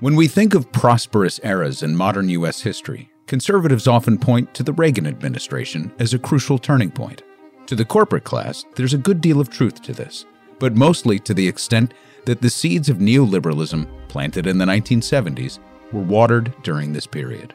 When 0.00 0.16
we 0.16 0.26
think 0.26 0.54
of 0.54 0.72
prosperous 0.72 1.38
eras 1.44 1.84
in 1.84 1.94
modern 1.94 2.28
U.S. 2.30 2.60
history, 2.60 3.10
conservatives 3.28 3.86
often 3.86 4.18
point 4.18 4.52
to 4.54 4.64
the 4.64 4.72
Reagan 4.72 5.06
administration 5.06 5.92
as 6.00 6.12
a 6.12 6.18
crucial 6.18 6.58
turning 6.58 6.90
point. 6.90 7.22
To 7.66 7.76
the 7.76 7.84
corporate 7.84 8.24
class, 8.24 8.64
there's 8.74 8.92
a 8.92 8.98
good 8.98 9.20
deal 9.20 9.40
of 9.40 9.50
truth 9.50 9.80
to 9.82 9.92
this, 9.92 10.26
but 10.58 10.74
mostly 10.74 11.20
to 11.20 11.32
the 11.32 11.46
extent 11.46 11.94
that 12.24 12.42
the 12.42 12.50
seeds 12.50 12.88
of 12.88 12.98
neoliberalism 12.98 13.86
planted 14.08 14.48
in 14.48 14.58
the 14.58 14.64
1970s 14.64 15.60
were 15.92 16.02
watered 16.02 16.52
during 16.64 16.92
this 16.92 17.06
period. 17.06 17.54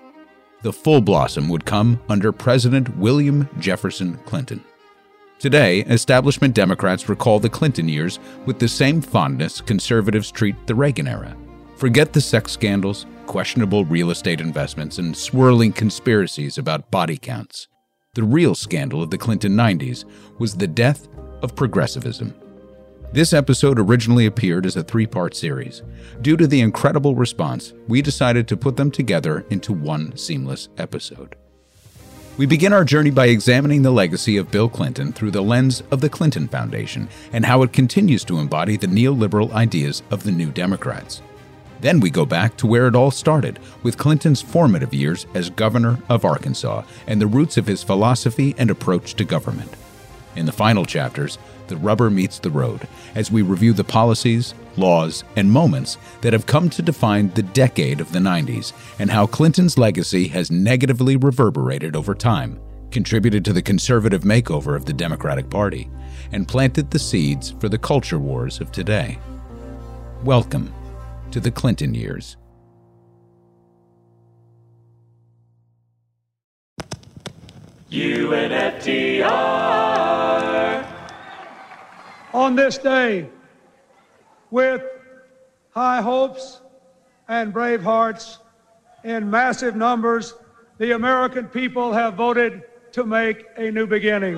The 0.62 0.74
full 0.74 1.02
blossom 1.02 1.50
would 1.50 1.66
come 1.66 2.02
under 2.08 2.32
President 2.32 2.96
William 2.98 3.50
Jefferson 3.60 4.18
Clinton. 4.26 4.64
Today, 5.40 5.82
establishment 5.82 6.56
Democrats 6.56 7.10
recall 7.10 7.42
the 7.42 7.50
Clinton 7.50 7.90
years 7.90 8.18
with 8.46 8.60
the 8.60 8.68
same 8.70 9.02
fondness 9.02 9.60
conservatives 9.60 10.32
treat 10.32 10.56
the 10.68 10.76
Reagan 10.76 11.08
era. 11.08 11.36
Forget 11.80 12.12
the 12.12 12.20
sex 12.20 12.52
scandals, 12.52 13.06
questionable 13.26 13.86
real 13.86 14.12
estate 14.12 14.42
investments, 14.42 14.98
and 14.98 15.16
swirling 15.16 15.72
conspiracies 15.72 16.58
about 16.58 16.92
body 16.92 17.18
counts. 17.18 17.70
The 18.16 18.24
real 18.24 18.54
scandal 18.54 19.02
of 19.02 19.12
the 19.12 19.18
Clinton 19.18 19.54
90s 19.54 20.04
was 20.40 20.58
the 20.58 20.68
death 20.68 21.08
of 21.42 21.56
progressivism. 21.56 22.36
This 23.14 23.32
episode 23.32 23.80
originally 23.80 24.26
appeared 24.26 24.66
as 24.66 24.76
a 24.76 24.84
three 24.84 25.08
part 25.08 25.38
series. 25.38 25.82
Due 26.22 26.36
to 26.36 26.48
the 26.48 26.60
incredible 26.60 27.16
response, 27.16 27.72
we 27.88 28.02
decided 28.02 28.46
to 28.50 28.58
put 28.58 28.76
them 28.76 28.92
together 28.92 29.46
into 29.50 29.72
one 29.72 30.18
seamless 30.18 30.68
episode. 30.78 31.38
We 32.36 32.46
begin 32.46 32.74
our 32.74 32.84
journey 32.84 33.12
by 33.12 33.28
examining 33.28 33.84
the 33.84 33.92
legacy 33.92 34.36
of 34.36 34.52
Bill 34.52 34.68
Clinton 34.68 35.14
through 35.14 35.32
the 35.32 35.42
lens 35.42 35.82
of 35.92 36.02
the 36.02 36.10
Clinton 36.10 36.50
Foundation 36.50 37.08
and 37.32 37.46
how 37.46 37.64
it 37.64 37.72
continues 37.72 38.26
to 38.26 38.40
embody 38.40 38.76
the 38.76 38.88
neoliberal 38.88 39.54
ideas 39.54 40.04
of 40.12 40.24
the 40.24 40.32
New 40.32 40.52
Democrats. 40.52 41.22
Then 41.82 42.00
we 42.00 42.10
go 42.10 42.26
back 42.26 42.58
to 42.58 42.68
where 42.68 42.88
it 42.88 42.96
all 42.96 43.12
started, 43.12 43.60
with 43.84 43.98
Clinton's 43.98 44.42
formative 44.42 44.94
years 44.94 45.26
as 45.34 45.50
governor 45.50 46.00
of 46.10 46.26
Arkansas 46.26 46.84
and 47.08 47.22
the 47.22 47.28
roots 47.28 47.58
of 47.58 47.68
his 47.68 47.84
philosophy 47.84 48.54
and 48.58 48.70
approach 48.70 49.14
to 49.16 49.24
government. 49.24 49.74
In 50.36 50.46
the 50.46 50.52
final 50.52 50.86
chapters, 50.86 51.38
the 51.68 51.78
rubber 51.78 52.10
meets 52.10 52.40
the 52.40 52.50
road 52.50 52.88
as 53.16 53.32
we 53.32 53.42
review 53.42 53.74
the 53.74 53.84
policies, 53.84 54.54
laws, 54.76 55.24
and 55.36 55.52
moments 55.52 55.98
that 56.22 56.34
have 56.34 56.46
come 56.46 56.70
to 56.72 56.82
define 56.82 57.30
the 57.30 57.44
decade 57.44 58.02
of 58.02 58.12
the 58.12 58.20
90s 58.20 58.74
and 59.00 59.10
how 59.10 59.26
Clinton's 59.26 59.78
legacy 59.78 60.28
has 60.28 60.52
negatively 60.52 61.16
reverberated 61.16 61.96
over 61.96 62.16
time, 62.16 62.60
contributed 62.92 63.46
to 63.46 63.54
the 63.54 63.62
conservative 63.62 64.24
makeover 64.24 64.76
of 64.76 64.86
the 64.86 64.94
Democratic 64.94 65.50
Party, 65.50 65.90
and 66.32 66.48
planted 66.48 66.92
the 66.92 67.00
seeds 67.00 67.52
for 67.60 67.70
the 67.70 67.78
culture 67.78 68.20
wars 68.20 68.60
of 68.60 68.72
today. 68.72 69.18
Welcome 70.24 70.74
to 71.32 71.40
the 71.40 71.52
Clinton 71.52 71.94
years. 71.94 72.38
UNFTR. 77.92 79.30
on 82.34 82.56
this 82.56 82.78
day 82.78 83.28
with 84.52 84.84
high 85.72 86.02
hopes 86.02 86.62
and 87.28 87.52
brave 87.52 87.82
hearts 87.82 88.38
in 89.04 89.28
massive 89.30 89.76
numbers 89.76 90.36
the 90.78 90.92
american 90.92 91.48
people 91.48 91.92
have 91.92 92.14
voted 92.14 92.62
to 92.92 93.04
make 93.04 93.46
a 93.58 93.72
new 93.72 93.88
beginning 93.88 94.38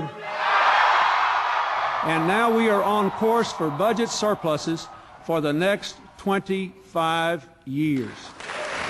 And 2.03 2.27
now 2.27 2.51
we 2.55 2.67
are 2.67 2.81
on 2.81 3.11
course 3.11 3.51
for 3.53 3.69
budget 3.69 4.09
surpluses 4.09 4.87
for 5.23 5.39
the 5.39 5.53
next 5.53 5.97
25 6.21 7.49
years. 7.65 8.11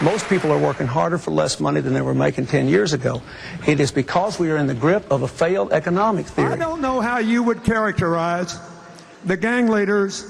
Most 0.02 0.28
people 0.28 0.52
are 0.52 0.60
working 0.60 0.86
harder 0.86 1.18
for 1.18 1.32
less 1.32 1.62
money 1.62 1.80
than 1.80 1.94
they 1.94 2.02
were 2.02 2.14
making 2.14 2.46
10 2.46 2.68
years 2.68 2.92
ago. 2.92 3.22
It 3.66 3.80
is 3.80 3.90
because 3.90 4.38
we 4.38 4.52
are 4.52 4.58
in 4.58 4.68
the 4.68 4.74
grip 4.74 5.10
of 5.10 5.22
a 5.22 5.30
failed 5.30 5.72
economic 5.72 6.26
theory. 6.26 6.52
i 6.52 6.58
don't 6.58 6.82
know 6.82 7.00
how 7.00 7.20
you 7.20 7.42
would 7.42 7.64
characterize 7.64 8.60
the 9.24 9.38
gang 9.38 9.70
leaders 9.70 10.26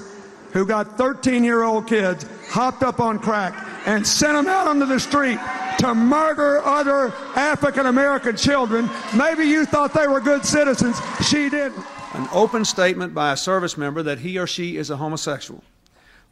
who 0.52 0.64
got 0.64 0.96
13 0.96 1.42
year 1.42 1.64
old 1.64 1.88
kids 1.88 2.24
hopped 2.48 2.84
up 2.84 3.00
on 3.00 3.18
crack 3.18 3.52
and 3.84 4.06
sent 4.06 4.34
them 4.34 4.46
out 4.46 4.68
onto 4.68 4.86
the 4.86 5.00
street 5.00 5.40
to 5.80 5.92
murder 5.96 6.64
other 6.64 7.12
African 7.34 7.86
American 7.86 8.36
children. 8.36 8.88
Maybe 9.16 9.42
you 9.42 9.64
thought 9.64 9.92
they 9.92 10.06
were 10.06 10.20
good 10.20 10.44
citizens. 10.44 11.00
She 11.28 11.50
didn't. 11.50 11.84
An 12.14 12.28
open 12.30 12.64
statement 12.64 13.12
by 13.12 13.32
a 13.32 13.36
service 13.36 13.76
member 13.76 14.04
that 14.04 14.20
he 14.20 14.38
or 14.38 14.46
she 14.46 14.76
is 14.76 14.90
a 14.90 14.96
homosexual 14.96 15.64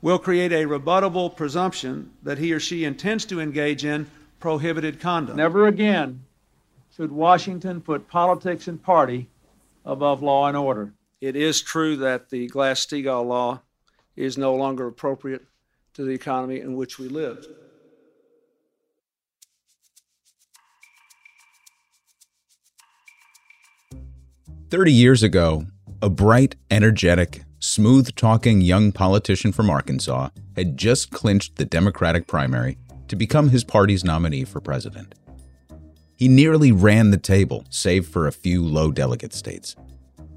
will 0.03 0.19
create 0.19 0.53
a 0.53 0.67
rebuttable 0.67 1.35
presumption 1.35 2.11
that 2.23 2.39
he 2.39 2.53
or 2.53 2.61
she 2.61 2.85
intends 2.85 3.25
to 3.27 3.41
engage 3.41 3.85
in 3.85 4.11
prohibited 4.39 5.01
conduct. 5.01 5.37
Never 5.37 5.67
again 5.67 6.25
should 6.97 7.13
Washington 7.13 7.81
put 7.81 8.09
politics 8.09 8.67
and 8.67 8.83
party 8.83 9.29
above 9.85 10.23
law 10.23 10.47
and 10.47 10.57
order. 10.57 10.93
It 11.21 11.37
is 11.37 11.61
true 11.61 11.97
that 11.97 12.31
the 12.31 12.47
Glass 12.49 12.85
Steagall 12.85 13.27
law 13.27 13.61
is 14.17 14.39
no 14.39 14.55
longer 14.55 14.87
appropriate 14.87 15.45
to 15.95 16.05
the 16.05 16.13
economy 16.13 16.61
in 16.61 16.77
which 16.77 16.99
we 16.99 17.09
live. 17.09 17.47
Thirty 24.71 24.93
years 24.93 25.23
ago, 25.23 25.67
a 26.01 26.09
bright, 26.09 26.55
energetic, 26.71 27.43
smooth 27.61 28.15
talking 28.17 28.63
young 28.63 28.91
politician 28.91 29.53
from 29.53 29.71
Arkansas 29.71 30.31
had 30.57 30.77
just 30.77 31.11
clinched 31.11 31.57
the 31.57 31.65
Democratic 31.65 32.27
primary 32.27 32.79
to 33.09 33.17
become 33.17 33.51
his 33.51 33.65
party's 33.65 34.03
nominee 34.03 34.45
for 34.45 34.61
president. 34.61 35.15
He 36.17 36.27
nearly 36.27 36.73
ran 36.73 37.11
the 37.11 37.17
table, 37.17 37.65
save 37.71 38.07
for 38.07 38.27
a 38.27 38.33
few 38.33 38.65
low 38.65 38.91
delegate 38.91 39.35
states. 39.35 39.77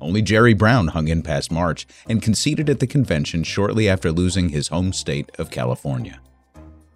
Only 0.01 0.21
Jerry 0.21 0.53
Brown 0.53 0.89
hung 0.89 1.07
in 1.07 1.21
past 1.21 1.51
March 1.51 1.87
and 2.07 2.21
conceded 2.21 2.69
at 2.69 2.79
the 2.79 2.87
convention 2.87 3.43
shortly 3.43 3.87
after 3.87 4.11
losing 4.11 4.49
his 4.49 4.67
home 4.67 4.91
state 4.91 5.31
of 5.39 5.49
California. 5.49 6.19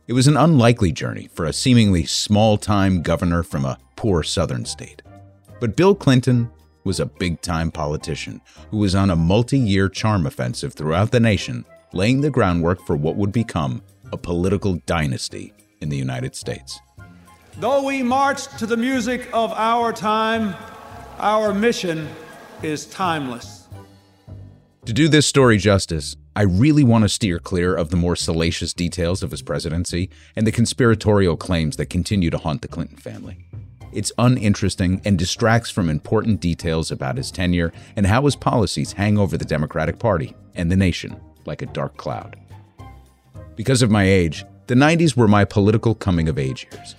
It 0.07 0.13
was 0.13 0.27
an 0.27 0.37
unlikely 0.37 0.91
journey 0.91 1.29
for 1.33 1.45
a 1.45 1.53
seemingly 1.53 2.05
small 2.05 2.57
time 2.57 3.01
governor 3.01 3.43
from 3.43 3.65
a 3.65 3.77
poor 3.95 4.23
southern 4.23 4.65
state. 4.65 5.01
But 5.59 5.75
Bill 5.75 5.95
Clinton 5.95 6.49
was 6.87 6.99
a 7.01 7.05
big 7.05 7.41
time 7.41 7.69
politician 7.69 8.41
who 8.71 8.77
was 8.77 8.95
on 8.95 9.09
a 9.09 9.15
multi 9.15 9.59
year 9.59 9.89
charm 9.89 10.25
offensive 10.25 10.73
throughout 10.73 11.11
the 11.11 11.19
nation, 11.19 11.65
laying 11.91 12.21
the 12.21 12.31
groundwork 12.31 12.81
for 12.87 12.95
what 12.95 13.17
would 13.17 13.31
become 13.31 13.83
a 14.13 14.17
political 14.17 14.75
dynasty 14.85 15.53
in 15.81 15.89
the 15.89 15.97
United 15.97 16.33
States. 16.33 16.79
Though 17.57 17.83
we 17.83 18.03
march 18.03 18.47
to 18.57 18.65
the 18.65 18.77
music 18.77 19.27
of 19.33 19.51
our 19.51 19.91
time, 19.91 20.55
our 21.19 21.53
mission 21.53 22.07
is 22.63 22.85
timeless. 22.85 23.67
To 24.85 24.93
do 24.93 25.09
this 25.09 25.25
story 25.25 25.57
justice, 25.57 26.15
I 26.37 26.43
really 26.43 26.83
want 26.83 27.03
to 27.03 27.09
steer 27.09 27.39
clear 27.39 27.75
of 27.75 27.89
the 27.89 27.97
more 27.97 28.15
salacious 28.15 28.73
details 28.73 29.23
of 29.23 29.31
his 29.31 29.41
presidency 29.41 30.09
and 30.37 30.47
the 30.47 30.53
conspiratorial 30.53 31.35
claims 31.35 31.75
that 31.75 31.87
continue 31.87 32.29
to 32.29 32.37
haunt 32.37 32.61
the 32.61 32.69
Clinton 32.69 32.95
family. 32.95 33.45
It's 33.97 34.11
uninteresting 34.19 35.01
and 35.05 35.17
distracts 35.17 35.71
from 35.71 35.89
important 35.89 36.39
details 36.39 36.91
about 36.91 37.17
his 37.17 37.31
tenure 37.31 37.73
and 37.95 38.05
how 38.05 38.25
his 38.25 38.35
policies 38.35 38.91
hang 38.91 39.17
over 39.17 39.39
the 39.39 39.43
Democratic 39.43 39.97
Party 39.97 40.35
and 40.53 40.71
the 40.71 40.75
nation 40.75 41.19
like 41.47 41.63
a 41.63 41.65
dark 41.65 41.97
cloud. 41.97 42.35
Because 43.55 43.81
of 43.81 43.89
my 43.89 44.03
age, 44.03 44.45
the 44.67 44.75
90s 44.75 45.17
were 45.17 45.27
my 45.27 45.45
political 45.45 45.95
coming 45.95 46.29
of 46.29 46.37
age 46.37 46.67
years. 46.71 46.93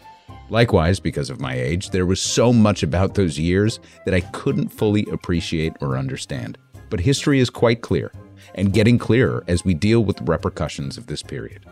Likewise, 0.51 0.99
because 0.99 1.31
of 1.31 1.41
my 1.41 1.55
age, 1.55 1.91
there 1.91 2.05
was 2.05 2.21
so 2.21 2.53
much 2.53 2.83
about 2.83 3.15
those 3.15 3.39
years 3.39 3.79
that 4.05 4.15
I 4.15 4.23
couldn't 4.33 4.71
fully 4.71 5.07
appreciate 5.13 5.75
or 5.81 5.97
understand. 5.97 6.59
But 6.91 6.99
history 6.99 7.39
is 7.39 7.49
quite 7.49 7.81
clear, 7.81 8.11
and 8.57 8.73
getting 8.73 8.99
clearer 8.99 9.45
as 9.47 9.65
we 9.65 9.73
deal 9.73 10.03
with 10.03 10.17
the 10.17 10.25
repercussions 10.25 10.99
of 10.99 11.07
this 11.07 11.23
period. 11.23 11.65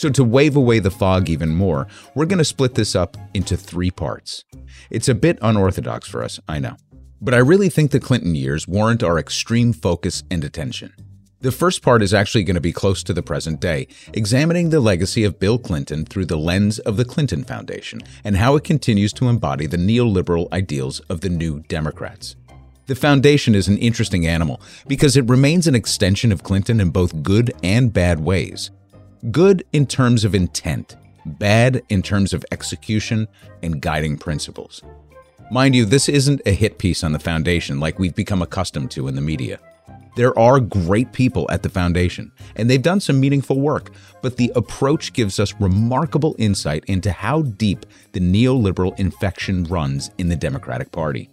So, 0.00 0.08
to 0.08 0.24
wave 0.24 0.56
away 0.56 0.78
the 0.78 0.90
fog 0.90 1.28
even 1.28 1.50
more, 1.50 1.86
we're 2.14 2.24
going 2.24 2.38
to 2.38 2.44
split 2.46 2.74
this 2.74 2.96
up 2.96 3.18
into 3.34 3.54
three 3.54 3.90
parts. 3.90 4.46
It's 4.88 5.10
a 5.10 5.14
bit 5.14 5.38
unorthodox 5.42 6.08
for 6.08 6.24
us, 6.24 6.40
I 6.48 6.58
know. 6.58 6.78
But 7.20 7.34
I 7.34 7.36
really 7.36 7.68
think 7.68 7.90
the 7.90 8.00
Clinton 8.00 8.34
years 8.34 8.66
warrant 8.66 9.02
our 9.02 9.18
extreme 9.18 9.74
focus 9.74 10.22
and 10.30 10.42
attention. 10.42 10.94
The 11.40 11.52
first 11.52 11.82
part 11.82 12.02
is 12.02 12.14
actually 12.14 12.44
going 12.44 12.54
to 12.54 12.62
be 12.62 12.72
close 12.72 13.02
to 13.02 13.12
the 13.12 13.22
present 13.22 13.60
day, 13.60 13.88
examining 14.14 14.70
the 14.70 14.80
legacy 14.80 15.22
of 15.22 15.38
Bill 15.38 15.58
Clinton 15.58 16.06
through 16.06 16.24
the 16.24 16.38
lens 16.38 16.78
of 16.78 16.96
the 16.96 17.04
Clinton 17.04 17.44
Foundation 17.44 18.00
and 18.24 18.38
how 18.38 18.56
it 18.56 18.64
continues 18.64 19.12
to 19.12 19.28
embody 19.28 19.66
the 19.66 19.76
neoliberal 19.76 20.50
ideals 20.50 21.00
of 21.10 21.20
the 21.20 21.28
New 21.28 21.60
Democrats. 21.68 22.36
The 22.86 22.94
foundation 22.94 23.54
is 23.54 23.68
an 23.68 23.76
interesting 23.76 24.26
animal 24.26 24.62
because 24.86 25.18
it 25.18 25.28
remains 25.28 25.66
an 25.66 25.74
extension 25.74 26.32
of 26.32 26.42
Clinton 26.42 26.80
in 26.80 26.88
both 26.88 27.22
good 27.22 27.52
and 27.62 27.92
bad 27.92 28.20
ways. 28.20 28.70
Good 29.28 29.64
in 29.74 29.86
terms 29.86 30.24
of 30.24 30.34
intent, 30.34 30.96
bad 31.26 31.82
in 31.90 32.00
terms 32.00 32.32
of 32.32 32.42
execution 32.52 33.28
and 33.62 33.82
guiding 33.82 34.16
principles. 34.16 34.82
Mind 35.50 35.76
you, 35.76 35.84
this 35.84 36.08
isn't 36.08 36.40
a 36.46 36.52
hit 36.52 36.78
piece 36.78 37.04
on 37.04 37.12
the 37.12 37.18
foundation 37.18 37.80
like 37.80 37.98
we've 37.98 38.14
become 38.14 38.40
accustomed 38.40 38.90
to 38.92 39.08
in 39.08 39.16
the 39.16 39.20
media. 39.20 39.58
There 40.16 40.36
are 40.38 40.58
great 40.58 41.12
people 41.12 41.46
at 41.50 41.62
the 41.62 41.68
foundation, 41.68 42.32
and 42.56 42.70
they've 42.70 42.80
done 42.80 42.98
some 42.98 43.20
meaningful 43.20 43.60
work, 43.60 43.90
but 44.22 44.38
the 44.38 44.50
approach 44.56 45.12
gives 45.12 45.38
us 45.38 45.52
remarkable 45.60 46.34
insight 46.38 46.84
into 46.86 47.12
how 47.12 47.42
deep 47.42 47.84
the 48.12 48.20
neoliberal 48.20 48.98
infection 48.98 49.64
runs 49.64 50.10
in 50.16 50.30
the 50.30 50.36
Democratic 50.36 50.92
Party. 50.92 51.28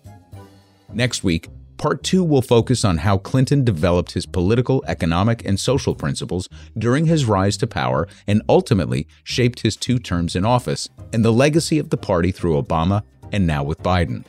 Next 0.94 1.24
week, 1.24 1.48
Part 1.78 2.04
2 2.04 2.24
will 2.24 2.42
focus 2.42 2.84
on 2.84 2.98
how 2.98 3.20
Clinton 3.20 3.64
developed 3.64 4.14
his 4.14 4.26
political, 4.26 4.84
economic, 4.88 5.46
and 5.46 5.60
social 5.60 5.94
principles 5.94 6.50
during 6.76 7.06
his 7.06 7.26
rise 7.26 7.56
to 7.58 7.68
power 7.68 8.08
and 8.26 8.42
ultimately 8.50 9.08
shaped 9.24 9.60
his 9.60 9.76
two 9.76 10.00
terms 10.00 10.36
in 10.36 10.44
office, 10.44 10.90
and 11.14 11.24
the 11.24 11.32
legacy 11.32 11.78
of 11.78 11.92
the 11.92 11.98
party 11.98 12.32
through 12.32 12.60
Obama 12.60 13.04
and 13.32 13.46
now 13.46 13.64
with 13.64 13.84
Biden. 13.84 14.26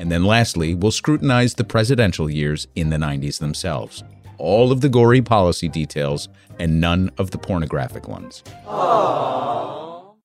And 0.00 0.10
then 0.10 0.24
lastly, 0.24 0.74
we'll 0.74 0.90
scrutinize 0.90 1.54
the 1.54 1.62
presidential 1.62 2.28
years 2.28 2.66
in 2.74 2.90
the 2.90 2.96
90s 2.96 3.38
themselves. 3.38 4.02
All 4.38 4.72
of 4.72 4.80
the 4.80 4.88
gory 4.88 5.22
policy 5.22 5.68
details 5.68 6.28
and 6.58 6.80
none 6.80 7.10
of 7.18 7.30
the 7.30 7.38
pornographic 7.38 8.08
ones. 8.08 8.42
Aww. 8.66 10.16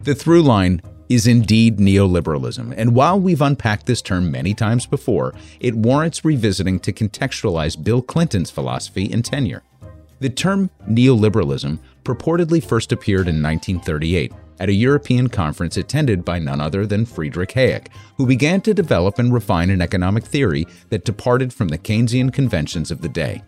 The 0.00 0.14
through 0.14 0.42
line 0.42 0.80
is 1.08 1.26
indeed 1.26 1.78
neoliberalism, 1.78 2.74
and 2.76 2.94
while 2.94 3.18
we've 3.18 3.42
unpacked 3.42 3.86
this 3.86 4.02
term 4.02 4.30
many 4.30 4.54
times 4.54 4.86
before, 4.86 5.34
it 5.60 5.74
warrants 5.74 6.24
revisiting 6.24 6.80
to 6.80 6.92
contextualize 6.92 7.82
Bill 7.82 8.02
Clinton's 8.02 8.50
philosophy 8.50 9.10
and 9.12 9.24
tenure. 9.24 9.62
The 10.20 10.30
term 10.30 10.70
neoliberalism 10.88 11.78
purportedly 12.04 12.64
first 12.64 12.92
appeared 12.92 13.28
in 13.28 13.42
1938 13.42 14.32
at 14.60 14.68
a 14.68 14.72
European 14.72 15.28
conference 15.28 15.76
attended 15.76 16.24
by 16.24 16.38
none 16.38 16.60
other 16.60 16.86
than 16.86 17.04
Friedrich 17.04 17.50
Hayek, 17.50 17.88
who 18.16 18.26
began 18.26 18.60
to 18.62 18.74
develop 18.74 19.18
and 19.18 19.32
refine 19.32 19.70
an 19.70 19.82
economic 19.82 20.24
theory 20.24 20.66
that 20.90 21.04
departed 21.04 21.52
from 21.52 21.68
the 21.68 21.78
Keynesian 21.78 22.32
conventions 22.32 22.90
of 22.90 23.00
the 23.00 23.08
day. 23.08 23.42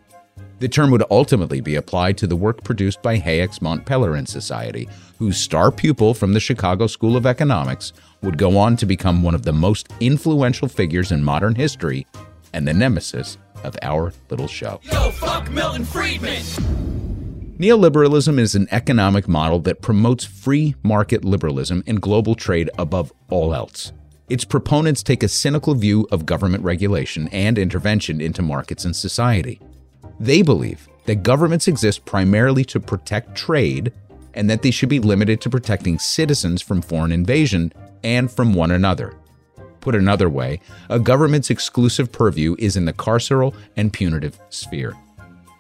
The 0.58 0.68
term 0.68 0.90
would 0.90 1.04
ultimately 1.10 1.60
be 1.60 1.74
applied 1.74 2.16
to 2.18 2.26
the 2.26 2.34
work 2.34 2.64
produced 2.64 3.02
by 3.02 3.18
Hayek's 3.18 3.60
Mont 3.60 3.84
Pelerin 3.84 4.26
Society, 4.26 4.88
whose 5.18 5.36
star 5.36 5.70
pupil 5.70 6.14
from 6.14 6.32
the 6.32 6.40
Chicago 6.40 6.86
School 6.86 7.14
of 7.14 7.26
Economics 7.26 7.92
would 8.22 8.38
go 8.38 8.56
on 8.56 8.74
to 8.76 8.86
become 8.86 9.22
one 9.22 9.34
of 9.34 9.42
the 9.42 9.52
most 9.52 9.92
influential 10.00 10.66
figures 10.66 11.12
in 11.12 11.22
modern 11.22 11.54
history 11.54 12.06
and 12.54 12.66
the 12.66 12.72
nemesis 12.72 13.36
of 13.64 13.76
our 13.82 14.14
little 14.30 14.48
show. 14.48 14.80
Yo, 14.84 15.10
fuck 15.10 15.50
Milton 15.50 15.84
Friedman! 15.84 16.42
Neoliberalism 17.58 18.38
is 18.38 18.54
an 18.54 18.66
economic 18.70 19.28
model 19.28 19.60
that 19.60 19.82
promotes 19.82 20.24
free 20.24 20.74
market 20.82 21.22
liberalism 21.22 21.82
and 21.86 22.00
global 22.00 22.34
trade 22.34 22.70
above 22.78 23.12
all 23.28 23.54
else. 23.54 23.92
Its 24.30 24.44
proponents 24.44 25.02
take 25.02 25.22
a 25.22 25.28
cynical 25.28 25.74
view 25.74 26.06
of 26.10 26.24
government 26.24 26.64
regulation 26.64 27.28
and 27.28 27.58
intervention 27.58 28.22
into 28.22 28.40
markets 28.40 28.86
and 28.86 28.96
society. 28.96 29.60
They 30.18 30.42
believe 30.42 30.88
that 31.04 31.22
governments 31.22 31.68
exist 31.68 32.04
primarily 32.04 32.64
to 32.66 32.80
protect 32.80 33.36
trade 33.36 33.92
and 34.34 34.50
that 34.50 34.62
they 34.62 34.70
should 34.70 34.88
be 34.88 35.00
limited 35.00 35.40
to 35.40 35.50
protecting 35.50 35.98
citizens 35.98 36.60
from 36.62 36.82
foreign 36.82 37.12
invasion 37.12 37.72
and 38.02 38.30
from 38.30 38.54
one 38.54 38.70
another. 38.70 39.14
Put 39.80 39.94
another 39.94 40.28
way, 40.28 40.60
a 40.90 40.98
government's 40.98 41.50
exclusive 41.50 42.10
purview 42.12 42.56
is 42.58 42.76
in 42.76 42.84
the 42.84 42.92
carceral 42.92 43.54
and 43.76 43.92
punitive 43.92 44.38
sphere. 44.50 44.94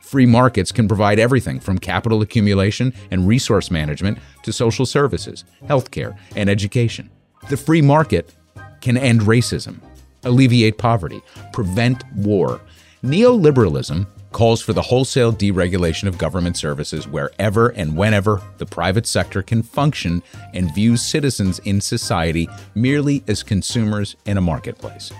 Free 0.00 0.26
markets 0.26 0.72
can 0.72 0.88
provide 0.88 1.18
everything 1.18 1.58
from 1.58 1.78
capital 1.78 2.22
accumulation 2.22 2.92
and 3.10 3.26
resource 3.26 3.70
management 3.70 4.18
to 4.42 4.52
social 4.52 4.86
services, 4.86 5.44
healthcare, 5.64 6.16
and 6.36 6.48
education. 6.48 7.10
The 7.48 7.56
free 7.56 7.82
market 7.82 8.34
can 8.80 8.96
end 8.96 9.22
racism, 9.22 9.80
alleviate 10.24 10.78
poverty, 10.78 11.22
prevent 11.52 12.04
war. 12.14 12.60
Neoliberalism 13.02 14.06
calls 14.36 14.60
for 14.60 14.74
the 14.74 14.82
wholesale 14.82 15.32
deregulation 15.32 16.06
of 16.06 16.18
government 16.18 16.58
services 16.58 17.08
wherever 17.08 17.68
and 17.68 17.96
whenever 17.96 18.42
the 18.58 18.66
private 18.66 19.06
sector 19.06 19.42
can 19.42 19.62
function 19.62 20.22
and 20.52 20.74
views 20.74 21.00
citizens 21.00 21.58
in 21.60 21.80
society 21.80 22.46
merely 22.74 23.24
as 23.28 23.42
consumers 23.42 24.14
in 24.26 24.36
a 24.36 24.40
marketplace. 24.42 25.10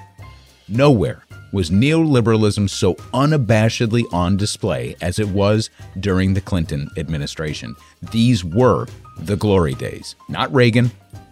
Nowhere 0.69 1.25
was 1.51 1.71
neoliberalism 1.71 2.69
so 2.69 2.93
unabashedly 3.15 4.05
on 4.13 4.37
display 4.37 4.95
as 5.01 5.19
it 5.19 5.29
was 5.29 5.71
during 5.99 6.35
the 6.35 6.43
Clinton 6.43 6.91
administration. 6.99 7.75
These 8.13 8.45
were 8.45 8.87
the 9.19 9.37
glory 9.37 9.73
days. 9.73 10.15
Not 10.29 10.53
Reagan, 10.53 10.91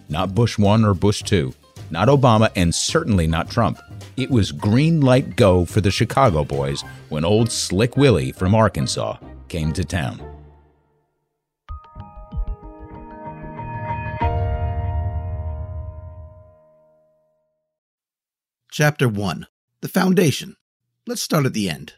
not 0.09 0.35
Bush 0.35 0.57
1 0.57 0.87
or 0.87 0.95
Bush 0.95 1.23
2, 1.25 1.53
not 1.91 2.09
Obama, 2.09 2.51
and 2.57 2.75
certainly 2.75 3.27
not 3.27 3.51
Trump. 3.51 3.79
It 4.17 4.31
was 4.31 4.53
green 4.53 5.01
light 5.01 5.35
go 5.35 5.65
for 5.65 5.81
the 5.81 5.91
Chicago 5.91 6.45
boys 6.45 6.83
when 7.09 7.25
old 7.25 7.51
Slick 7.51 7.97
Willie 7.97 8.31
from 8.31 8.55
Arkansas 8.55 9.17
came 9.49 9.73
to 9.73 9.85
town. 9.85 10.23
Chapter 18.71 19.09
1 19.09 19.49
The 19.81 19.89
Foundation. 19.89 20.57
Let's 21.09 21.23
start 21.23 21.45
at 21.45 21.53
the 21.53 21.69
end. 21.69 21.95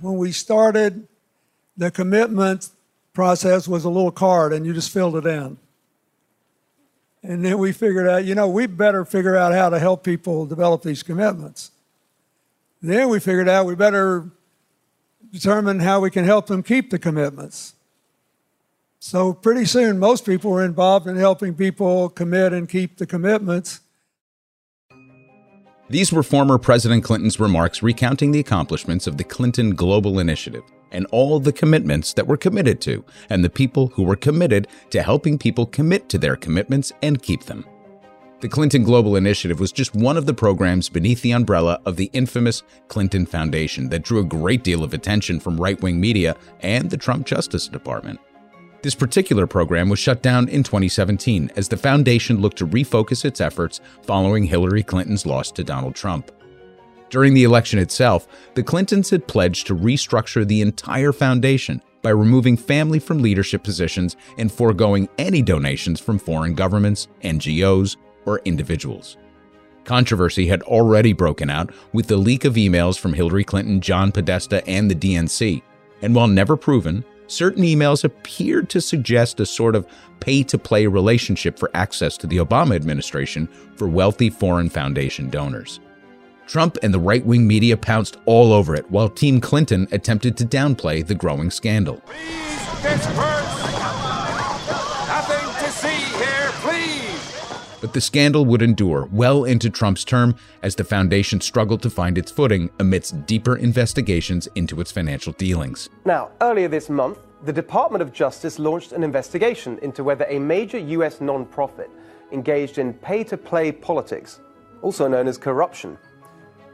When 0.00 0.16
we 0.16 0.32
started 0.32 1.08
the 1.76 1.90
commitment 1.90 2.68
process 3.12 3.68
was 3.68 3.84
a 3.84 3.90
little 3.90 4.10
card 4.10 4.52
and 4.52 4.66
you 4.66 4.72
just 4.72 4.90
filled 4.90 5.16
it 5.16 5.26
in. 5.26 5.58
And 7.22 7.44
then 7.44 7.58
we 7.58 7.72
figured 7.72 8.08
out, 8.08 8.24
you 8.24 8.34
know, 8.34 8.48
we 8.48 8.66
better 8.66 9.04
figure 9.04 9.36
out 9.36 9.52
how 9.52 9.68
to 9.68 9.78
help 9.78 10.02
people 10.02 10.44
develop 10.44 10.82
these 10.82 11.02
commitments. 11.02 11.70
Then 12.80 13.08
we 13.08 13.20
figured 13.20 13.48
out 13.48 13.66
we 13.66 13.76
better 13.76 14.28
determine 15.32 15.80
how 15.80 16.00
we 16.00 16.10
can 16.10 16.24
help 16.24 16.46
them 16.46 16.62
keep 16.62 16.90
the 16.90 16.98
commitments. 16.98 17.74
So 18.98 19.32
pretty 19.32 19.64
soon, 19.66 19.98
most 19.98 20.26
people 20.26 20.50
were 20.50 20.64
involved 20.64 21.06
in 21.06 21.16
helping 21.16 21.54
people 21.54 22.08
commit 22.08 22.52
and 22.52 22.68
keep 22.68 22.98
the 22.98 23.06
commitments. 23.06 23.80
These 25.88 26.12
were 26.12 26.22
former 26.22 26.58
President 26.58 27.04
Clinton's 27.04 27.38
remarks 27.38 27.82
recounting 27.82 28.32
the 28.32 28.40
accomplishments 28.40 29.06
of 29.06 29.16
the 29.16 29.24
Clinton 29.24 29.74
Global 29.74 30.18
Initiative 30.18 30.62
and 30.92 31.06
all 31.10 31.40
the 31.40 31.52
commitments 31.52 32.12
that 32.12 32.26
were 32.26 32.36
committed 32.36 32.80
to, 32.82 33.04
and 33.28 33.44
the 33.44 33.50
people 33.50 33.88
who 33.88 34.04
were 34.04 34.16
committed 34.16 34.68
to 34.90 35.02
helping 35.02 35.38
people 35.38 35.66
commit 35.66 36.08
to 36.08 36.18
their 36.18 36.36
commitments 36.36 36.92
and 37.02 37.22
keep 37.22 37.44
them. 37.44 37.64
The 38.40 38.48
Clinton 38.48 38.82
Global 38.82 39.14
Initiative 39.14 39.60
was 39.60 39.70
just 39.70 39.94
one 39.94 40.16
of 40.16 40.26
the 40.26 40.34
programs 40.34 40.88
beneath 40.88 41.22
the 41.22 41.30
umbrella 41.30 41.80
of 41.86 41.96
the 41.96 42.10
infamous 42.12 42.64
Clinton 42.88 43.24
Foundation 43.24 43.88
that 43.90 44.02
drew 44.02 44.18
a 44.18 44.24
great 44.24 44.64
deal 44.64 44.82
of 44.82 44.94
attention 44.94 45.38
from 45.38 45.60
right 45.60 45.80
wing 45.80 46.00
media 46.00 46.36
and 46.60 46.90
the 46.90 46.96
Trump 46.96 47.24
Justice 47.24 47.68
Department. 47.68 48.18
This 48.82 48.96
particular 48.96 49.46
program 49.46 49.88
was 49.88 50.00
shut 50.00 50.22
down 50.22 50.48
in 50.48 50.64
2017 50.64 51.52
as 51.54 51.68
the 51.68 51.76
foundation 51.76 52.40
looked 52.40 52.58
to 52.58 52.66
refocus 52.66 53.24
its 53.24 53.40
efforts 53.40 53.80
following 54.02 54.42
Hillary 54.42 54.82
Clinton's 54.82 55.24
loss 55.24 55.52
to 55.52 55.62
Donald 55.62 55.94
Trump. 55.94 56.32
During 57.12 57.34
the 57.34 57.44
election 57.44 57.78
itself, 57.78 58.26
the 58.54 58.62
Clintons 58.62 59.10
had 59.10 59.28
pledged 59.28 59.66
to 59.66 59.76
restructure 59.76 60.48
the 60.48 60.62
entire 60.62 61.12
foundation 61.12 61.82
by 62.00 62.08
removing 62.08 62.56
family 62.56 62.98
from 62.98 63.20
leadership 63.20 63.62
positions 63.62 64.16
and 64.38 64.50
foregoing 64.50 65.10
any 65.18 65.42
donations 65.42 66.00
from 66.00 66.18
foreign 66.18 66.54
governments, 66.54 67.08
NGOs, 67.22 67.98
or 68.24 68.40
individuals. 68.46 69.18
Controversy 69.84 70.46
had 70.46 70.62
already 70.62 71.12
broken 71.12 71.50
out 71.50 71.70
with 71.92 72.06
the 72.06 72.16
leak 72.16 72.46
of 72.46 72.54
emails 72.54 72.98
from 72.98 73.12
Hillary 73.12 73.44
Clinton, 73.44 73.82
John 73.82 74.10
Podesta, 74.10 74.66
and 74.66 74.90
the 74.90 74.94
DNC. 74.94 75.60
And 76.00 76.14
while 76.14 76.28
never 76.28 76.56
proven, 76.56 77.04
certain 77.26 77.62
emails 77.62 78.04
appeared 78.04 78.70
to 78.70 78.80
suggest 78.80 79.38
a 79.38 79.44
sort 79.44 79.76
of 79.76 79.86
pay 80.20 80.42
to 80.44 80.56
play 80.56 80.86
relationship 80.86 81.58
for 81.58 81.70
access 81.74 82.16
to 82.16 82.26
the 82.26 82.38
Obama 82.38 82.74
administration 82.74 83.48
for 83.76 83.86
wealthy 83.86 84.30
foreign 84.30 84.70
foundation 84.70 85.28
donors. 85.28 85.78
Trump 86.52 86.76
and 86.82 86.92
the 86.92 86.98
right 86.98 87.24
wing 87.24 87.46
media 87.46 87.78
pounced 87.78 88.18
all 88.26 88.52
over 88.52 88.74
it, 88.74 88.90
while 88.90 89.08
Team 89.08 89.40
Clinton 89.40 89.88
attempted 89.90 90.36
to 90.36 90.44
downplay 90.44 91.04
the 91.04 91.14
growing 91.14 91.50
scandal. 91.50 92.02
Please 92.04 92.58
disperse! 92.82 93.72
Nothing 95.08 95.64
to 95.64 95.70
see 95.70 95.88
here, 96.18 96.50
please! 96.56 97.78
But 97.80 97.94
the 97.94 98.02
scandal 98.02 98.44
would 98.44 98.60
endure 98.60 99.08
well 99.10 99.44
into 99.44 99.70
Trump's 99.70 100.04
term 100.04 100.34
as 100.62 100.74
the 100.74 100.84
foundation 100.84 101.40
struggled 101.40 101.80
to 101.84 101.88
find 101.88 102.18
its 102.18 102.30
footing 102.30 102.68
amidst 102.80 103.24
deeper 103.24 103.56
investigations 103.56 104.46
into 104.54 104.78
its 104.78 104.92
financial 104.92 105.32
dealings. 105.32 105.88
Now, 106.04 106.32
earlier 106.42 106.68
this 106.68 106.90
month, 106.90 107.16
the 107.44 107.52
Department 107.54 108.02
of 108.02 108.12
Justice 108.12 108.58
launched 108.58 108.92
an 108.92 109.02
investigation 109.02 109.78
into 109.78 110.04
whether 110.04 110.26
a 110.28 110.38
major 110.38 110.76
U.S. 110.76 111.16
nonprofit 111.20 111.88
engaged 112.30 112.76
in 112.76 112.92
pay 112.92 113.24
to 113.24 113.38
play 113.38 113.72
politics, 113.72 114.40
also 114.82 115.08
known 115.08 115.26
as 115.26 115.38
corruption. 115.38 115.96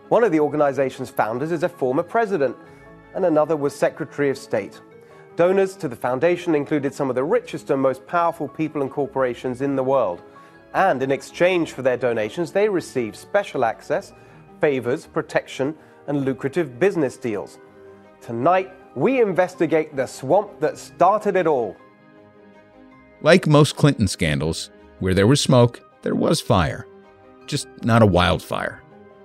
One 0.09 0.25
of 0.25 0.33
the 0.33 0.41
organization's 0.41 1.11
founders 1.11 1.53
is 1.53 1.63
a 1.63 1.69
former 1.69 2.03
president, 2.03 2.57
and 3.15 3.27
another 3.27 3.57
was 3.57 3.75
Secretary 3.75 4.31
of 4.31 4.39
State. 4.39 4.81
Donors 5.37 5.77
to 5.77 5.87
the 5.87 5.97
foundation 5.97 6.55
included 6.55 6.95
some 6.95 7.11
of 7.11 7.15
the 7.15 7.25
richest 7.25 7.69
and 7.71 7.81
most 7.81 8.07
powerful 8.07 8.49
people 8.49 8.81
and 8.81 8.91
corporations 8.91 9.61
in 9.61 9.77
the 9.77 9.83
world. 9.83 10.23
And 10.73 11.03
in 11.03 11.13
exchange 11.13 11.73
for 11.73 11.83
their 11.83 11.99
donations, 11.99 12.53
they 12.53 12.69
received 12.69 13.17
special 13.17 13.65
access, 13.65 14.15
favors, 14.63 15.07
protection, 15.07 15.77
and 16.07 16.25
lucrative 16.25 16.79
business 16.79 17.19
deals. 17.19 17.59
Tonight, 18.23 18.73
we 18.95 19.21
investigate 19.21 19.95
the 19.95 20.07
swamp 20.07 20.59
that 20.61 20.79
started 20.79 21.37
it 21.37 21.47
all. 21.47 21.77
Like 23.21 23.47
most 23.47 23.77
Clinton 23.77 24.09
scandals, 24.09 24.71
where 25.01 25.15
there 25.15 25.27
was 25.27 25.41
smoke, 25.41 25.81
there 26.01 26.15
was 26.15 26.41
fire. 26.41 26.87
Just 27.47 27.69
not 27.83 28.03
a 28.03 28.07
wildfire. 28.07 28.83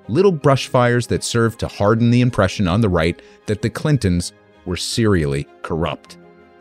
Little 0.10 0.34
brush 0.34 0.68
fires 0.68 1.08
that 1.08 1.24
served 1.24 1.60
to 1.62 1.68
harden 1.68 2.12
the 2.12 2.22
impression 2.22 2.68
on 2.68 2.82
the 2.82 2.90
right 2.90 3.22
that 3.46 3.62
the 3.62 3.70
Clintons 3.70 4.34
were 4.66 4.76
serially 4.76 5.48
corrupt. 5.62 6.18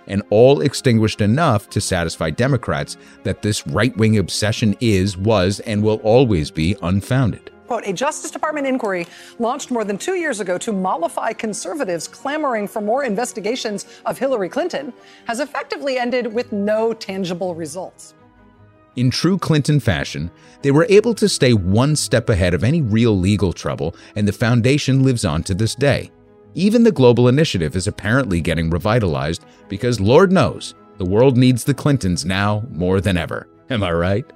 And 0.07 0.23
all 0.31 0.61
extinguished 0.61 1.21
enough 1.21 1.69
to 1.71 1.81
satisfy 1.81 2.31
Democrats 2.31 2.97
that 3.25 3.43
this 3.43 3.67
right 3.67 3.97
wing 3.97 4.19
obsession 4.19 4.77
is, 4.81 5.17
was, 5.17 5.61
and 5.61 5.83
will 5.83 6.01
always 6.05 6.51
be 6.51 6.77
unfounded. 6.83 7.51
Quote, 7.67 7.87
a 7.87 7.93
Justice 7.93 8.31
Department 8.31 8.67
inquiry 8.67 9.07
launched 9.39 9.71
more 9.71 9.85
than 9.85 9.99
two 9.99 10.15
years 10.15 10.41
ago 10.41 10.59
to 10.59 10.73
mollify 10.73 11.33
conservatives 11.33 12.07
clamoring 12.07 12.69
for 12.69 12.81
more 12.81 13.05
investigations 13.05 13.87
of 14.05 14.19
Hillary 14.19 14.49
Clinton 14.49 14.93
has 15.25 15.41
effectively 15.41 15.99
ended 15.99 16.33
with 16.33 16.53
no 16.53 16.93
tangible 16.93 17.55
results. 17.55 18.15
In 18.95 19.11
true 19.11 19.39
Clinton 19.39 19.81
fashion, 19.81 20.31
they 20.61 20.71
were 20.71 20.87
able 20.91 21.15
to 21.15 21.29
stay 21.29 21.55
one 21.55 21.97
step 21.97 22.29
ahead 22.29 22.53
of 22.53 22.63
any 22.63 22.83
real 22.83 23.19
legal 23.19 23.53
trouble, 23.53 23.97
and 24.17 24.29
the 24.29 24.33
foundation 24.33 25.03
lives 25.03 25.25
on 25.25 25.43
to 25.45 25.55
this 25.55 25.75
day. 25.75 26.11
Even 26.55 26.83
the 26.83 26.93
global 26.93 27.29
initiative 27.29 27.75
is 27.75 27.87
apparently 27.87 28.43
getting 28.43 28.69
revitalized 28.69 29.47
because 29.69 29.99
Lord 29.99 30.31
knows 30.31 30.75
the 30.99 31.07
world 31.07 31.39
needs 31.39 31.65
the 31.65 31.73
Clintons 31.73 32.27
now 32.27 32.65
more 32.71 33.01
than 33.01 33.17
ever. 33.17 33.49
Am 33.71 33.83
I 33.83 33.93
right? 33.93 34.31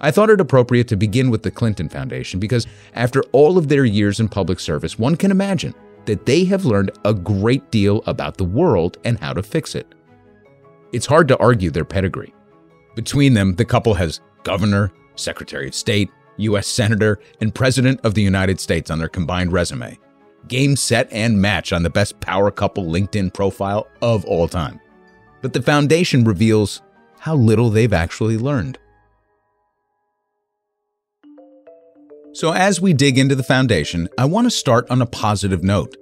I 0.00 0.12
thought 0.12 0.30
it 0.30 0.40
appropriate 0.40 0.86
to 0.88 0.96
begin 0.96 1.28
with 1.28 1.42
the 1.42 1.50
Clinton 1.50 1.88
Foundation 1.88 2.38
because 2.38 2.68
after 2.94 3.22
all 3.32 3.58
of 3.58 3.68
their 3.68 3.84
years 3.84 4.20
in 4.20 4.28
public 4.28 4.60
service, 4.60 4.98
one 4.98 5.16
can 5.16 5.32
imagine 5.32 5.74
that 6.06 6.24
they 6.24 6.44
have 6.44 6.64
learned 6.64 6.92
a 7.04 7.12
great 7.12 7.68
deal 7.72 8.02
about 8.06 8.36
the 8.36 8.44
world 8.44 8.98
and 9.04 9.18
how 9.18 9.32
to 9.32 9.42
fix 9.42 9.74
it. 9.74 9.92
It's 10.92 11.06
hard 11.06 11.26
to 11.28 11.36
argue 11.38 11.70
their 11.70 11.84
pedigree. 11.84 12.32
Between 12.94 13.34
them, 13.34 13.54
the 13.54 13.64
couple 13.64 13.94
has 13.94 14.20
governor, 14.42 14.92
secretary 15.14 15.68
of 15.68 15.74
state, 15.74 16.10
U.S. 16.38 16.66
senator, 16.66 17.20
and 17.40 17.54
president 17.54 18.00
of 18.04 18.14
the 18.14 18.22
United 18.22 18.60
States 18.60 18.90
on 18.90 18.98
their 18.98 19.08
combined 19.08 19.52
resume. 19.52 19.98
Game, 20.48 20.74
set, 20.74 21.12
and 21.12 21.40
match 21.40 21.72
on 21.72 21.82
the 21.82 21.90
best 21.90 22.18
power 22.20 22.50
couple 22.50 22.84
LinkedIn 22.86 23.32
profile 23.32 23.86
of 24.02 24.24
all 24.24 24.48
time. 24.48 24.80
But 25.42 25.52
the 25.52 25.62
foundation 25.62 26.24
reveals 26.24 26.82
how 27.18 27.34
little 27.34 27.70
they've 27.70 27.92
actually 27.92 28.38
learned. 28.38 28.78
So, 32.32 32.52
as 32.52 32.80
we 32.80 32.92
dig 32.92 33.18
into 33.18 33.34
the 33.34 33.42
foundation, 33.42 34.08
I 34.16 34.24
want 34.24 34.46
to 34.46 34.50
start 34.50 34.88
on 34.90 35.02
a 35.02 35.06
positive 35.06 35.64
note. 35.64 35.96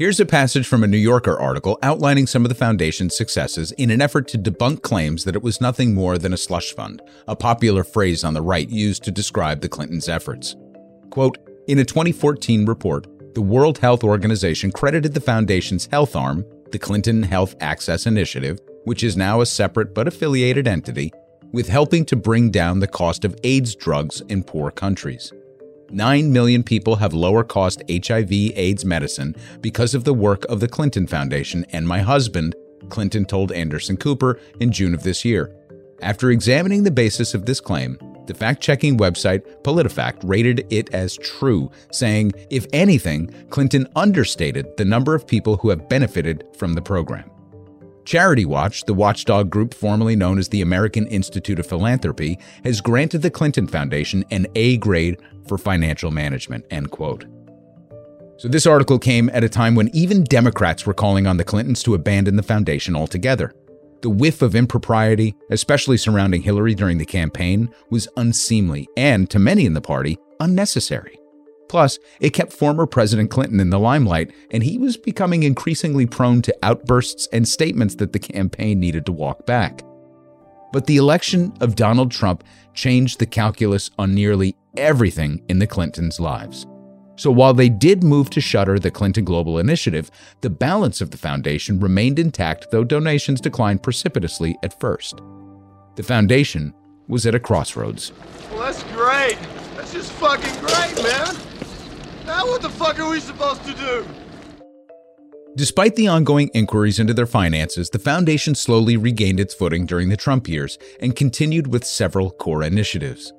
Here's 0.00 0.18
a 0.18 0.24
passage 0.24 0.66
from 0.66 0.82
a 0.82 0.86
New 0.86 0.96
Yorker 0.96 1.38
article 1.38 1.78
outlining 1.82 2.26
some 2.26 2.42
of 2.42 2.48
the 2.48 2.54
foundation's 2.54 3.14
successes 3.14 3.72
in 3.72 3.90
an 3.90 4.00
effort 4.00 4.28
to 4.28 4.38
debunk 4.38 4.80
claims 4.80 5.24
that 5.24 5.36
it 5.36 5.42
was 5.42 5.60
nothing 5.60 5.94
more 5.94 6.16
than 6.16 6.32
a 6.32 6.38
slush 6.38 6.72
fund, 6.72 7.02
a 7.28 7.36
popular 7.36 7.84
phrase 7.84 8.24
on 8.24 8.32
the 8.32 8.40
right 8.40 8.70
used 8.70 9.04
to 9.04 9.10
describe 9.10 9.60
the 9.60 9.68
Clintons' 9.68 10.08
efforts. 10.08 10.56
Quote 11.10 11.36
In 11.68 11.80
a 11.80 11.84
2014 11.84 12.64
report, 12.64 13.34
the 13.34 13.42
World 13.42 13.76
Health 13.76 14.02
Organization 14.02 14.72
credited 14.72 15.12
the 15.12 15.20
foundation's 15.20 15.84
health 15.84 16.16
arm, 16.16 16.46
the 16.72 16.78
Clinton 16.78 17.22
Health 17.22 17.54
Access 17.60 18.06
Initiative, 18.06 18.58
which 18.84 19.04
is 19.04 19.18
now 19.18 19.42
a 19.42 19.46
separate 19.46 19.94
but 19.94 20.08
affiliated 20.08 20.66
entity, 20.66 21.12
with 21.52 21.68
helping 21.68 22.06
to 22.06 22.16
bring 22.16 22.50
down 22.50 22.80
the 22.80 22.88
cost 22.88 23.26
of 23.26 23.36
AIDS 23.44 23.74
drugs 23.74 24.22
in 24.30 24.44
poor 24.44 24.70
countries. 24.70 25.30
9 25.92 26.32
million 26.32 26.62
people 26.62 26.96
have 26.96 27.12
lower 27.12 27.44
cost 27.44 27.82
HIV 27.90 28.32
AIDS 28.32 28.84
medicine 28.84 29.34
because 29.60 29.94
of 29.94 30.04
the 30.04 30.14
work 30.14 30.44
of 30.46 30.60
the 30.60 30.68
Clinton 30.68 31.06
Foundation 31.06 31.64
and 31.70 31.86
my 31.86 32.00
husband, 32.00 32.54
Clinton 32.88 33.24
told 33.24 33.52
Anderson 33.52 33.96
Cooper 33.96 34.40
in 34.60 34.72
June 34.72 34.94
of 34.94 35.02
this 35.02 35.24
year. 35.24 35.54
After 36.02 36.30
examining 36.30 36.82
the 36.82 36.90
basis 36.90 37.34
of 37.34 37.44
this 37.44 37.60
claim, 37.60 37.98
the 38.26 38.34
fact 38.34 38.62
checking 38.62 38.96
website 38.96 39.42
PolitiFact 39.62 40.20
rated 40.22 40.66
it 40.70 40.94
as 40.94 41.16
true, 41.16 41.70
saying, 41.90 42.32
if 42.48 42.66
anything, 42.72 43.28
Clinton 43.50 43.86
understated 43.96 44.76
the 44.76 44.84
number 44.84 45.14
of 45.14 45.26
people 45.26 45.56
who 45.56 45.68
have 45.68 45.88
benefited 45.88 46.44
from 46.56 46.74
the 46.74 46.82
program. 46.82 47.28
Charity 48.04 48.44
Watch, 48.44 48.84
the 48.84 48.94
watchdog 48.94 49.50
group 49.50 49.74
formerly 49.74 50.16
known 50.16 50.38
as 50.38 50.48
the 50.48 50.62
American 50.62 51.06
Institute 51.08 51.58
of 51.58 51.66
Philanthropy, 51.66 52.38
has 52.64 52.80
granted 52.80 53.22
the 53.22 53.30
Clinton 53.30 53.66
Foundation 53.66 54.24
an 54.30 54.46
A 54.54 54.78
grade 54.78 55.20
for 55.50 55.58
financial 55.58 56.12
management, 56.12 56.64
end 56.70 56.92
quote. 56.92 57.24
So 58.36 58.46
this 58.46 58.66
article 58.66 59.00
came 59.00 59.28
at 59.30 59.42
a 59.42 59.48
time 59.48 59.74
when 59.74 59.90
even 59.92 60.22
Democrats 60.22 60.86
were 60.86 60.94
calling 60.94 61.26
on 61.26 61.38
the 61.38 61.44
Clintons 61.44 61.82
to 61.82 61.94
abandon 61.94 62.36
the 62.36 62.42
foundation 62.44 62.94
altogether. 62.94 63.52
The 64.00 64.10
whiff 64.10 64.42
of 64.42 64.54
impropriety, 64.54 65.34
especially 65.50 65.96
surrounding 65.96 66.42
Hillary 66.42 66.76
during 66.76 66.98
the 66.98 67.04
campaign, 67.04 67.68
was 67.90 68.06
unseemly 68.16 68.88
and, 68.96 69.28
to 69.30 69.40
many 69.40 69.66
in 69.66 69.74
the 69.74 69.80
party, 69.80 70.18
unnecessary. 70.38 71.18
Plus, 71.68 71.98
it 72.20 72.30
kept 72.30 72.52
former 72.52 72.86
President 72.86 73.28
Clinton 73.28 73.58
in 73.58 73.70
the 73.70 73.78
limelight, 73.80 74.32
and 74.52 74.62
he 74.62 74.78
was 74.78 74.96
becoming 74.96 75.42
increasingly 75.42 76.06
prone 76.06 76.42
to 76.42 76.56
outbursts 76.62 77.26
and 77.32 77.48
statements 77.48 77.96
that 77.96 78.12
the 78.12 78.20
campaign 78.20 78.78
needed 78.78 79.04
to 79.06 79.12
walk 79.12 79.46
back. 79.46 79.82
But 80.72 80.86
the 80.86 80.96
election 80.96 81.52
of 81.60 81.74
Donald 81.74 82.12
Trump 82.12 82.44
changed 82.74 83.18
the 83.18 83.26
calculus 83.26 83.90
on 83.98 84.14
nearly 84.14 84.54
everything 84.76 85.42
in 85.48 85.58
the 85.58 85.66
Clintons' 85.66 86.20
lives. 86.20 86.66
So 87.16 87.30
while 87.30 87.52
they 87.52 87.68
did 87.68 88.02
move 88.02 88.30
to 88.30 88.40
shutter 88.40 88.78
the 88.78 88.90
Clinton 88.90 89.24
Global 89.24 89.58
Initiative, 89.58 90.10
the 90.40 90.48
balance 90.48 91.00
of 91.00 91.10
the 91.10 91.18
foundation 91.18 91.78
remained 91.78 92.18
intact, 92.18 92.70
though 92.70 92.84
donations 92.84 93.40
declined 93.40 93.82
precipitously 93.82 94.56
at 94.62 94.80
first. 94.80 95.20
The 95.96 96.02
foundation 96.02 96.72
was 97.08 97.26
at 97.26 97.34
a 97.34 97.40
crossroads. 97.40 98.12
Well, 98.50 98.60
that's 98.60 98.82
great. 98.94 99.36
That's 99.76 99.92
just 99.92 100.12
fucking 100.12 100.60
great, 100.60 101.02
man. 101.02 101.36
Now 102.24 102.46
what 102.46 102.62
the 102.62 102.70
fuck 102.70 102.98
are 103.00 103.10
we 103.10 103.20
supposed 103.20 103.64
to 103.64 103.74
do? 103.74 104.06
Despite 105.56 105.96
the 105.96 106.06
ongoing 106.06 106.48
inquiries 106.54 107.00
into 107.00 107.12
their 107.12 107.26
finances, 107.26 107.90
the 107.90 107.98
foundation 107.98 108.54
slowly 108.54 108.96
regained 108.96 109.40
its 109.40 109.52
footing 109.52 109.84
during 109.84 110.08
the 110.08 110.16
Trump 110.16 110.48
years 110.48 110.78
and 111.00 111.14
continued 111.14 111.66
with 111.66 111.84
several 111.84 112.30
core 112.30 112.62
initiatives. 112.62 113.32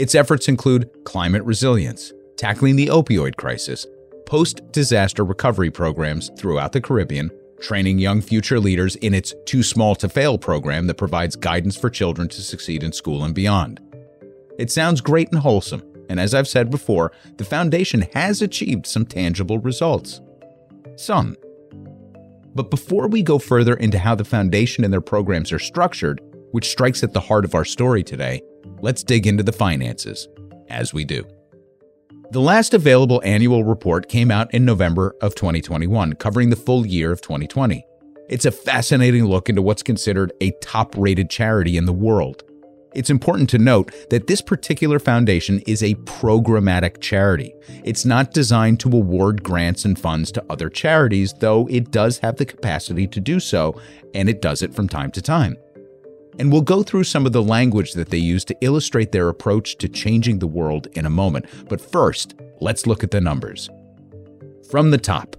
Its 0.00 0.14
efforts 0.14 0.48
include 0.48 0.88
climate 1.04 1.44
resilience, 1.44 2.14
tackling 2.38 2.74
the 2.74 2.86
opioid 2.86 3.36
crisis, 3.36 3.86
post 4.24 4.62
disaster 4.72 5.26
recovery 5.26 5.70
programs 5.70 6.30
throughout 6.38 6.72
the 6.72 6.80
Caribbean, 6.80 7.30
training 7.60 7.98
young 7.98 8.22
future 8.22 8.58
leaders 8.58 8.96
in 8.96 9.12
its 9.12 9.34
Too 9.44 9.62
Small 9.62 9.94
to 9.96 10.08
Fail 10.08 10.38
program 10.38 10.86
that 10.86 10.96
provides 10.96 11.36
guidance 11.36 11.76
for 11.76 11.90
children 11.90 12.28
to 12.30 12.40
succeed 12.40 12.82
in 12.82 12.92
school 12.92 13.24
and 13.24 13.34
beyond. 13.34 13.78
It 14.58 14.70
sounds 14.70 15.02
great 15.02 15.28
and 15.32 15.40
wholesome, 15.40 15.82
and 16.08 16.18
as 16.18 16.32
I've 16.32 16.48
said 16.48 16.70
before, 16.70 17.12
the 17.36 17.44
Foundation 17.44 18.06
has 18.14 18.40
achieved 18.40 18.86
some 18.86 19.04
tangible 19.04 19.58
results. 19.58 20.22
Some. 20.96 21.36
But 22.54 22.70
before 22.70 23.06
we 23.06 23.22
go 23.22 23.38
further 23.38 23.74
into 23.74 23.98
how 23.98 24.14
the 24.14 24.24
Foundation 24.24 24.82
and 24.82 24.90
their 24.94 25.02
programs 25.02 25.52
are 25.52 25.58
structured, 25.58 26.22
which 26.52 26.70
strikes 26.70 27.04
at 27.04 27.12
the 27.12 27.20
heart 27.20 27.44
of 27.44 27.54
our 27.54 27.66
story 27.66 28.02
today, 28.02 28.40
let's 28.82 29.02
dig 29.02 29.26
into 29.26 29.42
the 29.42 29.52
finances, 29.52 30.28
as 30.68 30.94
we 30.94 31.04
do. 31.04 31.26
The 32.30 32.40
last 32.40 32.74
available 32.74 33.20
annual 33.24 33.64
report 33.64 34.08
came 34.08 34.30
out 34.30 34.54
in 34.54 34.64
November 34.64 35.16
of 35.20 35.34
2021, 35.34 36.14
covering 36.14 36.50
the 36.50 36.56
full 36.56 36.86
year 36.86 37.10
of 37.10 37.20
2020. 37.20 37.84
It's 38.28 38.44
a 38.44 38.52
fascinating 38.52 39.24
look 39.24 39.48
into 39.48 39.62
what's 39.62 39.82
considered 39.82 40.32
a 40.40 40.52
top 40.62 40.96
rated 40.96 41.28
charity 41.28 41.76
in 41.76 41.86
the 41.86 41.92
world. 41.92 42.44
It's 42.94 43.10
important 43.10 43.50
to 43.50 43.58
note 43.58 43.92
that 44.10 44.26
this 44.26 44.40
particular 44.40 44.98
foundation 44.98 45.60
is 45.60 45.82
a 45.82 45.94
programmatic 45.94 47.00
charity. 47.00 47.52
It's 47.84 48.04
not 48.04 48.32
designed 48.32 48.80
to 48.80 48.96
award 48.96 49.42
grants 49.42 49.84
and 49.84 49.98
funds 49.98 50.32
to 50.32 50.44
other 50.50 50.68
charities, 50.68 51.32
though 51.34 51.68
it 51.68 51.90
does 51.90 52.18
have 52.18 52.36
the 52.36 52.46
capacity 52.46 53.06
to 53.08 53.20
do 53.20 53.38
so, 53.38 53.80
and 54.14 54.28
it 54.28 54.42
does 54.42 54.62
it 54.62 54.74
from 54.74 54.88
time 54.88 55.10
to 55.12 55.22
time 55.22 55.56
and 56.40 56.50
we'll 56.50 56.62
go 56.62 56.82
through 56.82 57.04
some 57.04 57.26
of 57.26 57.32
the 57.32 57.42
language 57.42 57.92
that 57.92 58.08
they 58.08 58.18
use 58.18 58.46
to 58.46 58.56
illustrate 58.62 59.12
their 59.12 59.28
approach 59.28 59.76
to 59.76 59.88
changing 59.88 60.38
the 60.38 60.46
world 60.46 60.88
in 60.94 61.04
a 61.04 61.10
moment. 61.10 61.44
But 61.68 61.82
first, 61.82 62.34
let's 62.60 62.86
look 62.86 63.04
at 63.04 63.10
the 63.10 63.20
numbers. 63.20 63.68
From 64.70 64.90
the 64.90 64.98
top, 64.98 65.36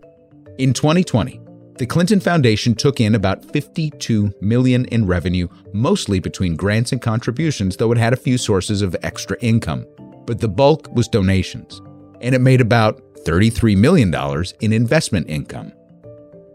in 0.60 0.74
2020, 0.74 1.42
the 1.80 1.88
Clinton 1.88 2.20
Foundation 2.20 2.76
took 2.76 3.02
in 3.02 3.16
about 3.16 3.44
52 3.52 4.32
million 4.42 4.86
in 4.86 5.08
revenue, 5.08 5.48
mostly 5.74 6.20
between 6.20 6.56
grants 6.56 6.92
and 6.92 7.02
contributions, 7.02 7.78
though 7.78 7.92
it 7.92 7.98
had 7.98 8.14
a 8.14 8.18
few 8.18 8.38
sources 8.38 8.84
of 8.84 8.96
extra 9.02 9.36
income. 9.42 9.88
But 10.28 10.40
the 10.40 10.48
bulk 10.48 10.88
was 10.94 11.08
donations, 11.08 11.82
and 12.22 12.36
it 12.36 12.42
made 12.42 12.62
about 12.62 13.02
$33 13.26 13.76
million 13.76 14.14
in 14.60 14.72
investment 14.72 15.28
income. 15.28 15.74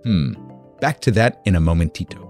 Hmm, 0.04 0.34
Back 0.80 1.00
to 1.00 1.10
that 1.12 1.40
in 1.46 1.56
a 1.56 1.60
momentito. 1.60 2.25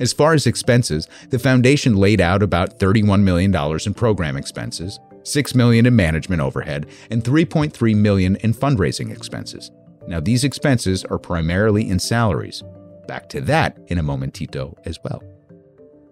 As 0.00 0.12
far 0.12 0.34
as 0.34 0.46
expenses, 0.46 1.08
the 1.30 1.38
foundation 1.38 1.96
laid 1.96 2.20
out 2.20 2.42
about 2.42 2.78
$31 2.78 3.22
million 3.22 3.54
in 3.54 3.94
program 3.94 4.36
expenses, 4.36 4.98
6 5.22 5.54
million 5.54 5.86
in 5.86 5.94
management 5.94 6.42
overhead, 6.42 6.86
and 7.10 7.22
3.3 7.22 7.96
million 7.96 8.36
in 8.36 8.52
fundraising 8.52 9.10
expenses. 9.10 9.70
Now, 10.06 10.20
these 10.20 10.44
expenses 10.44 11.04
are 11.04 11.18
primarily 11.18 11.88
in 11.88 11.98
salaries. 11.98 12.62
Back 13.06 13.28
to 13.30 13.40
that 13.42 13.78
in 13.86 13.98
a 13.98 14.02
momentito 14.02 14.76
as 14.84 14.98
well. 15.04 15.22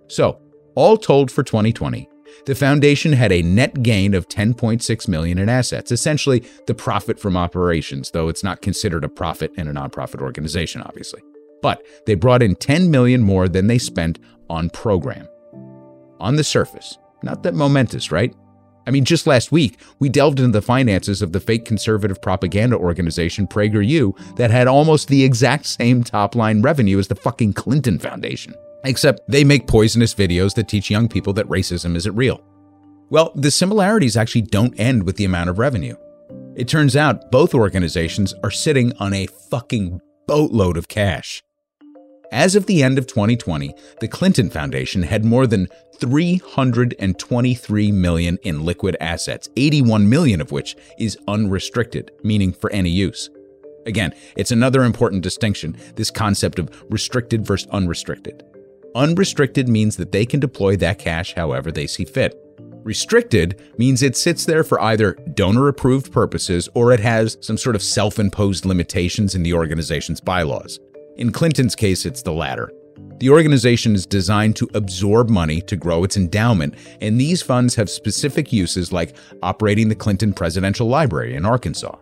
So, 0.07 0.41
all 0.75 0.97
told 0.97 1.31
for 1.31 1.43
2020, 1.43 2.09
the 2.47 2.55
foundation 2.55 3.13
had 3.13 3.33
a 3.33 3.43
net 3.43 3.83
gain 3.83 4.15
of 4.15 4.29
10.6 4.29 5.09
million 5.09 5.39
in 5.39 5.49
assets, 5.49 5.93
essentially 5.93 6.45
the 6.67 6.75
profit 6.75 7.19
from 7.19 7.37
operations, 7.37 8.11
though 8.11 8.29
it's 8.29 8.43
not 8.43 8.63
considered 8.63 9.05
a 9.05 9.09
profit 9.09 9.53
in 9.57 9.69
a 9.69 9.73
nonprofit 9.73 10.21
organization 10.23 10.83
obviously. 10.83 11.21
But 11.63 11.83
they 12.07 12.15
brought 12.15 12.43
in 12.43 12.57
10 12.57 12.91
million 12.91 13.23
more 13.23 13.49
than 13.49 13.67
they 13.67 13.79
spent 13.79 14.19
on 14.51 14.69
program. 14.71 15.29
On 16.21 16.37
the 16.37 16.45
surface, 16.45 16.99
not 17.23 17.43
that 17.43 17.55
momentous, 17.55 18.13
right? 18.13 18.35
I 18.87 18.91
mean, 18.91 19.05
just 19.05 19.27
last 19.27 19.53
week, 19.53 19.79
we 20.01 20.09
delved 20.09 20.41
into 20.41 20.51
the 20.53 20.63
finances 20.63 21.23
of 21.23 21.33
the 21.33 21.41
fake 21.41 21.65
conservative 21.65 22.21
propaganda 22.21 22.77
organization 22.77 23.47
PragerU 23.47 24.37
that 24.37 24.51
had 24.51 24.67
almost 24.67 25.09
the 25.09 25.23
exact 25.25 25.67
same 25.67 26.03
top 26.03 26.35
line 26.35 26.63
revenue 26.63 26.99
as 26.99 27.09
the 27.09 27.15
fucking 27.15 27.53
Clinton 27.53 27.99
Foundation. 27.99 28.55
Except 28.85 29.21
they 29.29 29.45
make 29.45 29.69
poisonous 29.69 30.15
videos 30.15 30.55
that 30.55 30.69
teach 30.69 30.91
young 30.91 31.09
people 31.09 31.33
that 31.35 31.47
racism 31.47 31.95
isn't 31.95 32.17
real. 32.17 32.43
Well, 33.09 33.31
the 33.37 33.51
similarities 33.51 34.17
actually 34.17 34.43
don't 34.43 34.79
end 34.81 35.05
with 35.05 35.17
the 35.17 35.27
amount 35.27 35.51
of 35.51 35.59
revenue. 35.59 35.95
It 36.57 36.67
turns 36.67 36.97
out 36.97 37.31
both 37.31 37.55
organizations 37.55 38.35
are 38.43 38.51
sitting 38.51 38.93
on 38.99 39.15
a 39.15 39.27
fucking 39.27 40.01
boatload 40.27 40.77
of 40.77 40.89
cash. 40.89 41.43
As 42.33 42.57
of 42.57 42.65
the 42.65 42.83
end 42.83 42.97
of 42.97 43.07
2020, 43.07 43.75
the 44.01 44.09
Clinton 44.09 44.49
Foundation 44.49 45.03
had 45.03 45.23
more 45.23 45.47
than 45.47 45.69
323 45.99 47.93
million 47.93 48.39
in 48.43 48.65
liquid 48.65 48.97
assets, 49.01 49.51
81 49.55 50.09
million 50.09 50.41
of 50.41 50.51
which 50.51 50.75
is 50.99 51.19
unrestricted, 51.29 52.11
meaning 52.25 52.55
for 52.55 52.73
any 52.73 52.89
use. 52.89 53.29
Again, 53.85 54.15
it's 54.35 54.51
another 54.51 54.83
important 54.83 55.23
distinction, 55.23 55.77
this 55.97 56.11
concept 56.11 56.59
of 56.59 56.71
restricted 56.89 57.45
versus 57.45 57.69
unrestricted. 57.71 58.43
Unrestricted 58.95 59.69
means 59.69 59.97
that 59.99 60.13
they 60.13 60.25
can 60.25 60.41
deploy 60.41 60.75
that 60.77 60.99
cash 60.99 61.35
however 61.35 61.71
they 61.71 61.87
see 61.87 62.07
fit. 62.07 62.35
Restricted 62.83 63.61
means 63.77 64.03
it 64.03 64.17
sits 64.17 64.47
there 64.47 64.65
for 64.65 64.81
either 64.81 65.19
donor 65.35 65.69
approved 65.69 66.11
purposes 66.11 66.67
or 66.73 66.93
it 66.93 67.01
has 67.01 67.37
some 67.43 67.59
sort 67.59 67.77
of 67.77 67.83
self 67.83 68.19
imposed 68.19 68.65
limitations 68.65 69.35
in 69.35 69.43
the 69.43 69.53
organization's 69.53 70.21
bylaws. 70.21 70.81
In 71.17 71.31
Clinton's 71.31 71.75
case, 71.75 72.07
it's 72.07 72.23
the 72.23 72.33
latter. 72.33 72.73
The 73.19 73.31
organization 73.31 73.95
is 73.95 74.07
designed 74.07 74.57
to 74.57 74.69
absorb 74.75 75.29
money 75.29 75.61
to 75.63 75.77
grow 75.77 76.05
its 76.05 76.17
endowment, 76.17 76.75
and 77.01 77.21
these 77.21 77.43
funds 77.43 77.75
have 77.75 77.91
specific 77.91 78.53
uses 78.53 78.93
like 78.93 79.15
operating 79.43 79.89
the 79.89 79.95
Clinton 79.95 80.33
Presidential 80.33 80.89
Library 80.89 81.37
in 81.37 81.45
Arkansas. 81.45 81.97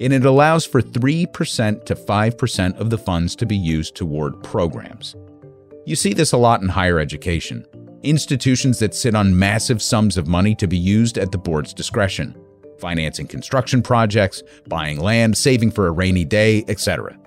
And 0.00 0.12
it 0.12 0.24
allows 0.24 0.66
for 0.66 0.82
3% 0.82 1.84
to 1.84 1.94
5% 1.94 2.76
of 2.78 2.90
the 2.90 2.98
funds 2.98 3.34
to 3.36 3.46
be 3.46 3.56
used 3.56 3.94
toward 3.94 4.42
programs. 4.42 5.16
You 5.86 5.96
see 5.96 6.12
this 6.12 6.32
a 6.32 6.36
lot 6.36 6.60
in 6.60 6.68
higher 6.68 6.98
education. 6.98 7.64
Institutions 8.02 8.78
that 8.80 8.94
sit 8.94 9.14
on 9.14 9.38
massive 9.38 9.80
sums 9.80 10.16
of 10.16 10.26
money 10.26 10.54
to 10.56 10.66
be 10.66 10.76
used 10.76 11.16
at 11.16 11.32
the 11.32 11.38
board's 11.38 11.72
discretion, 11.72 12.36
financing 12.78 13.26
construction 13.26 13.82
projects, 13.82 14.42
buying 14.68 15.00
land, 15.00 15.36
saving 15.36 15.70
for 15.70 15.86
a 15.86 15.92
rainy 15.92 16.24
day, 16.24 16.64
etc. 16.68 17.18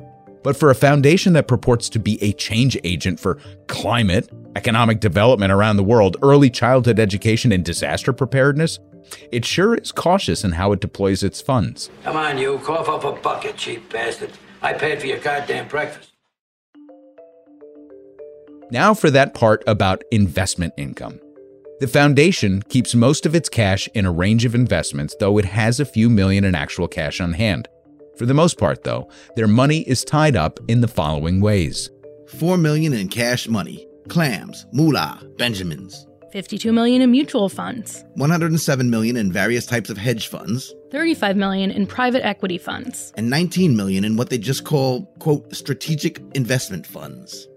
But 0.43 0.57
for 0.57 0.69
a 0.69 0.75
foundation 0.75 1.33
that 1.33 1.47
purports 1.47 1.87
to 1.89 1.99
be 1.99 2.21
a 2.23 2.33
change 2.33 2.77
agent 2.83 3.19
for 3.19 3.37
climate, 3.67 4.29
economic 4.55 4.99
development 4.99 5.51
around 5.51 5.77
the 5.77 5.83
world, 5.83 6.17
early 6.21 6.49
childhood 6.49 6.99
education, 6.99 7.51
and 7.51 7.63
disaster 7.63 8.11
preparedness, 8.11 8.79
it 9.31 9.45
sure 9.45 9.75
is 9.75 9.91
cautious 9.91 10.43
in 10.43 10.53
how 10.53 10.71
it 10.71 10.79
deploys 10.79 11.23
its 11.23 11.41
funds. 11.41 11.89
Come 12.03 12.15
on, 12.17 12.37
you. 12.37 12.59
Cough 12.59 12.89
up 12.89 13.03
a 13.03 13.11
bucket, 13.11 13.57
cheap 13.57 13.91
bastard. 13.91 14.31
I 14.61 14.73
paid 14.73 15.01
for 15.01 15.07
your 15.07 15.19
goddamn 15.19 15.67
breakfast. 15.67 16.11
Now 18.71 18.93
for 18.93 19.09
that 19.11 19.33
part 19.33 19.63
about 19.67 20.03
investment 20.11 20.73
income. 20.77 21.19
The 21.81 21.87
foundation 21.87 22.61
keeps 22.61 22.95
most 22.95 23.25
of 23.25 23.35
its 23.35 23.49
cash 23.49 23.89
in 23.95 24.05
a 24.05 24.11
range 24.11 24.45
of 24.45 24.55
investments, 24.55 25.15
though 25.19 25.37
it 25.39 25.45
has 25.45 25.79
a 25.79 25.85
few 25.85 26.09
million 26.09 26.45
in 26.45 26.55
actual 26.55 26.87
cash 26.87 27.19
on 27.19 27.33
hand. 27.33 27.67
For 28.21 28.27
the 28.27 28.35
most 28.35 28.59
part, 28.59 28.83
though, 28.83 29.09
their 29.35 29.47
money 29.47 29.79
is 29.79 30.03
tied 30.03 30.35
up 30.35 30.59
in 30.67 30.81
the 30.81 30.87
following 30.87 31.41
ways 31.41 31.89
4 32.27 32.55
million 32.55 32.93
in 32.93 33.09
cash 33.09 33.47
money, 33.47 33.87
clams, 34.09 34.67
moolah, 34.71 35.19
benjamins. 35.39 36.05
52 36.31 36.71
million 36.71 37.01
in 37.01 37.09
mutual 37.09 37.49
funds, 37.49 38.03
107 38.17 38.91
million 38.91 39.17
in 39.17 39.31
various 39.31 39.65
types 39.65 39.89
of 39.89 39.97
hedge 39.97 40.27
funds, 40.27 40.71
35 40.91 41.35
million 41.35 41.71
in 41.71 41.87
private 41.87 42.23
equity 42.23 42.59
funds, 42.59 43.11
and 43.17 43.27
19 43.27 43.75
million 43.75 44.05
in 44.05 44.17
what 44.17 44.29
they 44.29 44.37
just 44.37 44.65
call, 44.65 45.07
quote, 45.17 45.51
strategic 45.55 46.21
investment 46.35 46.85
funds. 46.85 47.47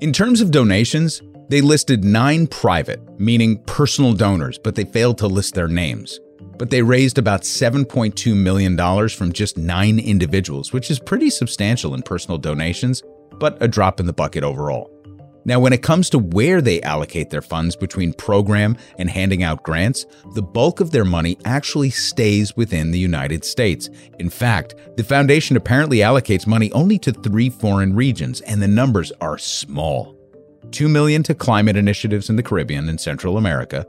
In 0.00 0.12
terms 0.12 0.40
of 0.40 0.50
donations, 0.50 1.22
they 1.50 1.60
listed 1.60 2.02
nine 2.02 2.48
private, 2.48 3.00
meaning 3.20 3.62
personal 3.66 4.12
donors, 4.12 4.58
but 4.58 4.74
they 4.74 4.84
failed 4.84 5.18
to 5.18 5.28
list 5.28 5.54
their 5.54 5.68
names. 5.68 6.18
But 6.58 6.70
they 6.70 6.82
raised 6.82 7.18
about 7.18 7.42
$7.2 7.42 8.36
million 8.36 8.76
from 9.08 9.32
just 9.32 9.56
nine 9.56 9.98
individuals, 9.98 10.72
which 10.72 10.90
is 10.90 10.98
pretty 10.98 11.30
substantial 11.30 11.94
in 11.94 12.02
personal 12.02 12.38
donations, 12.38 13.02
but 13.38 13.56
a 13.62 13.68
drop 13.68 14.00
in 14.00 14.06
the 14.06 14.12
bucket 14.12 14.42
overall. 14.42 14.90
Now, 15.44 15.60
when 15.60 15.72
it 15.72 15.82
comes 15.82 16.10
to 16.10 16.18
where 16.18 16.60
they 16.60 16.82
allocate 16.82 17.30
their 17.30 17.40
funds 17.40 17.74
between 17.74 18.12
program 18.12 18.76
and 18.98 19.08
handing 19.08 19.42
out 19.42 19.62
grants, 19.62 20.04
the 20.34 20.42
bulk 20.42 20.80
of 20.80 20.90
their 20.90 21.06
money 21.06 21.38
actually 21.46 21.88
stays 21.88 22.54
within 22.54 22.90
the 22.90 22.98
United 22.98 23.44
States. 23.46 23.88
In 24.18 24.28
fact, 24.28 24.74
the 24.96 25.04
foundation 25.04 25.56
apparently 25.56 25.98
allocates 25.98 26.46
money 26.46 26.70
only 26.72 26.98
to 26.98 27.12
three 27.12 27.48
foreign 27.48 27.94
regions, 27.94 28.42
and 28.42 28.60
the 28.60 28.68
numbers 28.68 29.10
are 29.22 29.38
small. 29.38 30.14
2 30.72 30.86
million 30.86 31.22
to 31.22 31.34
climate 31.34 31.76
initiatives 31.76 32.28
in 32.28 32.36
the 32.36 32.42
Caribbean 32.42 32.88
and 32.88 33.00
Central 33.00 33.38
America, 33.38 33.86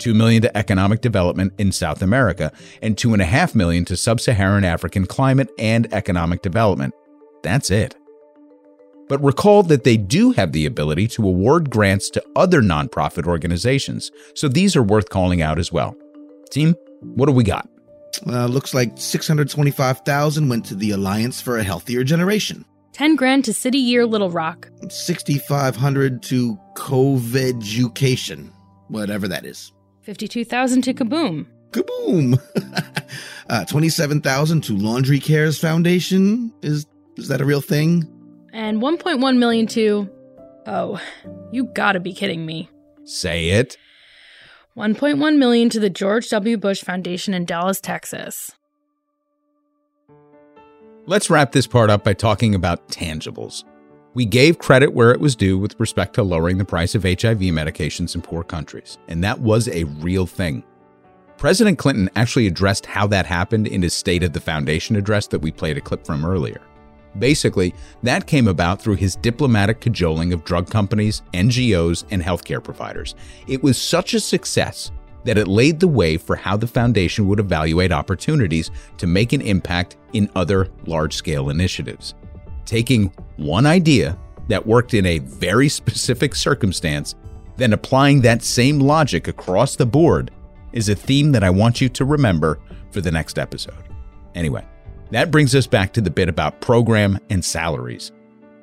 2 0.00 0.14
million 0.14 0.42
to 0.42 0.56
economic 0.56 1.00
development 1.00 1.52
in 1.58 1.70
South 1.72 2.02
America, 2.02 2.52
and 2.82 2.96
2.5 2.96 3.54
million 3.54 3.84
to 3.84 3.96
sub-Saharan 3.96 4.64
African 4.64 5.06
climate 5.06 5.50
and 5.58 5.92
economic 5.92 6.42
development. 6.42 6.94
That's 7.42 7.70
it. 7.70 7.94
But 9.08 9.22
recall 9.24 9.64
that 9.64 9.84
they 9.84 9.96
do 9.96 10.30
have 10.32 10.52
the 10.52 10.66
ability 10.66 11.08
to 11.08 11.26
award 11.26 11.68
grants 11.68 12.10
to 12.10 12.24
other 12.36 12.62
nonprofit 12.62 13.26
organizations, 13.26 14.10
so 14.34 14.46
these 14.46 14.76
are 14.76 14.82
worth 14.82 15.10
calling 15.10 15.42
out 15.42 15.58
as 15.58 15.72
well. 15.72 15.96
Team, 16.50 16.74
what 17.00 17.26
do 17.26 17.32
we 17.32 17.44
got? 17.44 17.68
Uh, 18.26 18.46
looks 18.46 18.74
like 18.74 18.92
625,000 18.96 20.48
went 20.48 20.64
to 20.66 20.74
the 20.74 20.92
Alliance 20.92 21.40
for 21.40 21.58
a 21.58 21.64
Healthier 21.64 22.04
Generation. 22.04 22.64
10 22.92 23.16
grand 23.16 23.44
to 23.46 23.52
City 23.54 23.78
Year 23.78 24.04
Little 24.04 24.30
Rock, 24.30 24.68
6,500 24.88 26.22
to 26.24 26.58
Coveducation, 26.76 28.50
whatever 28.88 29.26
that 29.28 29.44
is. 29.44 29.72
52,000 30.10 30.82
to 30.82 30.92
Kaboom, 30.92 31.46
Kaboom! 31.70 32.36
uh, 33.48 33.64
27,000 33.66 34.60
to 34.62 34.76
Laundry 34.76 35.20
Cares 35.20 35.56
Foundation. 35.56 36.52
Is, 36.62 36.84
is 37.16 37.28
that 37.28 37.40
a 37.40 37.44
real 37.44 37.60
thing? 37.60 38.08
and 38.52 38.82
1.1 38.82 39.38
million 39.38 39.68
to 39.68 40.10
Oh, 40.66 41.00
you 41.52 41.70
gotta 41.76 42.00
be 42.00 42.12
kidding 42.12 42.44
me. 42.44 42.68
Say 43.04 43.50
it. 43.50 43.76
1.1 44.76 45.38
million 45.38 45.70
to 45.70 45.78
the 45.78 45.88
George 45.88 46.28
W. 46.30 46.56
Bush 46.56 46.82
Foundation 46.82 47.32
in 47.32 47.44
Dallas, 47.44 47.80
Texas. 47.80 48.50
Let's 51.06 51.30
wrap 51.30 51.52
this 51.52 51.68
part 51.68 51.88
up 51.88 52.02
by 52.02 52.14
talking 52.14 52.56
about 52.56 52.88
tangibles. 52.88 53.62
We 54.12 54.24
gave 54.24 54.58
credit 54.58 54.92
where 54.92 55.12
it 55.12 55.20
was 55.20 55.36
due 55.36 55.56
with 55.56 55.78
respect 55.78 56.14
to 56.14 56.24
lowering 56.24 56.58
the 56.58 56.64
price 56.64 56.96
of 56.96 57.04
HIV 57.04 57.38
medications 57.38 58.16
in 58.16 58.22
poor 58.22 58.42
countries, 58.42 58.98
and 59.06 59.22
that 59.22 59.38
was 59.38 59.68
a 59.68 59.84
real 59.84 60.26
thing. 60.26 60.64
President 61.36 61.78
Clinton 61.78 62.10
actually 62.16 62.48
addressed 62.48 62.86
how 62.86 63.06
that 63.06 63.24
happened 63.24 63.68
in 63.68 63.82
his 63.82 63.94
State 63.94 64.24
of 64.24 64.32
the 64.32 64.40
Foundation 64.40 64.96
address 64.96 65.28
that 65.28 65.38
we 65.38 65.52
played 65.52 65.78
a 65.78 65.80
clip 65.80 66.04
from 66.04 66.24
earlier. 66.24 66.60
Basically, 67.20 67.72
that 68.02 68.26
came 68.26 68.48
about 68.48 68.82
through 68.82 68.96
his 68.96 69.14
diplomatic 69.14 69.80
cajoling 69.80 70.32
of 70.32 70.44
drug 70.44 70.68
companies, 70.68 71.22
NGOs, 71.32 72.04
and 72.10 72.20
healthcare 72.20 72.62
providers. 72.62 73.14
It 73.46 73.62
was 73.62 73.80
such 73.80 74.14
a 74.14 74.20
success 74.20 74.90
that 75.22 75.38
it 75.38 75.46
laid 75.46 75.78
the 75.78 75.88
way 75.88 76.16
for 76.16 76.34
how 76.34 76.56
the 76.56 76.66
foundation 76.66 77.28
would 77.28 77.38
evaluate 77.38 77.92
opportunities 77.92 78.72
to 78.98 79.06
make 79.06 79.32
an 79.32 79.40
impact 79.40 79.96
in 80.14 80.28
other 80.34 80.68
large 80.86 81.14
scale 81.14 81.50
initiatives. 81.50 82.14
Taking 82.64 83.12
one 83.36 83.66
idea 83.66 84.18
that 84.48 84.66
worked 84.66 84.94
in 84.94 85.06
a 85.06 85.18
very 85.18 85.68
specific 85.68 86.34
circumstance, 86.34 87.14
then 87.56 87.72
applying 87.72 88.20
that 88.22 88.42
same 88.42 88.80
logic 88.80 89.28
across 89.28 89.76
the 89.76 89.86
board 89.86 90.30
is 90.72 90.88
a 90.88 90.94
theme 90.94 91.32
that 91.32 91.44
I 91.44 91.50
want 91.50 91.80
you 91.80 91.88
to 91.90 92.04
remember 92.04 92.58
for 92.90 93.00
the 93.00 93.10
next 93.10 93.38
episode. 93.38 93.74
Anyway, 94.34 94.64
that 95.10 95.30
brings 95.30 95.54
us 95.54 95.66
back 95.66 95.92
to 95.94 96.00
the 96.00 96.10
bit 96.10 96.28
about 96.28 96.60
program 96.60 97.18
and 97.30 97.44
salaries. 97.44 98.12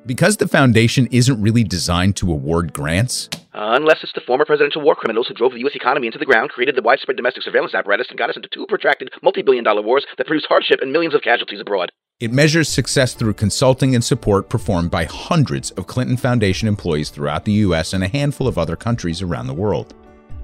Because 0.06 0.38
the 0.38 0.48
foundation 0.48 1.06
isn't 1.08 1.40
really 1.40 1.64
designed 1.64 2.16
to 2.16 2.32
award 2.32 2.72
grants, 2.72 3.28
uh, 3.52 3.74
unless 3.74 4.02
it's 4.02 4.12
the 4.14 4.22
former 4.26 4.44
presidential 4.44 4.80
war 4.80 4.94
criminals 4.94 5.26
who 5.26 5.34
drove 5.34 5.52
the 5.52 5.58
U.S. 5.60 5.74
economy 5.74 6.06
into 6.06 6.18
the 6.18 6.24
ground, 6.24 6.50
created 6.50 6.76
the 6.76 6.82
widespread 6.82 7.16
domestic 7.16 7.42
surveillance 7.42 7.74
apparatus, 7.74 8.06
and 8.08 8.18
got 8.18 8.30
us 8.30 8.36
into 8.36 8.48
two 8.48 8.64
protracted, 8.66 9.10
multi 9.22 9.42
billion 9.42 9.64
dollar 9.64 9.82
wars 9.82 10.06
that 10.16 10.26
produced 10.26 10.46
hardship 10.48 10.78
and 10.80 10.92
millions 10.92 11.14
of 11.14 11.22
casualties 11.22 11.60
abroad. 11.60 11.90
It 12.20 12.32
measures 12.32 12.68
success 12.68 13.14
through 13.14 13.34
consulting 13.34 13.94
and 13.94 14.02
support 14.02 14.48
performed 14.48 14.90
by 14.90 15.04
hundreds 15.04 15.70
of 15.72 15.86
Clinton 15.86 16.16
Foundation 16.16 16.66
employees 16.66 17.10
throughout 17.10 17.44
the 17.44 17.52
U.S. 17.52 17.92
and 17.92 18.02
a 18.02 18.08
handful 18.08 18.48
of 18.48 18.58
other 18.58 18.74
countries 18.74 19.22
around 19.22 19.46
the 19.46 19.54
world. 19.54 19.94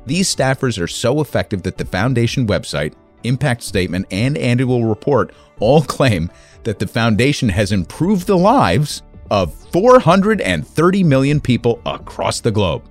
These 0.07 0.33
staffers 0.33 0.81
are 0.81 0.87
so 0.87 1.21
effective 1.21 1.65
that 1.65 1.77
the 1.77 1.85
Foundation 1.85 2.47
website, 2.47 2.95
impact 3.25 3.65
statement, 3.65 4.07
and 4.13 4.39
annual 4.39 4.85
report 4.85 5.33
all 5.59 5.83
claim 5.97 6.31
that 6.63 6.79
the 6.79 6.87
Foundation 6.87 7.49
has 7.49 7.73
improved 7.73 8.29
the 8.29 8.39
lives 8.39 9.03
of 9.33 9.53
430 9.73 11.03
million 11.03 11.41
people 11.41 11.81
across 11.87 12.39
the 12.39 12.53
globe 12.53 12.89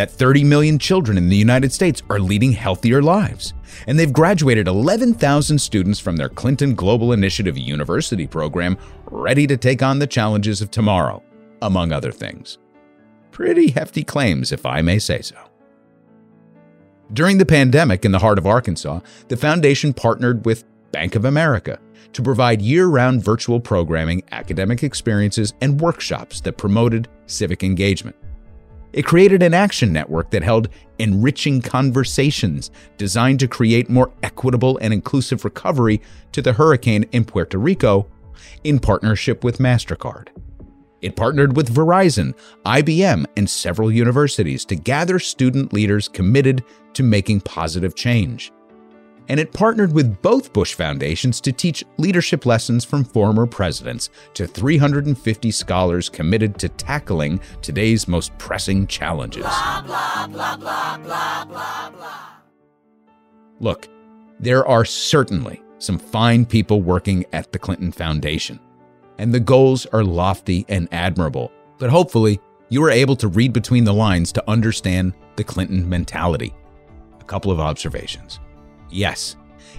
that 0.00 0.10
30 0.10 0.44
million 0.44 0.78
children 0.78 1.18
in 1.18 1.28
the 1.28 1.36
United 1.36 1.70
States 1.70 2.02
are 2.08 2.18
leading 2.18 2.52
healthier 2.52 3.02
lives. 3.02 3.52
And 3.86 3.98
they've 3.98 4.10
graduated 4.10 4.66
11,000 4.66 5.58
students 5.58 6.00
from 6.00 6.16
their 6.16 6.30
Clinton 6.30 6.74
Global 6.74 7.12
Initiative 7.12 7.58
University 7.58 8.26
program 8.26 8.78
ready 9.10 9.46
to 9.46 9.58
take 9.58 9.82
on 9.82 9.98
the 9.98 10.06
challenges 10.06 10.62
of 10.62 10.70
tomorrow, 10.70 11.22
among 11.60 11.92
other 11.92 12.12
things. 12.12 12.56
Pretty 13.30 13.72
hefty 13.72 14.02
claims, 14.02 14.52
if 14.52 14.64
I 14.64 14.80
may 14.80 14.98
say 14.98 15.20
so. 15.20 15.36
During 17.12 17.36
the 17.36 17.44
pandemic 17.44 18.06
in 18.06 18.12
the 18.12 18.20
heart 18.20 18.38
of 18.38 18.46
Arkansas, 18.46 19.00
the 19.28 19.36
foundation 19.36 19.92
partnered 19.92 20.46
with 20.46 20.64
Bank 20.92 21.14
of 21.14 21.26
America 21.26 21.78
to 22.14 22.22
provide 22.22 22.62
year 22.62 22.86
round 22.86 23.22
virtual 23.22 23.60
programming, 23.60 24.22
academic 24.32 24.82
experiences, 24.82 25.52
and 25.60 25.78
workshops 25.78 26.40
that 26.40 26.56
promoted 26.56 27.06
civic 27.26 27.62
engagement. 27.62 28.16
It 28.92 29.04
created 29.04 29.42
an 29.42 29.54
action 29.54 29.92
network 29.92 30.30
that 30.30 30.42
held 30.42 30.68
enriching 30.98 31.62
conversations 31.62 32.70
designed 32.96 33.40
to 33.40 33.48
create 33.48 33.88
more 33.88 34.12
equitable 34.22 34.78
and 34.78 34.92
inclusive 34.92 35.44
recovery 35.44 36.00
to 36.32 36.42
the 36.42 36.52
hurricane 36.52 37.04
in 37.12 37.24
Puerto 37.24 37.58
Rico 37.58 38.08
in 38.64 38.78
partnership 38.78 39.44
with 39.44 39.58
MasterCard. 39.58 40.28
It 41.00 41.16
partnered 41.16 41.56
with 41.56 41.74
Verizon, 41.74 42.34
IBM, 42.66 43.24
and 43.36 43.48
several 43.48 43.90
universities 43.90 44.64
to 44.66 44.76
gather 44.76 45.18
student 45.18 45.72
leaders 45.72 46.08
committed 46.08 46.64
to 46.94 47.02
making 47.02 47.40
positive 47.42 47.94
change 47.94 48.52
and 49.30 49.38
it 49.38 49.52
partnered 49.52 49.92
with 49.92 50.20
both 50.22 50.52
Bush 50.52 50.74
Foundations 50.74 51.40
to 51.42 51.52
teach 51.52 51.84
leadership 51.98 52.46
lessons 52.46 52.84
from 52.84 53.04
former 53.04 53.46
presidents 53.46 54.10
to 54.34 54.44
350 54.44 55.52
scholars 55.52 56.08
committed 56.08 56.58
to 56.58 56.68
tackling 56.68 57.40
today's 57.62 58.08
most 58.08 58.36
pressing 58.38 58.88
challenges. 58.88 59.44
Blah, 59.44 60.26
blah, 60.26 60.56
blah, 60.56 61.90
Look, 63.60 63.88
there 64.40 64.66
are 64.66 64.84
certainly 64.84 65.62
some 65.78 65.98
fine 65.98 66.44
people 66.44 66.82
working 66.82 67.24
at 67.32 67.52
the 67.52 67.58
Clinton 67.58 67.92
Foundation, 67.92 68.58
and 69.18 69.32
the 69.32 69.38
goals 69.38 69.86
are 69.86 70.02
lofty 70.02 70.66
and 70.68 70.88
admirable, 70.90 71.52
but 71.78 71.88
hopefully, 71.88 72.40
you 72.68 72.80
were 72.80 72.90
able 72.90 73.14
to 73.14 73.28
read 73.28 73.52
between 73.52 73.84
the 73.84 73.94
lines 73.94 74.32
to 74.32 74.50
understand 74.50 75.12
the 75.36 75.44
Clinton 75.44 75.88
mentality. 75.88 76.52
A 77.20 77.24
couple 77.24 77.52
of 77.52 77.60
observations. 77.60 78.40
Yes, 78.90 79.36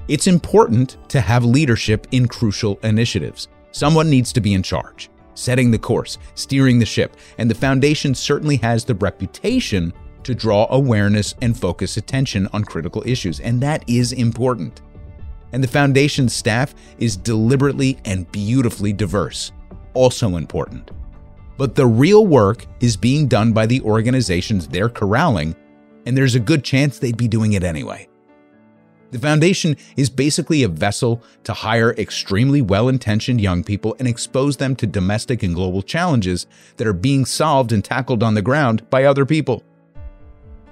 it's 0.08 0.28
important 0.28 0.98
to 1.10 1.22
have 1.22 1.46
leadership 1.46 2.08
in 2.12 2.28
crucial 2.28 2.80
initiatives. 2.84 3.48
Someone 3.72 4.10
needs 4.10 4.34
to 4.34 4.42
be 4.42 4.54
in 4.54 4.64
charge, 4.64 5.10
setting 5.36 5.72
the 5.72 5.80
course, 5.80 6.18
steering 6.36 6.80
the 6.80 6.86
ship, 6.86 7.16
and 7.38 7.50
the 7.50 7.56
foundation 7.56 8.14
certainly 8.14 8.58
has 8.58 8.84
the 8.84 8.96
reputation 8.96 9.94
to 10.24 10.36
draw 10.36 10.68
awareness 10.70 11.34
and 11.42 11.58
focus 11.58 11.98
attention 11.98 12.48
on 12.54 12.64
critical 12.64 13.04
issues, 13.06 13.40
and 13.40 13.62
that 13.62 13.84
is 13.88 14.14
important. 14.14 14.82
And 15.52 15.64
the 15.64 15.68
foundation's 15.68 16.34
staff 16.34 16.74
is 16.98 17.18
deliberately 17.18 17.98
and 18.06 18.32
beautifully 18.32 18.94
diverse, 18.94 19.52
also 19.94 20.38
important. 20.38 20.92
But 21.58 21.76
the 21.76 21.88
real 21.88 22.26
work 22.26 22.66
is 22.80 22.96
being 22.96 23.28
done 23.28 23.52
by 23.52 23.66
the 23.66 23.82
organizations 23.82 24.68
they're 24.68 24.90
corralling, 24.90 25.56
and 26.06 26.18
there's 26.18 26.36
a 26.36 26.40
good 26.40 26.64
chance 26.64 26.98
they'd 26.98 27.18
be 27.18 27.28
doing 27.28 27.54
it 27.54 27.64
anyway. 27.64 28.08
The 29.12 29.20
foundation 29.20 29.76
is 29.98 30.10
basically 30.10 30.64
a 30.64 30.70
vessel 30.70 31.22
to 31.44 31.54
hire 31.54 31.92
extremely 31.98 32.62
well 32.62 32.88
intentioned 32.88 33.42
young 33.42 33.64
people 33.64 33.96
and 34.00 34.08
expose 34.08 34.58
them 34.58 34.76
to 34.78 34.88
domestic 34.88 35.44
and 35.44 35.54
global 35.54 35.82
challenges 35.82 36.48
that 36.78 36.88
are 36.88 36.94
being 36.94 37.26
solved 37.26 37.74
and 37.74 37.84
tackled 37.84 38.24
on 38.24 38.36
the 38.36 38.42
ground 38.42 38.90
by 38.90 39.04
other 39.04 39.26
people. 39.26 39.64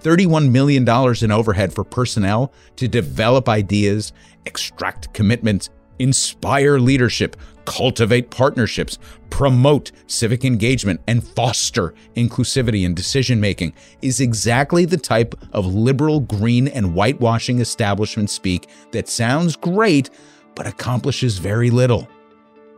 $31 0.02 0.50
million 0.50 0.88
in 1.22 1.32
overhead 1.32 1.74
for 1.74 1.84
personnel 1.84 2.54
to 2.78 2.88
develop 2.88 3.50
ideas, 3.50 4.14
extract 4.46 5.14
commitments, 5.14 5.70
inspire 6.00 6.80
leadership, 6.80 7.36
cultivate 7.66 8.32
partnerships, 8.32 8.98
promote 9.30 9.92
civic 10.08 10.44
engagement, 10.44 11.00
and 11.08 11.24
foster 11.24 11.94
inclusivity 12.16 12.84
in 12.84 12.96
decision 12.96 13.40
making 13.40 13.74
is 14.02 14.20
exactly 14.20 14.86
the 14.86 14.98
type 14.98 15.36
of 15.54 15.68
liberal 15.68 16.20
green 16.22 16.68
and 16.68 16.94
whitewashing 16.94 17.60
establishment 17.60 18.30
speak 18.30 18.68
that 18.92 19.08
sounds 19.08 19.56
great 19.56 20.10
but 20.56 20.66
accomplishes 20.66 21.38
very 21.38 21.70
little. 21.70 22.08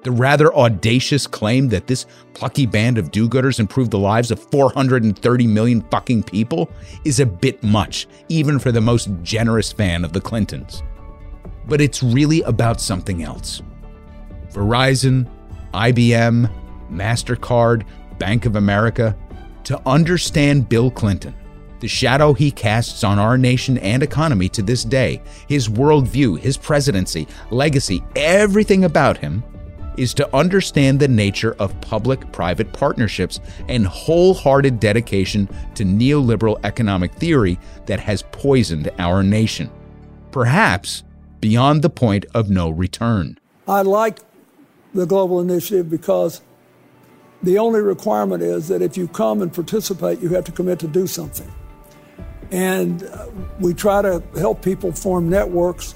The 0.04 0.12
rather 0.12 0.54
audacious 0.56 1.28
claim 1.28 1.70
that 1.70 1.88
this 1.88 2.08
plucky 2.34 2.66
band 2.66 2.98
of 2.98 3.12
do 3.12 3.30
gooders 3.30 3.60
improved 3.60 3.92
the 3.92 4.00
lives 4.00 4.32
of 4.32 4.40
430 4.52 5.48
million 5.48 5.82
fucking 5.90 6.24
people 6.24 6.70
is 7.06 7.20
a 7.20 7.26
bit 7.26 7.64
much, 7.64 8.08
even 8.28 8.60
for 8.60 8.72
the 8.72 8.82
most 8.82 9.10
generous 9.22 9.72
fan 9.72 10.04
of 10.04 10.12
the 10.12 10.22
Clintons 10.22 10.82
but 11.68 11.82
it's 11.82 12.04
really 12.04 12.42
about 12.42 12.82
something 12.82 13.24
else. 13.24 13.62
Verizon, 14.52 15.30
IBM, 15.74 16.52
MasterCard, 16.92 17.86
Bank 18.20 18.46
of 18.46 18.56
America, 18.56 19.16
to 19.64 19.82
understand 19.88 20.68
Bill 20.68 20.92
Clinton, 20.92 21.34
the 21.80 21.88
shadow 21.88 22.34
he 22.34 22.52
casts 22.52 23.04
on 23.04 23.18
our 23.18 23.38
nation 23.38 23.78
and 23.80 24.04
economy 24.04 24.50
to 24.50 24.62
this 24.62 24.84
day, 24.84 25.22
his 25.48 25.68
worldview, 25.68 26.40
his 26.40 26.58
presidency, 26.58 27.28
legacy, 27.50 28.04
everything 28.16 28.84
about 28.86 29.18
him, 29.18 29.44
is 29.98 30.14
to 30.14 30.36
understand 30.36 31.00
the 31.00 31.08
nature 31.08 31.56
of 31.60 31.80
public 31.82 32.32
private 32.32 32.72
partnerships 32.72 33.40
and 33.68 33.86
wholehearted 33.86 34.80
dedication 34.80 35.50
to 35.76 35.84
neoliberal 35.84 36.60
economic 36.64 37.14
theory 37.16 37.60
that 37.86 38.00
has 38.00 38.24
poisoned 38.32 38.90
our 39.00 39.22
nation. 39.22 39.70
Perhaps 40.32 41.04
beyond 41.42 41.82
the 41.82 41.90
point 41.90 42.26
of 42.34 42.50
no 42.50 42.70
return. 42.70 43.38
I 43.68 43.82
like 43.82 44.20
the 44.94 45.06
global 45.06 45.40
initiative 45.40 45.90
because 45.90 46.42
the 47.44 47.58
only 47.58 47.82
requirement 47.82 48.44
is 48.44 48.68
that 48.68 48.82
if 48.82 48.96
you 48.96 49.08
come 49.08 49.42
and 49.42 49.52
participate, 49.52 50.20
you 50.20 50.30
have 50.30 50.44
to 50.46 50.52
commit 50.52 50.80
to 50.80 50.88
do 50.88 51.08
something. 51.08 51.52
And 52.52 53.04
uh, 53.04 53.28
we 53.60 53.74
try 53.74 54.02
to 54.02 54.22
help 54.38 54.62
people 54.62 54.92
form 54.92 55.30
networks 55.30 55.96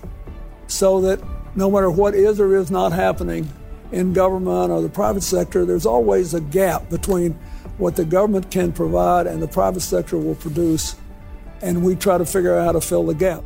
so 0.67 1.01
that 1.01 1.21
no 1.55 1.69
matter 1.69 1.91
what 1.91 2.15
is 2.15 2.39
or 2.39 2.55
is 2.55 2.71
not 2.71 2.91
happening 2.91 3.47
in 3.91 4.13
government 4.13 4.71
or 4.71 4.81
the 4.81 4.89
private 4.89 5.21
sector, 5.21 5.65
there's 5.65 5.85
always 5.85 6.33
a 6.33 6.41
gap 6.41 6.89
between 6.89 7.33
what 7.77 7.95
the 7.95 8.05
government 8.05 8.49
can 8.49 8.71
provide 8.71 9.27
and 9.27 9.41
the 9.41 9.47
private 9.47 9.81
sector 9.81 10.17
will 10.17 10.35
produce. 10.35 10.95
And 11.61 11.83
we 11.83 11.95
try 11.95 12.17
to 12.17 12.25
figure 12.25 12.57
out 12.57 12.65
how 12.65 12.71
to 12.73 12.81
fill 12.81 13.05
the 13.05 13.13
gap. 13.13 13.43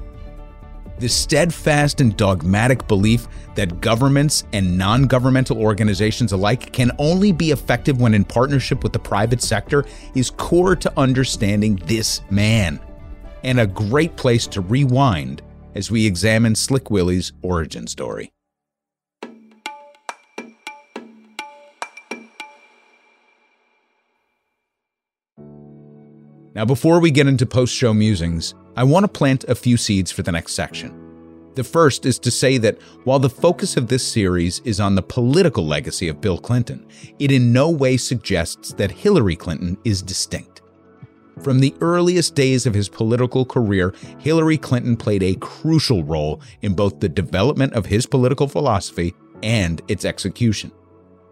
The 1.00 1.08
steadfast 1.08 2.02
and 2.02 2.16
dogmatic 2.18 2.86
belief 2.90 3.30
that 3.56 3.80
governments 3.80 4.44
and 4.52 4.78
non 4.78 5.04
governmental 5.04 5.58
organizations 5.58 6.34
alike 6.34 6.74
can 6.74 6.92
only 6.98 7.32
be 7.32 7.52
effective 7.52 8.02
when 8.02 8.14
in 8.14 8.26
partnership 8.26 8.84
with 8.84 8.92
the 8.92 9.00
private 9.00 9.42
sector 9.42 9.86
is 10.14 10.30
core 10.30 10.76
to 10.76 10.92
understanding 11.00 11.78
this 11.86 12.20
man, 12.30 12.82
and 13.46 13.62
a 13.62 13.68
great 13.68 14.18
place 14.18 14.46
to 14.48 14.60
rewind 14.60 15.42
as 15.74 15.90
we 15.90 16.06
examine 16.06 16.54
Slick 16.54 16.92
Willie's 16.92 17.32
origin 17.44 17.88
story. 17.88 18.34
Now, 26.56 26.66
before 26.66 27.00
we 27.00 27.10
get 27.10 27.26
into 27.26 27.46
post 27.46 27.74
show 27.74 27.94
musings, 27.94 28.54
I 28.80 28.84
want 28.84 29.04
to 29.04 29.10
plant 29.10 29.44
a 29.50 29.56
few 29.56 29.76
seeds 29.76 30.10
for 30.10 30.24
the 30.24 30.32
next 30.32 30.54
section. 30.54 31.52
The 31.56 31.66
first 31.66 32.06
is 32.06 32.18
to 32.20 32.32
say 32.32 32.58
that 32.60 32.82
while 33.04 33.20
the 33.20 33.30
focus 33.30 33.76
of 33.76 33.90
this 33.90 34.08
series 34.08 34.60
is 34.60 34.80
on 34.80 34.96
the 34.96 35.02
political 35.02 35.68
legacy 35.68 36.08
of 36.08 36.22
Bill 36.22 36.38
Clinton, 36.38 36.88
it 37.20 37.30
in 37.30 37.52
no 37.52 37.70
way 37.70 37.98
suggests 37.98 38.72
that 38.76 38.90
Hillary 38.90 39.36
Clinton 39.36 39.78
is 39.84 40.02
distinct. 40.02 40.62
From 41.44 41.60
the 41.60 41.76
earliest 41.82 42.36
days 42.36 42.66
of 42.66 42.74
his 42.74 42.88
political 42.88 43.44
career, 43.44 43.94
Hillary 44.18 44.58
Clinton 44.58 44.96
played 44.96 45.24
a 45.24 45.36
crucial 45.36 46.06
role 46.06 46.40
in 46.62 46.74
both 46.74 47.02
the 47.02 47.10
development 47.10 47.74
of 47.74 47.88
his 47.88 48.06
political 48.06 48.48
philosophy 48.48 49.14
and 49.44 49.82
its 49.90 50.06
execution. 50.06 50.72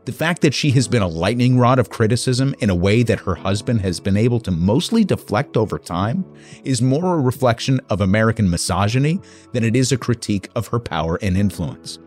The 0.07 0.13
fact 0.13 0.41
that 0.43 0.53
she 0.53 0.71
has 0.71 0.87
been 0.87 1.01
a 1.01 1.07
lightning 1.07 1.59
rod 1.59 1.79
of 1.79 1.89
criticism 1.89 2.55
in 2.59 2.69
a 2.69 2.75
way 2.75 3.03
that 3.03 3.19
her 3.19 3.35
husband 3.35 3.81
has 3.81 3.99
been 3.99 4.15
able 4.15 4.39
to 4.39 4.51
mostly 4.51 5.03
deflect 5.03 5.57
over 5.57 5.77
time 5.77 6.23
is 6.63 6.81
more 6.81 7.15
a 7.15 7.21
reflection 7.21 7.81
of 7.89 7.99
American 7.99 8.49
misogyny 8.49 9.19
than 9.51 9.65
it 9.65 9.75
is 9.75 9.91
a 9.91 9.97
critique 9.97 10.47
of 10.55 10.67
her 10.67 10.79
power 10.79 11.19
and 11.21 11.35
influence. 11.35 11.99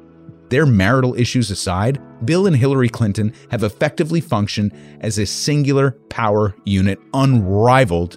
Their 0.48 0.64
marital 0.64 1.14
issues 1.14 1.50
aside, 1.50 2.00
Bill 2.24 2.46
and 2.46 2.56
Hillary 2.56 2.88
Clinton 2.88 3.34
have 3.50 3.64
effectively 3.64 4.22
functioned 4.22 4.72
as 5.02 5.18
a 5.18 5.26
singular 5.26 5.90
power 6.08 6.54
unit 6.64 6.98
unrivaled 7.12 8.16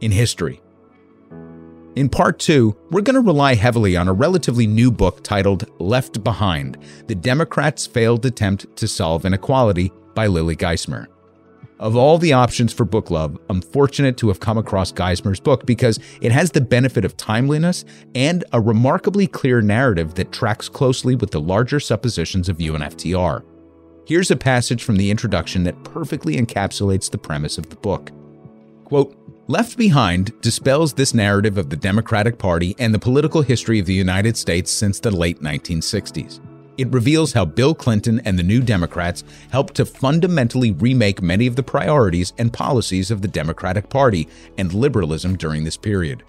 in 0.00 0.12
history. 0.12 0.60
In 1.96 2.10
part 2.10 2.38
two, 2.38 2.76
we're 2.90 3.00
going 3.00 3.14
to 3.14 3.22
rely 3.22 3.54
heavily 3.54 3.96
on 3.96 4.06
a 4.06 4.12
relatively 4.12 4.66
new 4.66 4.90
book 4.90 5.22
titled 5.22 5.64
Left 5.80 6.22
Behind 6.22 6.76
The 7.06 7.14
Democrats' 7.14 7.86
Failed 7.86 8.26
Attempt 8.26 8.76
to 8.76 8.86
Solve 8.86 9.24
Inequality 9.24 9.90
by 10.14 10.26
Lily 10.26 10.56
Geismer. 10.56 11.06
Of 11.78 11.96
all 11.96 12.18
the 12.18 12.34
options 12.34 12.74
for 12.74 12.84
book 12.84 13.10
love, 13.10 13.38
I'm 13.48 13.62
fortunate 13.62 14.18
to 14.18 14.28
have 14.28 14.40
come 14.40 14.58
across 14.58 14.92
Geismer's 14.92 15.40
book 15.40 15.64
because 15.64 15.98
it 16.20 16.32
has 16.32 16.50
the 16.50 16.60
benefit 16.60 17.06
of 17.06 17.16
timeliness 17.16 17.86
and 18.14 18.44
a 18.52 18.60
remarkably 18.60 19.26
clear 19.26 19.62
narrative 19.62 20.16
that 20.16 20.32
tracks 20.32 20.68
closely 20.68 21.14
with 21.14 21.30
the 21.30 21.40
larger 21.40 21.80
suppositions 21.80 22.50
of 22.50 22.58
UNFTR. 22.58 23.42
Here's 24.06 24.30
a 24.30 24.36
passage 24.36 24.84
from 24.84 24.96
the 24.96 25.10
introduction 25.10 25.64
that 25.64 25.82
perfectly 25.82 26.36
encapsulates 26.36 27.10
the 27.10 27.16
premise 27.16 27.56
of 27.56 27.70
the 27.70 27.76
book. 27.76 28.10
Quote, 28.84 29.16
Left 29.48 29.78
Behind 29.78 30.32
dispels 30.40 30.92
this 30.92 31.14
narrative 31.14 31.56
of 31.56 31.70
the 31.70 31.76
Democratic 31.76 32.36
Party 32.36 32.74
and 32.80 32.92
the 32.92 32.98
political 32.98 33.42
history 33.42 33.78
of 33.78 33.86
the 33.86 33.94
United 33.94 34.36
States 34.36 34.72
since 34.72 34.98
the 34.98 35.12
late 35.12 35.40
1960s. 35.40 36.40
It 36.78 36.92
reveals 36.92 37.32
how 37.32 37.44
Bill 37.44 37.72
Clinton 37.72 38.20
and 38.24 38.36
the 38.36 38.42
New 38.42 38.60
Democrats 38.60 39.22
helped 39.52 39.74
to 39.74 39.86
fundamentally 39.86 40.72
remake 40.72 41.22
many 41.22 41.46
of 41.46 41.54
the 41.54 41.62
priorities 41.62 42.32
and 42.38 42.52
policies 42.52 43.12
of 43.12 43.22
the 43.22 43.28
Democratic 43.28 43.88
Party 43.88 44.26
and 44.58 44.74
liberalism 44.74 45.36
during 45.36 45.62
this 45.62 45.76
period. 45.76 46.24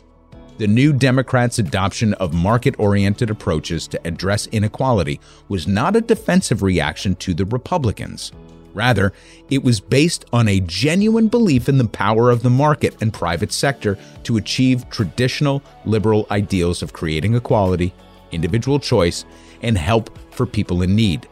The 0.60 0.68
New 0.68 0.94
Democrats' 0.94 1.58
adoption 1.58 2.14
of 2.16 2.36
market 2.36 2.76
oriented 2.78 3.32
approaches 3.32 3.88
to 3.88 4.08
address 4.08 4.46
inequality 4.52 5.20
was 5.50 5.68
not 5.68 5.96
a 5.96 6.02
defensive 6.02 6.62
reaction 6.62 7.16
to 7.16 7.34
the 7.34 7.46
Republicans. 7.46 8.32
Rather, 8.78 9.12
it 9.50 9.64
was 9.64 9.80
based 9.80 10.24
on 10.32 10.48
a 10.48 10.60
genuine 10.60 11.28
belief 11.28 11.68
in 11.68 11.80
the 11.80 11.88
power 11.88 12.30
of 12.30 12.44
the 12.44 12.50
market 12.52 12.96
and 13.02 13.12
private 13.12 13.52
sector 13.52 13.98
to 14.22 14.38
achieve 14.38 14.88
traditional 14.92 15.64
liberal 15.84 16.28
ideals 16.30 16.84
of 16.84 16.94
creating 16.94 17.34
equality, 17.34 17.92
individual 18.32 18.80
choice, 18.80 19.26
and 19.64 19.80
help 19.80 20.16
for 20.32 20.46
people 20.46 20.84
in 20.84 20.96
need. 20.96 21.28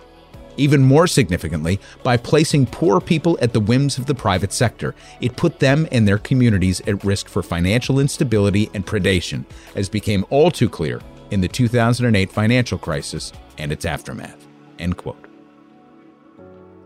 Even 0.57 0.81
more 0.81 1.05
significantly, 1.05 1.79
by 2.01 2.17
placing 2.17 2.65
poor 2.65 2.99
people 2.99 3.37
at 3.41 3.53
the 3.53 3.59
whims 3.59 3.99
of 3.99 4.07
the 4.07 4.15
private 4.15 4.51
sector, 4.51 4.95
it 5.21 5.35
put 5.35 5.59
them 5.59 5.87
and 5.91 6.07
their 6.07 6.17
communities 6.17 6.81
at 6.87 7.03
risk 7.03 7.27
for 7.27 7.43
financial 7.43 7.99
instability 7.99 8.71
and 8.73 8.87
predation, 8.87 9.45
as 9.75 9.87
became 9.87 10.25
all 10.31 10.49
too 10.49 10.69
clear 10.69 10.99
in 11.29 11.41
the 11.41 11.47
2008 11.47 12.31
financial 12.31 12.79
crisis 12.79 13.31
and 13.59 13.71
its 13.71 13.85
aftermath. 13.85 14.47
End 14.79 14.97
quote. 14.97 15.24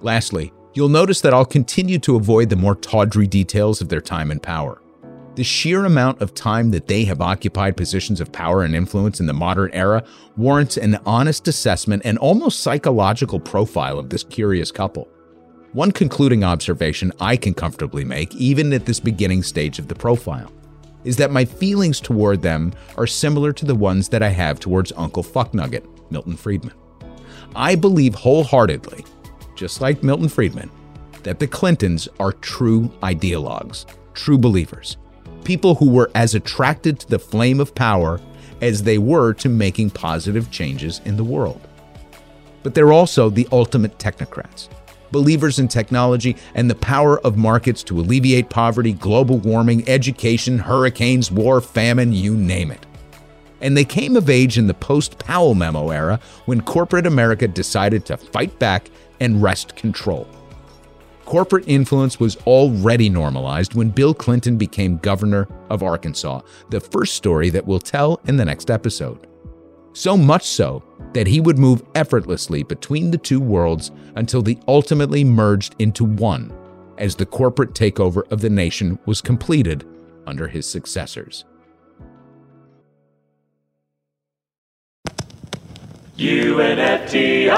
Lastly, 0.01 0.53
you'll 0.73 0.89
notice 0.89 1.21
that 1.21 1.33
I'll 1.33 1.45
continue 1.45 1.99
to 1.99 2.15
avoid 2.15 2.49
the 2.49 2.55
more 2.55 2.75
tawdry 2.75 3.27
details 3.27 3.81
of 3.81 3.89
their 3.89 4.01
time 4.01 4.31
in 4.31 4.39
power. 4.39 4.81
The 5.35 5.43
sheer 5.43 5.85
amount 5.85 6.21
of 6.21 6.33
time 6.33 6.71
that 6.71 6.87
they 6.87 7.03
have 7.05 7.21
occupied 7.21 7.77
positions 7.77 8.21
of 8.21 8.31
power 8.31 8.63
and 8.63 8.75
influence 8.75 9.19
in 9.19 9.25
the 9.25 9.33
modern 9.33 9.71
era 9.71 10.03
warrants 10.37 10.77
an 10.77 10.99
honest 11.05 11.47
assessment 11.47 12.01
and 12.05 12.17
almost 12.17 12.61
psychological 12.61 13.39
profile 13.39 13.99
of 13.99 14.09
this 14.09 14.23
curious 14.23 14.71
couple. 14.71 15.07
One 15.73 15.91
concluding 15.91 16.43
observation 16.43 17.11
I 17.19 17.35
can 17.37 17.53
comfortably 17.53 18.03
make, 18.03 18.33
even 18.35 18.73
at 18.73 18.85
this 18.85 18.99
beginning 18.99 19.43
stage 19.43 19.79
of 19.79 19.87
the 19.87 19.95
profile, 19.95 20.51
is 21.03 21.17
that 21.17 21.31
my 21.31 21.45
feelings 21.45 21.99
toward 21.99 22.41
them 22.41 22.73
are 22.97 23.07
similar 23.07 23.53
to 23.53 23.65
the 23.65 23.75
ones 23.75 24.09
that 24.09 24.23
I 24.23 24.29
have 24.29 24.59
towards 24.59 24.91
Uncle 24.93 25.23
Fucknugget, 25.23 25.85
Milton 26.09 26.35
Friedman. 26.35 26.73
I 27.55 27.75
believe 27.75 28.15
wholeheartedly 28.15 29.05
just 29.59 29.81
like 29.81 30.01
Milton 30.03 30.29
Friedman, 30.29 30.71
that 31.23 31.39
the 31.39 31.47
Clintons 31.47 32.07
are 32.17 32.31
true 32.31 32.87
ideologues, 33.03 33.85
true 34.13 34.37
believers, 34.37 34.95
people 35.43 35.75
who 35.75 35.89
were 35.89 36.09
as 36.15 36.33
attracted 36.33 36.97
to 36.97 37.09
the 37.09 37.19
flame 37.19 37.59
of 37.59 37.75
power 37.75 38.21
as 38.61 38.83
they 38.83 38.97
were 38.97 39.33
to 39.33 39.49
making 39.49 39.89
positive 39.89 40.49
changes 40.49 41.01
in 41.03 41.17
the 41.17 41.23
world. 41.25 41.59
But 42.63 42.73
they're 42.73 42.93
also 42.93 43.29
the 43.29 43.49
ultimate 43.51 43.97
technocrats, 43.97 44.69
believers 45.11 45.59
in 45.59 45.67
technology 45.67 46.37
and 46.55 46.69
the 46.69 46.75
power 46.75 47.19
of 47.19 47.35
markets 47.35 47.83
to 47.83 47.99
alleviate 47.99 48.49
poverty, 48.49 48.93
global 48.93 49.39
warming, 49.39 49.87
education, 49.89 50.57
hurricanes, 50.57 51.31
war, 51.31 51.59
famine, 51.59 52.13
you 52.13 52.33
name 52.33 52.71
it. 52.71 52.85
And 53.59 53.75
they 53.75 53.83
came 53.83 54.15
of 54.15 54.29
age 54.29 54.57
in 54.57 54.67
the 54.67 54.73
post 54.73 55.19
Powell 55.19 55.53
memo 55.53 55.89
era 55.89 56.21
when 56.45 56.61
corporate 56.61 57.05
America 57.05 57.45
decided 57.45 58.05
to 58.05 58.15
fight 58.15 58.57
back 58.57 58.89
and 59.19 59.41
wrest 59.41 59.75
control. 59.75 60.27
Corporate 61.25 61.65
influence 61.67 62.19
was 62.19 62.37
already 62.47 63.07
normalized 63.07 63.75
when 63.75 63.91
Bill 63.91 64.13
Clinton 64.13 64.57
became 64.57 64.97
governor 64.97 65.47
of 65.69 65.83
Arkansas, 65.83 66.41
the 66.69 66.79
first 66.79 67.13
story 67.13 67.51
that 67.51 67.67
we'll 67.67 67.79
tell 67.79 68.19
in 68.25 68.35
the 68.35 68.45
next 68.45 68.71
episode. 68.71 69.27
So 69.93 70.17
much 70.17 70.43
so 70.43 70.83
that 71.13 71.27
he 71.27 71.39
would 71.39 71.59
move 71.59 71.83
effortlessly 71.93 72.63
between 72.63 73.11
the 73.11 73.17
two 73.17 73.39
worlds 73.39 73.91
until 74.15 74.41
they 74.41 74.57
ultimately 74.67 75.23
merged 75.23 75.75
into 75.79 76.03
one 76.03 76.51
as 76.97 77.15
the 77.15 77.25
corporate 77.25 77.73
takeover 77.73 78.23
of 78.31 78.41
the 78.41 78.49
nation 78.49 78.97
was 79.05 79.21
completed 79.21 79.85
under 80.27 80.47
his 80.47 80.69
successors. 80.69 81.45
UNFTR. 86.19 87.55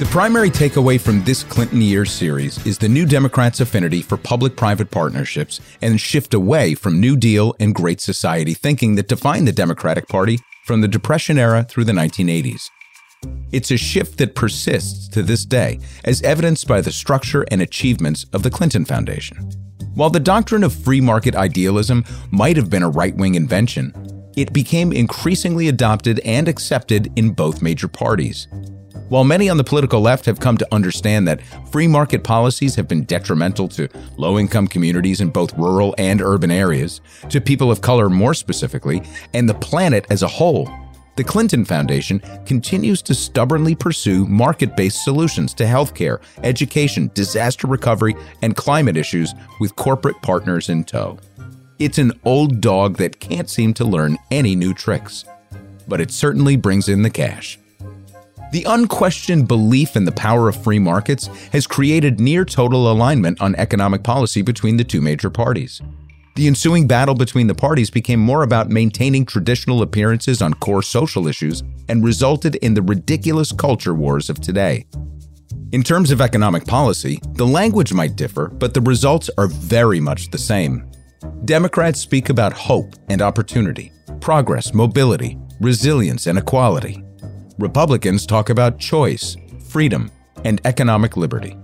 The 0.00 0.06
primary 0.06 0.50
takeaway 0.50 1.00
from 1.00 1.22
this 1.22 1.44
Clinton 1.44 1.80
years 1.80 2.10
series 2.10 2.66
is 2.66 2.78
the 2.78 2.88
New 2.88 3.06
Democrats' 3.06 3.60
affinity 3.60 4.02
for 4.02 4.16
public 4.16 4.56
private 4.56 4.90
partnerships 4.90 5.60
and 5.80 6.00
shift 6.00 6.34
away 6.34 6.74
from 6.74 6.98
New 6.98 7.16
Deal 7.16 7.54
and 7.60 7.72
Great 7.72 8.00
Society 8.00 8.54
thinking 8.54 8.96
that 8.96 9.06
defined 9.06 9.46
the 9.46 9.52
Democratic 9.52 10.08
Party 10.08 10.40
from 10.64 10.80
the 10.80 10.88
Depression 10.88 11.38
era 11.38 11.62
through 11.62 11.84
the 11.84 11.92
1980s. 11.92 12.70
It's 13.52 13.70
a 13.70 13.76
shift 13.76 14.18
that 14.18 14.34
persists 14.34 15.06
to 15.08 15.22
this 15.22 15.44
day, 15.44 15.78
as 16.04 16.22
evidenced 16.22 16.66
by 16.66 16.80
the 16.80 16.90
structure 16.90 17.46
and 17.52 17.62
achievements 17.62 18.26
of 18.32 18.42
the 18.42 18.50
Clinton 18.50 18.84
Foundation. 18.84 19.52
While 19.96 20.10
the 20.10 20.20
doctrine 20.20 20.62
of 20.62 20.74
free 20.74 21.00
market 21.00 21.34
idealism 21.34 22.04
might 22.30 22.58
have 22.58 22.68
been 22.68 22.82
a 22.82 22.88
right 22.90 23.16
wing 23.16 23.34
invention, 23.34 23.94
it 24.36 24.52
became 24.52 24.92
increasingly 24.92 25.68
adopted 25.68 26.18
and 26.18 26.48
accepted 26.48 27.10
in 27.16 27.30
both 27.30 27.62
major 27.62 27.88
parties. 27.88 28.46
While 29.08 29.24
many 29.24 29.48
on 29.48 29.56
the 29.56 29.64
political 29.64 30.02
left 30.02 30.26
have 30.26 30.38
come 30.38 30.58
to 30.58 30.68
understand 30.70 31.26
that 31.26 31.40
free 31.72 31.86
market 31.86 32.24
policies 32.24 32.74
have 32.74 32.86
been 32.86 33.04
detrimental 33.04 33.68
to 33.68 33.88
low 34.18 34.38
income 34.38 34.68
communities 34.68 35.22
in 35.22 35.30
both 35.30 35.56
rural 35.56 35.94
and 35.96 36.20
urban 36.20 36.50
areas, 36.50 37.00
to 37.30 37.40
people 37.40 37.70
of 37.70 37.80
color 37.80 38.10
more 38.10 38.34
specifically, 38.34 39.02
and 39.32 39.48
the 39.48 39.54
planet 39.54 40.04
as 40.10 40.22
a 40.22 40.28
whole, 40.28 40.68
the 41.16 41.24
Clinton 41.24 41.64
Foundation 41.64 42.20
continues 42.44 43.02
to 43.02 43.14
stubbornly 43.14 43.74
pursue 43.74 44.26
market 44.26 44.76
based 44.76 45.02
solutions 45.02 45.54
to 45.54 45.64
healthcare, 45.64 46.20
education, 46.42 47.10
disaster 47.14 47.66
recovery, 47.66 48.14
and 48.42 48.54
climate 48.54 48.96
issues 48.96 49.34
with 49.58 49.76
corporate 49.76 50.20
partners 50.22 50.68
in 50.68 50.84
tow. 50.84 51.18
It's 51.78 51.98
an 51.98 52.12
old 52.24 52.60
dog 52.60 52.98
that 52.98 53.20
can't 53.20 53.50
seem 53.50 53.74
to 53.74 53.84
learn 53.84 54.18
any 54.30 54.54
new 54.54 54.74
tricks, 54.74 55.24
but 55.88 56.00
it 56.00 56.10
certainly 56.10 56.56
brings 56.56 56.88
in 56.88 57.02
the 57.02 57.10
cash. 57.10 57.58
The 58.52 58.64
unquestioned 58.64 59.48
belief 59.48 59.96
in 59.96 60.04
the 60.04 60.12
power 60.12 60.48
of 60.48 60.62
free 60.62 60.78
markets 60.78 61.26
has 61.52 61.66
created 61.66 62.20
near 62.20 62.44
total 62.44 62.90
alignment 62.90 63.40
on 63.40 63.54
economic 63.56 64.02
policy 64.02 64.40
between 64.40 64.76
the 64.76 64.84
two 64.84 65.00
major 65.00 65.30
parties. 65.30 65.82
The 66.36 66.46
ensuing 66.46 66.86
battle 66.86 67.14
between 67.14 67.46
the 67.46 67.54
parties 67.54 67.88
became 67.88 68.20
more 68.20 68.42
about 68.42 68.68
maintaining 68.68 69.24
traditional 69.24 69.80
appearances 69.80 70.42
on 70.42 70.52
core 70.52 70.82
social 70.82 71.28
issues 71.28 71.62
and 71.88 72.04
resulted 72.04 72.56
in 72.56 72.74
the 72.74 72.82
ridiculous 72.82 73.52
culture 73.52 73.94
wars 73.94 74.28
of 74.28 74.42
today. 74.42 74.84
In 75.72 75.82
terms 75.82 76.10
of 76.10 76.20
economic 76.20 76.66
policy, 76.66 77.20
the 77.32 77.46
language 77.46 77.94
might 77.94 78.16
differ, 78.16 78.48
but 78.48 78.74
the 78.74 78.82
results 78.82 79.30
are 79.38 79.46
very 79.46 79.98
much 79.98 80.30
the 80.30 80.36
same. 80.36 80.84
Democrats 81.46 82.00
speak 82.00 82.28
about 82.28 82.52
hope 82.52 82.92
and 83.08 83.22
opportunity, 83.22 83.90
progress, 84.20 84.74
mobility, 84.74 85.38
resilience, 85.62 86.26
and 86.26 86.36
equality. 86.36 87.02
Republicans 87.58 88.26
talk 88.26 88.50
about 88.50 88.78
choice, 88.78 89.38
freedom, 89.70 90.10
and 90.44 90.60
economic 90.66 91.16
liberty. 91.16 91.56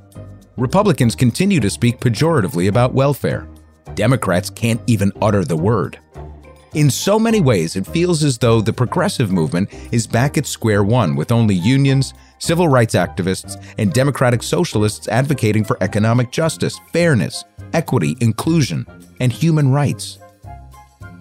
Republicans 0.56 1.14
continue 1.14 1.60
to 1.60 1.68
speak 1.68 2.00
pejoratively 2.00 2.68
about 2.68 2.94
welfare. 2.94 3.46
Democrats 3.94 4.50
can't 4.50 4.80
even 4.86 5.12
utter 5.20 5.44
the 5.44 5.56
word. 5.56 5.98
In 6.74 6.88
so 6.90 7.18
many 7.18 7.40
ways, 7.40 7.76
it 7.76 7.86
feels 7.86 8.24
as 8.24 8.38
though 8.38 8.62
the 8.62 8.72
progressive 8.72 9.30
movement 9.30 9.68
is 9.92 10.06
back 10.06 10.38
at 10.38 10.46
square 10.46 10.82
one 10.82 11.16
with 11.16 11.30
only 11.30 11.54
unions, 11.54 12.14
civil 12.38 12.66
rights 12.66 12.94
activists, 12.94 13.62
and 13.76 13.92
democratic 13.92 14.42
socialists 14.42 15.06
advocating 15.08 15.64
for 15.64 15.76
economic 15.82 16.30
justice, 16.30 16.80
fairness, 16.90 17.44
equity, 17.74 18.16
inclusion, 18.20 18.86
and 19.20 19.30
human 19.32 19.70
rights. 19.70 20.18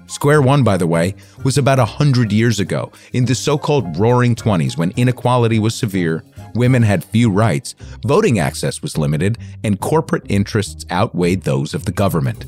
Square 0.08 0.41
One, 0.41 0.63
by 0.63 0.76
the 0.76 0.88
way, 0.88 1.15
was 1.45 1.58
about 1.58 1.80
a 1.80 1.86
hundred 1.86 2.34
years 2.34 2.60
ago, 2.60 2.91
in 3.13 3.24
the 3.24 3.36
so 3.36 3.58
called 3.58 3.97
Roaring 3.97 4.36
Twenties, 4.36 4.78
when 4.78 4.91
inequality 4.97 5.58
was 5.58 5.74
severe, 5.74 6.24
women 6.56 6.84
had 6.84 7.04
few 7.04 7.30
rights, 7.30 7.76
voting 8.06 8.40
access 8.40 8.82
was 8.82 8.98
limited, 8.98 9.38
and 9.64 9.80
corporate 9.80 10.26
interests 10.30 10.86
outweighed 10.92 11.44
those 11.44 11.74
of 11.74 11.86
the 11.86 11.92
government. 11.92 12.46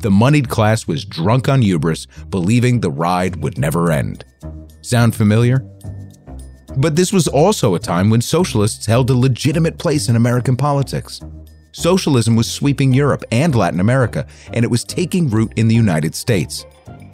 The 0.00 0.10
moneyed 0.10 0.48
class 0.48 0.86
was 0.86 1.04
drunk 1.04 1.48
on 1.48 1.62
hubris, 1.62 2.06
believing 2.28 2.80
the 2.80 2.90
ride 2.90 3.36
would 3.36 3.58
never 3.58 3.90
end. 3.90 4.24
Sound 4.82 5.14
familiar? 5.14 5.66
But 6.76 6.96
this 6.96 7.12
was 7.12 7.28
also 7.28 7.74
a 7.74 7.78
time 7.78 8.10
when 8.10 8.20
socialists 8.20 8.86
held 8.86 9.08
a 9.08 9.14
legitimate 9.14 9.78
place 9.78 10.08
in 10.08 10.16
American 10.16 10.56
politics. 10.56 11.20
Socialism 11.72 12.36
was 12.36 12.50
sweeping 12.50 12.92
Europe 12.92 13.24
and 13.32 13.54
Latin 13.54 13.80
America, 13.80 14.26
and 14.52 14.64
it 14.64 14.70
was 14.70 14.84
taking 14.84 15.30
root 15.30 15.52
in 15.56 15.68
the 15.68 15.74
United 15.74 16.14
States. 16.14 16.66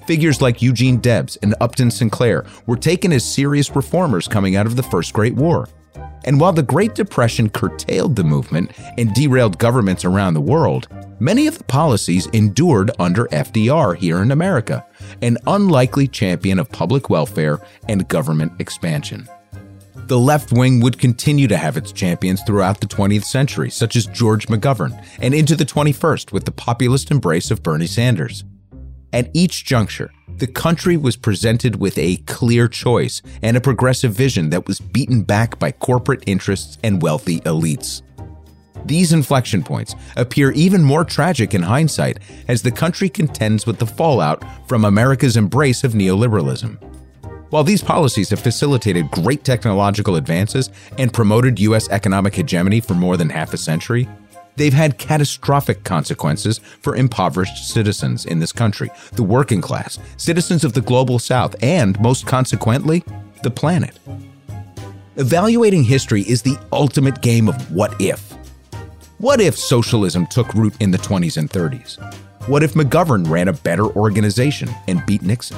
Figures 0.07 0.43
like 0.43 0.61
Eugene 0.61 0.99
Debs 0.99 1.37
and 1.43 1.55
Upton 1.61 1.91
Sinclair 1.91 2.45
were 2.67 2.77
taken 2.77 3.13
as 3.13 3.25
serious 3.25 3.75
reformers 3.77 4.27
coming 4.27 4.57
out 4.57 4.67
of 4.67 4.77
the 4.77 4.83
First 4.83 5.13
Great 5.13 5.35
War. 5.35 5.69
And 6.25 6.39
while 6.41 6.53
the 6.53 6.63
Great 6.63 6.95
Depression 6.95 7.49
curtailed 7.49 8.17
the 8.17 8.25
movement 8.25 8.73
and 8.99 9.15
derailed 9.15 9.59
governments 9.59 10.05
around 10.05 10.35
the 10.35 10.41
world, 10.41 10.89
many 11.19 11.47
of 11.47 11.59
the 11.59 11.65
policies 11.65 12.27
endured 12.29 12.91
under 12.99 13.27
FDR 13.27 13.97
here 13.97 14.23
in 14.23 14.31
America, 14.31 14.85
an 15.23 15.39
unlikely 15.47 16.09
champion 16.09 16.59
of 16.59 16.71
public 16.71 17.09
welfare 17.09 17.61
and 17.89 18.09
government 18.09 18.53
expansion. 18.59 19.29
The 19.95 20.19
left 20.19 20.51
wing 20.51 20.81
would 20.81 20.99
continue 20.99 21.47
to 21.47 21.57
have 21.57 21.77
its 21.77 21.93
champions 21.93 22.43
throughout 22.43 22.81
the 22.81 22.89
20th 22.89 23.25
century, 23.25 23.71
such 23.71 23.95
as 23.95 24.07
George 24.07 24.49
McGovern, 24.49 25.01
and 25.21 25.33
into 25.33 25.55
the 25.55 25.65
21st 25.65 26.33
with 26.33 26.45
the 26.45 26.51
populist 26.51 27.13
embrace 27.13 27.53
of 27.53 27.63
Bernie 27.63 27.87
Sanders. 27.87 28.43
At 29.13 29.31
each 29.35 29.65
juncture, 29.65 30.11
the 30.41 30.47
country 30.47 30.97
was 30.97 31.17
presented 31.17 31.77
with 31.77 31.97
a 31.99 32.17
clear 32.27 32.67
choice 32.67 33.21
and 33.43 33.57
a 33.57 33.61
progressive 33.61 34.13
vision 34.13 34.51
that 34.51 34.67
was 34.67 34.81
beaten 34.81 35.23
back 35.23 35.59
by 35.59 35.71
corporate 35.71 36.25
interests 36.27 36.79
and 36.83 37.03
wealthy 37.03 37.41
elites. 37.41 38.03
These 38.87 39.13
inflection 39.13 39.63
points 39.63 39.95
appear 40.17 40.51
even 40.53 40.83
more 40.83 41.05
tragic 41.05 41.53
in 41.53 41.63
hindsight 41.63 42.21
as 42.49 42.63
the 42.63 42.71
country 42.71 43.11
contends 43.11 43.67
with 43.67 43.79
the 43.79 43.87
fallout 43.87 44.43
from 44.67 44.87
America's 44.87 45.37
embrace 45.37 45.85
of 45.85 45.93
neoliberalism. 45.93 46.83
While 47.51 47.65
these 47.65 47.83
policies 47.83 48.31
have 48.31 48.41
facilitated 48.41 49.11
great 49.11 49.45
technological 49.45 50.17
advances 50.17 50.71
and 50.97 51.13
promoted 51.13 51.61
U.S. 51.61 51.89
economic 51.91 52.35
hegemony 52.35 52.81
for 52.81 52.95
more 52.95 53.19
than 53.19 53.29
half 53.29 53.53
a 53.53 53.59
century, 53.59 54.09
They've 54.61 54.75
had 54.75 54.99
catastrophic 54.99 55.85
consequences 55.85 56.59
for 56.83 56.95
impoverished 56.95 57.67
citizens 57.67 58.27
in 58.27 58.41
this 58.41 58.53
country, 58.53 58.91
the 59.13 59.23
working 59.23 59.63
class, 59.63 59.99
citizens 60.19 60.65
of 60.65 60.75
the 60.75 60.83
global 60.83 61.19
south, 61.19 61.57
and, 61.63 61.99
most 61.99 62.27
consequently, 62.27 63.03
the 63.43 63.51
planet. 63.51 63.99
Evaluating 65.17 65.85
history 65.85 66.21
is 66.29 66.43
the 66.43 66.59
ultimate 66.75 67.23
game 67.23 67.49
of 67.49 67.75
what 67.75 67.99
if. 67.99 68.35
What 69.17 69.41
if 69.41 69.57
socialism 69.57 70.27
took 70.27 70.53
root 70.53 70.75
in 70.79 70.91
the 70.91 70.99
20s 70.99 71.39
and 71.39 71.49
30s? 71.49 71.97
What 72.47 72.63
if 72.63 72.75
McGovern 72.75 73.31
ran 73.31 73.49
a 73.49 73.55
better 73.55 73.87
organization 73.87 74.69
and 74.89 75.07
beat 75.07 75.23
Nixon? 75.23 75.57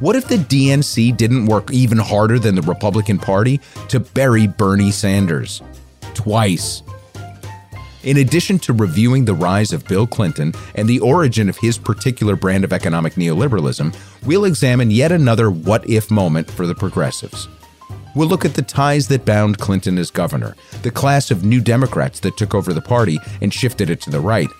What 0.00 0.16
if 0.16 0.26
the 0.26 0.36
DNC 0.36 1.18
didn't 1.18 1.44
work 1.44 1.70
even 1.70 1.98
harder 1.98 2.38
than 2.38 2.54
the 2.54 2.62
Republican 2.62 3.18
Party 3.18 3.60
to 3.88 4.00
bury 4.00 4.46
Bernie 4.46 4.90
Sanders? 4.90 5.60
Twice 6.14 6.82
in 8.04 8.18
addition 8.18 8.58
to 8.60 8.72
reviewing 8.72 9.24
the 9.24 9.34
rise 9.34 9.72
of 9.72 9.86
Bill 9.86 10.06
Clinton 10.06 10.52
and 10.74 10.88
the 10.88 11.00
origin 11.00 11.48
of 11.48 11.56
his 11.58 11.78
particular 11.78 12.36
brand 12.36 12.64
of 12.64 12.72
economic 12.72 13.14
neoliberalism, 13.14 13.96
we'll 14.24 14.44
examine 14.44 14.90
yet 14.90 15.12
another 15.12 15.50
what 15.50 15.88
if 15.88 16.10
moment 16.10 16.50
for 16.50 16.66
the 16.66 16.74
progressives. 16.74 17.48
We'll 18.14 18.28
look 18.28 18.44
at 18.44 18.54
the 18.54 18.62
ties 18.62 19.08
that 19.08 19.24
bound 19.24 19.58
Clinton 19.58 19.96
as 19.98 20.10
governor, 20.10 20.54
the 20.82 20.90
class 20.90 21.30
of 21.30 21.44
new 21.44 21.60
Democrats 21.60 22.20
that 22.20 22.36
took 22.36 22.54
over 22.54 22.72
the 22.72 22.82
party 22.82 23.18
and 23.40 23.52
shifted 23.52 23.88
it 23.88 24.00
to 24.02 24.10
the 24.10 24.20
right, 24.20 24.50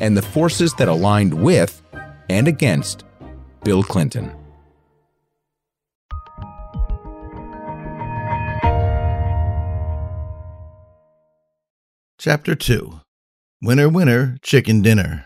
and 0.00 0.16
the 0.16 0.22
forces 0.22 0.74
that 0.74 0.88
aligned 0.88 1.34
with 1.34 1.82
and 2.28 2.46
against 2.46 3.04
Bill 3.64 3.82
Clinton. 3.82 4.32
Chapter 12.22 12.54
2 12.54 13.00
Winner, 13.62 13.88
Winner, 13.88 14.36
Chicken 14.42 14.82
Dinner. 14.82 15.24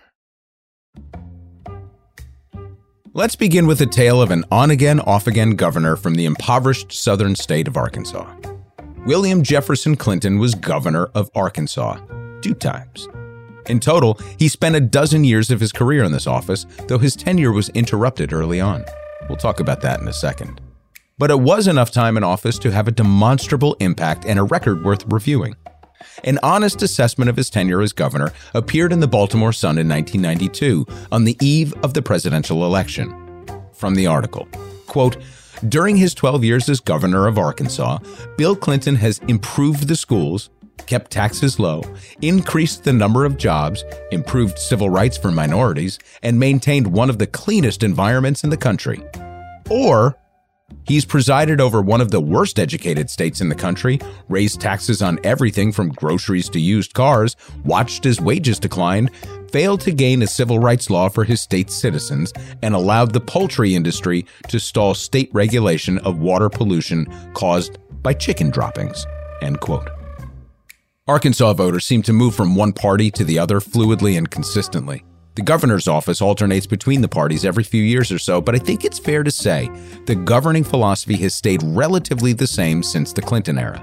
Let's 3.12 3.34
begin 3.34 3.66
with 3.66 3.80
a 3.80 3.86
tale 3.86 4.22
of 4.22 4.30
an 4.30 4.44
on 4.52 4.70
again, 4.70 5.00
off 5.00 5.26
again 5.26 5.56
governor 5.56 5.96
from 5.96 6.14
the 6.14 6.24
impoverished 6.24 6.92
southern 6.92 7.34
state 7.34 7.66
of 7.66 7.76
Arkansas. 7.76 8.32
William 9.06 9.42
Jefferson 9.42 9.96
Clinton 9.96 10.38
was 10.38 10.54
governor 10.54 11.06
of 11.16 11.32
Arkansas 11.34 11.98
two 12.42 12.54
times. 12.54 13.08
In 13.66 13.80
total, 13.80 14.16
he 14.38 14.46
spent 14.46 14.76
a 14.76 14.80
dozen 14.80 15.24
years 15.24 15.50
of 15.50 15.58
his 15.58 15.72
career 15.72 16.04
in 16.04 16.12
this 16.12 16.28
office, 16.28 16.64
though 16.86 16.98
his 16.98 17.16
tenure 17.16 17.50
was 17.50 17.70
interrupted 17.70 18.32
early 18.32 18.60
on. 18.60 18.84
We'll 19.28 19.36
talk 19.36 19.58
about 19.58 19.80
that 19.80 20.00
in 20.00 20.06
a 20.06 20.12
second. 20.12 20.60
But 21.18 21.32
it 21.32 21.40
was 21.40 21.66
enough 21.66 21.90
time 21.90 22.16
in 22.16 22.22
office 22.22 22.56
to 22.60 22.70
have 22.70 22.86
a 22.86 22.92
demonstrable 22.92 23.74
impact 23.80 24.26
and 24.26 24.38
a 24.38 24.44
record 24.44 24.84
worth 24.84 25.04
reviewing. 25.12 25.56
An 26.24 26.38
honest 26.42 26.82
assessment 26.82 27.28
of 27.28 27.36
his 27.36 27.50
tenure 27.50 27.82
as 27.82 27.92
governor 27.92 28.32
appeared 28.54 28.92
in 28.92 29.00
the 29.00 29.08
Baltimore 29.08 29.52
Sun 29.52 29.78
in 29.78 29.88
1992 29.88 30.86
on 31.12 31.24
the 31.24 31.36
eve 31.40 31.74
of 31.82 31.94
the 31.94 32.02
presidential 32.02 32.64
election. 32.64 33.20
From 33.72 33.94
the 33.94 34.06
article, 34.06 34.48
quote, 34.86 35.16
during 35.68 35.96
his 35.96 36.14
12 36.14 36.44
years 36.44 36.68
as 36.68 36.80
governor 36.80 37.26
of 37.26 37.38
Arkansas, 37.38 37.98
Bill 38.36 38.56
Clinton 38.56 38.96
has 38.96 39.18
improved 39.28 39.88
the 39.88 39.96
schools, 39.96 40.50
kept 40.86 41.10
taxes 41.10 41.58
low, 41.58 41.82
increased 42.20 42.84
the 42.84 42.92
number 42.92 43.24
of 43.24 43.36
jobs, 43.36 43.84
improved 44.10 44.58
civil 44.58 44.90
rights 44.90 45.16
for 45.16 45.30
minorities, 45.30 45.98
and 46.22 46.38
maintained 46.38 46.86
one 46.86 47.08
of 47.08 47.18
the 47.18 47.26
cleanest 47.26 47.82
environments 47.82 48.44
in 48.44 48.50
the 48.50 48.56
country. 48.56 49.02
Or 49.70 50.18
He's 50.86 51.04
presided 51.04 51.60
over 51.60 51.80
one 51.80 52.00
of 52.00 52.10
the 52.10 52.20
worst 52.20 52.58
educated 52.58 53.08
states 53.08 53.40
in 53.40 53.48
the 53.48 53.54
country, 53.54 53.98
raised 54.28 54.60
taxes 54.60 55.00
on 55.00 55.18
everything 55.24 55.72
from 55.72 55.88
groceries 55.90 56.48
to 56.50 56.60
used 56.60 56.94
cars, 56.94 57.36
watched 57.64 58.04
his 58.04 58.20
wages 58.20 58.58
decline, 58.58 59.08
failed 59.50 59.80
to 59.82 59.92
gain 59.92 60.22
a 60.22 60.26
civil 60.26 60.58
rights 60.58 60.90
law 60.90 61.08
for 61.08 61.24
his 61.24 61.40
state's 61.40 61.74
citizens, 61.74 62.32
and 62.62 62.74
allowed 62.74 63.12
the 63.12 63.20
poultry 63.20 63.74
industry 63.74 64.26
to 64.48 64.60
stall 64.60 64.94
state 64.94 65.30
regulation 65.32 65.98
of 65.98 66.18
water 66.18 66.50
pollution 66.50 67.06
caused 67.32 67.78
by 68.02 68.12
chicken 68.12 68.50
droppings. 68.50 69.06
End 69.40 69.60
quote. 69.60 69.88
Arkansas 71.06 71.52
voters 71.52 71.84
seem 71.84 72.02
to 72.02 72.12
move 72.12 72.34
from 72.34 72.56
one 72.56 72.72
party 72.72 73.10
to 73.10 73.24
the 73.24 73.38
other 73.38 73.60
fluidly 73.60 74.16
and 74.16 74.30
consistently. 74.30 75.04
The 75.36 75.42
governor's 75.42 75.88
office 75.88 76.22
alternates 76.22 76.66
between 76.66 77.00
the 77.00 77.08
parties 77.08 77.44
every 77.44 77.64
few 77.64 77.82
years 77.82 78.12
or 78.12 78.20
so, 78.20 78.40
but 78.40 78.54
I 78.54 78.58
think 78.58 78.84
it's 78.84 79.00
fair 79.00 79.24
to 79.24 79.32
say 79.32 79.68
the 80.06 80.14
governing 80.14 80.62
philosophy 80.62 81.16
has 81.16 81.34
stayed 81.34 81.60
relatively 81.64 82.32
the 82.32 82.46
same 82.46 82.84
since 82.84 83.12
the 83.12 83.22
Clinton 83.22 83.58
era. 83.58 83.82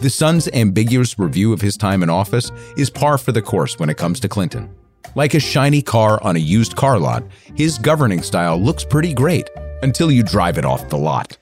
The 0.00 0.10
Sun's 0.10 0.48
ambiguous 0.48 1.16
review 1.16 1.52
of 1.52 1.60
his 1.60 1.76
time 1.76 2.02
in 2.02 2.10
office 2.10 2.50
is 2.76 2.90
par 2.90 3.18
for 3.18 3.30
the 3.30 3.42
course 3.42 3.78
when 3.78 3.88
it 3.88 3.98
comes 3.98 4.18
to 4.20 4.28
Clinton. 4.28 4.68
Like 5.14 5.34
a 5.34 5.40
shiny 5.40 5.80
car 5.80 6.20
on 6.24 6.34
a 6.34 6.40
used 6.40 6.74
car 6.74 6.98
lot, 6.98 7.22
his 7.54 7.78
governing 7.78 8.22
style 8.22 8.60
looks 8.60 8.84
pretty 8.84 9.14
great 9.14 9.48
until 9.82 10.10
you 10.10 10.24
drive 10.24 10.58
it 10.58 10.64
off 10.64 10.88
the 10.88 10.98
lot. 10.98 11.38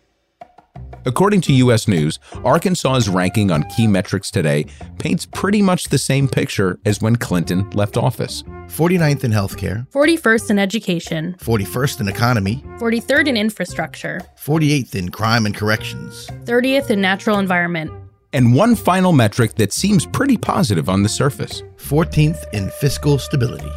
According 1.04 1.40
to 1.42 1.52
U.S. 1.54 1.86
News, 1.88 2.18
Arkansas's 2.44 3.08
ranking 3.08 3.50
on 3.50 3.62
key 3.70 3.86
metrics 3.86 4.30
today 4.30 4.66
paints 4.98 5.26
pretty 5.26 5.62
much 5.62 5.84
the 5.84 5.98
same 5.98 6.28
picture 6.28 6.78
as 6.84 7.00
when 7.00 7.16
Clinton 7.16 7.68
left 7.70 7.96
office. 7.96 8.42
49th 8.42 9.24
in 9.24 9.30
healthcare, 9.30 9.88
41st 9.90 10.50
in 10.50 10.58
education, 10.58 11.36
41st 11.38 12.00
in 12.00 12.08
economy, 12.08 12.64
43rd 12.78 13.28
in 13.28 13.36
infrastructure, 13.36 14.20
48th 14.36 14.94
in 14.94 15.08
crime 15.10 15.46
and 15.46 15.54
corrections, 15.54 16.26
30th 16.44 16.90
in 16.90 17.00
natural 17.00 17.38
environment. 17.38 17.90
And 18.34 18.54
one 18.54 18.74
final 18.74 19.12
metric 19.12 19.54
that 19.54 19.72
seems 19.72 20.04
pretty 20.04 20.36
positive 20.36 20.90
on 20.90 21.02
the 21.02 21.08
surface 21.08 21.62
14th 21.78 22.44
in 22.52 22.68
fiscal 22.70 23.18
stability. 23.18 23.72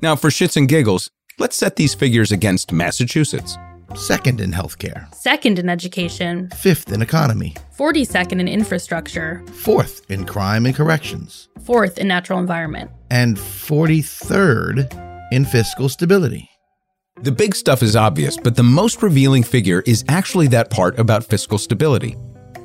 Now, 0.00 0.14
for 0.14 0.30
shits 0.30 0.56
and 0.56 0.68
giggles, 0.68 1.10
let's 1.38 1.56
set 1.56 1.76
these 1.76 1.94
figures 1.94 2.30
against 2.30 2.70
Massachusetts 2.70 3.58
second 3.96 4.40
in 4.40 4.52
healthcare, 4.52 5.12
second 5.14 5.58
in 5.58 5.68
education, 5.68 6.48
fifth 6.50 6.92
in 6.92 7.02
economy, 7.02 7.54
42nd 7.78 8.40
in 8.40 8.48
infrastructure, 8.48 9.42
fourth 9.52 10.10
in 10.10 10.24
crime 10.26 10.66
and 10.66 10.74
corrections, 10.74 11.48
fourth 11.64 11.98
in 11.98 12.08
natural 12.08 12.38
environment, 12.38 12.90
and 13.10 13.36
43rd 13.36 15.32
in 15.32 15.44
fiscal 15.44 15.88
stability. 15.88 16.48
The 17.22 17.32
big 17.32 17.54
stuff 17.54 17.82
is 17.82 17.96
obvious, 17.96 18.36
but 18.36 18.56
the 18.56 18.62
most 18.62 19.02
revealing 19.02 19.42
figure 19.42 19.82
is 19.86 20.04
actually 20.08 20.46
that 20.48 20.70
part 20.70 20.98
about 20.98 21.24
fiscal 21.24 21.58
stability. 21.58 22.16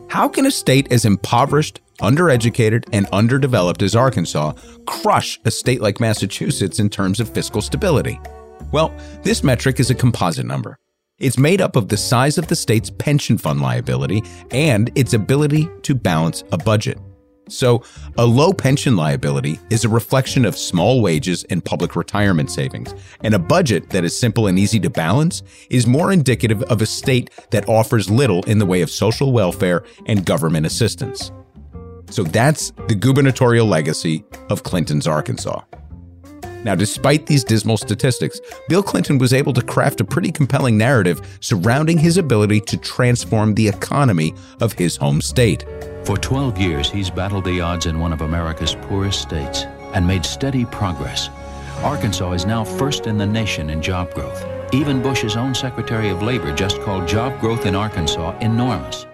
How 0.09 0.29
can 0.29 0.45
a 0.45 0.51
state 0.51 0.89
as 0.91 1.03
impoverished, 1.03 1.81
undereducated, 2.01 2.85
and 2.93 3.05
underdeveloped 3.11 3.81
as 3.81 3.95
Arkansas 3.95 4.53
crush 4.85 5.39
a 5.43 5.51
state 5.51 5.81
like 5.81 5.99
Massachusetts 5.99 6.79
in 6.79 6.89
terms 6.89 7.19
of 7.19 7.29
fiscal 7.29 7.61
stability? 7.61 8.19
Well, 8.71 8.93
this 9.23 9.43
metric 9.43 9.79
is 9.79 9.89
a 9.89 9.95
composite 9.95 10.45
number. 10.45 10.77
It's 11.17 11.37
made 11.37 11.61
up 11.61 11.77
of 11.77 11.87
the 11.87 11.95
size 11.95 12.37
of 12.37 12.47
the 12.47 12.57
state's 12.57 12.89
pension 12.89 13.37
fund 13.37 13.61
liability 13.61 14.21
and 14.51 14.91
its 14.95 15.13
ability 15.13 15.69
to 15.83 15.95
balance 15.95 16.43
a 16.51 16.57
budget. 16.57 16.99
So, 17.47 17.83
a 18.17 18.25
low 18.25 18.51
pension 18.51 18.97
liability 18.97 19.57
is 19.69 19.85
a 19.85 19.89
reflection 19.89 20.43
of 20.43 20.57
small 20.57 21.01
wages 21.01 21.45
and 21.45 21.63
public 21.63 21.95
retirement 21.95 22.51
savings, 22.51 22.93
and 23.21 23.33
a 23.33 23.39
budget 23.39 23.91
that 23.91 24.03
is 24.03 24.19
simple 24.19 24.47
and 24.47 24.59
easy 24.59 24.79
to 24.81 24.89
balance 24.89 25.41
is 25.69 25.87
more 25.87 26.11
indicative 26.11 26.63
of 26.63 26.81
a 26.81 26.85
state 26.85 27.29
that 27.51 27.69
offers 27.69 28.09
little 28.09 28.43
in 28.43 28.57
the 28.57 28.65
way 28.65 28.81
of 28.81 28.89
social 28.89 29.31
welfare 29.31 29.85
and 30.07 30.25
government 30.25 30.65
assistance. 30.65 31.31
So, 32.09 32.23
that's 32.23 32.71
the 32.89 32.95
gubernatorial 32.95 33.67
legacy 33.67 34.25
of 34.49 34.63
Clinton's 34.63 35.07
Arkansas. 35.07 35.61
Now, 36.65 36.73
despite 36.73 37.27
these 37.27 37.43
dismal 37.43 37.77
statistics, 37.77 38.41
Bill 38.67 38.81
Clinton 38.81 39.19
was 39.19 39.33
able 39.33 39.53
to 39.53 39.61
craft 39.61 40.01
a 40.01 40.03
pretty 40.03 40.31
compelling 40.31 40.79
narrative 40.79 41.37
surrounding 41.39 41.99
his 41.99 42.17
ability 42.17 42.59
to 42.61 42.77
transform 42.77 43.53
the 43.53 43.67
economy 43.67 44.33
of 44.61 44.73
his 44.73 44.95
home 44.95 45.21
state. 45.21 45.63
For 46.05 46.17
12 46.17 46.57
years, 46.57 46.89
he's 46.89 47.11
battled 47.11 47.45
the 47.45 47.61
odds 47.61 47.85
in 47.85 47.99
one 47.99 48.11
of 48.11 48.21
America's 48.21 48.73
poorest 48.81 49.21
states 49.21 49.65
and 49.93 50.07
made 50.07 50.25
steady 50.25 50.65
progress. 50.65 51.29
Arkansas 51.83 52.31
is 52.31 52.47
now 52.47 52.63
first 52.63 53.05
in 53.05 53.19
the 53.19 53.27
nation 53.27 53.69
in 53.69 53.79
job 53.79 54.11
growth. 54.15 54.43
Even 54.73 55.03
Bush's 55.03 55.37
own 55.37 55.53
Secretary 55.53 56.09
of 56.09 56.23
Labor 56.23 56.51
just 56.55 56.81
called 56.81 57.07
job 57.07 57.39
growth 57.39 57.67
in 57.67 57.75
Arkansas 57.75 58.35
enormous. 58.39 59.05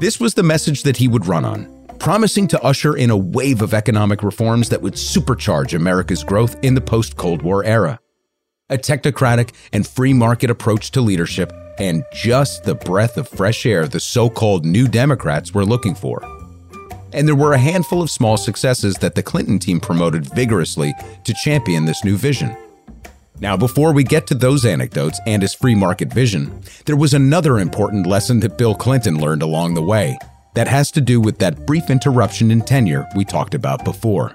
This 0.00 0.18
was 0.18 0.34
the 0.34 0.42
message 0.42 0.82
that 0.82 0.96
he 0.96 1.06
would 1.06 1.26
run 1.26 1.44
on 1.44 1.81
promising 2.02 2.48
to 2.48 2.60
usher 2.62 2.96
in 2.96 3.10
a 3.10 3.16
wave 3.16 3.62
of 3.62 3.72
economic 3.72 4.24
reforms 4.24 4.68
that 4.68 4.82
would 4.82 4.94
supercharge 4.94 5.72
America's 5.72 6.24
growth 6.24 6.56
in 6.64 6.74
the 6.74 6.80
post 6.80 7.16
Cold 7.16 7.42
War 7.42 7.64
era. 7.64 8.00
A 8.70 8.76
technocratic 8.76 9.54
and 9.72 9.86
free 9.86 10.12
market 10.12 10.50
approach 10.50 10.90
to 10.90 11.00
leadership, 11.00 11.52
and 11.78 12.02
just 12.12 12.64
the 12.64 12.74
breath 12.74 13.16
of 13.18 13.28
fresh 13.28 13.64
air 13.64 13.86
the 13.86 14.00
so 14.00 14.28
called 14.28 14.66
New 14.66 14.88
Democrats 14.88 15.54
were 15.54 15.64
looking 15.64 15.94
for. 15.94 16.20
And 17.12 17.28
there 17.28 17.36
were 17.36 17.52
a 17.52 17.58
handful 17.58 18.02
of 18.02 18.10
small 18.10 18.36
successes 18.36 18.96
that 18.96 19.14
the 19.14 19.22
Clinton 19.22 19.60
team 19.60 19.78
promoted 19.78 20.26
vigorously 20.34 20.92
to 21.22 21.34
champion 21.34 21.84
this 21.84 22.02
new 22.02 22.16
vision. 22.16 22.56
Now, 23.38 23.56
before 23.56 23.92
we 23.92 24.02
get 24.02 24.26
to 24.26 24.34
those 24.34 24.64
anecdotes 24.64 25.20
and 25.24 25.40
his 25.40 25.54
free 25.54 25.76
market 25.76 26.12
vision, 26.12 26.62
there 26.84 26.96
was 26.96 27.14
another 27.14 27.60
important 27.60 28.08
lesson 28.08 28.40
that 28.40 28.58
Bill 28.58 28.74
Clinton 28.74 29.20
learned 29.20 29.42
along 29.42 29.74
the 29.74 29.82
way 29.82 30.18
that 30.54 30.68
has 30.68 30.90
to 30.92 31.00
do 31.00 31.20
with 31.20 31.38
that 31.38 31.66
brief 31.66 31.90
interruption 31.90 32.50
in 32.50 32.60
tenure 32.60 33.06
we 33.16 33.24
talked 33.24 33.54
about 33.54 33.84
before. 33.84 34.34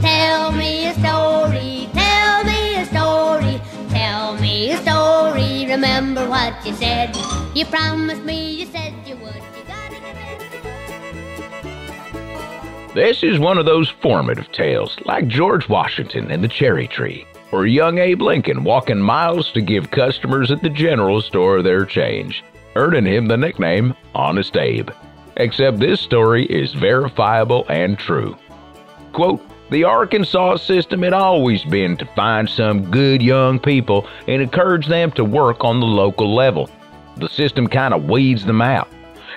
Tell 0.00 0.52
me 0.52 0.86
a 0.86 0.94
story, 0.94 1.88
tell 1.92 2.44
me 2.44 2.76
a 2.76 2.84
story, 2.86 3.60
tell 3.90 4.36
me 4.38 4.72
a 4.72 4.76
story. 4.78 5.66
Remember 5.66 6.28
what 6.28 6.54
you 6.66 6.74
said. 6.74 7.16
You 7.54 7.64
promised 7.66 8.22
me, 8.22 8.52
you 8.52 8.66
said 8.66 8.92
you 9.06 9.16
would. 9.16 9.34
You 9.34 9.64
got 9.66 9.92
it. 9.92 10.02
This 12.94 13.22
is 13.22 13.38
one 13.38 13.58
of 13.58 13.64
those 13.64 13.88
formative 14.02 14.52
tales, 14.52 14.96
like 15.04 15.26
George 15.26 15.68
Washington 15.68 16.30
and 16.30 16.44
the 16.44 16.48
cherry 16.48 16.86
tree 16.86 17.26
or 17.54 17.66
young 17.66 17.98
Abe 17.98 18.20
Lincoln 18.20 18.64
walking 18.64 18.98
miles 18.98 19.52
to 19.52 19.60
give 19.60 19.92
customers 19.92 20.50
at 20.50 20.60
the 20.60 20.68
general 20.68 21.22
store 21.22 21.62
their 21.62 21.86
change, 21.86 22.42
earning 22.74 23.06
him 23.06 23.28
the 23.28 23.36
nickname 23.36 23.94
Honest 24.12 24.56
Abe. 24.56 24.90
Except 25.36 25.78
this 25.78 26.00
story 26.00 26.46
is 26.46 26.74
verifiable 26.74 27.64
and 27.68 27.96
true. 27.96 28.36
Quote, 29.12 29.40
the 29.70 29.84
Arkansas 29.84 30.56
system 30.56 31.02
had 31.02 31.12
always 31.12 31.64
been 31.64 31.96
to 31.98 32.06
find 32.16 32.50
some 32.50 32.90
good 32.90 33.22
young 33.22 33.60
people 33.60 34.08
and 34.26 34.42
encourage 34.42 34.88
them 34.88 35.12
to 35.12 35.24
work 35.24 35.62
on 35.62 35.78
the 35.78 35.86
local 35.86 36.34
level. 36.34 36.68
The 37.18 37.28
system 37.28 37.68
kind 37.68 37.94
of 37.94 38.06
weeds 38.06 38.44
them 38.44 38.62
out. 38.62 38.88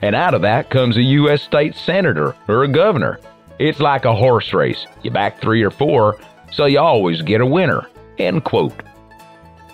And 0.01 0.15
out 0.15 0.33
of 0.33 0.41
that 0.41 0.71
comes 0.71 0.97
a 0.97 1.03
U.S. 1.03 1.43
state 1.43 1.75
senator 1.75 2.35
or 2.47 2.63
a 2.63 2.67
governor. 2.67 3.19
It's 3.59 3.79
like 3.79 4.05
a 4.05 4.15
horse 4.15 4.53
race. 4.53 4.87
You 5.03 5.11
back 5.11 5.39
three 5.39 5.61
or 5.61 5.71
four, 5.71 6.19
so 6.51 6.65
you 6.65 6.79
always 6.79 7.21
get 7.21 7.41
a 7.41 7.45
winner. 7.45 7.87
End 8.19 8.43
quote. 8.43 8.83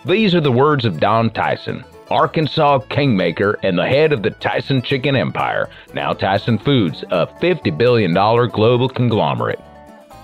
These 0.06 0.36
are 0.36 0.42
the 0.42 0.52
words 0.52 0.86
of 0.86 1.00
Don 1.00 1.30
Tyson, 1.30 1.84
Arkansas 2.12 2.80
kingmaker 2.90 3.58
and 3.64 3.78
the 3.78 3.88
head 3.88 4.12
of 4.12 4.22
the 4.22 4.32
Tyson 4.32 4.82
Chicken 4.82 5.16
Empire, 5.16 5.70
now 5.94 6.14
Tyson 6.14 6.58
Foods, 6.58 7.04
a 7.10 7.26
$50 7.26 7.78
billion 7.78 8.14
global 8.14 8.90
conglomerate. 8.90 9.60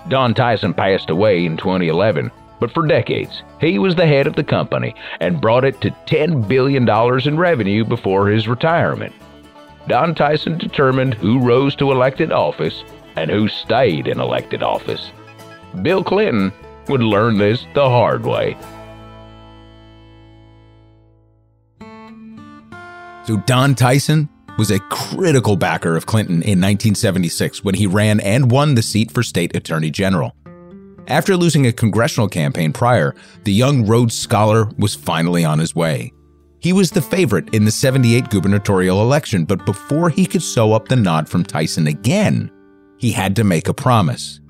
Don 0.08 0.34
Tyson 0.34 0.74
passed 0.74 1.10
away 1.10 1.44
in 1.44 1.56
2011, 1.56 2.30
but 2.58 2.70
for 2.72 2.86
decades, 2.86 3.42
he 3.60 3.78
was 3.78 3.94
the 3.94 4.06
head 4.06 4.26
of 4.26 4.36
the 4.36 4.44
company 4.44 4.94
and 5.20 5.40
brought 5.40 5.64
it 5.64 5.80
to 5.80 5.90
$10 6.06 6.46
billion 6.46 6.88
in 7.26 7.38
revenue 7.38 7.84
before 7.84 8.28
his 8.28 8.46
retirement. 8.46 9.14
Don 9.88 10.14
Tyson 10.14 10.58
determined 10.58 11.14
who 11.14 11.40
rose 11.40 11.74
to 11.76 11.90
elected 11.90 12.32
office 12.32 12.84
and 13.16 13.30
who 13.30 13.48
stayed 13.48 14.06
in 14.06 14.20
elected 14.20 14.62
office. 14.62 15.10
Bill 15.82 16.04
Clinton 16.04 16.52
would 16.88 17.02
learn 17.02 17.38
this 17.38 17.66
the 17.74 17.88
hard 17.88 18.24
way. 18.24 18.56
So, 23.26 23.36
Don 23.46 23.74
Tyson 23.74 24.28
was 24.58 24.70
a 24.70 24.80
critical 24.90 25.56
backer 25.56 25.96
of 25.96 26.06
Clinton 26.06 26.36
in 26.36 26.60
1976 26.60 27.62
when 27.62 27.74
he 27.74 27.86
ran 27.86 28.20
and 28.20 28.50
won 28.50 28.74
the 28.74 28.82
seat 28.82 29.10
for 29.10 29.22
state 29.22 29.54
attorney 29.54 29.90
general. 29.90 30.34
After 31.06 31.36
losing 31.36 31.66
a 31.66 31.72
congressional 31.72 32.28
campaign 32.28 32.72
prior, 32.72 33.14
the 33.44 33.52
young 33.52 33.86
Rhodes 33.86 34.16
Scholar 34.16 34.68
was 34.78 34.94
finally 34.94 35.44
on 35.44 35.58
his 35.58 35.74
way. 35.74 36.12
He 36.60 36.72
was 36.72 36.90
the 36.90 37.02
favorite 37.02 37.54
in 37.54 37.64
the 37.64 37.70
78 37.70 38.28
gubernatorial 38.28 39.00
election, 39.00 39.44
but 39.44 39.64
before 39.64 40.10
he 40.10 40.26
could 40.26 40.42
sew 40.42 40.72
up 40.72 40.88
the 40.88 40.96
nod 40.96 41.28
from 41.28 41.42
Tyson 41.42 41.86
again, 41.86 42.50
he 42.98 43.10
had 43.10 43.34
to 43.36 43.44
make 43.44 43.66
a 43.66 43.74
promise. 43.74 44.40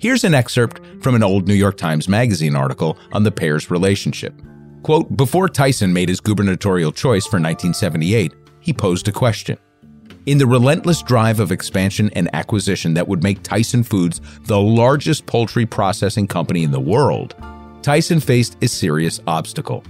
Here's 0.00 0.24
an 0.24 0.32
excerpt 0.32 0.80
from 1.02 1.14
an 1.14 1.22
old 1.22 1.46
New 1.46 1.52
York 1.52 1.76
Times 1.76 2.08
Magazine 2.08 2.56
article 2.56 2.96
on 3.12 3.22
the 3.22 3.30
pair's 3.30 3.70
relationship. 3.70 4.32
Quote 4.82 5.14
Before 5.14 5.46
Tyson 5.46 5.92
made 5.92 6.08
his 6.08 6.20
gubernatorial 6.20 6.90
choice 6.90 7.26
for 7.26 7.36
1978, 7.36 8.32
he 8.60 8.72
posed 8.72 9.08
a 9.08 9.12
question. 9.12 9.58
In 10.24 10.38
the 10.38 10.46
relentless 10.46 11.02
drive 11.02 11.38
of 11.38 11.52
expansion 11.52 12.08
and 12.14 12.34
acquisition 12.34 12.94
that 12.94 13.08
would 13.08 13.22
make 13.22 13.42
Tyson 13.42 13.82
Foods 13.82 14.22
the 14.44 14.58
largest 14.58 15.26
poultry 15.26 15.66
processing 15.66 16.26
company 16.26 16.62
in 16.62 16.70
the 16.70 16.80
world, 16.80 17.34
Tyson 17.82 18.20
faced 18.20 18.56
a 18.62 18.68
serious 18.68 19.20
obstacle. 19.26 19.84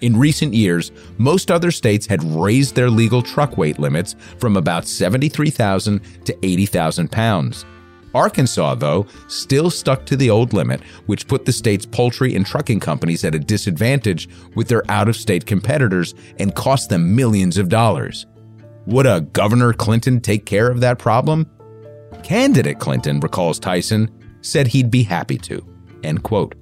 In 0.00 0.16
recent 0.16 0.54
years, 0.54 0.90
most 1.18 1.50
other 1.50 1.70
states 1.70 2.06
had 2.06 2.24
raised 2.24 2.76
their 2.76 2.88
legal 2.88 3.20
truck 3.20 3.58
weight 3.58 3.78
limits 3.78 4.16
from 4.38 4.56
about 4.56 4.88
73,000 4.88 6.00
to 6.24 6.46
80,000 6.46 7.12
pounds. 7.12 7.66
Arkansas, 8.14 8.74
though, 8.76 9.06
still 9.28 9.70
stuck 9.70 10.04
to 10.06 10.16
the 10.16 10.30
old 10.30 10.52
limit, 10.52 10.80
which 11.06 11.28
put 11.28 11.44
the 11.44 11.52
state's 11.52 11.86
poultry 11.86 12.34
and 12.34 12.44
trucking 12.44 12.80
companies 12.80 13.24
at 13.24 13.34
a 13.34 13.38
disadvantage 13.38 14.28
with 14.54 14.68
their 14.68 14.82
out 14.90 15.08
of 15.08 15.16
state 15.16 15.46
competitors 15.46 16.14
and 16.38 16.54
cost 16.54 16.88
them 16.88 17.14
millions 17.14 17.58
of 17.58 17.68
dollars. 17.68 18.26
Would 18.86 19.06
a 19.06 19.20
Governor 19.20 19.72
Clinton 19.72 20.20
take 20.20 20.46
care 20.46 20.70
of 20.70 20.80
that 20.80 20.98
problem? 20.98 21.48
Candidate 22.22 22.78
Clinton, 22.80 23.20
recalls 23.20 23.58
Tyson, 23.58 24.10
said 24.42 24.66
he'd 24.66 24.90
be 24.90 25.02
happy 25.02 25.38
to. 25.38 25.64
End 26.02 26.22
quote. 26.22 26.54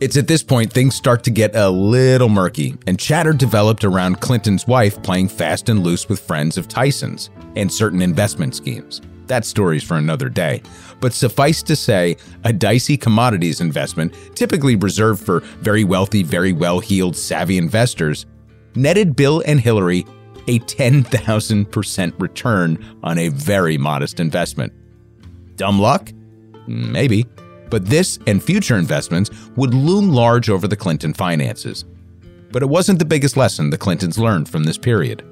It's 0.00 0.16
at 0.16 0.28
this 0.28 0.42
point 0.42 0.72
things 0.72 0.94
start 0.94 1.24
to 1.24 1.30
get 1.30 1.54
a 1.54 1.68
little 1.68 2.30
murky, 2.30 2.74
and 2.86 2.98
chatter 2.98 3.34
developed 3.34 3.84
around 3.84 4.20
Clinton's 4.20 4.66
wife 4.66 5.02
playing 5.02 5.28
fast 5.28 5.68
and 5.68 5.84
loose 5.84 6.08
with 6.08 6.20
friends 6.20 6.56
of 6.56 6.68
Tyson's 6.68 7.28
and 7.54 7.70
certain 7.70 8.00
investment 8.00 8.54
schemes. 8.54 9.02
That 9.30 9.44
story's 9.44 9.84
for 9.84 9.96
another 9.96 10.28
day. 10.28 10.60
But 11.00 11.12
suffice 11.12 11.62
to 11.62 11.76
say, 11.76 12.16
a 12.42 12.52
dicey 12.52 12.96
commodities 12.96 13.60
investment, 13.60 14.12
typically 14.34 14.74
reserved 14.74 15.24
for 15.24 15.38
very 15.60 15.84
wealthy, 15.84 16.24
very 16.24 16.52
well 16.52 16.80
heeled, 16.80 17.16
savvy 17.16 17.56
investors, 17.56 18.26
netted 18.74 19.14
Bill 19.14 19.40
and 19.46 19.60
Hillary 19.60 20.04
a 20.48 20.58
10,000% 20.58 22.20
return 22.20 22.98
on 23.04 23.18
a 23.18 23.28
very 23.28 23.78
modest 23.78 24.18
investment. 24.18 24.72
Dumb 25.54 25.78
luck? 25.78 26.12
Maybe. 26.66 27.24
But 27.70 27.86
this 27.86 28.18
and 28.26 28.42
future 28.42 28.76
investments 28.76 29.30
would 29.54 29.74
loom 29.74 30.10
large 30.10 30.50
over 30.50 30.66
the 30.66 30.76
Clinton 30.76 31.14
finances. 31.14 31.84
But 32.50 32.64
it 32.64 32.68
wasn't 32.68 32.98
the 32.98 33.04
biggest 33.04 33.36
lesson 33.36 33.70
the 33.70 33.78
Clintons 33.78 34.18
learned 34.18 34.48
from 34.48 34.64
this 34.64 34.76
period. 34.76 35.22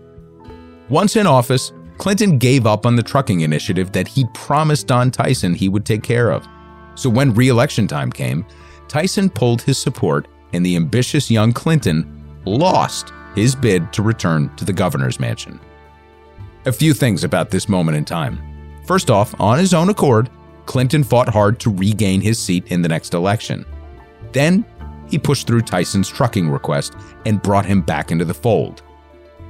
Once 0.88 1.16
in 1.16 1.26
office, 1.26 1.72
Clinton 1.98 2.38
gave 2.38 2.66
up 2.66 2.86
on 2.86 2.96
the 2.96 3.02
trucking 3.02 3.40
initiative 3.40 3.92
that 3.92 4.08
he'd 4.08 4.32
promised 4.32 4.86
Don 4.86 5.10
Tyson 5.10 5.54
he 5.54 5.68
would 5.68 5.84
take 5.84 6.02
care 6.02 6.30
of. 6.30 6.46
So 6.94 7.10
when 7.10 7.34
re 7.34 7.48
election 7.48 7.86
time 7.86 8.10
came, 8.10 8.46
Tyson 8.86 9.28
pulled 9.28 9.62
his 9.62 9.78
support, 9.78 10.28
and 10.52 10.64
the 10.64 10.76
ambitious 10.76 11.30
young 11.30 11.52
Clinton 11.52 12.40
lost 12.44 13.12
his 13.34 13.54
bid 13.54 13.92
to 13.92 14.02
return 14.02 14.54
to 14.56 14.64
the 14.64 14.72
governor's 14.72 15.20
mansion. 15.20 15.60
A 16.64 16.72
few 16.72 16.94
things 16.94 17.24
about 17.24 17.50
this 17.50 17.68
moment 17.68 17.96
in 17.96 18.04
time. 18.04 18.40
First 18.86 19.10
off, 19.10 19.38
on 19.40 19.58
his 19.58 19.74
own 19.74 19.90
accord, 19.90 20.30
Clinton 20.66 21.04
fought 21.04 21.28
hard 21.28 21.60
to 21.60 21.70
regain 21.70 22.20
his 22.20 22.38
seat 22.38 22.66
in 22.68 22.82
the 22.82 22.88
next 22.88 23.14
election. 23.14 23.64
Then, 24.32 24.64
he 25.08 25.18
pushed 25.18 25.46
through 25.46 25.62
Tyson's 25.62 26.08
trucking 26.08 26.48
request 26.48 26.94
and 27.26 27.42
brought 27.42 27.66
him 27.66 27.82
back 27.82 28.10
into 28.10 28.24
the 28.24 28.34
fold. 28.34 28.82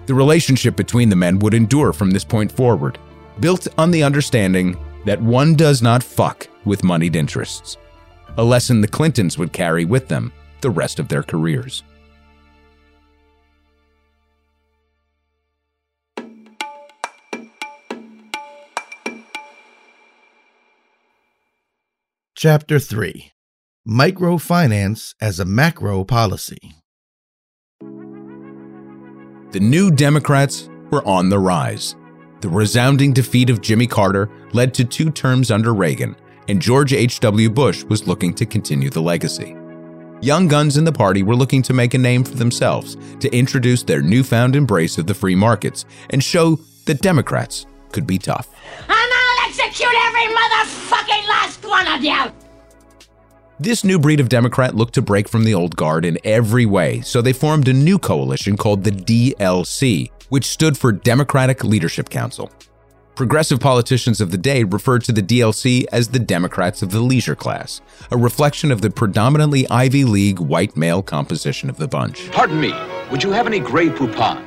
The 0.09 0.15
relationship 0.15 0.75
between 0.75 1.11
the 1.11 1.17
men 1.17 1.39
would 1.41 1.53
endure 1.53 1.93
from 1.93 2.11
this 2.11 2.25
point 2.25 2.51
forward, 2.51 2.97
built 3.41 3.69
on 3.77 3.91
the 3.91 4.03
understanding 4.03 4.75
that 5.05 5.21
one 5.21 5.55
does 5.55 5.83
not 5.83 6.03
fuck 6.03 6.49
with 6.65 6.83
moneyed 6.83 7.15
interests, 7.15 7.77
a 8.39 8.43
lesson 8.43 8.81
the 8.81 8.89
Clintons 8.89 9.37
would 9.37 9.53
carry 9.53 9.85
with 9.85 10.09
them 10.09 10.33
the 10.63 10.71
rest 10.71 10.99
of 10.99 11.09
their 11.09 11.23
careers. 11.23 11.83
Chapter 22.35 22.79
3 22.79 23.31
Microfinance 23.87 25.13
as 25.21 25.39
a 25.39 25.45
Macro 25.45 26.03
Policy. 26.05 26.73
The 29.51 29.61
New 29.61 29.91
Democrats 29.91 30.69
were 30.91 31.03
on 31.09 31.31
the 31.31 31.39
rise. 31.39 31.97
The 32.43 32.51
resounding 32.51 33.15
defeat 33.15 33.49
of 33.49 33.63
Jimmy 33.63 33.87
Carter 33.87 34.31
led 34.53 34.75
to 34.75 34.85
two 34.85 35.11
terms 35.11 35.51
under 35.51 35.73
Reagan, 35.73 36.17
and 36.49 36.61
George 36.61 36.93
H.W. 36.93 37.49
Bush 37.49 37.83
was 37.85 38.07
looking 38.07 38.35
to 38.35 38.45
continue 38.45 38.91
the 38.91 39.01
legacy. 39.01 39.57
Young 40.21 40.49
guns 40.49 40.77
in 40.77 40.85
the 40.85 40.93
party 40.93 41.23
were 41.23 41.35
looking 41.35 41.63
to 41.63 41.73
make 41.73 41.95
a 41.95 41.99
name 41.99 42.25
for 42.25 42.35
themselves, 42.35 42.99
to 43.21 43.35
introduce 43.35 43.83
their 43.83 44.03
newfound 44.03 44.55
embrace 44.55 44.99
of 44.99 45.07
the 45.07 45.15
free 45.15 45.35
markets, 45.35 45.87
and 46.11 46.23
show 46.23 46.57
that 46.85 47.01
Democrats 47.01 47.65
could 47.91 48.07
be 48.07 48.19
tough. 48.19 48.51
And 48.83 48.93
I'll 48.93 49.49
execute 49.49 49.89
every 49.89 50.27
motherfucking 50.27 51.27
last 51.27 51.65
one 51.65 51.87
of 51.89 52.05
you! 52.05 52.48
This 53.61 53.83
new 53.83 53.99
breed 53.99 54.21
of 54.21 54.29
Democrat 54.29 54.77
looked 54.77 54.95
to 54.95 55.03
break 55.03 55.29
from 55.29 55.43
the 55.43 55.53
old 55.53 55.75
guard 55.75 56.05
in 56.05 56.17
every 56.23 56.65
way, 56.65 57.01
so 57.01 57.21
they 57.21 57.33
formed 57.33 57.67
a 57.67 57.73
new 57.73 57.99
coalition 57.99 58.57
called 58.57 58.85
the 58.85 58.93
DLC, 58.93 60.13
which 60.29 60.45
stood 60.45 60.79
for 60.79 60.93
Democratic 60.93 61.65
Leadership 61.65 62.09
Council. 62.09 62.53
Progressive 63.17 63.59
politicians 63.59 64.21
of 64.21 64.31
the 64.31 64.39
day 64.39 64.63
referred 64.63 65.03
to 65.03 65.13
the 65.13 65.25
DLC 65.25 65.87
as 65.91 66.07
the 66.07 66.21
Democrats 66.21 66.83
of 66.83 66.93
the 66.93 67.01
leisure 67.01 67.35
class, 67.35 67.81
a 68.13 68.17
reflection 68.17 68.71
of 68.71 68.81
the 68.81 68.91
predominantly 68.91 69.69
Ivy 69.69 70.05
League 70.05 70.39
white 70.39 70.77
male 70.77 71.03
composition 71.03 71.69
of 71.69 71.79
the 71.79 71.89
bunch. 71.89 72.31
Pardon 72.31 72.61
me, 72.61 72.73
would 73.11 73.25
you 73.25 73.33
have 73.33 73.49
any 73.49 73.59
Grey 73.59 73.89
Poupon? 73.89 74.41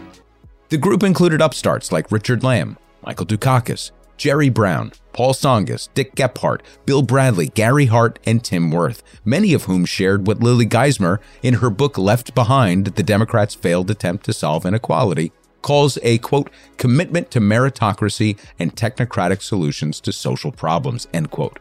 The 0.69 0.77
group 0.77 1.03
included 1.03 1.41
upstarts 1.41 1.91
like 1.91 2.13
Richard 2.13 2.45
Lamb, 2.45 2.77
Michael 3.05 3.25
Dukakis, 3.25 3.91
Jerry 4.21 4.49
Brown, 4.49 4.91
Paul 5.13 5.33
Tsongas, 5.33 5.89
Dick 5.95 6.13
Gephardt, 6.13 6.61
Bill 6.85 7.01
Bradley, 7.01 7.47
Gary 7.47 7.87
Hart, 7.87 8.19
and 8.23 8.43
Tim 8.43 8.69
Wirth, 8.69 9.01
many 9.25 9.51
of 9.51 9.63
whom 9.63 9.83
shared 9.83 10.27
what 10.27 10.43
Lily 10.43 10.67
Geismer, 10.67 11.17
in 11.41 11.55
her 11.55 11.71
book 11.71 11.97
Left 11.97 12.35
Behind 12.35 12.85
The 12.85 13.01
Democrats' 13.01 13.55
Failed 13.55 13.89
Attempt 13.89 14.23
to 14.25 14.33
Solve 14.33 14.63
Inequality, 14.63 15.31
calls 15.63 15.97
a 16.03 16.19
quote 16.19 16.51
commitment 16.77 17.31
to 17.31 17.39
meritocracy 17.39 18.37
and 18.59 18.75
technocratic 18.75 19.41
solutions 19.41 19.99
to 20.01 20.11
social 20.11 20.51
problems 20.51 21.07
end 21.11 21.31
quote. 21.31 21.57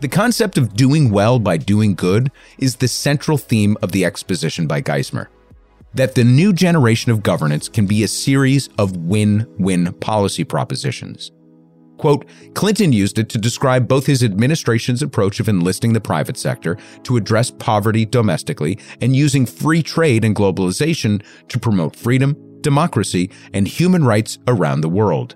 The 0.00 0.08
concept 0.08 0.56
of 0.56 0.72
doing 0.72 1.10
well 1.10 1.38
by 1.38 1.58
doing 1.58 1.94
good 1.94 2.32
is 2.56 2.76
the 2.76 2.88
central 2.88 3.36
theme 3.36 3.76
of 3.82 3.92
the 3.92 4.06
exposition 4.06 4.66
by 4.66 4.80
geismer 4.80 5.26
that 5.92 6.14
the 6.14 6.24
new 6.24 6.54
generation 6.54 7.12
of 7.12 7.22
governance 7.22 7.68
can 7.68 7.86
be 7.86 8.02
a 8.02 8.08
series 8.08 8.68
of 8.78 8.96
win-win 8.96 9.92
policy 9.94 10.44
propositions 10.44 11.30
Quote, 11.98 12.26
Clinton 12.54 12.92
used 12.92 13.18
it 13.18 13.28
to 13.28 13.38
describe 13.38 13.88
both 13.88 14.06
his 14.06 14.22
administration's 14.22 15.02
approach 15.02 15.40
of 15.40 15.48
enlisting 15.48 15.92
the 15.92 16.00
private 16.00 16.36
sector 16.36 16.76
to 17.02 17.16
address 17.16 17.50
poverty 17.50 18.06
domestically 18.06 18.78
and 19.00 19.14
using 19.14 19.44
free 19.44 19.82
trade 19.82 20.24
and 20.24 20.34
globalization 20.34 21.22
to 21.48 21.58
promote 21.58 21.96
freedom, 21.96 22.36
democracy, 22.60 23.30
and 23.52 23.66
human 23.66 24.04
rights 24.04 24.38
around 24.46 24.80
the 24.80 24.88
world. 24.88 25.34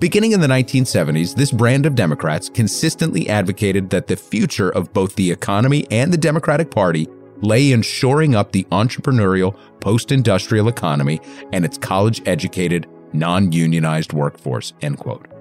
Beginning 0.00 0.32
in 0.32 0.40
the 0.40 0.46
1970s, 0.46 1.34
this 1.34 1.50
brand 1.50 1.84
of 1.84 1.94
Democrats 1.94 2.48
consistently 2.48 3.28
advocated 3.28 3.90
that 3.90 4.06
the 4.06 4.16
future 4.16 4.70
of 4.70 4.92
both 4.92 5.14
the 5.16 5.30
economy 5.30 5.86
and 5.90 6.12
the 6.12 6.18
Democratic 6.18 6.70
Party 6.70 7.08
lay 7.42 7.72
in 7.72 7.82
shoring 7.82 8.34
up 8.34 8.52
the 8.52 8.64
entrepreneurial 8.70 9.58
post 9.80 10.12
industrial 10.12 10.68
economy 10.68 11.20
and 11.52 11.64
its 11.64 11.78
college 11.78 12.22
educated, 12.26 12.86
non 13.12 13.52
unionized 13.52 14.12
workforce. 14.12 14.72
End 14.82 14.98
quote. 14.98 15.37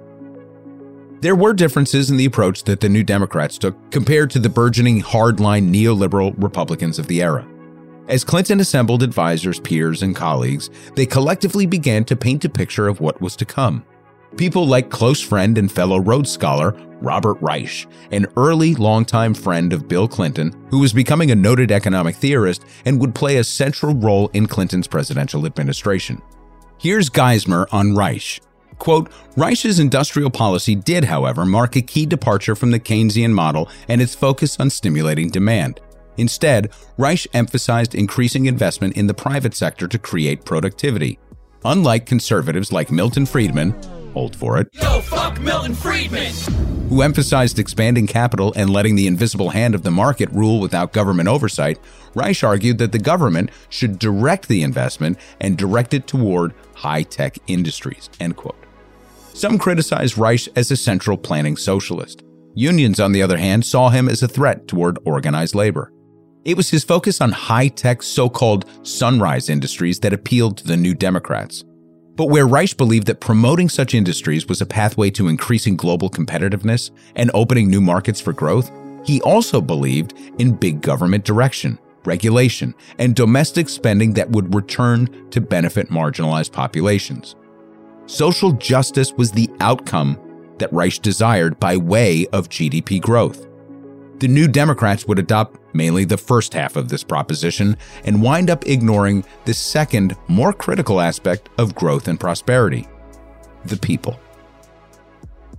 There 1.20 1.36
were 1.36 1.53
differences 1.53 2.11
in 2.11 2.18
the 2.18 2.26
approach 2.26 2.63
that 2.65 2.80
the 2.80 2.89
New 2.89 3.03
Democrats 3.03 3.57
took 3.57 3.76
compared 3.89 4.30
to 4.32 4.39
the 4.39 4.49
burgeoning 4.49 5.01
hardline 5.01 5.74
neoliberal 5.74 6.36
Republicans 6.38 6.99
of 6.99 7.07
the 7.07 7.24
era. 7.24 7.47
As 8.07 8.24
Clinton 8.24 8.59
assembled 8.59 9.01
advisors, 9.01 9.59
peers, 9.59 10.03
and 10.03 10.15
colleagues, 10.15 10.70
they 10.95 11.07
collectively 11.07 11.65
began 11.65 12.05
to 12.05 12.15
paint 12.15 12.45
a 12.45 12.49
picture 12.49 12.88
of 12.88 13.01
what 13.01 13.20
was 13.20 13.36
to 13.38 13.45
come. 13.45 13.84
People 14.38 14.68
like 14.68 14.91
close 14.91 15.20
friend 15.20 15.57
and 15.57 15.72
fellow 15.72 15.99
Rhodes 15.99 16.32
Scholar 16.32 16.76
Robert 17.01 17.38
Reich, 17.41 17.88
an 18.11 18.28
early 18.38 18.76
longtime 18.76 19.34
friend 19.34 19.74
of 19.74 19.88
Bill 19.88 20.07
Clinton, 20.07 20.53
who 20.70 20.80
was 20.80 20.93
becoming 20.93 21.32
a 21.32 21.36
noted 21.36 21.72
economic 21.72 22.15
theorist 22.15 22.63
and 22.86 23.01
would 23.01 23.15
play 23.15 23.38
a 23.38 23.43
central 23.43 23.95
role 23.95 24.30
in 24.34 24.45
Clinton's 24.45 24.88
presidential 24.88 25.45
administration. 25.47 26.22
Here's 26.78 27.09
Geismer 27.09 27.65
on 27.72 27.95
Reich 27.95 28.39
Quote, 28.80 29.11
Reich's 29.36 29.80
industrial 29.80 30.30
policy 30.30 30.75
did, 30.75 31.05
however, 31.05 31.45
mark 31.45 31.75
a 31.75 31.82
key 31.82 32.05
departure 32.05 32.55
from 32.55 32.71
the 32.71 32.80
Keynesian 32.80 33.32
model 33.32 33.69
and 33.88 34.01
its 34.01 34.15
focus 34.15 34.59
on 34.59 34.69
stimulating 34.69 35.30
demand. 35.30 35.80
Instead, 36.17 36.71
Reich 36.97 37.28
emphasized 37.34 37.95
increasing 37.95 38.45
investment 38.45 38.97
in 38.97 39.07
the 39.07 39.13
private 39.13 39.53
sector 39.53 39.88
to 39.88 39.99
create 39.99 40.45
productivity. 40.45 41.19
Unlike 41.63 42.05
conservatives 42.05 42.71
like 42.71 42.91
Milton 42.91 43.25
Friedman, 43.25 43.71
hold 44.13 44.36
for 44.36 44.59
it, 44.59 44.67
Yo, 44.73 45.01
fuck 45.01 45.39
Milton 45.39 45.75
Friedman! 45.75 46.34
who 46.89 47.01
emphasized 47.01 47.59
expanding 47.59 48.07
capital 48.07 48.53
and 48.55 48.69
letting 48.69 48.95
the 48.95 49.07
invisible 49.07 49.49
hand 49.49 49.75
of 49.75 49.84
the 49.84 49.91
market 49.91 50.32
rule 50.32 50.59
without 50.59 50.93
government 50.93 51.28
oversight, 51.28 51.78
Reich 52.15 52.43
argued 52.43 52.78
that 52.78 52.93
the 52.93 52.99
government 52.99 53.51
should 53.69 53.99
direct 53.99 54.47
the 54.47 54.63
investment 54.63 55.17
and 55.41 55.57
direct 55.57 55.93
it 55.93 56.07
toward 56.07 56.53
high-tech 56.75 57.38
industries, 57.47 58.09
end 58.19 58.38
quote. 58.38 58.66
Some 59.38 59.59
criticized 59.59 60.17
Reich 60.17 60.47
as 60.55 60.71
a 60.71 60.75
central 60.75 61.15
planning 61.15 61.57
socialist. 61.57 62.23
Unions, 62.55 62.99
on 62.99 63.11
the 63.11 63.21
other 63.21 63.38
hand, 63.38 63.63
saw 63.63 63.89
him 63.89 64.09
as 64.09 64.23
a 64.23 64.27
threat 64.27 64.67
toward 64.67 64.97
organized 65.05 65.53
labor. 65.53 65.93
It 66.43 66.57
was 66.57 66.71
his 66.71 66.83
focus 66.83 67.21
on 67.21 67.33
high 67.33 67.67
tech, 67.67 68.01
so 68.01 68.29
called 68.29 68.65
sunrise 68.81 69.47
industries 69.47 69.99
that 69.99 70.11
appealed 70.11 70.57
to 70.57 70.65
the 70.65 70.75
New 70.75 70.95
Democrats. 70.95 71.63
But 72.15 72.31
where 72.31 72.47
Reich 72.47 72.77
believed 72.77 73.05
that 73.05 73.19
promoting 73.19 73.69
such 73.69 73.93
industries 73.93 74.47
was 74.47 74.59
a 74.59 74.65
pathway 74.65 75.11
to 75.11 75.27
increasing 75.27 75.77
global 75.77 76.09
competitiveness 76.09 76.89
and 77.15 77.29
opening 77.35 77.69
new 77.69 77.79
markets 77.79 78.19
for 78.19 78.33
growth, 78.33 78.71
he 79.05 79.21
also 79.21 79.61
believed 79.61 80.15
in 80.39 80.55
big 80.55 80.81
government 80.81 81.25
direction, 81.25 81.77
regulation, 82.05 82.73
and 82.97 83.15
domestic 83.15 83.69
spending 83.69 84.13
that 84.13 84.31
would 84.31 84.55
return 84.55 85.29
to 85.29 85.39
benefit 85.39 85.91
marginalized 85.91 86.53
populations. 86.53 87.35
Social 88.08 88.53
justice 88.53 89.12
was 89.12 89.32
the 89.32 89.49
outcome 89.60 90.18
that 90.60 90.72
Reich 90.72 91.01
desired 91.01 91.60
by 91.60 91.76
way 91.76 92.26
of 92.32 92.47
GDP 92.47 93.01
growth. 93.01 93.45
The 94.20 94.30
New 94.30 94.47
Democrats 94.47 95.05
would 95.05 95.20
adopt 95.20 95.60
mainly 95.76 96.05
the 96.05 96.18
first 96.18 96.53
half 96.53 96.78
of 96.78 96.88
this 96.88 97.03
proposition 97.03 97.76
and 98.05 98.24
wind 98.24 98.49
up 98.49 98.66
ignoring 98.66 99.26
the 99.43 99.53
second, 99.53 100.16
more 100.30 100.53
critical 100.53 101.01
aspect 101.01 101.49
of 101.58 101.76
growth 101.76 102.08
and 102.08 102.18
prosperity 102.18 102.88
the 103.66 103.76
people. 103.76 104.18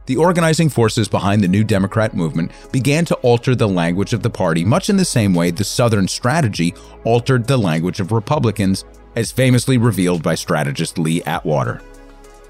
The 0.07 0.17
organizing 0.17 0.71
forces 0.71 1.07
behind 1.07 1.43
the 1.43 1.49
New 1.49 1.65
Democrat 1.65 2.15
movement 2.15 2.53
began 2.73 3.05
to 3.05 3.15
alter 3.17 3.55
the 3.55 3.69
language 3.69 4.15
of 4.15 4.23
the 4.23 4.31
party 4.31 4.65
much 4.65 4.89
in 4.89 4.97
the 4.97 5.05
same 5.05 5.35
way 5.35 5.51
the 5.51 5.65
Southern 5.65 6.09
strategy 6.09 6.75
altered 7.05 7.47
the 7.47 7.59
language 7.59 8.01
of 8.01 8.11
Republicans, 8.11 8.87
as 9.17 9.31
famously 9.31 9.77
revealed 9.77 10.23
by 10.23 10.35
strategist 10.35 10.99
Lee 10.99 11.23
Atwater. 11.25 11.83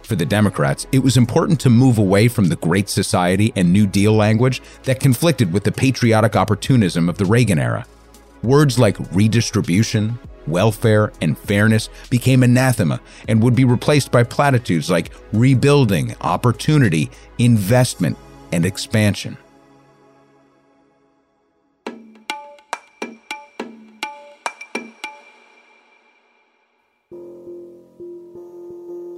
For 0.08 0.16
the 0.16 0.24
Democrats, 0.24 0.86
it 0.90 1.00
was 1.00 1.18
important 1.18 1.60
to 1.60 1.68
move 1.68 1.98
away 1.98 2.28
from 2.28 2.48
the 2.48 2.56
Great 2.56 2.88
Society 2.88 3.52
and 3.54 3.70
New 3.70 3.86
Deal 3.86 4.14
language 4.14 4.62
that 4.84 5.00
conflicted 5.00 5.52
with 5.52 5.64
the 5.64 5.70
patriotic 5.70 6.34
opportunism 6.34 7.10
of 7.10 7.18
the 7.18 7.26
Reagan 7.26 7.58
era. 7.58 7.84
Words 8.42 8.78
like 8.78 8.96
redistribution, 9.14 10.18
welfare, 10.46 11.12
and 11.20 11.36
fairness 11.36 11.90
became 12.08 12.42
anathema 12.42 13.02
and 13.28 13.42
would 13.42 13.54
be 13.54 13.66
replaced 13.66 14.10
by 14.10 14.22
platitudes 14.22 14.88
like 14.88 15.12
rebuilding, 15.34 16.16
opportunity, 16.22 17.10
investment, 17.38 18.16
and 18.50 18.64
expansion. 18.64 19.36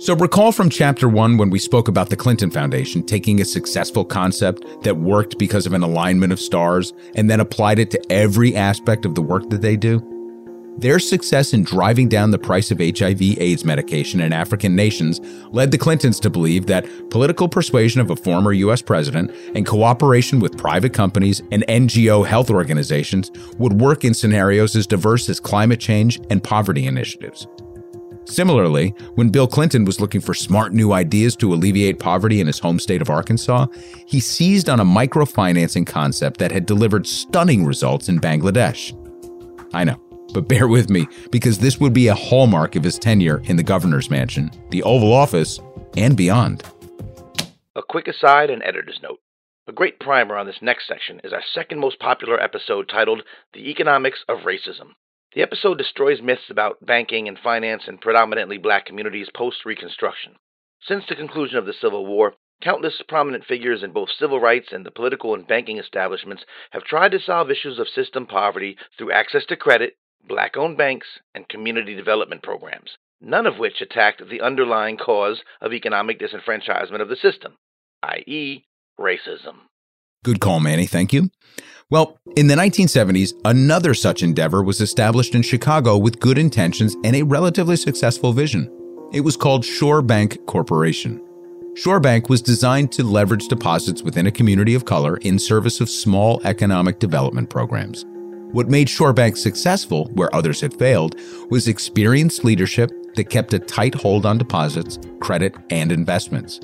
So, 0.01 0.17
recall 0.17 0.51
from 0.51 0.71
chapter 0.71 1.11
one 1.11 1.37
when 1.37 1.51
we 1.51 1.59
spoke 1.59 1.87
about 1.87 2.09
the 2.09 2.17
Clinton 2.17 2.51
Foundation 2.51 3.03
taking 3.03 3.39
a 3.39 3.45
successful 3.45 4.03
concept 4.03 4.65
that 4.83 4.97
worked 4.97 5.39
because 5.39 5.67
of 5.67 5.75
an 5.75 5.83
alignment 5.83 6.33
of 6.33 6.41
stars 6.41 6.95
and 7.17 7.29
then 7.29 7.39
applied 7.39 7.79
it 7.79 7.91
to 7.91 8.01
every 8.11 8.57
aspect 8.57 9.05
of 9.05 9.15
the 9.15 9.21
work 9.21 9.51
that 9.51 9.61
they 9.61 9.77
do? 9.77 10.03
Their 10.79 11.01
success 11.01 11.53
in 11.53 11.65
driving 11.65 12.09
down 12.09 12.31
the 12.31 12.39
price 12.39 12.71
of 12.71 12.79
HIV 12.79 13.21
AIDS 13.21 13.67
medication 13.67 14.23
in 14.23 14.33
African 14.33 14.75
nations 14.75 15.21
led 15.53 15.71
the 15.71 15.77
Clintons 15.77 16.19
to 16.21 16.31
believe 16.31 16.65
that 16.65 16.87
political 17.11 17.47
persuasion 17.47 18.01
of 18.01 18.09
a 18.09 18.17
former 18.17 18.55
U.S. 18.55 18.81
president 18.81 19.31
and 19.55 19.67
cooperation 19.67 20.41
with 20.41 20.57
private 20.57 20.95
companies 20.95 21.43
and 21.53 21.63
NGO 21.69 22.27
health 22.27 22.51
organizations 22.51 23.31
would 23.59 23.83
work 23.83 24.03
in 24.07 24.15
scenarios 24.15 24.75
as 24.77 24.87
diverse 24.87 25.29
as 25.29 25.41
climate 25.41 25.79
change 25.79 26.19
and 26.31 26.43
poverty 26.43 26.87
initiatives. 26.87 27.47
Similarly, 28.31 28.91
when 29.17 29.31
Bill 29.31 29.49
Clinton 29.49 29.85
was 29.85 30.01
looking 30.01 30.21
for 30.21 30.35
smart 30.35 30.73
new 30.73 30.93
ideas 30.93 31.35
to 31.37 31.53
alleviate 31.53 31.99
poverty 31.99 32.41
in 32.41 32.47
his 32.47 32.61
home 32.61 32.79
state 32.79 33.03
of 33.03 33.11
Arkansas, 33.11 33.67
he 34.07 34.21
seized 34.21 34.69
on 34.69 34.79
a 34.79 34.85
microfinancing 34.85 35.85
concept 35.85 36.39
that 36.39 36.53
had 36.53 36.65
delivered 36.65 37.09
stunning 37.09 37.67
results 37.67 38.09
in 38.09 38.21
Bangladesh. 38.21 38.97
I 39.75 39.83
know. 39.83 40.01
But 40.33 40.47
bear 40.47 40.69
with 40.69 40.91
me, 40.91 41.09
because 41.33 41.59
this 41.59 41.81
would 41.81 41.93
be 41.93 42.07
a 42.07 42.15
hallmark 42.15 42.77
of 42.77 42.85
his 42.85 43.01
tenure 43.01 43.43
in 43.47 43.57
the 43.57 43.65
governor's 43.65 44.11
mansion, 44.11 44.53
the 44.71 44.85
Oval 44.85 45.13
Office, 45.13 45.59
and 45.97 46.17
beyond. 46.17 46.63
A 47.75 47.83
quick 47.83 48.07
aside 48.07 48.49
and 48.49 48.63
editor's 48.63 49.01
note. 49.03 49.19
A 49.67 49.73
great 49.73 49.99
primer 49.99 50.37
on 50.37 50.47
this 50.47 50.63
next 50.63 50.87
section 50.87 51.21
is 51.25 51.33
our 51.33 51.43
second 51.53 51.81
most 51.81 51.99
popular 51.99 52.41
episode 52.41 52.89
titled 52.89 53.23
The 53.55 53.71
Economics 53.71 54.21
of 54.29 54.39
Racism. 54.47 54.93
The 55.35 55.43
episode 55.43 55.79
destroys 55.79 56.21
myths 56.21 56.51
about 56.51 56.85
banking 56.85 57.29
and 57.29 57.39
finance 57.39 57.85
in 57.87 57.99
predominantly 57.99 58.59
black 58.59 58.85
communities 58.85 59.29
post 59.33 59.65
Reconstruction. 59.65 60.35
Since 60.83 61.05
the 61.09 61.15
conclusion 61.15 61.57
of 61.57 61.67
the 61.67 61.73
Civil 61.73 62.05
War, 62.05 62.35
countless 62.61 63.01
prominent 63.07 63.45
figures 63.45 63.85
in 63.85 63.93
both 63.93 64.09
civil 64.11 64.41
rights 64.41 64.73
and 64.73 64.85
the 64.85 64.91
political 64.91 65.35
and 65.35 65.47
banking 65.47 65.79
establishments 65.79 66.45
have 66.71 66.83
tried 66.83 67.13
to 67.13 67.21
solve 67.21 67.49
issues 67.49 67.79
of 67.79 67.89
system 67.89 68.27
poverty 68.27 68.77
through 68.99 69.13
access 69.13 69.47
to 69.47 69.57
credit, 69.57 69.97
black 70.27 70.57
owned 70.57 70.77
banks, 70.77 71.07
and 71.33 71.49
community 71.49 71.95
development 71.95 72.43
programs, 72.43 72.97
none 73.21 73.47
of 73.47 73.57
which 73.59 73.81
attacked 73.81 74.23
the 74.29 74.41
underlying 74.41 74.97
cause 74.97 75.43
of 75.61 75.73
economic 75.73 76.19
disenfranchisement 76.19 77.01
of 77.01 77.09
the 77.09 77.17
system, 77.17 77.57
i.e., 78.03 78.65
racism. 78.99 79.55
Good 80.25 80.41
call, 80.41 80.61
Manny. 80.61 80.87
Thank 80.87 81.13
you. 81.13 81.31
Well, 81.91 82.21
in 82.37 82.47
the 82.47 82.55
1970s, 82.55 83.33
another 83.45 83.95
such 83.95 84.23
endeavor 84.23 84.63
was 84.63 84.81
established 84.81 85.35
in 85.35 85.43
Chicago 85.43 85.99
with 85.99 86.21
good 86.21 86.39
intentions 86.39 86.97
and 87.03 87.17
a 87.17 87.25
relatively 87.25 87.75
successful 87.75 88.33
vision. 88.33 88.71
It 89.13 89.23
was 89.23 89.37
called 89.37 89.65
Shore 89.65 90.01
Bank 90.01 90.39
Corporation. 90.47 91.21
Shore 91.75 91.99
Bank 91.99 92.29
was 92.29 92.43
designed 92.43 92.93
to 92.93 93.03
leverage 93.03 93.49
deposits 93.49 94.03
within 94.03 94.29
a 94.29 94.33
community 94.33 94.77
of 94.77 94.85
color 94.85 95.17
in 95.17 95.39
service 95.41 95.81
of 95.81 95.91
small 95.91 96.41
economic 96.45 97.01
development 97.01 97.51
programs. 97.51 98.05
What 98.53 98.69
made 98.69 98.89
Shorebank 98.89 99.37
successful, 99.37 100.07
where 100.15 100.35
others 100.35 100.61
had 100.61 100.79
failed, 100.79 101.17
was 101.51 101.69
experienced 101.69 102.45
leadership 102.45 102.91
that 103.15 103.31
kept 103.31 103.55
a 103.55 103.59
tight 103.59 103.95
hold 103.95 104.27
on 104.27 104.39
deposits, 104.39 104.99
credit, 105.21 105.57
and 105.71 105.91
investments. 105.91 106.61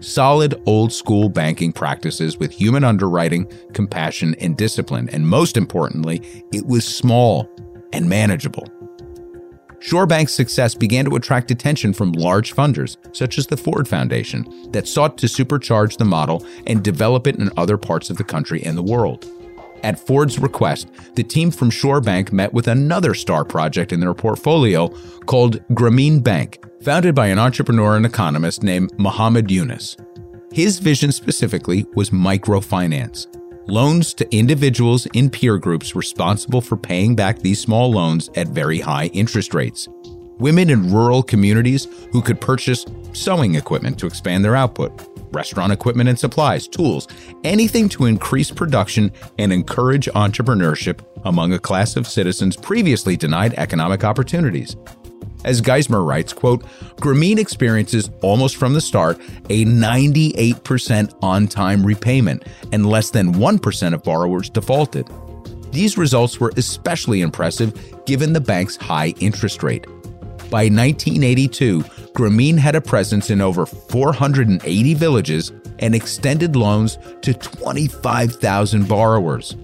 Solid 0.00 0.60
old 0.66 0.92
school 0.92 1.28
banking 1.28 1.72
practices 1.72 2.38
with 2.38 2.52
human 2.52 2.84
underwriting, 2.84 3.50
compassion, 3.72 4.34
and 4.40 4.56
discipline. 4.56 5.08
And 5.10 5.26
most 5.26 5.56
importantly, 5.56 6.44
it 6.52 6.66
was 6.66 6.84
small 6.84 7.48
and 7.92 8.08
manageable. 8.08 8.66
Shorebank's 9.78 10.32
success 10.32 10.74
began 10.74 11.04
to 11.04 11.16
attract 11.16 11.50
attention 11.50 11.92
from 11.92 12.12
large 12.12 12.54
funders, 12.54 12.96
such 13.14 13.36
as 13.36 13.46
the 13.46 13.56
Ford 13.58 13.86
Foundation, 13.86 14.46
that 14.72 14.88
sought 14.88 15.18
to 15.18 15.26
supercharge 15.26 15.98
the 15.98 16.06
model 16.06 16.44
and 16.66 16.82
develop 16.82 17.26
it 17.26 17.36
in 17.36 17.50
other 17.58 17.76
parts 17.76 18.08
of 18.08 18.16
the 18.16 18.24
country 18.24 18.62
and 18.62 18.78
the 18.78 18.82
world. 18.82 19.26
At 19.84 19.98
Ford's 19.98 20.38
request, 20.38 20.88
the 21.14 21.22
team 21.22 21.50
from 21.50 21.68
Shore 21.68 22.00
Bank 22.00 22.32
met 22.32 22.54
with 22.54 22.68
another 22.68 23.12
star 23.12 23.44
project 23.44 23.92
in 23.92 24.00
their 24.00 24.14
portfolio 24.14 24.88
called 25.26 25.62
Grameen 25.68 26.24
Bank, 26.24 26.64
founded 26.80 27.14
by 27.14 27.26
an 27.26 27.38
entrepreneur 27.38 27.94
and 27.94 28.06
economist 28.06 28.62
named 28.62 28.98
Muhammad 28.98 29.50
Yunus. 29.50 29.98
His 30.52 30.78
vision 30.78 31.12
specifically 31.12 31.84
was 31.94 32.08
microfinance 32.08 33.26
loans 33.66 34.12
to 34.14 34.36
individuals 34.36 35.06
in 35.14 35.30
peer 35.30 35.58
groups 35.58 35.94
responsible 35.94 36.60
for 36.60 36.76
paying 36.76 37.14
back 37.14 37.38
these 37.38 37.60
small 37.60 37.90
loans 37.90 38.30
at 38.36 38.48
very 38.48 38.78
high 38.78 39.06
interest 39.06 39.54
rates. 39.54 39.88
Women 40.38 40.68
in 40.70 40.92
rural 40.92 41.22
communities 41.22 41.88
who 42.12 42.20
could 42.20 42.40
purchase 42.40 42.84
sewing 43.12 43.54
equipment 43.54 43.98
to 43.98 44.06
expand 44.06 44.44
their 44.44 44.56
output, 44.56 44.92
restaurant 45.34 45.72
equipment 45.72 46.08
and 46.08 46.18
supplies, 46.18 46.68
tools, 46.68 47.08
anything 47.42 47.88
to 47.90 48.06
increase 48.06 48.50
production 48.50 49.12
and 49.38 49.52
encourage 49.52 50.06
entrepreneurship 50.06 51.00
among 51.24 51.52
a 51.52 51.58
class 51.58 51.96
of 51.96 52.06
citizens 52.06 52.56
previously 52.56 53.16
denied 53.16 53.54
economic 53.54 54.04
opportunities. 54.04 54.76
As 55.44 55.60
Geismer 55.60 56.06
writes, 56.06 56.32
quote, 56.32 56.64
Grameen 56.96 57.38
experiences 57.38 58.10
almost 58.22 58.56
from 58.56 58.72
the 58.72 58.80
start 58.80 59.20
a 59.50 59.64
98% 59.66 61.14
on-time 61.22 61.84
repayment 61.84 62.44
and 62.72 62.86
less 62.86 63.10
than 63.10 63.34
1% 63.34 63.94
of 63.94 64.02
borrowers 64.02 64.48
defaulted. 64.48 65.08
These 65.70 65.98
results 65.98 66.40
were 66.40 66.52
especially 66.56 67.20
impressive 67.20 68.04
given 68.06 68.32
the 68.32 68.40
bank's 68.40 68.76
high 68.76 69.08
interest 69.20 69.62
rate. 69.62 69.84
By 70.50 70.68
1982, 70.68 71.84
Grameen 72.14 72.56
had 72.56 72.76
a 72.76 72.80
presence 72.80 73.28
in 73.28 73.40
over 73.40 73.66
480 73.66 74.94
villages 74.94 75.50
and 75.80 75.96
extended 75.96 76.54
loans 76.54 76.96
to 77.22 77.34
25,000 77.34 78.88
borrowers. 78.88 79.56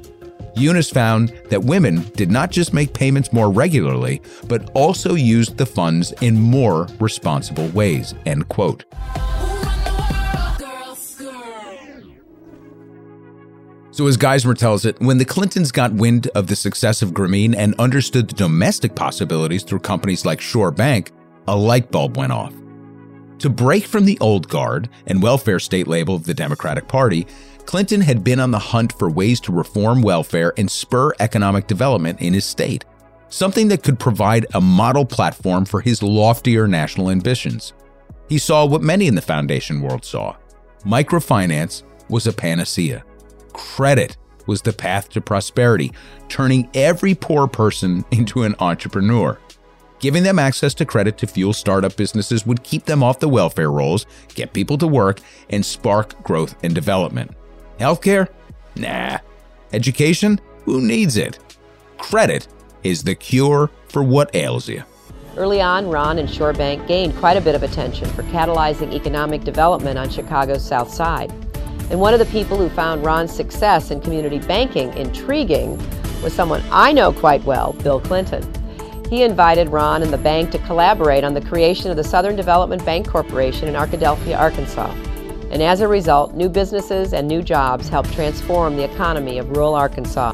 Yunus 0.56 0.90
found 0.90 1.28
that 1.50 1.62
women 1.62 2.02
did 2.16 2.28
not 2.28 2.50
just 2.50 2.74
make 2.74 2.92
payments 2.92 3.32
more 3.32 3.52
regularly, 3.52 4.20
but 4.48 4.68
also 4.74 5.14
used 5.14 5.58
the 5.58 5.66
funds 5.66 6.10
in 6.20 6.40
more 6.40 6.88
responsible 6.98 7.68
ways. 7.68 8.14
End 8.26 8.48
quote. 8.48 8.84
So, 13.92 14.06
as 14.06 14.16
Geismer 14.16 14.56
tells 14.56 14.84
it, 14.86 14.98
when 15.00 15.18
the 15.18 15.24
Clintons 15.24 15.70
got 15.70 15.92
wind 15.92 16.28
of 16.34 16.46
the 16.46 16.56
success 16.56 17.02
of 17.02 17.10
Grameen 17.10 17.54
and 17.56 17.74
understood 17.78 18.28
the 18.28 18.34
domestic 18.34 18.94
possibilities 18.96 19.62
through 19.62 19.80
companies 19.80 20.24
like 20.24 20.40
Shore 20.40 20.70
Bank, 20.70 21.12
a 21.50 21.56
light 21.56 21.90
bulb 21.90 22.16
went 22.16 22.30
off. 22.30 22.54
To 23.40 23.50
break 23.50 23.84
from 23.84 24.04
the 24.04 24.18
old 24.20 24.48
guard 24.48 24.88
and 25.08 25.20
welfare 25.20 25.58
state 25.58 25.88
label 25.88 26.14
of 26.14 26.24
the 26.24 26.32
Democratic 26.32 26.86
Party, 26.86 27.26
Clinton 27.66 28.00
had 28.00 28.22
been 28.22 28.38
on 28.38 28.52
the 28.52 28.58
hunt 28.58 28.92
for 28.92 29.10
ways 29.10 29.40
to 29.40 29.52
reform 29.52 30.00
welfare 30.00 30.52
and 30.56 30.70
spur 30.70 31.12
economic 31.18 31.66
development 31.66 32.20
in 32.20 32.34
his 32.34 32.44
state, 32.44 32.84
something 33.30 33.66
that 33.66 33.82
could 33.82 33.98
provide 33.98 34.46
a 34.54 34.60
model 34.60 35.04
platform 35.04 35.64
for 35.64 35.80
his 35.80 36.04
loftier 36.04 36.68
national 36.68 37.10
ambitions. 37.10 37.72
He 38.28 38.38
saw 38.38 38.64
what 38.64 38.82
many 38.82 39.08
in 39.08 39.16
the 39.16 39.20
foundation 39.20 39.82
world 39.82 40.04
saw 40.04 40.36
microfinance 40.84 41.82
was 42.08 42.28
a 42.28 42.32
panacea. 42.32 43.04
Credit 43.52 44.16
was 44.46 44.62
the 44.62 44.72
path 44.72 45.08
to 45.10 45.20
prosperity, 45.20 45.90
turning 46.28 46.70
every 46.74 47.14
poor 47.16 47.48
person 47.48 48.04
into 48.12 48.44
an 48.44 48.54
entrepreneur. 48.60 49.36
Giving 50.00 50.22
them 50.22 50.38
access 50.38 50.72
to 50.74 50.86
credit 50.86 51.18
to 51.18 51.26
fuel 51.26 51.52
startup 51.52 51.94
businesses 51.94 52.46
would 52.46 52.62
keep 52.62 52.86
them 52.86 53.02
off 53.02 53.20
the 53.20 53.28
welfare 53.28 53.70
rolls, 53.70 54.06
get 54.34 54.54
people 54.54 54.78
to 54.78 54.86
work, 54.86 55.20
and 55.50 55.64
spark 55.64 56.20
growth 56.22 56.54
and 56.64 56.74
development. 56.74 57.32
Healthcare? 57.78 58.28
Nah. 58.76 59.18
Education? 59.74 60.40
Who 60.64 60.80
needs 60.80 61.18
it? 61.18 61.38
Credit 61.98 62.48
is 62.82 63.04
the 63.04 63.14
cure 63.14 63.70
for 63.88 64.02
what 64.02 64.34
ails 64.34 64.68
you. 64.68 64.82
Early 65.36 65.60
on, 65.60 65.88
Ron 65.90 66.18
and 66.18 66.28
Shorebank 66.28 66.88
gained 66.88 67.14
quite 67.16 67.36
a 67.36 67.40
bit 67.40 67.54
of 67.54 67.62
attention 67.62 68.08
for 68.08 68.22
catalyzing 68.24 68.94
economic 68.94 69.44
development 69.44 69.98
on 69.98 70.08
Chicago's 70.08 70.66
South 70.66 70.92
Side. 70.92 71.30
And 71.90 72.00
one 72.00 72.14
of 72.14 72.20
the 72.20 72.26
people 72.26 72.56
who 72.56 72.70
found 72.70 73.04
Ron's 73.04 73.32
success 73.32 73.90
in 73.90 74.00
community 74.00 74.38
banking 74.38 74.92
intriguing 74.94 75.76
was 76.22 76.32
someone 76.32 76.62
I 76.70 76.92
know 76.92 77.12
quite 77.12 77.44
well, 77.44 77.74
Bill 77.74 78.00
Clinton. 78.00 78.59
He 79.10 79.24
invited 79.24 79.70
Ron 79.70 80.04
and 80.04 80.12
the 80.12 80.18
bank 80.18 80.52
to 80.52 80.58
collaborate 80.58 81.24
on 81.24 81.34
the 81.34 81.40
creation 81.40 81.90
of 81.90 81.96
the 81.96 82.04
Southern 82.04 82.36
Development 82.36 82.84
Bank 82.84 83.08
Corporation 83.08 83.66
in 83.66 83.74
Arkadelphia, 83.74 84.38
Arkansas. 84.38 84.92
And 85.50 85.60
as 85.60 85.80
a 85.80 85.88
result, 85.88 86.34
new 86.34 86.48
businesses 86.48 87.12
and 87.12 87.26
new 87.26 87.42
jobs 87.42 87.88
helped 87.88 88.12
transform 88.12 88.76
the 88.76 88.84
economy 88.84 89.38
of 89.38 89.50
rural 89.50 89.74
Arkansas. 89.74 90.30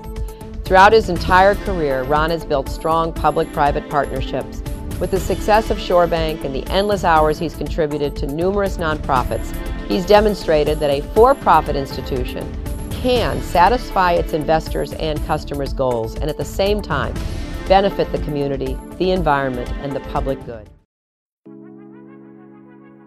Throughout 0.67 0.93
his 0.93 1.09
entire 1.09 1.55
career, 1.55 2.03
Ron 2.03 2.29
has 2.29 2.45
built 2.45 2.69
strong 2.69 3.15
public-private 3.15 3.89
partnerships. 3.89 4.61
With 5.01 5.11
the 5.11 5.21
success 5.21 5.71
of 5.71 5.79
Shorebank 5.79 6.45
and 6.45 6.55
the 6.55 6.67
endless 6.67 7.03
hours 7.03 7.39
he's 7.39 7.55
contributed 7.55 8.15
to 8.17 8.27
numerous 8.27 8.77
nonprofits, 8.77 9.57
he's 9.87 10.05
demonstrated 10.05 10.81
that 10.81 10.91
a 10.91 11.01
for-profit 11.15 11.77
institution 11.77 12.47
can 12.91 13.41
satisfy 13.41 14.13
its 14.13 14.35
investors' 14.35 14.93
and 14.95 15.25
customers' 15.25 15.73
goals 15.73 16.17
and 16.17 16.29
at 16.29 16.37
the 16.37 16.45
same 16.45 16.83
time 16.83 17.15
benefit 17.69 18.11
the 18.13 18.19
community, 18.19 18.77
the 18.99 19.11
environment, 19.11 19.71
and 19.83 19.93
the 19.93 20.01
public 20.01 20.45
good. 20.47 20.69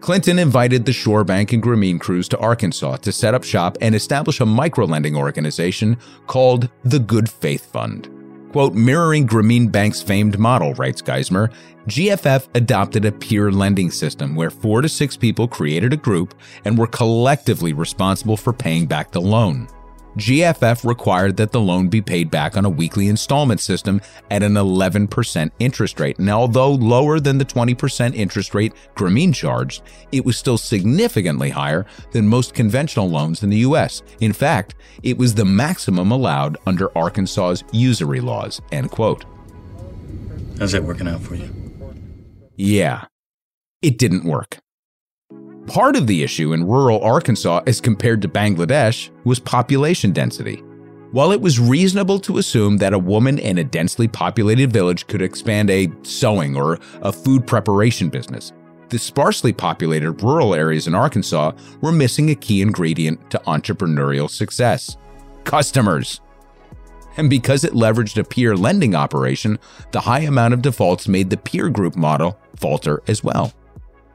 Clinton 0.01 0.39
invited 0.39 0.85
the 0.85 0.93
Shore 0.93 1.23
Bank 1.23 1.51
and 1.51 1.61
Grameen 1.61 1.99
crews 1.99 2.29
to 2.29 2.37
Arkansas 2.37 2.97
to 2.97 3.11
set 3.11 3.33
up 3.33 3.43
shop 3.43 3.77
and 3.81 3.93
establish 3.93 4.39
a 4.39 4.45
microlending 4.45 5.17
organization 5.17 5.97
called 6.25 6.69
the 6.83 6.99
Good 6.99 7.29
Faith 7.29 7.71
Fund. 7.71 8.09
Quote, 8.51 8.73
mirroring 8.73 9.27
Grameen 9.27 9.71
Bank's 9.71 10.01
famed 10.01 10.39
model, 10.39 10.73
writes 10.73 11.01
Geismer, 11.01 11.53
GFF 11.87 12.47
adopted 12.55 13.05
a 13.05 13.11
peer 13.11 13.51
lending 13.51 13.91
system 13.91 14.35
where 14.35 14.49
four 14.49 14.81
to 14.81 14.89
six 14.89 15.15
people 15.15 15.47
created 15.47 15.93
a 15.93 15.97
group 15.97 16.33
and 16.65 16.77
were 16.77 16.87
collectively 16.87 17.73
responsible 17.73 18.37
for 18.37 18.53
paying 18.53 18.85
back 18.87 19.11
the 19.11 19.21
loan. 19.21 19.67
GFF 20.19 20.85
required 20.87 21.37
that 21.37 21.53
the 21.53 21.61
loan 21.61 21.87
be 21.87 22.01
paid 22.01 22.29
back 22.29 22.57
on 22.57 22.65
a 22.65 22.69
weekly 22.69 23.07
installment 23.07 23.61
system 23.61 24.01
at 24.29 24.43
an 24.43 24.55
11% 24.55 25.51
interest 25.59 25.99
rate. 25.99 26.19
And 26.19 26.29
although 26.29 26.71
lower 26.71 27.21
than 27.21 27.37
the 27.37 27.45
20% 27.45 28.13
interest 28.13 28.53
rate 28.53 28.73
Grameen 28.95 29.33
charged, 29.33 29.81
it 30.11 30.25
was 30.25 30.37
still 30.37 30.57
significantly 30.57 31.51
higher 31.51 31.85
than 32.11 32.27
most 32.27 32.53
conventional 32.53 33.09
loans 33.09 33.43
in 33.43 33.49
the 33.49 33.59
U.S. 33.59 34.03
In 34.19 34.33
fact, 34.33 34.75
it 35.03 35.17
was 35.17 35.35
the 35.35 35.45
maximum 35.45 36.11
allowed 36.11 36.57
under 36.67 36.95
Arkansas's 36.97 37.63
usury 37.71 38.19
laws. 38.19 38.61
End 38.73 38.91
quote. 38.91 39.23
How's 40.59 40.73
that 40.73 40.83
working 40.83 41.07
out 41.07 41.21
for 41.21 41.35
you? 41.35 41.49
Yeah, 42.57 43.05
it 43.81 43.97
didn't 43.97 44.25
work. 44.25 44.59
Part 45.69 45.95
of 45.95 46.07
the 46.07 46.23
issue 46.23 46.53
in 46.53 46.65
rural 46.65 46.99
Arkansas 47.03 47.61
as 47.67 47.79
compared 47.79 48.23
to 48.23 48.27
Bangladesh 48.27 49.11
was 49.23 49.39
population 49.39 50.11
density. 50.11 50.63
While 51.11 51.31
it 51.31 51.41
was 51.41 51.59
reasonable 51.59 52.19
to 52.21 52.39
assume 52.39 52.77
that 52.77 52.93
a 52.93 52.97
woman 52.97 53.37
in 53.37 53.59
a 53.59 53.63
densely 53.63 54.07
populated 54.07 54.73
village 54.73 55.05
could 55.05 55.21
expand 55.21 55.69
a 55.69 55.91
sewing 56.01 56.55
or 56.55 56.79
a 57.01 57.11
food 57.11 57.45
preparation 57.45 58.09
business, 58.09 58.51
the 58.89 58.97
sparsely 58.97 59.53
populated 59.53 60.23
rural 60.23 60.55
areas 60.55 60.87
in 60.87 60.95
Arkansas 60.95 61.51
were 61.81 61.91
missing 61.91 62.31
a 62.31 62.35
key 62.35 62.63
ingredient 62.63 63.29
to 63.29 63.37
entrepreneurial 63.45 64.27
success 64.27 64.97
customers. 65.43 66.19
And 67.15 67.29
because 67.29 67.63
it 67.63 67.73
leveraged 67.73 68.17
a 68.17 68.23
peer 68.23 68.55
lending 68.57 68.95
operation, 68.95 69.59
the 69.91 70.01
high 70.01 70.21
amount 70.21 70.55
of 70.55 70.63
defaults 70.63 71.07
made 71.07 71.29
the 71.29 71.37
peer 71.37 71.69
group 71.69 71.95
model 71.95 72.39
falter 72.55 73.03
as 73.07 73.23
well. 73.23 73.53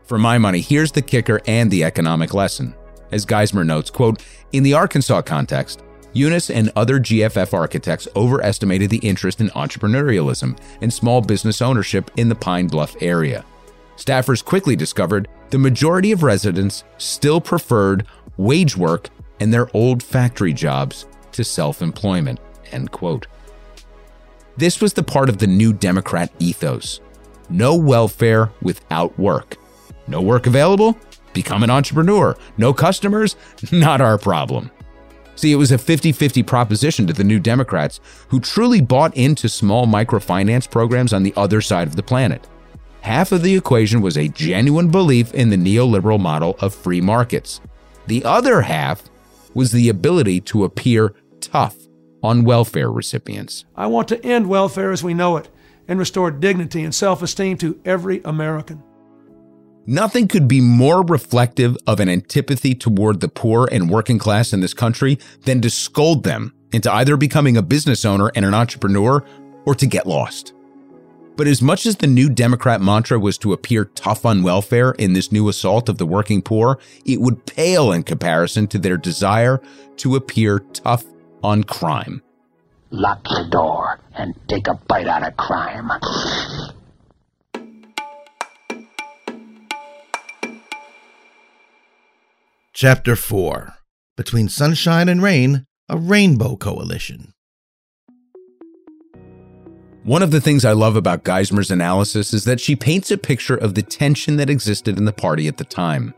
For 0.04 0.18
my 0.18 0.36
money, 0.36 0.60
here's 0.60 0.92
the 0.92 1.02
kicker 1.02 1.40
and 1.46 1.70
the 1.70 1.84
economic 1.84 2.34
lesson. 2.34 2.74
As 3.10 3.24
Geismer 3.24 3.64
notes, 3.64 3.90
quote, 3.90 4.22
in 4.52 4.62
the 4.62 4.74
Arkansas 4.74 5.22
context, 5.22 5.82
Yunus 6.12 6.50
and 6.50 6.70
other 6.76 7.00
GFF 7.00 7.54
architects 7.54 8.06
overestimated 8.14 8.90
the 8.90 8.98
interest 8.98 9.40
in 9.40 9.48
entrepreneurialism 9.50 10.58
and 10.80 10.92
small 10.92 11.20
business 11.20 11.62
ownership 11.62 12.10
in 12.16 12.28
the 12.28 12.34
Pine 12.34 12.66
Bluff 12.66 12.94
area. 13.00 13.44
Staffers 13.96 14.44
quickly 14.44 14.76
discovered 14.76 15.28
the 15.50 15.58
majority 15.58 16.12
of 16.12 16.22
residents 16.22 16.84
still 16.98 17.40
preferred 17.40 18.06
wage 18.36 18.76
work 18.76 19.08
and 19.40 19.52
their 19.52 19.74
old 19.74 20.02
factory 20.02 20.52
jobs 20.52 21.06
to 21.32 21.42
self 21.42 21.80
employment. 21.80 22.38
End 22.72 22.90
quote. 22.90 23.26
This 24.56 24.80
was 24.80 24.92
the 24.92 25.02
part 25.02 25.28
of 25.28 25.38
the 25.38 25.46
new 25.46 25.72
Democrat 25.72 26.30
ethos 26.38 27.00
no 27.50 27.76
welfare 27.76 28.50
without 28.62 29.18
work. 29.18 29.56
No 30.06 30.20
work 30.20 30.46
available? 30.46 30.98
Become 31.32 31.62
an 31.62 31.70
entrepreneur. 31.70 32.36
No 32.58 32.72
customers? 32.72 33.36
Not 33.72 34.00
our 34.00 34.18
problem. 34.18 34.70
See, 35.36 35.50
it 35.50 35.56
was 35.56 35.72
a 35.72 35.78
50 35.78 36.12
50 36.12 36.42
proposition 36.42 37.06
to 37.06 37.12
the 37.12 37.24
New 37.24 37.40
Democrats 37.40 38.00
who 38.28 38.38
truly 38.40 38.80
bought 38.80 39.16
into 39.16 39.48
small 39.48 39.86
microfinance 39.86 40.70
programs 40.70 41.12
on 41.12 41.22
the 41.22 41.34
other 41.36 41.60
side 41.60 41.88
of 41.88 41.96
the 41.96 42.02
planet. 42.02 42.46
Half 43.00 43.32
of 43.32 43.42
the 43.42 43.54
equation 43.54 44.00
was 44.00 44.16
a 44.16 44.28
genuine 44.28 44.90
belief 44.90 45.34
in 45.34 45.50
the 45.50 45.56
neoliberal 45.56 46.20
model 46.20 46.56
of 46.60 46.74
free 46.74 47.00
markets. 47.00 47.60
The 48.06 48.24
other 48.24 48.62
half 48.62 49.02
was 49.54 49.72
the 49.72 49.88
ability 49.88 50.40
to 50.42 50.64
appear 50.64 51.14
tough 51.40 51.76
on 52.22 52.44
welfare 52.44 52.90
recipients. 52.90 53.64
I 53.76 53.86
want 53.86 54.08
to 54.08 54.24
end 54.24 54.48
welfare 54.48 54.90
as 54.92 55.04
we 55.04 55.14
know 55.14 55.36
it 55.36 55.50
and 55.86 55.98
restore 55.98 56.30
dignity 56.30 56.82
and 56.82 56.94
self 56.94 57.22
esteem 57.22 57.58
to 57.58 57.78
every 57.84 58.22
American. 58.24 58.82
Nothing 59.86 60.28
could 60.28 60.48
be 60.48 60.62
more 60.62 61.04
reflective 61.04 61.76
of 61.86 62.00
an 62.00 62.08
antipathy 62.08 62.74
toward 62.74 63.20
the 63.20 63.28
poor 63.28 63.68
and 63.70 63.90
working 63.90 64.18
class 64.18 64.54
in 64.54 64.60
this 64.60 64.72
country 64.72 65.18
than 65.42 65.60
to 65.60 65.68
scold 65.68 66.24
them 66.24 66.54
into 66.72 66.90
either 66.90 67.18
becoming 67.18 67.56
a 67.56 67.62
business 67.62 68.04
owner 68.04 68.30
and 68.34 68.46
an 68.46 68.54
entrepreneur 68.54 69.22
or 69.66 69.74
to 69.74 69.86
get 69.86 70.06
lost. 70.06 70.54
But 71.36 71.46
as 71.46 71.60
much 71.60 71.84
as 71.84 71.96
the 71.96 72.06
new 72.06 72.30
Democrat 72.30 72.80
mantra 72.80 73.18
was 73.18 73.36
to 73.38 73.52
appear 73.52 73.84
tough 73.84 74.24
on 74.24 74.42
welfare 74.42 74.92
in 74.92 75.12
this 75.12 75.30
new 75.30 75.48
assault 75.48 75.90
of 75.90 75.98
the 75.98 76.06
working 76.06 76.40
poor, 76.40 76.78
it 77.04 77.20
would 77.20 77.44
pale 77.44 77.92
in 77.92 78.04
comparison 78.04 78.66
to 78.68 78.78
their 78.78 78.96
desire 78.96 79.60
to 79.96 80.16
appear 80.16 80.60
tough 80.72 81.04
on 81.42 81.62
crime. 81.62 82.22
Lock 82.90 83.20
your 83.30 83.48
door 83.50 84.00
and 84.14 84.34
take 84.48 84.66
a 84.66 84.74
bite 84.88 85.08
out 85.08 85.26
of 85.26 85.36
crime. 85.36 85.90
Chapter 92.76 93.14
4 93.14 93.72
Between 94.16 94.48
Sunshine 94.48 95.08
and 95.08 95.22
Rain, 95.22 95.64
a 95.88 95.96
Rainbow 95.96 96.56
Coalition. 96.56 97.32
One 100.02 100.24
of 100.24 100.32
the 100.32 100.40
things 100.40 100.64
I 100.64 100.72
love 100.72 100.96
about 100.96 101.22
Geismer's 101.22 101.70
analysis 101.70 102.34
is 102.34 102.42
that 102.46 102.58
she 102.58 102.74
paints 102.74 103.12
a 103.12 103.16
picture 103.16 103.54
of 103.54 103.76
the 103.76 103.82
tension 103.82 104.38
that 104.38 104.50
existed 104.50 104.98
in 104.98 105.04
the 105.04 105.12
party 105.12 105.46
at 105.46 105.58
the 105.58 105.64
time. 105.64 106.14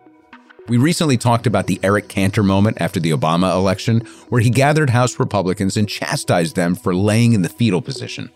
We 0.67 0.79
recently 0.79 1.19
talked 1.19 1.47
about 1.47 1.67
the 1.67 1.79
Eric 1.83 2.09
Cantor 2.09 2.43
moment 2.43 2.79
after 2.81 3.01
the 3.01 3.11
Obama 3.11 3.55
election, 3.55 4.01
where 4.31 4.41
he 4.41 4.49
gathered 4.49 4.89
House 4.89 5.21
Republicans 5.21 5.77
and 5.77 5.87
chastised 5.87 6.57
them 6.57 6.75
for 6.75 6.95
laying 6.95 7.35
in 7.35 7.43
the 7.43 7.51
fetal 7.51 7.83
position. 7.83 8.31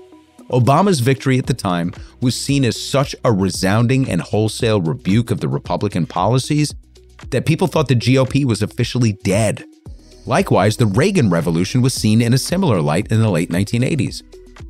Obama's 0.51 1.01
victory 1.01 1.39
at 1.39 1.47
the 1.47 1.55
time 1.55 1.95
was 2.21 2.37
seen 2.37 2.67
as 2.67 2.79
such 2.79 3.17
a 3.25 3.33
resounding 3.33 4.11
and 4.11 4.21
wholesale 4.21 4.83
rebuke 4.83 5.31
of 5.31 5.41
the 5.41 5.49
Republican 5.49 6.05
policies 6.05 6.75
that 7.31 7.47
people 7.47 7.67
thought 7.67 7.89
the 7.89 7.95
GOP 7.95 8.45
was 8.45 8.63
officially 8.63 9.13
dead. 9.13 9.65
Likewise, 10.27 10.77
the 10.77 10.87
Reagan 10.87 11.31
Revolution 11.31 11.83
was 11.83 11.95
seen 11.95 12.21
in 12.21 12.33
a 12.33 12.39
similar 12.39 12.81
light 12.81 13.11
in 13.11 13.21
the 13.21 13.31
late 13.31 13.51
1980s. 13.51 14.23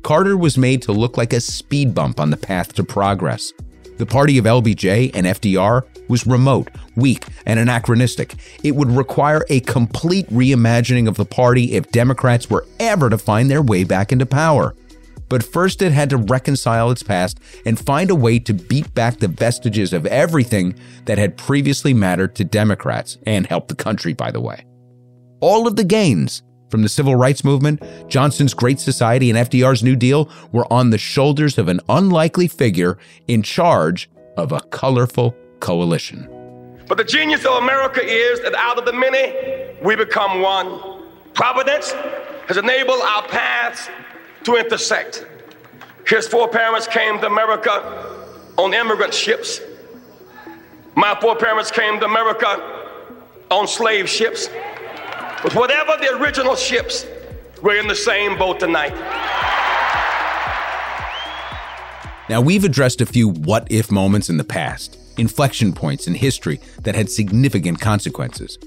Carter 0.03 0.37
was 0.37 0.57
made 0.57 0.81
to 0.83 0.91
look 0.91 1.17
like 1.17 1.33
a 1.33 1.41
speed 1.41 1.93
bump 1.93 2.19
on 2.19 2.29
the 2.29 2.37
path 2.37 2.73
to 2.73 2.83
progress. 2.83 3.53
The 3.97 4.05
party 4.05 4.37
of 4.37 4.45
LBJ 4.45 5.11
and 5.13 5.27
FDR 5.27 5.83
was 6.07 6.25
remote, 6.25 6.69
weak, 6.95 7.25
and 7.45 7.59
anachronistic. 7.59 8.33
It 8.63 8.75
would 8.75 8.89
require 8.89 9.45
a 9.49 9.59
complete 9.59 10.27
reimagining 10.29 11.07
of 11.07 11.17
the 11.17 11.25
party 11.25 11.73
if 11.73 11.91
Democrats 11.91 12.49
were 12.49 12.65
ever 12.79 13.09
to 13.09 13.17
find 13.17 13.49
their 13.49 13.61
way 13.61 13.83
back 13.83 14.11
into 14.11 14.25
power. 14.25 14.73
But 15.31 15.43
first, 15.43 15.81
it 15.81 15.93
had 15.93 16.09
to 16.09 16.17
reconcile 16.17 16.91
its 16.91 17.03
past 17.03 17.39
and 17.65 17.79
find 17.79 18.09
a 18.09 18.15
way 18.15 18.37
to 18.39 18.53
beat 18.53 18.93
back 18.93 19.19
the 19.19 19.29
vestiges 19.29 19.93
of 19.93 20.05
everything 20.07 20.75
that 21.05 21.17
had 21.17 21.37
previously 21.37 21.93
mattered 21.93 22.35
to 22.35 22.43
Democrats 22.43 23.17
and 23.25 23.47
helped 23.47 23.69
the 23.69 23.75
country, 23.75 24.11
by 24.11 24.29
the 24.29 24.41
way. 24.41 24.65
All 25.39 25.67
of 25.67 25.77
the 25.77 25.85
gains 25.85 26.43
from 26.69 26.81
the 26.81 26.89
civil 26.89 27.15
rights 27.15 27.45
movement, 27.45 27.81
Johnson's 28.09 28.53
Great 28.53 28.81
Society, 28.81 29.29
and 29.29 29.39
FDR's 29.39 29.83
New 29.83 29.95
Deal 29.95 30.29
were 30.51 30.67
on 30.71 30.89
the 30.89 30.97
shoulders 30.97 31.57
of 31.57 31.69
an 31.69 31.79
unlikely 31.87 32.49
figure 32.49 32.97
in 33.29 33.41
charge 33.41 34.09
of 34.35 34.51
a 34.51 34.59
colorful 34.59 35.33
coalition. 35.61 36.27
But 36.89 36.97
the 36.97 37.05
genius 37.05 37.45
of 37.45 37.53
America 37.53 38.01
is 38.03 38.41
that 38.41 38.53
out 38.55 38.77
of 38.77 38.83
the 38.83 38.91
many, 38.91 39.33
we 39.81 39.95
become 39.95 40.41
one. 40.41 41.05
Providence 41.33 41.93
has 42.49 42.57
enabled 42.57 42.99
our 43.01 43.25
paths 43.29 43.87
to 44.43 44.55
intersect. 44.55 45.25
His 46.07 46.27
foreparents 46.27 46.87
came 46.87 47.19
to 47.19 47.27
America 47.27 47.71
on 48.57 48.73
immigrant 48.73 49.13
ships. 49.13 49.61
My 50.95 51.17
foreparents 51.19 51.71
came 51.71 51.99
to 51.99 52.05
America 52.05 52.81
on 53.49 53.67
slave 53.67 54.09
ships. 54.09 54.49
But 55.43 55.55
whatever 55.55 55.97
the 55.97 56.15
original 56.17 56.55
ships, 56.55 57.05
we're 57.61 57.79
in 57.79 57.87
the 57.87 57.95
same 57.95 58.37
boat 58.37 58.59
tonight. 58.59 58.93
Now, 62.29 62.39
we've 62.39 62.63
addressed 62.63 63.01
a 63.01 63.05
few 63.05 63.27
what 63.27 63.67
if 63.69 63.91
moments 63.91 64.29
in 64.29 64.37
the 64.37 64.43
past, 64.43 64.97
inflection 65.17 65.73
points 65.73 66.07
in 66.07 66.13
history 66.13 66.59
that 66.83 66.95
had 66.95 67.09
significant 67.09 67.81
consequences. 67.81 68.57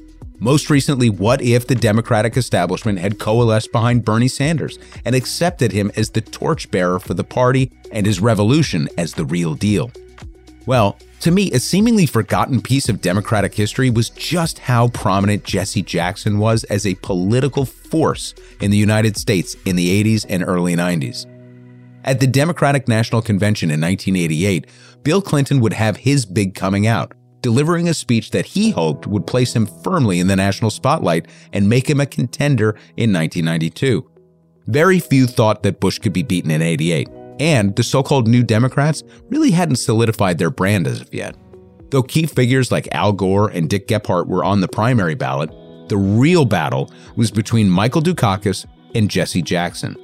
Most 0.45 0.69
recently, 0.69 1.09
what 1.09 1.41
if 1.41 1.67
the 1.67 1.75
Democratic 1.75 2.37
establishment 2.37 2.99
had 2.99 3.19
coalesced 3.19 3.73
behind 3.73 4.05
Bernie 4.05 4.29
Sanders 4.29 4.79
and 5.03 5.15
accepted 5.15 5.73
him 5.73 5.91
as 5.97 6.11
the 6.11 6.21
torchbearer 6.21 7.01
for 7.01 7.15
the 7.15 7.25
party 7.25 7.73
and 7.91 8.05
his 8.05 8.21
revolution 8.21 8.91
as 8.99 9.15
the 9.15 9.25
real 9.25 9.55
deal? 9.55 9.91
Well, 10.67 10.99
to 11.21 11.31
me, 11.31 11.51
a 11.53 11.59
seemingly 11.59 12.05
forgotten 12.05 12.61
piece 12.61 12.91
of 12.91 13.01
Democratic 13.01 13.55
history 13.55 13.89
was 13.89 14.11
just 14.11 14.59
how 14.59 14.89
prominent 14.89 15.45
Jesse 15.45 15.81
Jackson 15.81 16.39
was 16.39 16.65
as 16.65 16.85
a 16.85 16.95
political 16.97 17.65
force 17.65 18.35
in 18.61 18.71
the 18.71 18.77
United 18.77 19.17
States 19.17 19.57
in 19.65 19.77
the 19.77 20.05
80s 20.05 20.27
and 20.29 20.45
early 20.47 20.77
90s. 20.77 21.25
At 22.05 22.21
the 22.21 22.27
Democratic 22.27 22.87
National 22.87 23.23
Convention 23.23 23.71
in 23.71 23.81
1988, 23.81 24.67
Bill 25.05 25.23
Clinton 25.23 25.61
would 25.61 25.73
have 25.73 25.97
his 25.97 26.27
big 26.27 26.55
coming 26.55 26.87
out, 26.87 27.15
delivering 27.45 27.91
a 27.91 27.93
speech 27.93 28.31
that 28.31 28.47
he 28.47 28.71
hoped 28.71 29.07
would 29.07 29.27
place 29.27 29.55
him 29.55 29.67
firmly 29.67 30.19
in 30.19 30.29
the 30.29 30.35
national 30.35 30.71
spotlight 30.71 31.27
and 31.53 31.69
make 31.69 31.91
him 31.91 32.01
a 32.01 32.07
contender 32.07 32.71
in 32.97 33.13
1992. 33.13 34.11
Very 34.67 34.99
few 34.99 35.27
thought 35.27 35.63
that 35.63 35.79
Bush 35.79 35.99
could 35.99 36.15
be 36.15 36.23
beaten 36.23 36.51
in 36.51 36.63
88, 36.63 37.07
and 37.39 37.77
the 37.77 37.83
so 37.83 38.03
called 38.03 38.27
New 38.27 38.43
Democrats 38.43 39.03
really 39.29 39.51
hadn't 39.51 39.77
solidified 39.77 40.39
their 40.39 40.49
brand 40.49 40.87
as 40.87 41.03
of 41.03 41.13
yet. 41.13 41.37
Though 41.91 42.03
key 42.03 42.25
figures 42.25 42.73
like 42.73 42.89
Al 42.93 43.13
Gore 43.13 43.51
and 43.51 43.69
Dick 43.69 43.89
Gephardt 43.89 44.27
were 44.27 44.43
on 44.43 44.63
the 44.63 44.67
primary 44.69 45.15
ballot, 45.15 45.51
the 45.91 45.99
real 45.99 46.47
battle 46.47 46.91
was 47.15 47.31
between 47.31 47.69
Michael 47.69 48.01
Dukakis 48.01 48.65
and 48.95 49.11
Jesse 49.11 49.43
Jackson. 49.43 49.97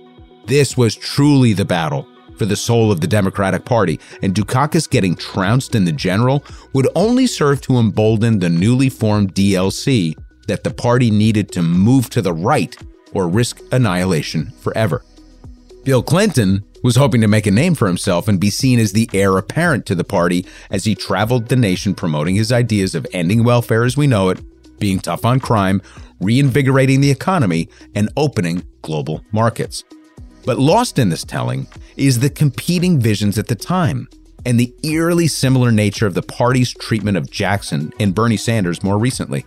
This 0.45 0.77
was 0.77 0.95
truly 0.95 1.55
the 1.55 1.65
battle 1.65 2.07
for 2.41 2.47
the 2.47 2.57
soul 2.57 2.91
of 2.91 3.03
the 3.03 3.07
Democratic 3.07 3.67
Party, 3.67 4.01
and 4.23 4.35
Dukakis 4.35 4.89
getting 4.89 5.15
trounced 5.15 5.75
in 5.75 5.85
the 5.85 5.93
general 5.93 6.43
would 6.73 6.89
only 6.95 7.27
serve 7.27 7.61
to 7.61 7.77
embolden 7.77 8.39
the 8.39 8.49
newly 8.49 8.89
formed 8.89 9.35
DLC 9.35 10.17
that 10.47 10.65
the 10.65 10.71
party 10.71 11.11
needed 11.11 11.53
to 11.53 11.61
move 11.61 12.09
to 12.09 12.23
the 12.23 12.33
right 12.33 12.75
or 13.13 13.29
risk 13.29 13.61
annihilation 13.73 14.51
forever. 14.53 15.05
Bill 15.85 16.03
Clinton 16.03 16.65
was 16.83 16.97
hoping 16.97 17.21
to 17.21 17.29
make 17.29 17.47
a 17.47 17.51
name 17.51 17.75
for 17.75 17.87
himself 17.87 18.27
and 18.27 18.41
be 18.41 18.49
seen 18.49 18.79
as 18.79 18.93
the 18.93 19.11
heir 19.13 19.37
apparent 19.37 19.85
to 19.85 19.95
the 19.95 20.03
party 20.03 20.47
as 20.71 20.85
he 20.85 20.95
traveled 20.95 21.49
the 21.49 21.57
nation 21.57 21.95
promoting 21.95 22.37
his 22.37 22.51
ideas 22.51 22.95
of 22.95 23.07
ending 23.13 23.45
welfare 23.45 23.85
as 23.85 23.99
we 23.99 24.07
know 24.07 24.31
it, 24.31 24.41
being 24.79 24.99
tough 24.99 25.27
on 25.27 25.41
crime, 25.41 25.83
reinvigorating 26.21 27.03
the 27.03 27.11
economy, 27.11 27.69
and 27.95 28.09
opening 28.17 28.63
global 28.81 29.23
markets. 29.31 29.85
But 30.45 30.59
lost 30.59 30.99
in 30.99 31.09
this 31.09 31.25
telling 31.25 31.67
is 31.97 32.21
the 32.21 32.31
competing 32.31 32.99
visions 32.99 33.39
at 33.39 33.49
the 33.49 33.55
time 33.55 34.09
and 34.47 34.59
the 34.59 34.75
eerily 34.83 35.29
similar 35.29 35.71
nature 35.71 36.07
of 36.07 36.15
the 36.15 36.23
party's 36.23 36.73
treatment 36.73 37.17
of 37.17 37.31
Jackson 37.31 37.93
and 38.01 38.15
Bernie 38.15 38.37
Sanders 38.37 38.83
more 38.83 38.99
recently. 38.99 39.45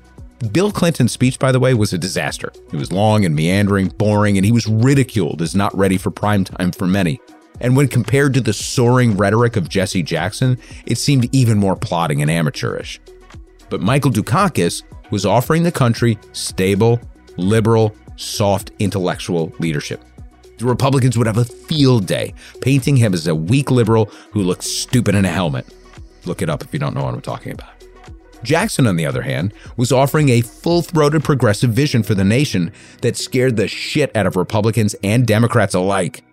Bill 0.51 0.71
Clinton's 0.71 1.11
speech, 1.11 1.39
by 1.39 1.51
the 1.51 1.59
way, 1.59 1.73
was 1.73 1.93
a 1.93 1.97
disaster. 1.97 2.51
It 2.71 2.75
was 2.75 2.91
long 2.91 3.25
and 3.25 3.35
meandering, 3.35 3.87
boring, 3.87 4.37
and 4.37 4.45
he 4.45 4.51
was 4.51 4.67
ridiculed 4.67 5.41
as 5.41 5.55
not 5.55 5.75
ready 5.75 5.97
for 5.97 6.11
prime 6.11 6.43
time 6.43 6.71
for 6.71 6.85
many. 6.85 7.19
And 7.61 7.77
when 7.77 7.87
compared 7.87 8.33
to 8.33 8.41
the 8.41 8.53
soaring 8.53 9.15
rhetoric 9.15 9.55
of 9.55 9.69
Jesse 9.69 10.03
Jackson, 10.03 10.57
it 10.85 10.97
seemed 10.97 11.33
even 11.33 11.57
more 11.57 11.75
plodding 11.75 12.21
and 12.21 12.29
amateurish. 12.29 12.99
But 13.69 13.81
Michael 13.81 14.11
Dukakis 14.11 14.83
was 15.11 15.25
offering 15.25 15.63
the 15.63 15.71
country 15.71 16.19
stable, 16.33 16.99
liberal, 17.37 17.95
soft 18.17 18.71
intellectual 18.79 19.53
leadership. 19.59 20.03
The 20.58 20.66
Republicans 20.66 21.18
would 21.18 21.28
have 21.28 21.38
a 21.38 21.45
field 21.45 22.06
day, 22.06 22.34
painting 22.62 22.95
him 22.97 23.14
as 23.14 23.28
a 23.28 23.36
weak 23.36 23.72
liberal 23.72 24.06
who 24.32 24.41
looks 24.41 24.68
stupid 24.68 25.16
in 25.16 25.26
a 25.26 25.30
helmet. 25.30 25.66
Look 26.26 26.41
it 26.41 26.49
up 26.49 26.64
if 26.64 26.74
you 26.74 26.80
don't 26.80 26.93
know 26.93 27.04
what 27.04 27.14
I'm 27.14 27.22
talking 27.22 27.51
about. 27.51 27.70
Jackson, 28.43 28.88
on 28.88 28.97
the 28.97 29.06
other 29.06 29.22
hand, 29.22 29.54
was 29.78 29.91
offering 29.91 30.30
a 30.30 30.41
full 30.41 30.82
throated 30.82 31.24
progressive 31.24 31.72
vision 31.72 32.04
for 32.04 32.14
the 32.14 32.26
nation 32.26 32.72
that 33.01 33.18
scared 33.18 33.56
the 33.56 33.68
shit 33.68 34.16
out 34.16 34.28
of 34.28 34.36
Republicans 34.36 34.95
and 35.04 35.26
Democrats 35.26 35.74
alike. 35.74 36.24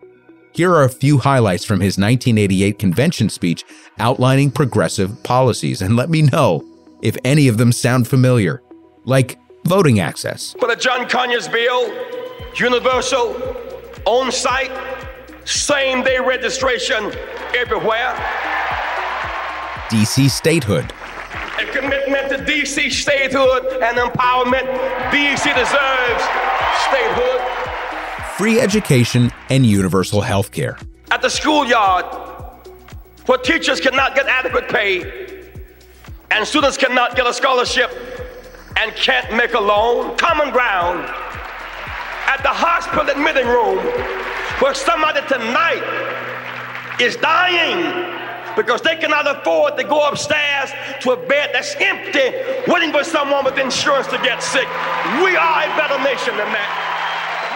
Here 0.53 0.73
are 0.73 0.83
a 0.83 0.89
few 0.89 1.19
highlights 1.19 1.65
from 1.65 1.81
his 1.81 1.97
1988 1.97 2.79
convention 2.79 3.29
speech 3.29 3.65
outlining 3.99 4.51
progressive 4.51 5.23
policies, 5.23 5.81
and 5.81 5.95
let 5.95 6.11
me 6.11 6.23
know 6.23 6.65
if 7.03 7.17
any 7.25 7.47
of 7.47 7.57
them 7.57 7.71
sound 7.71 8.09
familiar, 8.09 8.61
like 9.05 9.39
voting 9.65 10.01
access. 10.01 10.55
For 10.59 10.67
the 10.67 10.75
John 10.75 11.09
Conyers 11.09 11.47
bill, 11.47 11.95
universal, 12.57 13.35
on 14.07 14.33
site, 14.33 14.71
same 15.45 16.03
day 16.03 16.19
registration 16.19 17.13
everywhere. 17.55 18.15
DC 19.89 20.31
statehood, 20.31 20.93
a 21.59 21.65
commitment 21.73 22.29
to 22.31 22.39
DC 22.39 22.91
statehood 22.91 23.67
and 23.83 23.99
empowerment. 23.99 24.67
DC 25.11 25.45
deserves 25.55 26.25
statehood. 26.89 28.37
Free 28.37 28.61
education 28.61 29.31
and 29.51 29.67
universal 29.67 30.21
health 30.21 30.53
care. 30.53 30.79
At 31.11 31.23
the 31.23 31.29
schoolyard, 31.29 32.07
where 33.27 33.39
teachers 33.39 33.81
cannot 33.81 34.15
get 34.15 34.27
adequate 34.27 34.69
pay 34.69 35.31
and 36.31 36.47
students 36.47 36.77
cannot 36.77 37.17
get 37.17 37.27
a 37.27 37.35
scholarship 37.35 37.91
and 38.77 38.93
can't 38.95 39.35
make 39.37 39.55
a 39.55 39.61
loan, 39.61 40.17
common 40.17 40.51
ground. 40.51 41.07
At 42.31 42.45
the 42.45 42.55
hospital 42.55 43.11
admitting 43.11 43.49
room, 43.49 43.83
where 44.63 44.73
somebody 44.73 45.19
tonight 45.27 45.83
is 47.01 47.17
dying 47.17 48.07
because 48.55 48.81
they 48.83 48.95
cannot 48.95 49.27
afford 49.27 49.77
to 49.79 49.83
go 49.83 50.07
upstairs 50.07 50.71
to 51.01 51.11
a 51.11 51.17
bed 51.17 51.51
that's 51.53 51.75
empty, 51.81 52.31
waiting 52.71 52.93
for 52.93 53.03
someone 53.03 53.45
with 53.45 53.59
insurance 53.59 54.07
to 54.09 54.19
get 54.19 54.45
sick. 54.45 54.69
We 55.25 55.35
are 55.35 55.65
a 55.65 55.77
better 55.77 55.99
nation 56.05 56.37
than 56.37 56.47
that. 56.55 56.71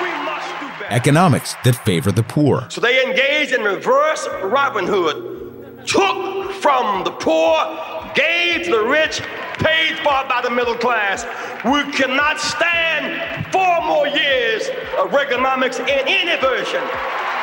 We 0.03 0.11
must 0.27 0.51
do 0.59 0.66
better. 0.83 0.93
Economics 0.93 1.55
that 1.62 1.77
favor 1.85 2.11
the 2.11 2.25
poor. 2.25 2.66
So 2.68 2.81
they 2.81 3.05
engaged 3.07 3.53
in 3.53 3.62
reverse 3.62 4.27
Robin 4.43 4.87
Hood, 4.89 5.87
took 5.87 6.51
from 6.55 7.05
the 7.05 7.12
poor, 7.12 7.93
gave 8.15 8.65
to 8.65 8.71
the 8.71 8.83
rich, 8.83 9.21
paid 9.59 9.97
for 9.99 10.25
by 10.29 10.41
the 10.43 10.51
middle 10.51 10.77
class. 10.77 11.25
We 11.65 11.91
cannot 11.93 12.41
stand 12.41 13.47
four 13.53 13.81
more 13.87 14.07
years 14.07 14.69
of 14.99 15.11
Reaganomics 15.11 15.81
in 15.81 16.05
any 16.07 16.41
version, 16.41 16.83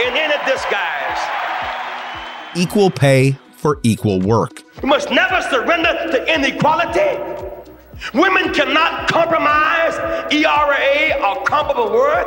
in 0.05 0.13
any 0.17 0.35
disguise 0.49 1.41
equal 2.55 2.89
pay 2.89 3.37
for 3.53 3.79
equal 3.83 4.19
work. 4.19 4.63
We 4.81 4.89
must 4.89 5.11
never 5.11 5.41
surrender 5.49 5.93
to 6.11 6.33
inequality. 6.33 7.50
Women 8.13 8.53
cannot 8.53 9.07
compromise 9.07 9.93
ERA 10.33 11.21
or 11.21 11.45
comparable 11.45 11.93
worth. 11.93 12.25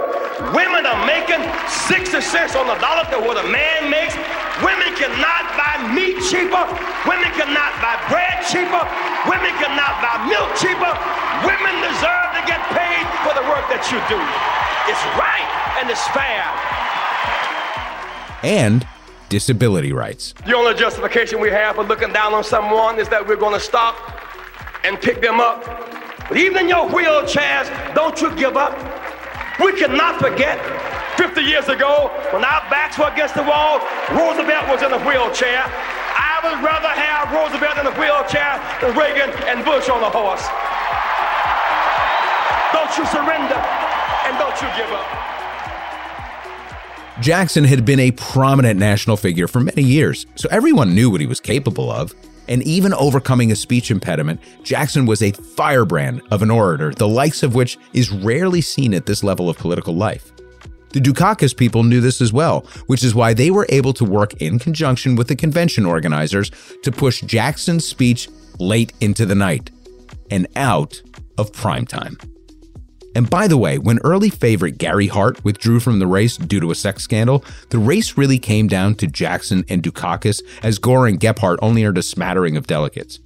Women 0.54 0.86
are 0.86 1.02
making 1.02 1.42
60 1.66 2.22
cents 2.22 2.54
on 2.54 2.70
the 2.70 2.78
dollar 2.78 3.02
to 3.10 3.18
what 3.18 3.42
a 3.42 3.46
man 3.50 3.90
makes. 3.90 4.14
Women 4.62 4.94
cannot 4.94 5.44
buy 5.58 5.82
meat 5.90 6.22
cheaper. 6.30 6.62
Women 7.10 7.28
cannot 7.34 7.74
buy 7.82 7.98
bread 8.06 8.46
cheaper. 8.46 8.86
Women 9.26 9.50
cannot 9.58 9.98
buy 9.98 10.22
milk 10.30 10.54
cheaper. 10.56 10.92
Women 11.42 11.74
deserve 11.82 12.30
to 12.38 12.42
get 12.46 12.62
paid 12.70 13.04
for 13.26 13.34
the 13.34 13.44
work 13.50 13.66
that 13.68 13.82
you 13.90 13.98
do. 14.06 14.20
It's 14.86 15.04
right 15.18 15.48
and 15.82 15.90
it's 15.90 16.06
fair. 16.14 16.46
And 18.46 18.86
disability 19.28 19.92
rights. 19.92 20.34
The 20.46 20.54
only 20.54 20.74
justification 20.74 21.40
we 21.40 21.50
have 21.50 21.74
for 21.76 21.84
looking 21.84 22.12
down 22.12 22.32
on 22.32 22.44
someone 22.44 23.00
is 23.00 23.08
that 23.08 23.26
we're 23.26 23.36
going 23.36 23.54
to 23.54 23.60
stop 23.60 24.23
and 24.84 25.00
pick 25.00 25.20
them 25.20 25.40
up. 25.40 25.64
But 26.28 26.36
even 26.38 26.64
in 26.64 26.68
your 26.68 26.88
wheelchairs, 26.88 27.68
don't 27.94 28.20
you 28.20 28.34
give 28.36 28.56
up. 28.56 28.76
We 29.60 29.72
cannot 29.78 30.20
forget 30.20 30.58
50 31.16 31.42
years 31.42 31.68
ago 31.68 32.10
when 32.32 32.44
our 32.44 32.62
backs 32.70 32.98
were 32.98 33.08
against 33.08 33.34
the 33.34 33.42
wall, 33.42 33.78
Roosevelt 34.10 34.68
was 34.68 34.82
in 34.82 34.92
a 34.92 34.98
wheelchair. 35.06 35.64
I 35.64 36.40
would 36.42 36.64
rather 36.64 36.88
have 36.88 37.30
Roosevelt 37.32 37.78
in 37.78 37.86
a 37.86 37.94
wheelchair 37.98 38.60
than 38.80 38.96
Reagan 38.96 39.30
and 39.46 39.64
Bush 39.64 39.88
on 39.88 40.02
a 40.02 40.10
horse. 40.10 40.44
Don't 42.72 42.90
you 42.98 43.06
surrender 43.06 43.60
and 44.26 44.38
don't 44.38 44.56
you 44.60 44.68
give 44.76 44.90
up. 44.92 45.06
Jackson 47.20 47.64
had 47.64 47.84
been 47.84 48.00
a 48.00 48.10
prominent 48.10 48.78
national 48.80 49.16
figure 49.16 49.46
for 49.46 49.60
many 49.60 49.82
years, 49.82 50.26
so 50.34 50.48
everyone 50.50 50.94
knew 50.94 51.10
what 51.10 51.20
he 51.20 51.26
was 51.26 51.40
capable 51.40 51.90
of. 51.90 52.12
And 52.48 52.62
even 52.64 52.92
overcoming 52.94 53.50
a 53.50 53.56
speech 53.56 53.90
impediment, 53.90 54.40
Jackson 54.62 55.06
was 55.06 55.22
a 55.22 55.32
firebrand 55.32 56.22
of 56.30 56.42
an 56.42 56.50
orator, 56.50 56.92
the 56.92 57.08
likes 57.08 57.42
of 57.42 57.54
which 57.54 57.78
is 57.92 58.10
rarely 58.10 58.60
seen 58.60 58.94
at 58.94 59.06
this 59.06 59.24
level 59.24 59.48
of 59.48 59.56
political 59.56 59.94
life. 59.94 60.32
The 60.90 61.00
Dukakis 61.00 61.56
people 61.56 61.82
knew 61.82 62.00
this 62.00 62.20
as 62.20 62.32
well, 62.32 62.60
which 62.86 63.02
is 63.02 63.14
why 63.14 63.34
they 63.34 63.50
were 63.50 63.66
able 63.68 63.92
to 63.94 64.04
work 64.04 64.34
in 64.34 64.60
conjunction 64.60 65.16
with 65.16 65.26
the 65.26 65.34
convention 65.34 65.84
organizers 65.84 66.52
to 66.82 66.92
push 66.92 67.20
Jackson's 67.22 67.84
speech 67.84 68.28
late 68.60 68.92
into 69.00 69.26
the 69.26 69.34
night 69.34 69.70
and 70.30 70.46
out 70.54 71.02
of 71.36 71.52
prime 71.52 71.86
time. 71.86 72.16
And 73.14 73.30
by 73.30 73.46
the 73.46 73.56
way, 73.56 73.78
when 73.78 73.98
early 74.00 74.28
favorite 74.28 74.78
Gary 74.78 75.06
Hart 75.06 75.44
withdrew 75.44 75.80
from 75.80 75.98
the 75.98 76.06
race 76.06 76.36
due 76.36 76.60
to 76.60 76.70
a 76.70 76.74
sex 76.74 77.02
scandal, 77.02 77.44
the 77.70 77.78
race 77.78 78.16
really 78.16 78.38
came 78.38 78.66
down 78.66 78.96
to 78.96 79.06
Jackson 79.06 79.64
and 79.68 79.82
Dukakis, 79.82 80.42
as 80.62 80.78
Gore 80.78 81.06
and 81.06 81.20
Gephardt 81.20 81.58
only 81.62 81.84
earned 81.84 81.98
a 81.98 82.02
smattering 82.02 82.56
of 82.56 82.66
delegates. 82.66 83.20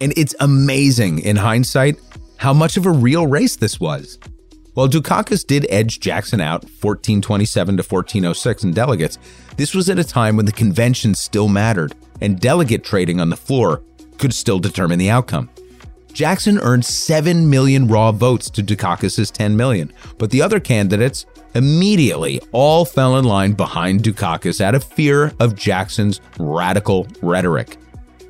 And 0.00 0.12
it's 0.16 0.34
amazing, 0.40 1.20
in 1.20 1.36
hindsight, 1.36 2.00
how 2.36 2.52
much 2.52 2.76
of 2.76 2.86
a 2.86 2.90
real 2.90 3.26
race 3.26 3.56
this 3.56 3.78
was. 3.78 4.18
While 4.74 4.88
Dukakis 4.88 5.44
did 5.44 5.66
edge 5.70 5.98
Jackson 5.98 6.40
out 6.40 6.62
1427 6.62 7.78
to 7.78 7.82
1406 7.82 8.64
in 8.64 8.72
delegates, 8.72 9.18
this 9.56 9.74
was 9.74 9.88
at 9.88 9.98
a 9.98 10.04
time 10.04 10.36
when 10.36 10.46
the 10.46 10.52
convention 10.52 11.14
still 11.14 11.48
mattered, 11.48 11.94
and 12.20 12.38
delegate 12.38 12.84
trading 12.84 13.20
on 13.20 13.30
the 13.30 13.36
floor 13.36 13.82
could 14.18 14.32
still 14.32 14.58
determine 14.58 14.98
the 14.98 15.10
outcome. 15.10 15.50
Jackson 16.18 16.58
earned 16.58 16.84
7 16.84 17.48
million 17.48 17.86
raw 17.86 18.10
votes 18.10 18.50
to 18.50 18.60
Dukakis' 18.60 19.30
10 19.30 19.56
million, 19.56 19.92
but 20.18 20.30
the 20.30 20.42
other 20.42 20.58
candidates 20.58 21.26
immediately 21.54 22.40
all 22.50 22.84
fell 22.84 23.18
in 23.18 23.24
line 23.24 23.52
behind 23.52 24.02
Dukakis 24.02 24.60
out 24.60 24.74
of 24.74 24.82
fear 24.82 25.32
of 25.38 25.54
Jackson's 25.54 26.20
radical 26.36 27.06
rhetoric. 27.22 27.76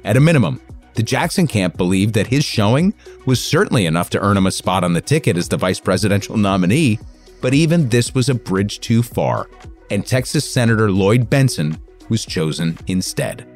At 0.04 0.18
a 0.18 0.20
minimum, 0.20 0.60
The 0.96 1.02
Jackson 1.02 1.46
camp 1.46 1.78
believed 1.78 2.12
that 2.12 2.26
his 2.26 2.44
showing 2.44 2.92
was 3.24 3.42
certainly 3.42 3.86
enough 3.86 4.10
to 4.10 4.20
earn 4.20 4.36
him 4.36 4.46
a 4.46 4.50
spot 4.50 4.84
on 4.84 4.92
the 4.92 5.00
ticket 5.00 5.38
as 5.38 5.48
the 5.48 5.56
vice 5.56 5.80
presidential 5.80 6.36
nominee, 6.36 6.98
but 7.40 7.54
even 7.54 7.88
this 7.88 8.14
was 8.14 8.28
a 8.28 8.34
bridge 8.34 8.80
too 8.80 9.02
far, 9.02 9.48
and 9.90 10.06
Texas 10.06 10.44
Senator 10.44 10.90
Lloyd 10.90 11.30
Bentsen 11.30 11.80
was 12.10 12.26
chosen 12.26 12.76
instead. 12.86 13.47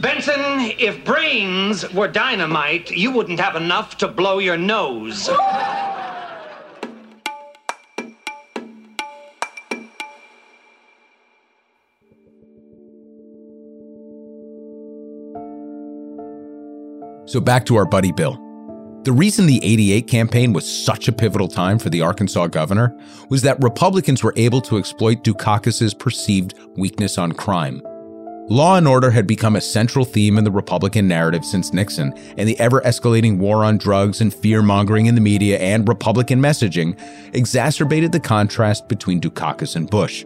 Bentsen, 0.00 0.76
if 0.78 1.04
brains 1.04 1.92
were 1.92 2.06
dynamite, 2.06 2.92
you 2.92 3.10
wouldn't 3.10 3.40
have 3.40 3.56
enough 3.56 3.96
to 3.98 4.06
blow 4.06 4.38
your 4.38 4.56
nose. 4.56 5.28
So 17.26 17.40
back 17.40 17.66
to 17.66 17.74
our 17.74 17.84
buddy 17.84 18.12
Bill. 18.12 18.36
The 19.02 19.12
reason 19.12 19.46
the 19.46 19.62
88 19.64 20.06
campaign 20.06 20.52
was 20.52 20.64
such 20.84 21.08
a 21.08 21.12
pivotal 21.12 21.48
time 21.48 21.78
for 21.78 21.90
the 21.90 22.02
Arkansas 22.02 22.46
governor 22.46 22.96
was 23.30 23.42
that 23.42 23.60
Republicans 23.60 24.22
were 24.22 24.34
able 24.36 24.60
to 24.62 24.78
exploit 24.78 25.24
Dukakis's 25.24 25.92
perceived 25.92 26.54
weakness 26.76 27.18
on 27.18 27.32
crime. 27.32 27.82
Law 28.50 28.76
and 28.78 28.88
order 28.88 29.10
had 29.10 29.26
become 29.26 29.56
a 29.56 29.60
central 29.60 30.06
theme 30.06 30.38
in 30.38 30.44
the 30.44 30.50
Republican 30.50 31.06
narrative 31.06 31.44
since 31.44 31.74
Nixon, 31.74 32.14
and 32.38 32.48
the 32.48 32.58
ever 32.58 32.80
escalating 32.80 33.36
war 33.36 33.62
on 33.62 33.76
drugs 33.76 34.22
and 34.22 34.32
fear 34.32 34.62
mongering 34.62 35.04
in 35.04 35.14
the 35.14 35.20
media 35.20 35.58
and 35.58 35.86
Republican 35.86 36.40
messaging 36.40 36.98
exacerbated 37.34 38.10
the 38.10 38.20
contrast 38.20 38.88
between 38.88 39.20
Dukakis 39.20 39.76
and 39.76 39.90
Bush. 39.90 40.24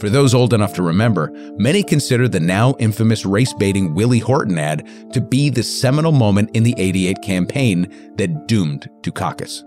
For 0.00 0.10
those 0.10 0.34
old 0.34 0.52
enough 0.52 0.74
to 0.74 0.82
remember, 0.82 1.30
many 1.56 1.84
consider 1.84 2.26
the 2.26 2.40
now 2.40 2.74
infamous 2.80 3.24
race 3.24 3.52
baiting 3.52 3.94
Willie 3.94 4.18
Horton 4.18 4.58
ad 4.58 4.88
to 5.12 5.20
be 5.20 5.48
the 5.48 5.62
seminal 5.62 6.10
moment 6.10 6.50
in 6.54 6.64
the 6.64 6.74
88 6.76 7.22
campaign 7.22 8.14
that 8.16 8.48
doomed 8.48 8.90
Dukakis. 9.02 9.62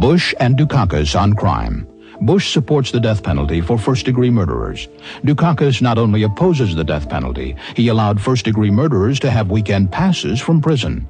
Bush 0.00 0.32
and 0.38 0.56
Dukakis 0.56 1.18
on 1.20 1.32
crime. 1.32 1.88
Bush 2.20 2.52
supports 2.52 2.90
the 2.90 3.00
death 3.00 3.22
penalty 3.22 3.60
for 3.60 3.78
first-degree 3.78 4.30
murderers. 4.30 4.88
Dukakis 5.22 5.82
not 5.82 5.98
only 5.98 6.22
opposes 6.22 6.74
the 6.74 6.84
death 6.84 7.08
penalty, 7.08 7.56
he 7.74 7.88
allowed 7.88 8.20
first-degree 8.20 8.70
murderers 8.70 9.20
to 9.20 9.30
have 9.30 9.50
weekend 9.50 9.92
passes 9.92 10.40
from 10.40 10.60
prison. 10.60 11.06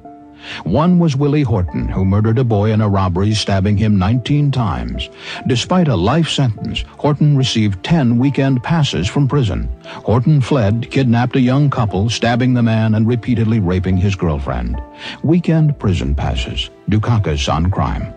One 0.63 0.99
was 0.99 1.15
Willie 1.15 1.43
Horton, 1.43 1.87
who 1.87 2.05
murdered 2.05 2.37
a 2.37 2.43
boy 2.43 2.71
in 2.71 2.81
a 2.81 2.89
robbery, 2.89 3.33
stabbing 3.33 3.77
him 3.77 3.97
19 3.97 4.51
times. 4.51 5.09
Despite 5.47 5.87
a 5.87 5.95
life 5.95 6.29
sentence, 6.29 6.83
Horton 6.97 7.37
received 7.37 7.83
10 7.83 8.17
weekend 8.17 8.63
passes 8.63 9.07
from 9.07 9.27
prison. 9.27 9.69
Horton 9.85 10.41
fled, 10.41 10.89
kidnapped 10.91 11.35
a 11.35 11.41
young 11.41 11.69
couple, 11.69 12.09
stabbing 12.09 12.53
the 12.53 12.63
man 12.63 12.95
and 12.95 13.07
repeatedly 13.07 13.59
raping 13.59 13.97
his 13.97 14.15
girlfriend. 14.15 14.79
Weekend 15.23 15.77
prison 15.79 16.15
passes. 16.15 16.69
Dukakis 16.89 17.51
on 17.51 17.69
crime. 17.71 18.13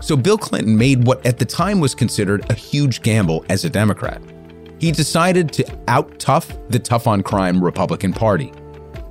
So 0.00 0.16
Bill 0.16 0.38
Clinton 0.38 0.76
made 0.76 1.06
what 1.06 1.24
at 1.24 1.38
the 1.38 1.44
time 1.44 1.80
was 1.80 1.94
considered 1.94 2.48
a 2.50 2.54
huge 2.54 3.02
gamble 3.02 3.44
as 3.48 3.64
a 3.64 3.70
Democrat. 3.70 4.22
He 4.78 4.92
decided 4.92 5.52
to 5.52 5.78
out 5.88 6.18
tough 6.18 6.56
the 6.70 6.78
tough 6.78 7.06
on 7.06 7.22
crime 7.22 7.62
Republican 7.62 8.12
Party. 8.12 8.52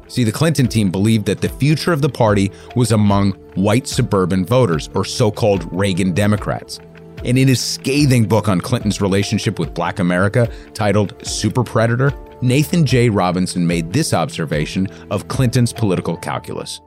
See, 0.08 0.24
the 0.24 0.32
Clinton 0.32 0.68
team 0.68 0.90
believed 0.90 1.28
that 1.28 1.42
the 1.42 1.50
future 1.50 1.94
of 1.94 2.02
the 2.02 2.10
party 2.10 2.52
was 2.76 2.92
among 2.92 3.34
white 3.54 3.88
suburban 3.88 4.44
voters, 4.44 4.90
or 4.96 5.06
so 5.06 5.30
called 5.30 5.72
Reagan 5.72 6.14
Democrats. 6.14 6.80
And 7.24 7.38
in 7.38 7.48
his 7.48 7.62
scathing 7.62 8.26
book 8.26 8.48
on 8.48 8.60
Clinton's 8.60 9.02
relationship 9.02 9.60
with 9.60 9.76
black 9.76 10.00
America, 10.00 10.50
titled 10.74 11.14
Super 11.26 11.64
Predator, 11.64 12.12
Nathan 12.42 12.86
J. 12.86 13.10
Robinson 13.10 13.68
made 13.68 13.94
this 13.94 14.14
observation 14.14 14.88
of 15.12 15.28
Clinton's 15.28 15.74
political 15.74 16.18
calculus. 16.18 16.82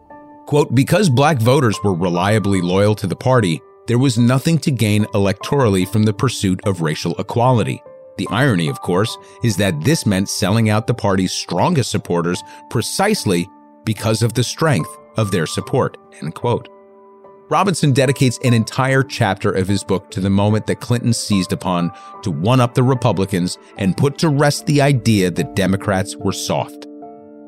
Quote, 0.46 0.74
because 0.74 1.09
black 1.09 1.38
voters 1.38 1.78
were 1.84 1.94
reliably 1.94 2.61
loyal 2.61 2.96
to 2.96 3.07
the 3.07 3.14
party, 3.14 3.61
there 3.86 3.98
was 3.98 4.18
nothing 4.18 4.58
to 4.58 4.70
gain 4.70 5.04
electorally 5.06 5.86
from 5.88 6.04
the 6.04 6.12
pursuit 6.12 6.60
of 6.64 6.82
racial 6.82 7.14
equality. 7.18 7.82
The 8.18 8.28
irony, 8.30 8.68
of 8.68 8.80
course, 8.80 9.16
is 9.42 9.56
that 9.56 9.82
this 9.82 10.06
meant 10.06 10.28
selling 10.28 10.68
out 10.68 10.86
the 10.86 10.94
party's 10.94 11.32
strongest 11.32 11.90
supporters 11.90 12.42
precisely 12.70 13.48
because 13.84 14.22
of 14.22 14.34
the 14.34 14.44
strength 14.44 14.90
of 15.16 15.30
their 15.30 15.46
support. 15.46 15.96
End 16.20 16.34
quote. 16.34 16.68
Robinson 17.48 17.92
dedicates 17.92 18.38
an 18.44 18.54
entire 18.54 19.02
chapter 19.02 19.50
of 19.50 19.68
his 19.68 19.84
book 19.84 20.10
to 20.10 20.20
the 20.20 20.30
moment 20.30 20.66
that 20.66 20.80
Clinton 20.80 21.12
seized 21.12 21.52
upon 21.52 21.90
to 22.22 22.30
one 22.30 22.60
up 22.60 22.74
the 22.74 22.82
Republicans 22.82 23.58
and 23.76 23.96
put 23.96 24.16
to 24.18 24.28
rest 24.28 24.66
the 24.66 24.80
idea 24.80 25.30
that 25.30 25.56
Democrats 25.56 26.16
were 26.16 26.32
soft. 26.32 26.86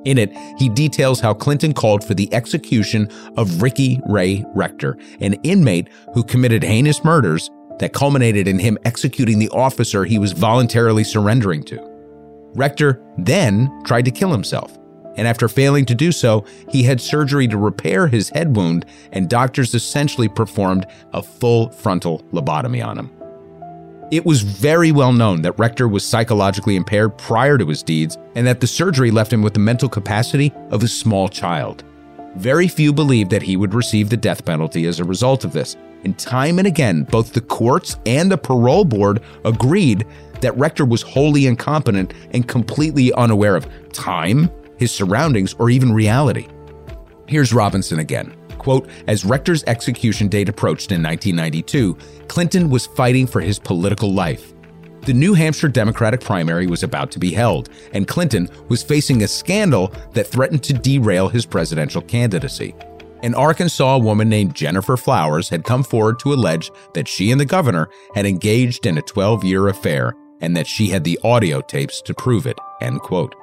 In 0.04 0.18
it, 0.18 0.32
he 0.58 0.68
details 0.68 1.20
how 1.20 1.34
Clinton 1.34 1.72
called 1.72 2.04
for 2.04 2.14
the 2.14 2.32
execution 2.32 3.10
of 3.36 3.62
Ricky 3.62 4.00
Ray 4.06 4.44
Rector, 4.54 4.98
an 5.20 5.34
inmate 5.42 5.88
who 6.12 6.22
committed 6.22 6.62
heinous 6.62 7.02
murders 7.04 7.50
that 7.78 7.92
culminated 7.92 8.46
in 8.46 8.58
him 8.58 8.78
executing 8.84 9.38
the 9.38 9.48
officer 9.50 10.04
he 10.04 10.18
was 10.18 10.32
voluntarily 10.32 11.04
surrendering 11.04 11.64
to. 11.64 11.80
Rector 12.54 13.02
then 13.18 13.70
tried 13.84 14.04
to 14.04 14.10
kill 14.10 14.30
himself, 14.30 14.78
and 15.16 15.26
after 15.26 15.48
failing 15.48 15.84
to 15.86 15.94
do 15.94 16.12
so, 16.12 16.44
he 16.68 16.82
had 16.82 17.00
surgery 17.00 17.48
to 17.48 17.56
repair 17.56 18.06
his 18.06 18.28
head 18.30 18.56
wound, 18.56 18.86
and 19.12 19.28
doctors 19.28 19.74
essentially 19.74 20.28
performed 20.28 20.86
a 21.12 21.22
full 21.22 21.70
frontal 21.70 22.22
lobotomy 22.32 22.84
on 22.84 22.98
him. 22.98 23.10
It 24.14 24.24
was 24.24 24.42
very 24.42 24.92
well 24.92 25.12
known 25.12 25.42
that 25.42 25.58
Rector 25.58 25.88
was 25.88 26.04
psychologically 26.04 26.76
impaired 26.76 27.18
prior 27.18 27.58
to 27.58 27.66
his 27.66 27.82
deeds, 27.82 28.16
and 28.36 28.46
that 28.46 28.60
the 28.60 28.66
surgery 28.68 29.10
left 29.10 29.32
him 29.32 29.42
with 29.42 29.54
the 29.54 29.58
mental 29.58 29.88
capacity 29.88 30.52
of 30.70 30.84
a 30.84 30.88
small 30.88 31.28
child. 31.28 31.82
Very 32.36 32.68
few 32.68 32.92
believed 32.92 33.30
that 33.30 33.42
he 33.42 33.56
would 33.56 33.74
receive 33.74 34.10
the 34.10 34.16
death 34.16 34.44
penalty 34.44 34.86
as 34.86 35.00
a 35.00 35.04
result 35.04 35.44
of 35.44 35.52
this, 35.52 35.76
and 36.04 36.16
time 36.16 36.60
and 36.60 36.68
again, 36.68 37.02
both 37.02 37.32
the 37.32 37.40
courts 37.40 37.96
and 38.06 38.30
the 38.30 38.38
parole 38.38 38.84
board 38.84 39.20
agreed 39.44 40.06
that 40.42 40.56
Rector 40.56 40.84
was 40.84 41.02
wholly 41.02 41.48
incompetent 41.48 42.14
and 42.30 42.46
completely 42.46 43.12
unaware 43.14 43.56
of 43.56 43.66
time, 43.92 44.48
his 44.76 44.92
surroundings, 44.92 45.56
or 45.58 45.70
even 45.70 45.92
reality. 45.92 46.46
Here's 47.26 47.52
Robinson 47.52 47.98
again. 47.98 48.32
Quote, 48.64 48.88
as 49.06 49.24
Rector's 49.24 49.62
execution 49.64 50.26
date 50.26 50.48
approached 50.48 50.90
in 50.90 51.02
1992, 51.02 51.96
Clinton 52.26 52.68
was 52.70 52.86
fighting 52.86 53.28
for 53.28 53.40
his 53.40 53.60
political 53.60 54.12
life. 54.12 54.52
The 55.02 55.14
New 55.14 55.34
Hampshire 55.34 55.68
Democratic 55.68 56.20
primary 56.20 56.66
was 56.66 56.82
about 56.82 57.12
to 57.12 57.20
be 57.20 57.30
held, 57.30 57.68
and 57.92 58.08
Clinton 58.08 58.48
was 58.68 58.82
facing 58.82 59.22
a 59.22 59.28
scandal 59.28 59.92
that 60.14 60.26
threatened 60.26 60.64
to 60.64 60.72
derail 60.72 61.28
his 61.28 61.46
presidential 61.46 62.02
candidacy 62.02 62.74
an 63.24 63.34
Arkansas 63.34 63.96
woman 63.96 64.28
named 64.28 64.54
Gennifer 64.54 64.98
Flowers 64.98 65.48
had 65.48 65.64
come 65.64 65.82
forward 65.82 66.18
to 66.18 66.34
allege 66.34 66.70
that 66.92 67.08
she 67.08 67.30
and 67.30 67.40
the 67.40 67.46
governor 67.46 67.88
had 68.14 68.26
engaged 68.26 68.84
in 68.84 68.98
a 68.98 69.02
12 69.02 69.42
year 69.44 69.68
affair 69.68 70.12
and 70.42 70.54
that 70.54 70.66
she 70.66 70.88
had 70.88 71.04
the 71.04 71.18
audio 71.24 71.62
tapes 71.62 72.02
to 72.02 72.12
prove 72.12 72.46
it. 72.46 72.58
End 72.82 73.00
quote. 73.00 73.34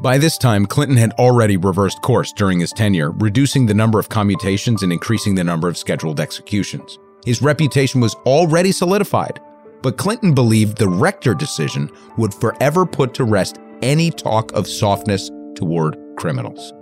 By 0.00 0.16
this 0.16 0.38
time, 0.38 0.64
Clinton 0.64 0.96
had 0.96 1.12
already 1.14 1.56
reversed 1.56 2.02
course 2.02 2.32
during 2.32 2.60
his 2.60 2.70
tenure, 2.70 3.10
reducing 3.10 3.66
the 3.66 3.74
number 3.74 3.98
of 3.98 4.08
commutations 4.08 4.84
and 4.84 4.92
increasing 4.92 5.34
the 5.34 5.42
number 5.42 5.68
of 5.68 5.76
scheduled 5.76 6.20
executions. 6.20 7.00
His 7.24 7.42
reputation 7.42 8.00
was 8.00 8.14
already 8.24 8.70
solidified, 8.70 9.40
but 9.82 9.96
Clinton 9.96 10.34
believed 10.34 10.78
the 10.78 10.88
Rector 10.88 11.34
decision 11.34 11.90
would 12.16 12.32
forever 12.32 12.86
put 12.86 13.12
to 13.14 13.24
rest 13.24 13.58
any 13.82 14.12
talk 14.12 14.52
of 14.52 14.68
softness 14.68 15.30
toward 15.56 15.96
criminals. 16.16 16.72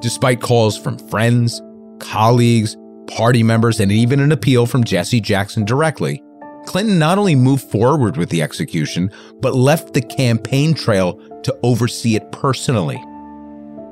Despite 0.00 0.40
calls 0.40 0.78
from 0.78 0.96
friends, 1.10 1.60
colleagues, 1.98 2.76
party 3.08 3.42
members, 3.42 3.78
and 3.78 3.92
even 3.92 4.20
an 4.20 4.32
appeal 4.32 4.64
from 4.64 4.84
Jesse 4.84 5.20
Jackson 5.20 5.66
directly, 5.66 6.22
Clinton 6.68 6.98
not 6.98 7.16
only 7.16 7.34
moved 7.34 7.64
forward 7.70 8.18
with 8.18 8.28
the 8.28 8.42
execution, 8.42 9.10
but 9.40 9.54
left 9.54 9.94
the 9.94 10.02
campaign 10.02 10.74
trail 10.74 11.14
to 11.42 11.58
oversee 11.62 12.14
it 12.14 12.30
personally. 12.30 13.02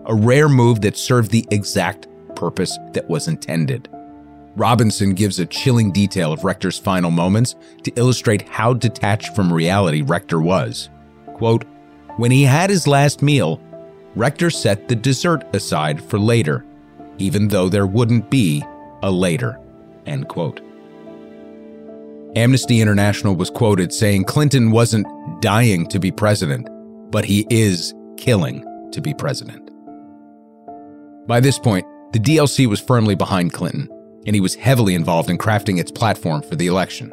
A 0.05 0.15
rare 0.15 0.47
move 0.47 0.83
that 0.83 0.99
served 0.99 1.31
the 1.31 1.47
exact 1.51 2.07
purpose 2.35 2.77
that 2.93 3.09
was 3.09 3.29
intended. 3.29 3.89
Robinson 4.57 5.15
gives 5.15 5.39
a 5.39 5.47
chilling 5.47 5.91
detail 5.91 6.35
of 6.35 6.45
Rector's 6.45 6.79
final 6.79 7.11
moments 7.11 7.55
to 7.85 7.93
illustrate 7.97 8.47
how 8.47 8.75
detached 8.75 9.35
from 9.35 9.51
reality 9.51 10.03
Rector 10.03 10.43
was. 10.43 10.91
Quote, 11.33 11.65
when 12.19 12.31
he 12.31 12.43
had 12.43 12.69
his 12.69 12.87
last 12.87 13.23
meal, 13.23 13.59
Rector 14.17 14.51
set 14.51 14.87
the 14.87 14.97
dessert 14.97 15.45
aside 15.55 16.05
for 16.05 16.19
later, 16.19 16.63
even 17.17 17.49
though 17.49 17.71
there 17.71 17.87
wouldn't 17.87 18.29
be 18.29 18.63
a 19.03 19.11
later. 19.11 19.59
End 20.05 20.29
quote. 20.29 20.61
Amnesty 22.37 22.83
International 22.83 23.35
was 23.35 23.49
quoted 23.49 23.95
saying 23.95 24.25
Clinton 24.25 24.71
wasn't 24.71 25.07
dying 25.41 25.87
to 25.87 25.99
be 25.99 26.13
president, 26.13 26.69
but 27.11 27.25
he 27.25 27.47
is 27.49 27.95
killing 28.19 28.63
to 28.93 29.01
be 29.01 29.15
president. 29.15 29.71
By 31.27 31.41
this 31.41 31.59
point, 31.59 31.87
the 32.13 32.19
DLC 32.19 32.67
was 32.67 32.79
firmly 32.79 33.15
behind 33.15 33.55
Clinton, 33.55 33.89
and 34.27 34.37
he 34.37 34.43
was 34.43 34.55
heavily 34.55 34.95
involved 34.95 35.31
in 35.31 35.39
crafting 35.39 35.81
its 35.81 35.91
platform 35.91 36.43
for 36.43 36.57
the 36.57 36.67
election. 36.67 37.11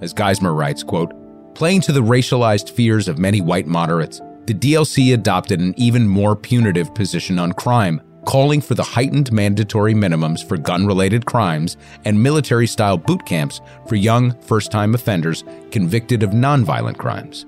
As 0.00 0.14
Geismer 0.14 0.56
writes, 0.56 0.84
quote, 0.84 1.12
playing 1.56 1.80
to 1.80 1.92
the 1.92 2.00
racialized 2.00 2.70
fears 2.70 3.08
of 3.08 3.18
many 3.18 3.40
white 3.40 3.66
moderates, 3.66 4.20
the 4.46 4.54
DLC 4.54 5.12
adopted 5.12 5.58
an 5.58 5.74
even 5.76 6.06
more 6.06 6.36
punitive 6.36 6.94
position 6.94 7.40
on 7.40 7.50
crime, 7.50 8.00
calling 8.24 8.60
for 8.60 8.74
the 8.74 8.82
heightened 8.82 9.32
mandatory 9.32 9.94
minimums 9.94 10.46
for 10.46 10.56
gun 10.56 10.86
related 10.86 11.26
crimes 11.26 11.76
and 12.04 12.22
military 12.22 12.66
style 12.66 12.96
boot 12.96 13.24
camps 13.26 13.60
for 13.86 13.96
young 13.96 14.32
first 14.42 14.70
time 14.70 14.94
offenders 14.94 15.44
convicted 15.70 16.22
of 16.22 16.30
nonviolent 16.30 16.98
crimes. 16.98 17.46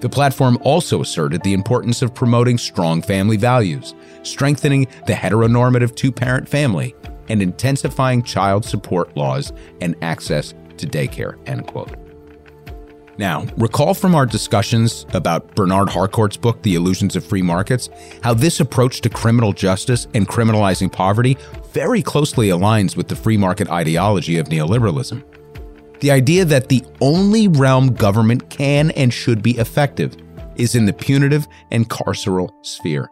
The 0.00 0.08
platform 0.08 0.58
also 0.62 1.00
asserted 1.00 1.42
the 1.42 1.54
importance 1.54 2.02
of 2.02 2.14
promoting 2.14 2.58
strong 2.58 3.00
family 3.00 3.38
values, 3.38 3.94
strengthening 4.22 4.86
the 5.06 5.14
heteronormative 5.14 5.96
two 5.96 6.12
parent 6.12 6.48
family, 6.48 6.94
and 7.28 7.40
intensifying 7.40 8.22
child 8.22 8.64
support 8.64 9.16
laws 9.16 9.52
and 9.80 9.96
access 10.02 10.52
to 10.76 10.86
daycare. 10.86 11.38
End 11.48 11.66
quote. 11.66 12.03
Now, 13.16 13.46
recall 13.56 13.94
from 13.94 14.14
our 14.14 14.26
discussions 14.26 15.06
about 15.12 15.54
Bernard 15.54 15.88
Harcourt's 15.88 16.36
book, 16.36 16.62
The 16.62 16.74
Illusions 16.74 17.14
of 17.14 17.24
Free 17.24 17.42
Markets, 17.42 17.88
how 18.22 18.34
this 18.34 18.58
approach 18.58 19.00
to 19.02 19.08
criminal 19.08 19.52
justice 19.52 20.08
and 20.14 20.26
criminalizing 20.26 20.90
poverty 20.90 21.38
very 21.72 22.02
closely 22.02 22.48
aligns 22.48 22.96
with 22.96 23.06
the 23.06 23.16
free 23.16 23.36
market 23.36 23.70
ideology 23.70 24.38
of 24.38 24.48
neoliberalism. 24.48 25.22
The 26.00 26.10
idea 26.10 26.44
that 26.46 26.68
the 26.68 26.84
only 27.00 27.46
realm 27.46 27.94
government 27.94 28.50
can 28.50 28.90
and 28.92 29.14
should 29.14 29.42
be 29.42 29.58
effective 29.58 30.16
is 30.56 30.74
in 30.74 30.86
the 30.86 30.92
punitive 30.92 31.46
and 31.70 31.88
carceral 31.88 32.50
sphere. 32.62 33.08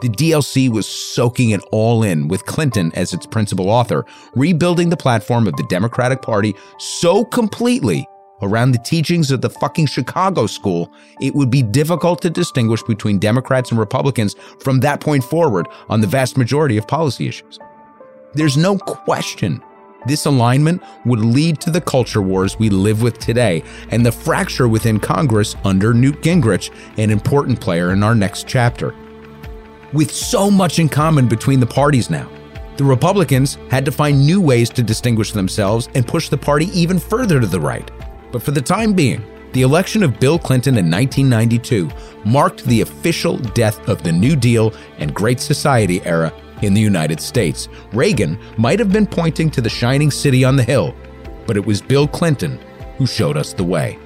The 0.00 0.08
DLC 0.08 0.70
was 0.70 0.86
soaking 0.86 1.50
it 1.50 1.60
all 1.70 2.02
in 2.02 2.28
with 2.28 2.44
Clinton 2.46 2.92
as 2.94 3.14
its 3.14 3.26
principal 3.26 3.70
author, 3.70 4.04
rebuilding 4.34 4.88
the 4.88 4.96
platform 4.96 5.46
of 5.46 5.56
the 5.56 5.66
Democratic 5.68 6.20
Party 6.20 6.54
so 6.78 7.24
completely 7.24 8.06
around 8.42 8.72
the 8.72 8.78
teachings 8.78 9.30
of 9.30 9.40
the 9.40 9.50
fucking 9.50 9.86
Chicago 9.86 10.46
school, 10.46 10.92
it 11.20 11.34
would 11.34 11.50
be 11.50 11.62
difficult 11.62 12.20
to 12.22 12.30
distinguish 12.30 12.82
between 12.82 13.18
Democrats 13.18 13.70
and 13.70 13.78
Republicans 13.78 14.34
from 14.60 14.80
that 14.80 15.00
point 15.00 15.24
forward 15.24 15.68
on 15.88 16.00
the 16.00 16.06
vast 16.06 16.36
majority 16.36 16.76
of 16.76 16.86
policy 16.86 17.28
issues. 17.28 17.58
There's 18.34 18.56
no 18.56 18.76
question 18.78 19.62
this 20.06 20.26
alignment 20.26 20.82
would 21.06 21.20
lead 21.20 21.60
to 21.62 21.70
the 21.70 21.80
culture 21.80 22.20
wars 22.20 22.58
we 22.58 22.68
live 22.68 23.00
with 23.00 23.18
today 23.18 23.62
and 23.90 24.04
the 24.04 24.12
fracture 24.12 24.68
within 24.68 25.00
Congress 25.00 25.56
under 25.64 25.94
Newt 25.94 26.20
Gingrich, 26.20 26.70
an 26.98 27.10
important 27.10 27.60
player 27.60 27.90
in 27.90 28.02
our 28.02 28.14
next 28.14 28.46
chapter. 28.46 28.94
With 29.94 30.10
so 30.10 30.50
much 30.50 30.78
in 30.78 30.88
common 30.88 31.26
between 31.26 31.60
the 31.60 31.66
parties 31.66 32.10
now, 32.10 32.28
the 32.76 32.84
Republicans 32.84 33.56
had 33.70 33.84
to 33.84 33.92
find 33.92 34.26
new 34.26 34.40
ways 34.40 34.68
to 34.70 34.82
distinguish 34.82 35.32
themselves 35.32 35.88
and 35.94 36.06
push 36.06 36.28
the 36.28 36.36
party 36.36 36.66
even 36.78 36.98
further 36.98 37.40
to 37.40 37.46
the 37.46 37.60
right. 37.60 37.90
But 38.34 38.42
for 38.42 38.50
the 38.50 38.60
time 38.60 38.94
being, 38.94 39.24
the 39.52 39.62
election 39.62 40.02
of 40.02 40.18
Bill 40.18 40.40
Clinton 40.40 40.76
in 40.76 40.90
1992 40.90 41.88
marked 42.28 42.64
the 42.64 42.80
official 42.80 43.38
death 43.38 43.88
of 43.88 44.02
the 44.02 44.10
New 44.10 44.34
Deal 44.34 44.74
and 44.98 45.14
Great 45.14 45.38
Society 45.38 46.02
era 46.04 46.32
in 46.60 46.74
the 46.74 46.80
United 46.80 47.20
States. 47.20 47.68
Reagan 47.92 48.36
might 48.58 48.80
have 48.80 48.90
been 48.90 49.06
pointing 49.06 49.52
to 49.52 49.60
the 49.60 49.70
shining 49.70 50.10
city 50.10 50.42
on 50.42 50.56
the 50.56 50.64
hill, 50.64 50.96
but 51.46 51.56
it 51.56 51.64
was 51.64 51.80
Bill 51.80 52.08
Clinton 52.08 52.58
who 52.98 53.06
showed 53.06 53.36
us 53.36 53.52
the 53.52 53.62
way. 53.62 54.00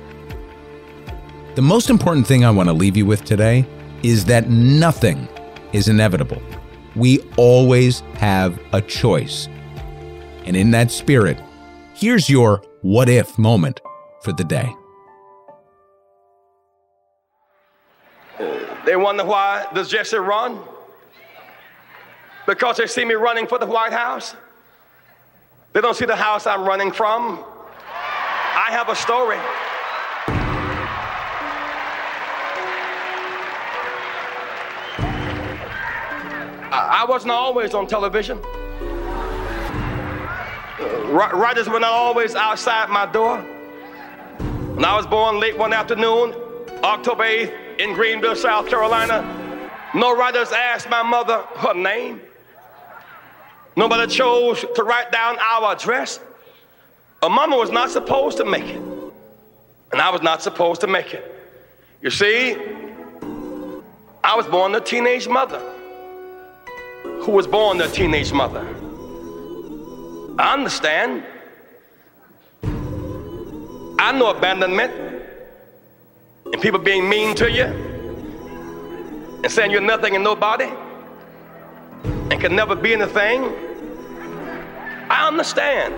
The 1.54 1.62
most 1.62 1.88
important 1.88 2.26
thing 2.26 2.44
I 2.44 2.50
want 2.50 2.68
to 2.68 2.74
leave 2.74 2.98
you 2.98 3.06
with 3.06 3.24
today 3.24 3.64
is 4.02 4.26
that 4.26 4.50
nothing 4.50 5.26
is 5.72 5.88
inevitable. 5.88 6.42
We 6.96 7.20
always 7.38 8.00
have 8.18 8.60
a 8.74 8.82
choice. 8.82 9.48
And 10.44 10.54
in 10.54 10.70
that 10.72 10.90
spirit, 10.90 11.40
here's 11.94 12.28
your 12.28 12.62
what 12.82 13.08
if 13.08 13.38
moment 13.38 13.80
for 14.22 14.32
the 14.32 14.44
day. 14.44 14.74
They 18.84 18.96
wonder 18.96 19.24
why 19.24 19.66
does 19.74 19.90
Jesse 19.90 20.16
run? 20.16 20.60
Because 22.46 22.78
they 22.78 22.86
see 22.86 23.04
me 23.04 23.14
running 23.14 23.46
for 23.46 23.58
the 23.58 23.66
White 23.66 23.92
House. 23.92 24.34
They 25.74 25.82
don't 25.82 25.94
see 25.94 26.06
the 26.06 26.16
house 26.16 26.46
I'm 26.46 26.64
running 26.64 26.92
from. 26.92 27.44
I 27.84 28.68
have 28.70 28.88
a 28.88 28.96
story. 28.96 29.36
I 36.70 37.04
wasn't 37.08 37.32
always 37.32 37.74
on 37.74 37.86
television. 37.86 38.38
Uh, 40.80 41.32
writers 41.34 41.68
were 41.68 41.80
not 41.80 41.92
always 41.92 42.34
outside 42.34 42.88
my 42.88 43.04
door. 43.06 43.44
I 44.84 44.96
was 44.96 45.06
born 45.06 45.40
late 45.40 45.58
one 45.58 45.72
afternoon, 45.72 46.34
October 46.84 47.24
8th, 47.24 47.78
in 47.80 47.94
Greenville, 47.94 48.36
South 48.36 48.68
Carolina, 48.68 49.22
no 49.94 50.16
writers 50.16 50.52
asked 50.52 50.88
my 50.88 51.02
mother 51.02 51.42
her 51.56 51.74
name. 51.74 52.20
Nobody 53.76 54.12
chose 54.12 54.64
to 54.74 54.82
write 54.84 55.10
down 55.10 55.36
our 55.40 55.72
address. 55.72 56.20
A 57.22 57.28
mama 57.28 57.56
was 57.56 57.70
not 57.70 57.90
supposed 57.90 58.36
to 58.36 58.44
make 58.44 58.64
it, 58.64 58.80
and 59.92 60.00
I 60.00 60.10
was 60.10 60.22
not 60.22 60.42
supposed 60.42 60.80
to 60.82 60.86
make 60.86 61.14
it. 61.14 61.34
You 62.00 62.10
see, 62.10 62.56
I 64.22 64.36
was 64.36 64.46
born 64.46 64.74
a 64.74 64.80
teenage 64.80 65.26
mother 65.26 65.60
who 67.22 67.32
was 67.32 67.46
born 67.46 67.80
a 67.80 67.88
teenage 67.88 68.32
mother. 68.32 68.66
I 70.38 70.54
understand. 70.54 71.24
I 73.98 74.12
know 74.12 74.30
abandonment 74.30 74.92
and 76.52 76.62
people 76.62 76.78
being 76.78 77.08
mean 77.08 77.34
to 77.34 77.50
you 77.50 77.64
and 79.42 79.50
saying 79.50 79.72
you're 79.72 79.80
nothing 79.80 80.14
and 80.14 80.22
nobody 80.22 80.70
and 82.04 82.40
can 82.40 82.54
never 82.54 82.76
be 82.76 82.92
anything. 82.92 83.44
I 85.10 85.26
understand. 85.26 85.94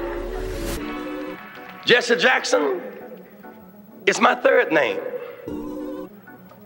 Jesse 1.84 2.16
Jackson 2.16 2.80
is 4.06 4.18
my 4.18 4.34
third 4.34 4.72
name. 4.72 5.00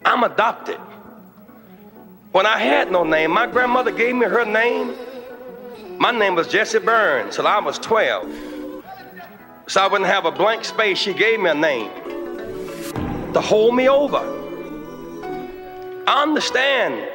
I'm 0.04 0.22
adopted. 0.22 0.78
When 2.30 2.46
I 2.46 2.58
had 2.58 2.92
no 2.92 3.02
name, 3.02 3.32
my 3.32 3.46
grandmother 3.48 3.90
gave 3.90 4.14
me 4.14 4.26
her 4.26 4.44
name. 4.44 4.94
My 5.98 6.12
name 6.12 6.36
was 6.36 6.46
Jesse 6.46 6.78
Burns 6.78 7.36
till 7.36 7.46
I 7.48 7.58
was 7.58 7.78
12 7.78 8.53
so 9.66 9.80
I 9.80 9.86
wouldn't 9.86 10.08
have 10.10 10.24
a 10.26 10.30
blank 10.30 10.64
space, 10.64 10.98
she 10.98 11.14
gave 11.14 11.40
me 11.40 11.50
a 11.50 11.54
name 11.54 11.90
to 13.32 13.40
hold 13.40 13.74
me 13.74 13.88
over. 13.88 14.18
I 16.06 16.22
understand 16.22 17.10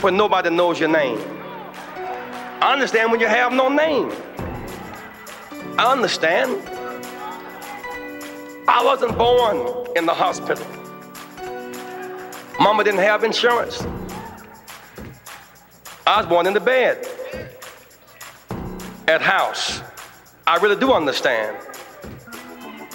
when 0.00 0.16
nobody 0.16 0.50
knows 0.50 0.78
your 0.80 0.88
name. 0.88 1.18
I 2.60 2.72
understand 2.72 3.10
when 3.10 3.20
you 3.20 3.26
have 3.26 3.52
no 3.52 3.68
name. 3.68 4.12
I 5.78 5.92
understand. 5.92 6.62
I 8.68 8.82
wasn't 8.84 9.18
born 9.18 9.86
in 9.96 10.06
the 10.06 10.14
hospital. 10.14 10.66
Mama 12.58 12.82
didn't 12.84 13.00
have 13.00 13.24
insurance. 13.24 13.86
I 16.06 16.18
was 16.18 16.26
born 16.26 16.46
in 16.46 16.54
the 16.54 16.60
bed 16.60 17.06
at 19.06 19.20
house. 19.20 19.82
I 20.48 20.58
really 20.58 20.76
do 20.76 20.92
understand. 20.92 21.56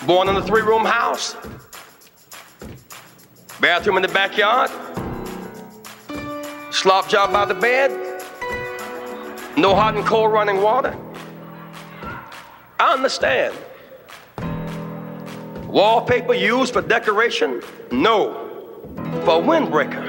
Born 0.08 0.30
in 0.30 0.38
a 0.38 0.42
three 0.42 0.62
room 0.62 0.86
house, 0.86 1.36
bathroom 3.60 3.98
in 3.98 4.04
the 4.04 4.08
backyard, 4.08 4.72
slop 6.72 7.10
job 7.10 7.34
by 7.34 7.44
the 7.44 7.54
bed, 7.54 7.92
no 9.58 9.76
hot 9.76 9.96
and 9.96 10.06
cold 10.06 10.32
running 10.32 10.62
water. 10.62 10.98
I 12.80 12.94
understand. 12.94 13.54
Wallpaper 15.68 16.34
used 16.34 16.72
for 16.72 16.82
decoration? 16.82 17.62
No, 17.92 18.34
for 19.26 19.42
a 19.42 19.44
windbreaker. 19.44 20.08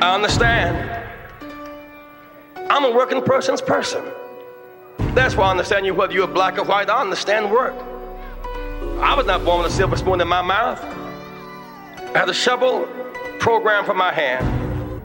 I 0.00 0.14
understand. 0.14 0.90
I'm 2.70 2.84
a 2.84 2.90
working 2.90 3.20
person's 3.20 3.60
person. 3.60 4.04
That's 5.14 5.36
why 5.36 5.46
I 5.46 5.50
understand 5.52 5.86
you, 5.86 5.94
whether 5.94 6.12
you're 6.12 6.26
black 6.26 6.58
or 6.58 6.64
white, 6.64 6.90
I 6.90 7.00
understand 7.00 7.48
work. 7.48 7.74
I 9.00 9.14
was 9.14 9.26
not 9.26 9.44
born 9.44 9.62
with 9.62 9.72
a 9.72 9.74
silver 9.74 9.96
spoon 9.96 10.20
in 10.20 10.26
my 10.26 10.42
mouth. 10.42 10.82
I 10.82 12.18
had 12.18 12.28
a 12.28 12.34
shovel 12.34 12.88
programmed 13.38 13.86
for 13.86 13.94
my 13.94 14.12
hand. 14.12 15.00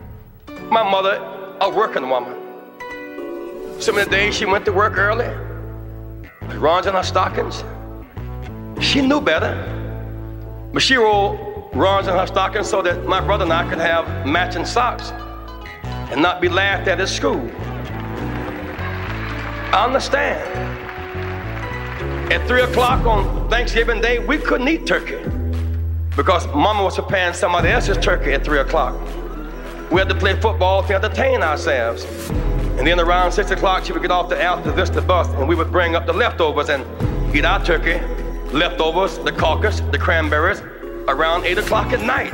My 0.72 0.82
mother, 0.82 1.18
a 1.62 1.70
working 1.70 2.10
woman. 2.10 2.34
Some 3.80 4.00
of 4.00 4.06
the 4.06 4.10
days 4.10 4.36
she 4.36 4.46
went 4.46 4.66
to 4.66 4.74
work 4.74 4.98
early, 4.98 5.30
runs 6.58 6.88
in 6.88 6.96
her 6.96 7.04
stockings. 7.04 7.64
She 8.84 9.06
knew 9.06 9.22
better, 9.22 9.54
but 10.74 10.82
she 10.82 10.98
wore 10.98 11.70
runs 11.72 12.08
in 12.08 12.16
her 12.16 12.26
stockings 12.26 12.68
so 12.68 12.82
that 12.82 13.06
my 13.06 13.22
brother 13.22 13.44
and 13.44 13.54
I 13.54 13.70
could 13.70 13.78
have 13.78 14.26
matching 14.26 14.66
socks 14.66 15.12
and 16.12 16.20
not 16.20 16.42
be 16.42 16.50
laughed 16.50 16.88
at 16.88 17.00
at 17.00 17.10
school. 17.10 17.48
I 19.72 19.86
understand. 19.86 20.42
At 22.34 22.48
3 22.48 22.62
o'clock 22.62 23.06
on 23.06 23.48
Thanksgiving 23.52 24.02
Day, 24.02 24.18
we 24.18 24.40
couldn't 24.40 24.68
eat 24.68 24.88
turkey 24.88 25.20
because 26.16 26.48
mama 26.48 26.84
was 26.84 26.96
preparing 26.96 27.36
somebody 27.36 27.70
else's 27.70 27.98
turkey 27.98 28.34
at 28.34 28.44
3 28.44 28.60
o'clock. 28.60 28.96
We 29.92 30.00
had 30.00 30.10
to 30.10 30.16
play 30.16 30.34
football 30.42 30.82
to 30.88 30.96
entertain 30.96 31.44
ourselves. 31.44 32.04
And 32.80 32.88
then 32.88 33.00
around 33.00 33.32
6 33.32 33.52
o'clock, 33.52 33.86
she 33.86 33.94
would 33.94 34.02
get 34.02 34.10
off 34.10 34.28
the 34.28 34.44
Alta 34.44 34.72
Vista 34.72 35.02
bus 35.04 35.28
and 35.36 35.48
we 35.48 35.54
would 35.54 35.72
bring 35.72 35.96
up 35.96 36.08
the 36.08 36.14
leftovers 36.14 36.70
and 36.70 36.84
eat 37.36 37.46
our 37.46 37.64
turkey, 37.64 38.00
leftovers, 38.52 39.20
the 39.20 39.32
caucus, 39.32 39.82
the 39.92 40.00
cranberries, 40.00 40.62
around 41.08 41.46
8 41.46 41.60
o'clock 41.60 41.94
at 41.94 42.02
night. 42.02 42.34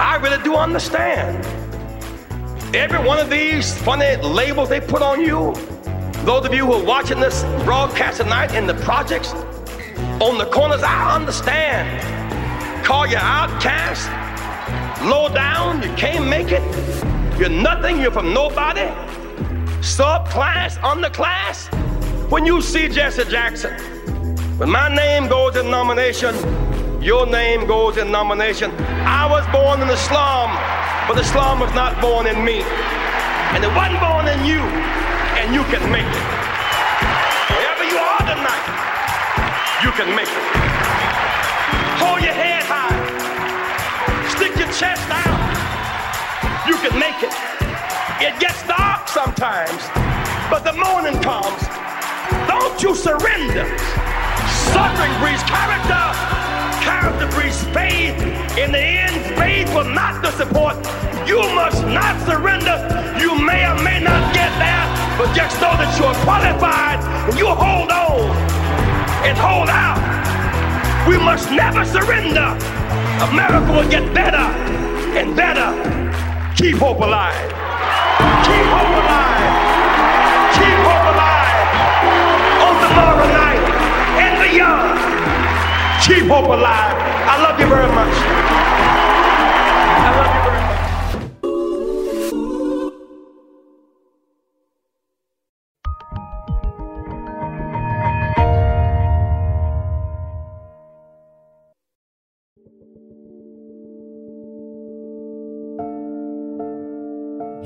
I 0.00 0.16
really 0.16 0.42
do 0.42 0.56
understand. 0.56 1.46
Every 2.74 2.98
one 2.98 3.20
of 3.20 3.30
these 3.30 3.78
funny 3.82 4.16
labels 4.16 4.68
they 4.68 4.80
put 4.80 5.00
on 5.00 5.20
you, 5.20 5.54
those 6.24 6.44
of 6.44 6.52
you 6.54 6.66
who 6.66 6.72
are 6.72 6.84
watching 6.84 7.20
this 7.20 7.42
broadcast 7.64 8.18
tonight 8.18 8.54
in 8.54 8.66
the 8.66 8.74
projects, 8.74 9.32
on 10.20 10.38
the 10.38 10.46
corners, 10.46 10.82
I 10.82 11.14
understand. 11.14 12.04
Call 12.84 13.06
you 13.06 13.18
outcast, 13.18 14.08
low 15.04 15.28
down, 15.32 15.82
you 15.82 15.92
can't 15.94 16.26
make 16.28 16.52
it, 16.52 16.62
you're 17.38 17.48
nothing, 17.48 18.00
you're 18.00 18.10
from 18.10 18.32
nobody, 18.32 18.86
subclass, 19.80 20.78
underclass. 20.78 21.68
When 22.30 22.44
you 22.44 22.60
see 22.60 22.88
Jesse 22.88 23.24
Jackson, 23.24 23.72
when 24.58 24.70
my 24.70 24.94
name 24.94 25.28
goes 25.28 25.56
in 25.56 25.70
nomination, 25.70 26.34
your 27.02 27.26
name 27.26 27.66
goes 27.66 27.96
in 27.96 28.10
nomination. 28.10 28.72
I 29.06 29.24
was 29.30 29.46
born 29.52 29.80
in 29.80 29.88
the 29.88 29.96
slum, 29.96 30.50
but 31.06 31.14
the 31.14 31.24
slum 31.24 31.60
was 31.60 31.72
not 31.74 32.00
born 32.00 32.26
in 32.26 32.44
me. 32.44 32.62
And 33.54 33.64
it 33.64 33.72
wasn't 33.74 34.00
born 34.00 34.26
in 34.28 34.44
you, 34.44 34.60
and 35.38 35.54
you 35.54 35.62
can 35.70 35.80
make 35.92 36.02
it. 36.02 36.26
Wherever 37.54 37.84
you 37.86 37.96
are 37.96 38.24
tonight, 38.26 38.66
you 39.84 39.90
can 39.94 40.10
make 40.18 40.26
it. 40.26 40.46
Hold 42.02 42.22
your 42.22 42.34
head 42.34 42.66
high. 42.66 42.98
Stick 44.34 44.56
your 44.58 44.66
chest 44.74 45.06
out. 45.06 45.38
You 46.66 46.74
can 46.82 46.98
make 46.98 47.22
it. 47.22 47.30
It 48.18 48.34
gets 48.40 48.66
dark 48.66 49.06
sometimes, 49.06 49.78
but 50.50 50.66
the 50.66 50.74
morning 50.74 51.14
comes. 51.22 51.62
Don't 52.50 52.82
you 52.82 52.94
surrender. 52.96 53.66
Suffering 54.74 55.14
breeds 55.22 55.42
character. 55.46 56.02
Character 56.82 57.30
breeds 57.30 57.62
faith. 57.70 58.18
In 58.58 58.72
the 58.72 58.86
end, 59.06 59.14
faith 59.38 59.72
will 59.72 59.92
not 59.94 60.20
disappoint. 60.20 60.82
You 61.28 61.38
must 61.54 61.86
not 61.86 62.18
surrender. 62.26 62.76
You 63.22 63.38
may 63.38 63.70
or 63.70 63.78
may 63.82 64.00
not 64.00 64.34
get 64.34 64.50
there, 64.58 64.97
but 65.18 65.34
just 65.34 65.60
know 65.60 65.74
that 65.74 65.90
you're 65.98 66.14
qualified 66.22 67.02
and 67.26 67.36
you 67.36 67.50
hold 67.50 67.90
on 67.90 68.30
and 69.26 69.34
hold 69.36 69.66
out. 69.66 69.98
We 71.10 71.18
must 71.18 71.50
never 71.50 71.84
surrender. 71.84 72.54
America 73.26 73.66
will 73.66 73.90
get 73.90 74.14
better 74.14 74.46
and 75.18 75.34
better. 75.34 75.74
Keep 76.54 76.76
hope 76.78 77.00
alive. 77.00 77.34
Keep 78.46 78.66
hope 78.70 78.94
alive. 78.94 79.42
Keep 80.54 80.78
hope 80.86 81.06
alive. 81.10 81.66
On 82.62 82.74
tomorrow 82.78 83.26
night 83.26 83.62
and 84.22 84.34
beyond. 84.38 84.98
Keep 86.06 86.30
hope 86.30 86.46
alive. 86.46 86.94
I 87.26 87.42
love 87.42 87.58
you 87.58 87.66
very 87.66 87.90
much. 87.90 88.57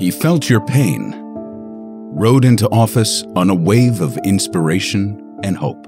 He 0.03 0.11
felt 0.11 0.49
your 0.49 0.59
pain, 0.59 1.13
rode 1.15 2.43
into 2.43 2.67
office 2.71 3.23
on 3.37 3.49
a 3.49 3.55
wave 3.55 4.01
of 4.01 4.17
inspiration 4.25 5.39
and 5.43 5.55
hope. 5.55 5.87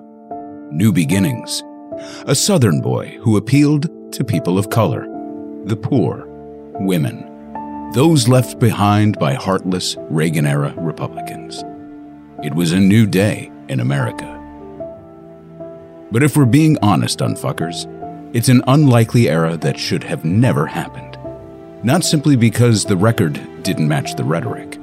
New 0.71 0.93
beginnings. 0.93 1.61
A 2.25 2.33
Southern 2.33 2.79
boy 2.79 3.17
who 3.19 3.35
appealed 3.35 3.89
to 4.13 4.23
people 4.23 4.57
of 4.57 4.69
color, 4.69 5.05
the 5.65 5.75
poor, 5.75 6.23
women, 6.79 7.91
those 7.91 8.29
left 8.29 8.57
behind 8.57 9.19
by 9.19 9.33
heartless 9.33 9.97
Reagan 10.09 10.45
era 10.45 10.73
Republicans. 10.77 11.61
It 12.41 12.55
was 12.55 12.71
a 12.71 12.79
new 12.79 13.05
day 13.05 13.51
in 13.67 13.81
America. 13.81 14.31
But 16.09 16.23
if 16.23 16.37
we're 16.37 16.45
being 16.45 16.77
honest, 16.81 17.19
unfuckers, 17.19 17.83
it's 18.33 18.47
an 18.47 18.63
unlikely 18.67 19.27
era 19.27 19.57
that 19.57 19.77
should 19.77 20.05
have 20.05 20.23
never 20.23 20.67
happened. 20.67 21.17
Not 21.83 22.05
simply 22.05 22.37
because 22.37 22.85
the 22.85 22.95
record 22.95 23.45
didn't 23.65 23.87
match 23.87 24.15
the 24.15 24.23
rhetoric, 24.23 24.77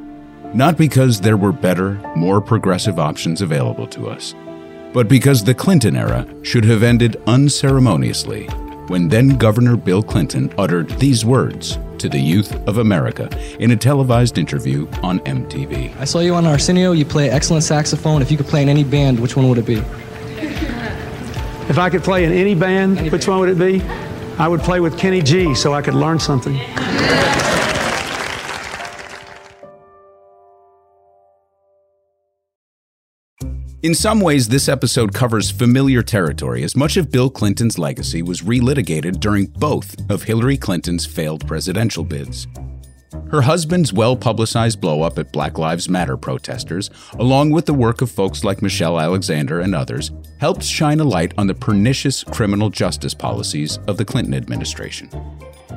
not 0.52 0.76
because 0.76 1.20
there 1.20 1.36
were 1.36 1.52
better, 1.52 1.92
more 2.16 2.40
progressive 2.40 2.98
options 2.98 3.40
available 3.40 3.86
to 3.86 4.08
us, 4.08 4.34
but 4.92 5.06
because 5.08 5.44
the 5.44 5.54
Clinton 5.54 5.96
era 5.96 6.26
should 6.42 6.64
have 6.64 6.82
ended 6.82 7.16
unceremoniously 7.28 8.46
when 8.88 9.08
then 9.08 9.38
Governor 9.38 9.76
Bill 9.76 10.02
Clinton 10.02 10.52
uttered 10.58 10.88
these 10.98 11.24
words 11.24 11.78
to 11.98 12.08
the 12.08 12.18
youth 12.18 12.52
of 12.66 12.78
America 12.78 13.30
in 13.60 13.70
a 13.70 13.76
televised 13.76 14.36
interview 14.36 14.88
on 15.02 15.20
MTV. 15.20 15.96
I 15.98 16.04
saw 16.04 16.18
you 16.18 16.34
on 16.34 16.44
Arsenio. 16.44 16.90
You 16.90 17.04
play 17.04 17.30
excellent 17.30 17.62
saxophone. 17.62 18.20
If 18.20 18.32
you 18.32 18.36
could 18.36 18.46
play 18.46 18.62
in 18.62 18.68
any 18.68 18.82
band, 18.82 19.20
which 19.20 19.36
one 19.36 19.48
would 19.48 19.58
it 19.58 19.66
be? 19.66 19.76
If 21.68 21.78
I 21.78 21.88
could 21.88 22.02
play 22.02 22.24
in 22.24 22.32
any 22.32 22.56
band, 22.56 23.12
which 23.12 23.28
one 23.28 23.38
would 23.38 23.48
it 23.48 23.58
be? 23.58 23.80
I 24.38 24.48
would 24.48 24.60
play 24.60 24.80
with 24.80 24.98
Kenny 24.98 25.22
G 25.22 25.54
so 25.54 25.72
I 25.72 25.82
could 25.82 25.94
learn 25.94 26.18
something. 26.18 26.58
In 33.82 33.96
some 33.96 34.20
ways, 34.20 34.46
this 34.46 34.68
episode 34.68 35.12
covers 35.12 35.50
familiar 35.50 36.04
territory 36.04 36.62
as 36.62 36.76
much 36.76 36.96
of 36.96 37.10
Bill 37.10 37.28
Clinton's 37.28 37.80
legacy 37.80 38.22
was 38.22 38.42
relitigated 38.42 39.18
during 39.18 39.46
both 39.46 40.08
of 40.08 40.22
Hillary 40.22 40.56
Clinton's 40.56 41.04
failed 41.04 41.44
presidential 41.48 42.04
bids. 42.04 42.46
Her 43.28 43.42
husband's 43.42 43.92
well 43.92 44.14
publicized 44.14 44.80
blowup 44.80 45.18
at 45.18 45.32
Black 45.32 45.58
Lives 45.58 45.88
Matter 45.88 46.16
protesters, 46.16 46.90
along 47.14 47.50
with 47.50 47.66
the 47.66 47.74
work 47.74 48.02
of 48.02 48.10
folks 48.10 48.44
like 48.44 48.62
Michelle 48.62 49.00
Alexander 49.00 49.58
and 49.58 49.74
others, 49.74 50.12
helped 50.38 50.62
shine 50.62 51.00
a 51.00 51.04
light 51.04 51.34
on 51.36 51.48
the 51.48 51.54
pernicious 51.54 52.22
criminal 52.22 52.70
justice 52.70 53.14
policies 53.14 53.80
of 53.88 53.96
the 53.96 54.04
Clinton 54.04 54.34
administration. 54.34 55.10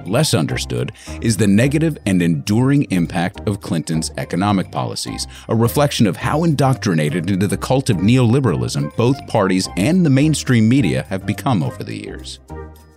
Less 0.05 0.33
understood 0.33 0.91
is 1.21 1.37
the 1.37 1.47
negative 1.47 1.97
and 2.05 2.21
enduring 2.21 2.83
impact 2.91 3.47
of 3.47 3.61
Clinton's 3.61 4.11
economic 4.17 4.71
policies, 4.71 5.27
a 5.49 5.55
reflection 5.55 6.07
of 6.07 6.17
how 6.17 6.43
indoctrinated 6.43 7.29
into 7.29 7.47
the 7.47 7.57
cult 7.57 7.89
of 7.89 7.97
neoliberalism 7.97 8.95
both 8.95 9.27
parties 9.27 9.67
and 9.77 10.05
the 10.05 10.09
mainstream 10.09 10.69
media 10.69 11.03
have 11.09 11.25
become 11.25 11.63
over 11.63 11.83
the 11.83 11.95
years. 11.95 12.39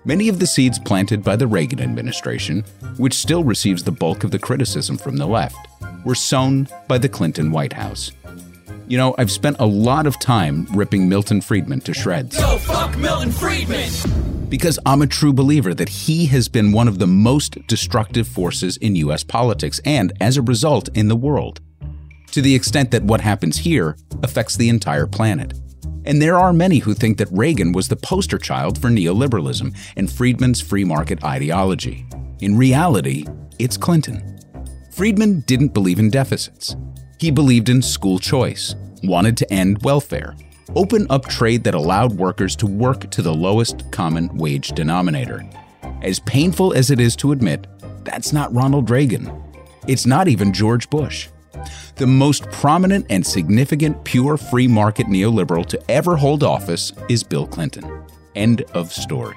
Many 0.05 0.29
of 0.29 0.39
the 0.39 0.47
seeds 0.47 0.79
planted 0.79 1.23
by 1.23 1.37
the 1.37 1.47
Reagan 1.47 1.81
administration, 1.81 2.65
which 2.97 3.15
still 3.15 3.45
receives 3.45 3.83
the 3.83 3.93
bulk 3.93 4.25
of 4.25 4.31
the 4.31 4.39
criticism 4.39 4.97
from 4.97 5.17
the 5.17 5.27
left, 5.27 5.69
were 6.05 6.15
sown 6.15 6.69
by 6.87 6.99
the 6.99 7.09
Clinton 7.09 7.51
White 7.51 7.75
House. 7.75 8.13
You 8.89 8.97
know, 8.97 9.15
I've 9.19 9.31
spent 9.31 9.59
a 9.61 9.67
lot 9.67 10.07
of 10.07 10.19
time 10.19 10.67
ripping 10.73 11.11
Milton 11.11 11.43
Friedman 11.43 11.83
to 11.83 11.93
shreds 11.93 12.39
Yo, 12.39 12.57
fuck 12.57 12.97
Milton 12.97 13.31
Friedman. 13.31 13.91
because 14.49 14.79
I'm 14.87 15.03
a 15.03 15.07
true 15.07 15.35
believer 15.35 15.75
that 15.75 15.91
he 15.91 16.25
has 16.27 16.49
been 16.49 16.73
one 16.73 16.89
of 16.89 16.99
the 16.99 17.07
most 17.07 17.67
destructive 17.67 18.27
forces 18.27 18.79
in 18.79 18.97
US 18.97 19.23
politics 19.23 19.79
and, 19.85 20.15
as 20.23 20.39
a 20.39 20.43
result, 20.43 20.89
in 20.97 21.09
the 21.09 21.17
world. 21.17 21.61
To 22.31 22.41
the 22.41 22.55
extent 22.55 22.91
that 22.93 23.03
what 23.03 23.21
happens 23.21 23.59
here 23.59 23.95
affects 24.23 24.57
the 24.57 24.71
entire 24.71 25.07
planet. 25.07 25.53
And 26.07 26.23
there 26.23 26.39
are 26.39 26.55
many 26.55 26.79
who 26.79 26.95
think 26.95 27.19
that 27.19 27.29
Reagan 27.31 27.73
was 27.73 27.89
the 27.89 27.97
poster 27.97 28.39
child 28.39 28.81
for 28.81 28.89
neoliberalism 28.89 29.77
and 29.99 30.11
Friedman's 30.11 30.63
free 30.63 30.85
market 30.85 31.23
ideology. 31.23 32.07
In 32.41 32.57
reality, 32.57 33.27
it's 33.59 33.77
Clinton. 33.77 34.39
Friedman 34.93 35.41
didn't 35.41 35.75
believe 35.75 35.99
in 35.99 36.09
deficits. 36.09 36.75
He 37.19 37.33
believed 37.33 37.69
in 37.69 37.83
school 37.83 38.21
choice, 38.21 38.77
wanted 39.03 39.37
to 39.39 39.53
end 39.53 39.83
welfare, 39.83 40.37
open 40.77 41.07
up 41.11 41.27
trade 41.27 41.65
that 41.65 41.75
allowed 41.75 42.13
workers 42.13 42.55
to 42.57 42.67
work 42.67 43.11
to 43.11 43.23
the 43.23 43.35
lowest 43.35 43.91
common 43.91 44.37
wage 44.37 44.69
denominator. 44.69 45.45
As 46.03 46.21
painful 46.21 46.73
as 46.75 46.93
it 46.93 47.01
is 47.01 47.17
to 47.17 47.33
admit, 47.33 47.67
that's 48.05 48.33
not 48.33 48.55
Ronald 48.55 48.89
Reagan. 48.89 49.33
It's 49.89 50.07
not 50.07 50.29
even 50.29 50.53
George 50.53 50.89
Bush. 50.91 51.29
The 51.97 52.07
most 52.07 52.49
prominent 52.53 53.07
and 53.11 53.27
significant 53.27 54.05
pure 54.05 54.37
free 54.37 54.69
market 54.69 55.09
neoliberal 55.09 55.67
to 55.67 55.91
ever 55.91 56.15
hold 56.15 56.45
office 56.45 56.93
is 57.09 57.25
Bill 57.25 57.49
Clinton. 57.49 58.05
End 58.37 58.63
of 58.75 58.93
story. 58.93 59.37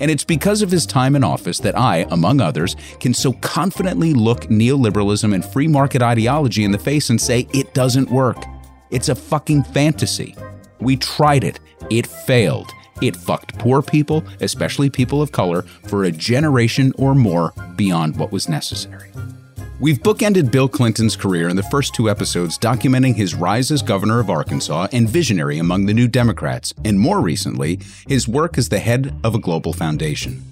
And 0.00 0.10
it's 0.10 0.24
because 0.24 0.62
of 0.62 0.70
his 0.70 0.86
time 0.86 1.14
in 1.14 1.22
office 1.22 1.58
that 1.58 1.78
I, 1.78 2.06
among 2.10 2.40
others, 2.40 2.74
can 2.98 3.14
so 3.14 3.34
confidently 3.34 4.14
look 4.14 4.44
neoliberalism 4.44 5.34
and 5.34 5.44
free 5.44 5.68
market 5.68 6.02
ideology 6.02 6.64
in 6.64 6.72
the 6.72 6.78
face 6.78 7.10
and 7.10 7.20
say 7.20 7.46
it 7.52 7.74
doesn't 7.74 8.10
work. 8.10 8.42
It's 8.90 9.08
a 9.08 9.14
fucking 9.14 9.64
fantasy. 9.64 10.34
We 10.80 10.96
tried 10.96 11.44
it, 11.44 11.60
it 11.90 12.06
failed. 12.06 12.70
It 13.02 13.16
fucked 13.16 13.58
poor 13.58 13.80
people, 13.82 14.24
especially 14.40 14.90
people 14.90 15.22
of 15.22 15.32
color, 15.32 15.62
for 15.86 16.04
a 16.04 16.10
generation 16.10 16.92
or 16.98 17.14
more 17.14 17.54
beyond 17.76 18.18
what 18.18 18.32
was 18.32 18.48
necessary. 18.48 19.10
We've 19.80 19.98
bookended 19.98 20.52
Bill 20.52 20.68
Clinton's 20.68 21.16
career 21.16 21.48
in 21.48 21.56
the 21.56 21.62
first 21.62 21.94
two 21.94 22.10
episodes, 22.10 22.58
documenting 22.58 23.14
his 23.14 23.34
rise 23.34 23.70
as 23.70 23.80
governor 23.80 24.20
of 24.20 24.28
Arkansas 24.28 24.88
and 24.92 25.08
visionary 25.08 25.56
among 25.56 25.86
the 25.86 25.94
New 25.94 26.06
Democrats, 26.06 26.74
and 26.84 27.00
more 27.00 27.22
recently, 27.22 27.80
his 28.06 28.28
work 28.28 28.58
as 28.58 28.68
the 28.68 28.78
head 28.78 29.18
of 29.24 29.34
a 29.34 29.38
global 29.38 29.72
foundation. 29.72 30.42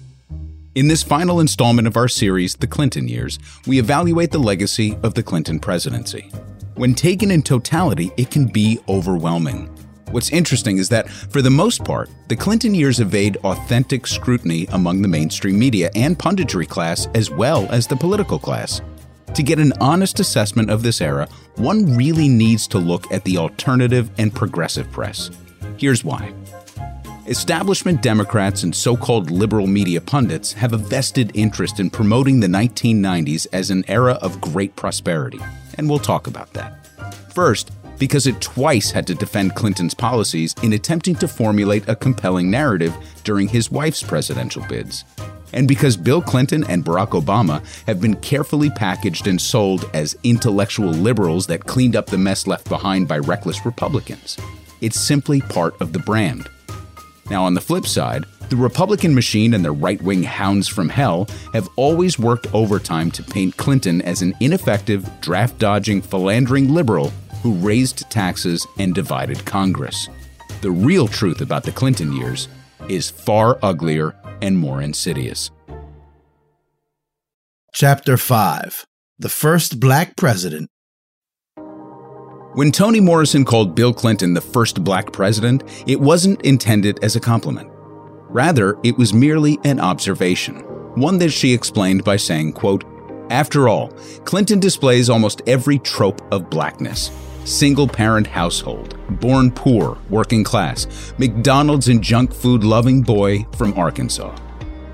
In 0.73 0.87
this 0.87 1.03
final 1.03 1.39
installment 1.39 1.87
of 1.87 1.95
our 1.95 2.07
series, 2.07 2.55
The 2.55 2.65
Clinton 2.65 3.07
Years, 3.07 3.37
we 3.67 3.77
evaluate 3.77 4.31
the 4.31 4.39
legacy 4.39 4.97
of 5.03 5.13
the 5.13 5.21
Clinton 5.21 5.59
presidency. 5.59 6.31
When 6.73 6.95
taken 6.95 7.29
in 7.29 7.43
totality, 7.43 8.09
it 8.17 8.31
can 8.31 8.47
be 8.47 8.79
overwhelming. 8.89 9.67
What's 10.09 10.31
interesting 10.31 10.79
is 10.79 10.89
that, 10.89 11.07
for 11.07 11.43
the 11.43 11.51
most 11.51 11.85
part, 11.85 12.09
the 12.29 12.35
Clinton 12.35 12.73
years 12.73 12.99
evade 12.99 13.37
authentic 13.43 14.07
scrutiny 14.07 14.65
among 14.71 15.03
the 15.03 15.07
mainstream 15.07 15.59
media 15.59 15.91
and 15.93 16.17
punditry 16.17 16.67
class 16.67 17.07
as 17.13 17.29
well 17.29 17.67
as 17.69 17.85
the 17.85 17.95
political 17.95 18.39
class. 18.39 18.81
To 19.35 19.43
get 19.43 19.59
an 19.59 19.73
honest 19.79 20.19
assessment 20.19 20.69
of 20.69 20.83
this 20.83 21.01
era, 21.01 21.27
one 21.55 21.95
really 21.95 22.27
needs 22.27 22.67
to 22.67 22.77
look 22.77 23.11
at 23.11 23.23
the 23.23 23.37
alternative 23.37 24.09
and 24.17 24.33
progressive 24.33 24.91
press. 24.91 25.29
Here's 25.77 26.03
why. 26.03 26.33
Establishment 27.27 28.01
Democrats 28.01 28.63
and 28.63 28.75
so 28.75 28.97
called 28.97 29.29
liberal 29.29 29.67
media 29.67 30.01
pundits 30.01 30.51
have 30.53 30.73
a 30.73 30.77
vested 30.77 31.31
interest 31.35 31.79
in 31.79 31.89
promoting 31.89 32.39
the 32.39 32.47
1990s 32.47 33.45
as 33.53 33.69
an 33.69 33.85
era 33.87 34.13
of 34.21 34.41
great 34.41 34.75
prosperity, 34.75 35.39
and 35.77 35.87
we'll 35.89 35.99
talk 35.99 36.27
about 36.27 36.51
that. 36.53 36.87
First, 37.31 37.71
because 37.99 38.25
it 38.25 38.41
twice 38.41 38.89
had 38.89 39.05
to 39.07 39.15
defend 39.15 39.55
Clinton's 39.55 39.93
policies 39.93 40.55
in 40.63 40.73
attempting 40.73 41.15
to 41.15 41.27
formulate 41.27 41.87
a 41.87 41.95
compelling 41.95 42.49
narrative 42.49 42.95
during 43.23 43.47
his 43.47 43.69
wife's 43.69 44.01
presidential 44.01 44.65
bids 44.67 45.03
and 45.53 45.67
because 45.67 45.97
Bill 45.97 46.21
Clinton 46.21 46.63
and 46.65 46.85
Barack 46.85 47.09
Obama 47.09 47.63
have 47.87 48.01
been 48.01 48.15
carefully 48.15 48.69
packaged 48.69 49.27
and 49.27 49.39
sold 49.39 49.89
as 49.93 50.17
intellectual 50.23 50.89
liberals 50.89 51.47
that 51.47 51.65
cleaned 51.65 51.95
up 51.95 52.07
the 52.07 52.17
mess 52.17 52.47
left 52.47 52.67
behind 52.69 53.07
by 53.07 53.19
reckless 53.19 53.65
Republicans. 53.65 54.37
It's 54.81 54.99
simply 54.99 55.41
part 55.41 55.79
of 55.81 55.93
the 55.93 55.99
brand. 55.99 56.49
Now, 57.29 57.43
on 57.43 57.53
the 57.53 57.61
flip 57.61 57.85
side, 57.85 58.25
the 58.49 58.55
Republican 58.55 59.13
machine 59.13 59.53
and 59.53 59.63
their 59.63 59.73
right 59.73 60.01
wing 60.01 60.23
hounds 60.23 60.67
from 60.67 60.89
hell 60.89 61.27
have 61.53 61.69
always 61.75 62.17
worked 62.17 62.51
overtime 62.53 63.11
to 63.11 63.23
paint 63.23 63.57
Clinton 63.57 64.01
as 64.01 64.23
an 64.23 64.33
ineffective, 64.39 65.07
draft 65.21 65.59
dodging, 65.59 66.01
philandering 66.01 66.73
liberal 66.73 67.11
who 67.43 67.53
raised 67.53 68.09
taxes 68.09 68.65
and 68.79 68.95
divided 68.95 69.45
Congress. 69.45 70.09
The 70.61 70.71
real 70.71 71.07
truth 71.07 71.41
about 71.41 71.63
the 71.63 71.71
Clinton 71.71 72.11
years 72.13 72.47
is 72.89 73.11
far 73.11 73.59
uglier 73.61 74.15
and 74.41 74.57
more 74.57 74.81
insidious. 74.81 75.51
Chapter 77.73 78.17
5 78.17 78.85
The 79.19 79.29
First 79.29 79.79
Black 79.79 80.15
President. 80.15 80.69
When 82.53 82.71
Toni 82.71 82.99
Morrison 82.99 83.45
called 83.45 83.75
Bill 83.75 83.93
Clinton 83.93 84.33
the 84.33 84.41
first 84.41 84.83
black 84.83 85.13
president, 85.13 85.63
it 85.87 85.99
wasn't 85.99 86.41
intended 86.41 87.03
as 87.03 87.15
a 87.15 87.19
compliment. 87.19 87.69
Rather, 88.29 88.77
it 88.83 88.97
was 88.97 89.13
merely 89.13 89.59
an 89.63 89.79
observation, 89.79 90.57
one 90.95 91.19
that 91.19 91.29
she 91.29 91.53
explained 91.53 92.03
by 92.03 92.17
saying, 92.17 92.53
quote, 92.53 92.83
After 93.29 93.69
all, 93.69 93.89
Clinton 94.25 94.59
displays 94.59 95.09
almost 95.09 95.41
every 95.45 95.77
trope 95.79 96.21
of 96.33 96.49
blackness 96.49 97.11
single 97.49 97.87
parent 97.87 98.27
household, 98.27 98.97
born 99.19 99.51
poor, 99.51 99.97
working 100.09 100.43
class, 100.43 101.13
McDonald's 101.17 101.87
and 101.87 102.01
junk 102.01 102.33
food 102.33 102.63
loving 102.63 103.01
boy 103.01 103.43
from 103.57 103.73
Arkansas. 103.77 104.35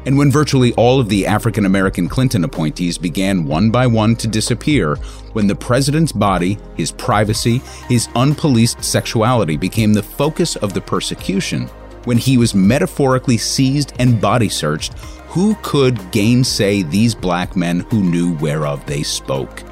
And 0.05 0.17
when 0.17 0.31
virtually 0.31 0.71
all 0.73 0.99
of 0.99 1.09
the 1.09 1.25
African 1.25 1.65
American 1.65 2.07
Clinton 2.07 2.43
appointees 2.43 2.97
began 2.97 3.45
one 3.45 3.71
by 3.71 3.87
one 3.87 4.15
to 4.17 4.27
disappear, 4.27 4.95
when 5.33 5.47
the 5.47 5.55
president's 5.55 6.11
body, 6.11 6.57
his 6.77 6.91
privacy, 6.91 7.57
his 7.89 8.07
unpoliced 8.09 8.83
sexuality 8.83 9.57
became 9.57 9.93
the 9.93 10.03
focus 10.03 10.55
of 10.57 10.73
the 10.73 10.81
persecution, 10.81 11.67
when 12.05 12.17
he 12.17 12.37
was 12.37 12.53
metaphorically 12.53 13.37
seized 13.37 13.93
and 13.97 14.21
body 14.21 14.47
searched, 14.47 14.93
who 15.27 15.55
could 15.63 15.99
gainsay 16.11 16.83
these 16.83 17.15
black 17.15 17.55
men 17.55 17.79
who 17.89 18.03
knew 18.03 18.35
whereof 18.35 18.85
they 18.85 19.01
spoke? 19.01 19.63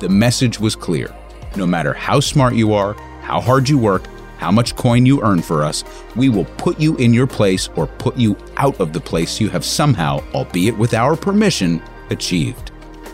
The 0.00 0.08
message 0.08 0.58
was 0.58 0.74
clear 0.74 1.14
no 1.56 1.66
matter 1.66 1.92
how 1.92 2.20
smart 2.20 2.54
you 2.54 2.72
are, 2.72 2.94
how 3.22 3.40
hard 3.40 3.68
you 3.68 3.78
work, 3.78 4.06
how 4.38 4.50
much 4.50 4.76
coin 4.76 5.06
you 5.06 5.22
earn 5.22 5.40
for 5.40 5.64
us, 5.64 5.84
we 6.16 6.28
will 6.28 6.44
put 6.44 6.78
you 6.78 6.96
in 6.96 7.14
your 7.14 7.26
place 7.26 7.68
or 7.76 7.86
put 7.86 8.16
you 8.16 8.36
out 8.56 8.78
of 8.80 8.92
the 8.92 9.00
place 9.00 9.40
you 9.40 9.48
have 9.48 9.64
somehow, 9.64 10.22
albeit 10.34 10.76
with 10.76 10.94
our 10.94 11.16
permission, 11.16 11.82
achieved. 12.10 12.70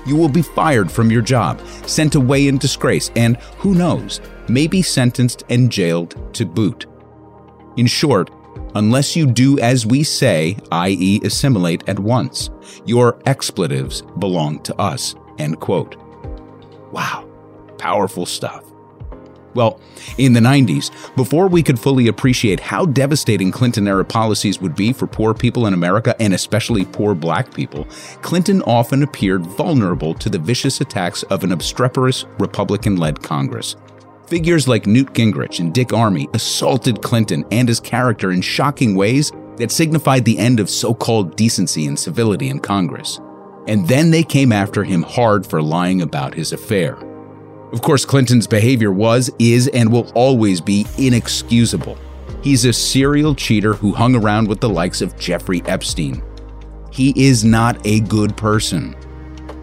You 0.07 0.17
will 0.17 0.29
be 0.29 0.43
fired 0.43 0.91
from 0.91 1.11
your 1.11 1.23
job, 1.23 1.61
sent 1.87 2.15
away 2.15 2.49
in 2.49 2.59
disgrace, 2.59 3.11
and 3.17 3.37
who 3.59 3.75
knows, 3.75 4.21
maybe 4.49 4.83
sentenced 4.83 5.45
and 5.51 5.71
jailed 5.71 6.35
to 6.35 6.47
boot. 6.47 6.87
In 7.77 7.87
short, 7.87 8.31
unless 8.75 9.15
you 9.15 9.27
do 9.27 9.59
as 9.61 9.87
we 9.87 10.03
say, 10.03 10.57
i.e., 10.73 11.21
assimilate 11.23 11.89
at 11.89 11.99
once, 11.99 12.51
your 12.87 13.21
expletives 13.27 14.03
belong 14.19 14.61
to 14.65 14.75
us. 14.81 15.15
End 15.39 15.61
quote. 15.61 15.97
Wow 16.91 17.30
powerful 17.81 18.27
stuff. 18.27 18.65
Well, 19.55 19.81
in 20.16 20.32
the 20.32 20.40
90s, 20.40 20.90
before 21.16 21.48
we 21.48 21.62
could 21.62 21.78
fully 21.78 22.07
appreciate 22.07 22.61
how 22.61 22.86
devastating 22.86 23.51
Clinton 23.51 23.89
era 23.89 24.05
policies 24.05 24.61
would 24.61 24.77
be 24.77 24.93
for 24.93 25.09
poor 25.09 25.35
people 25.35 25.66
in 25.66 25.74
America 25.74 26.15
and 26.20 26.32
especially 26.32 26.85
poor 26.85 27.16
black 27.16 27.52
people, 27.52 27.85
Clinton 28.23 28.62
often 28.62 29.02
appeared 29.02 29.44
vulnerable 29.44 30.15
to 30.15 30.31
the 30.31 30.39
vicious 30.39 30.81
attacks 30.81 31.24
of 31.24 31.43
an 31.43 31.51
obstreperous 31.51 32.27
Republican 32.39 32.97
led 32.97 33.20
Congress. 33.23 33.74
Figures 34.28 34.69
like 34.69 34.86
Newt 34.86 35.12
Gingrich 35.15 35.59
and 35.59 35.74
Dick 35.74 35.89
Armey 35.89 36.32
assaulted 36.32 37.02
Clinton 37.02 37.44
and 37.51 37.66
his 37.66 37.81
character 37.81 38.31
in 38.31 38.40
shocking 38.43 38.94
ways 38.94 39.32
that 39.57 39.73
signified 39.73 40.24
the 40.24 40.39
end 40.39 40.61
of 40.61 40.70
so 40.70 40.94
called 40.94 41.35
decency 41.35 41.86
and 41.86 41.98
civility 41.98 42.48
in 42.48 42.61
Congress. 42.61 43.19
And 43.66 43.89
then 43.89 44.12
they 44.12 44.23
came 44.23 44.52
after 44.52 44.85
him 44.85 45.02
hard 45.02 45.44
for 45.44 45.61
lying 45.61 46.01
about 46.02 46.35
his 46.35 46.52
affair. 46.52 46.97
Of 47.73 47.83
course, 47.83 48.05
Clinton's 48.05 48.49
behavior 48.49 48.91
was, 48.91 49.31
is, 49.39 49.69
and 49.69 49.93
will 49.93 50.11
always 50.15 50.61
be 50.61 50.87
inexcusable. 50.99 51.97
He's 52.43 52.65
a 52.65 52.73
serial 52.73 53.35
cheater 53.35 53.75
who 53.75 53.93
hung 53.93 54.17
around 54.17 54.49
with 54.49 54.61
the 54.61 54.69
likes 54.69 55.01
of 55.01 55.17
Jeffrey 55.17 55.63
Epstein. 55.67 56.23
He 56.91 57.13
is 57.17 57.45
not 57.45 57.79
a 57.87 58.01
good 58.01 58.37
person. 58.37 58.97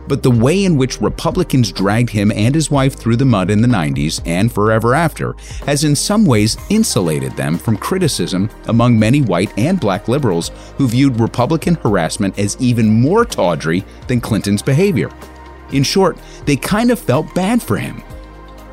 But 0.08 0.24
the 0.24 0.32
way 0.32 0.64
in 0.64 0.78
which 0.78 1.02
Republicans 1.02 1.74
dragged 1.74 2.10
him 2.10 2.32
and 2.32 2.56
his 2.56 2.72
wife 2.72 2.96
through 2.96 3.18
the 3.18 3.26
mud 3.26 3.50
in 3.50 3.62
the 3.62 3.68
90s 3.68 4.22
and 4.26 4.50
forever 4.50 4.96
after 4.96 5.36
has 5.66 5.84
in 5.84 5.94
some 5.94 6.26
ways 6.26 6.56
insulated 6.70 7.34
them 7.34 7.58
from 7.58 7.76
criticism 7.76 8.50
among 8.68 8.98
many 8.98 9.22
white 9.22 9.52
and 9.58 9.82
black 9.82 10.08
liberals 10.08 10.52
who 10.78 10.88
viewed 10.88 11.20
Republican 11.20 11.76
harassment 11.76 12.40
as 12.40 12.56
even 12.62 13.02
more 13.02 13.26
tawdry 13.26 13.84
than 14.08 14.22
Clinton's 14.22 14.62
behavior. 14.62 15.10
In 15.72 15.84
short, 15.84 16.18
they 16.46 16.56
kind 16.56 16.92
of 16.92 17.00
felt 17.00 17.34
bad 17.36 17.62
for 17.62 17.78
him. 17.78 18.04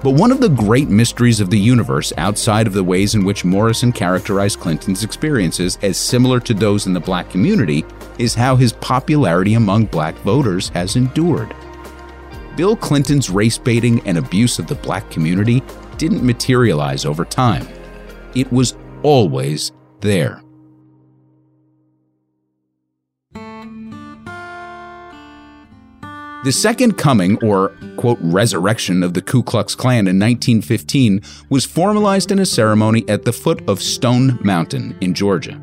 But 0.02 0.10
one 0.10 0.30
of 0.30 0.40
the 0.40 0.50
great 0.50 0.88
mysteries 0.88 1.40
of 1.40 1.48
the 1.48 1.58
universe, 1.58 2.12
outside 2.18 2.66
of 2.66 2.74
the 2.74 2.84
ways 2.84 3.14
in 3.14 3.24
which 3.24 3.44
Morrison 3.44 3.90
characterized 3.90 4.60
Clinton's 4.60 5.02
experiences 5.02 5.78
as 5.80 5.96
similar 5.96 6.40
to 6.40 6.52
those 6.52 6.86
in 6.86 6.92
the 6.92 7.00
black 7.00 7.30
community, 7.30 7.86
is 8.18 8.34
how 8.34 8.54
his 8.54 8.74
popularity 8.74 9.54
among 9.54 9.86
black 9.86 10.14
voters 10.16 10.68
has 10.68 10.96
endured. 10.96 11.54
Bill 12.54 12.76
Clinton's 12.76 13.30
race 13.30 13.56
baiting 13.56 14.06
and 14.06 14.18
abuse 14.18 14.58
of 14.58 14.66
the 14.66 14.74
black 14.74 15.10
community 15.10 15.62
didn't 15.96 16.22
materialize 16.22 17.06
over 17.06 17.24
time. 17.24 17.66
It 18.34 18.52
was 18.52 18.76
always 19.02 19.72
there. 20.00 20.43
The 26.44 26.52
second 26.52 26.98
coming, 26.98 27.42
or 27.42 27.70
quote, 27.96 28.18
resurrection 28.20 29.02
of 29.02 29.14
the 29.14 29.22
Ku 29.22 29.42
Klux 29.42 29.74
Klan 29.74 30.06
in 30.06 30.18
1915 30.18 31.22
was 31.48 31.64
formalized 31.64 32.30
in 32.30 32.38
a 32.38 32.44
ceremony 32.44 33.02
at 33.08 33.22
the 33.22 33.32
foot 33.32 33.66
of 33.66 33.80
Stone 33.80 34.38
Mountain 34.42 34.94
in 35.00 35.14
Georgia. 35.14 35.58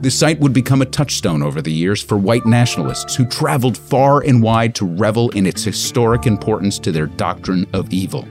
The 0.00 0.10
site 0.10 0.40
would 0.40 0.54
become 0.54 0.80
a 0.80 0.86
touchstone 0.86 1.42
over 1.42 1.60
the 1.60 1.70
years 1.70 2.02
for 2.02 2.16
white 2.16 2.46
nationalists 2.46 3.14
who 3.14 3.26
traveled 3.26 3.76
far 3.76 4.22
and 4.22 4.42
wide 4.42 4.74
to 4.76 4.86
revel 4.86 5.28
in 5.32 5.46
its 5.46 5.64
historic 5.64 6.24
importance 6.24 6.78
to 6.78 6.92
their 6.92 7.08
doctrine 7.08 7.66
of 7.74 7.92
evil. 7.92 8.26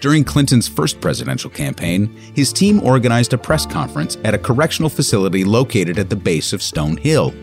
During 0.00 0.24
Clinton's 0.24 0.68
first 0.68 1.02
presidential 1.02 1.50
campaign, 1.50 2.16
his 2.34 2.50
team 2.50 2.80
organized 2.80 3.34
a 3.34 3.38
press 3.38 3.66
conference 3.66 4.16
at 4.24 4.32
a 4.32 4.38
correctional 4.38 4.88
facility 4.88 5.44
located 5.44 5.98
at 5.98 6.08
the 6.08 6.16
base 6.16 6.54
of 6.54 6.62
Stone 6.62 6.96
Hill 6.96 7.34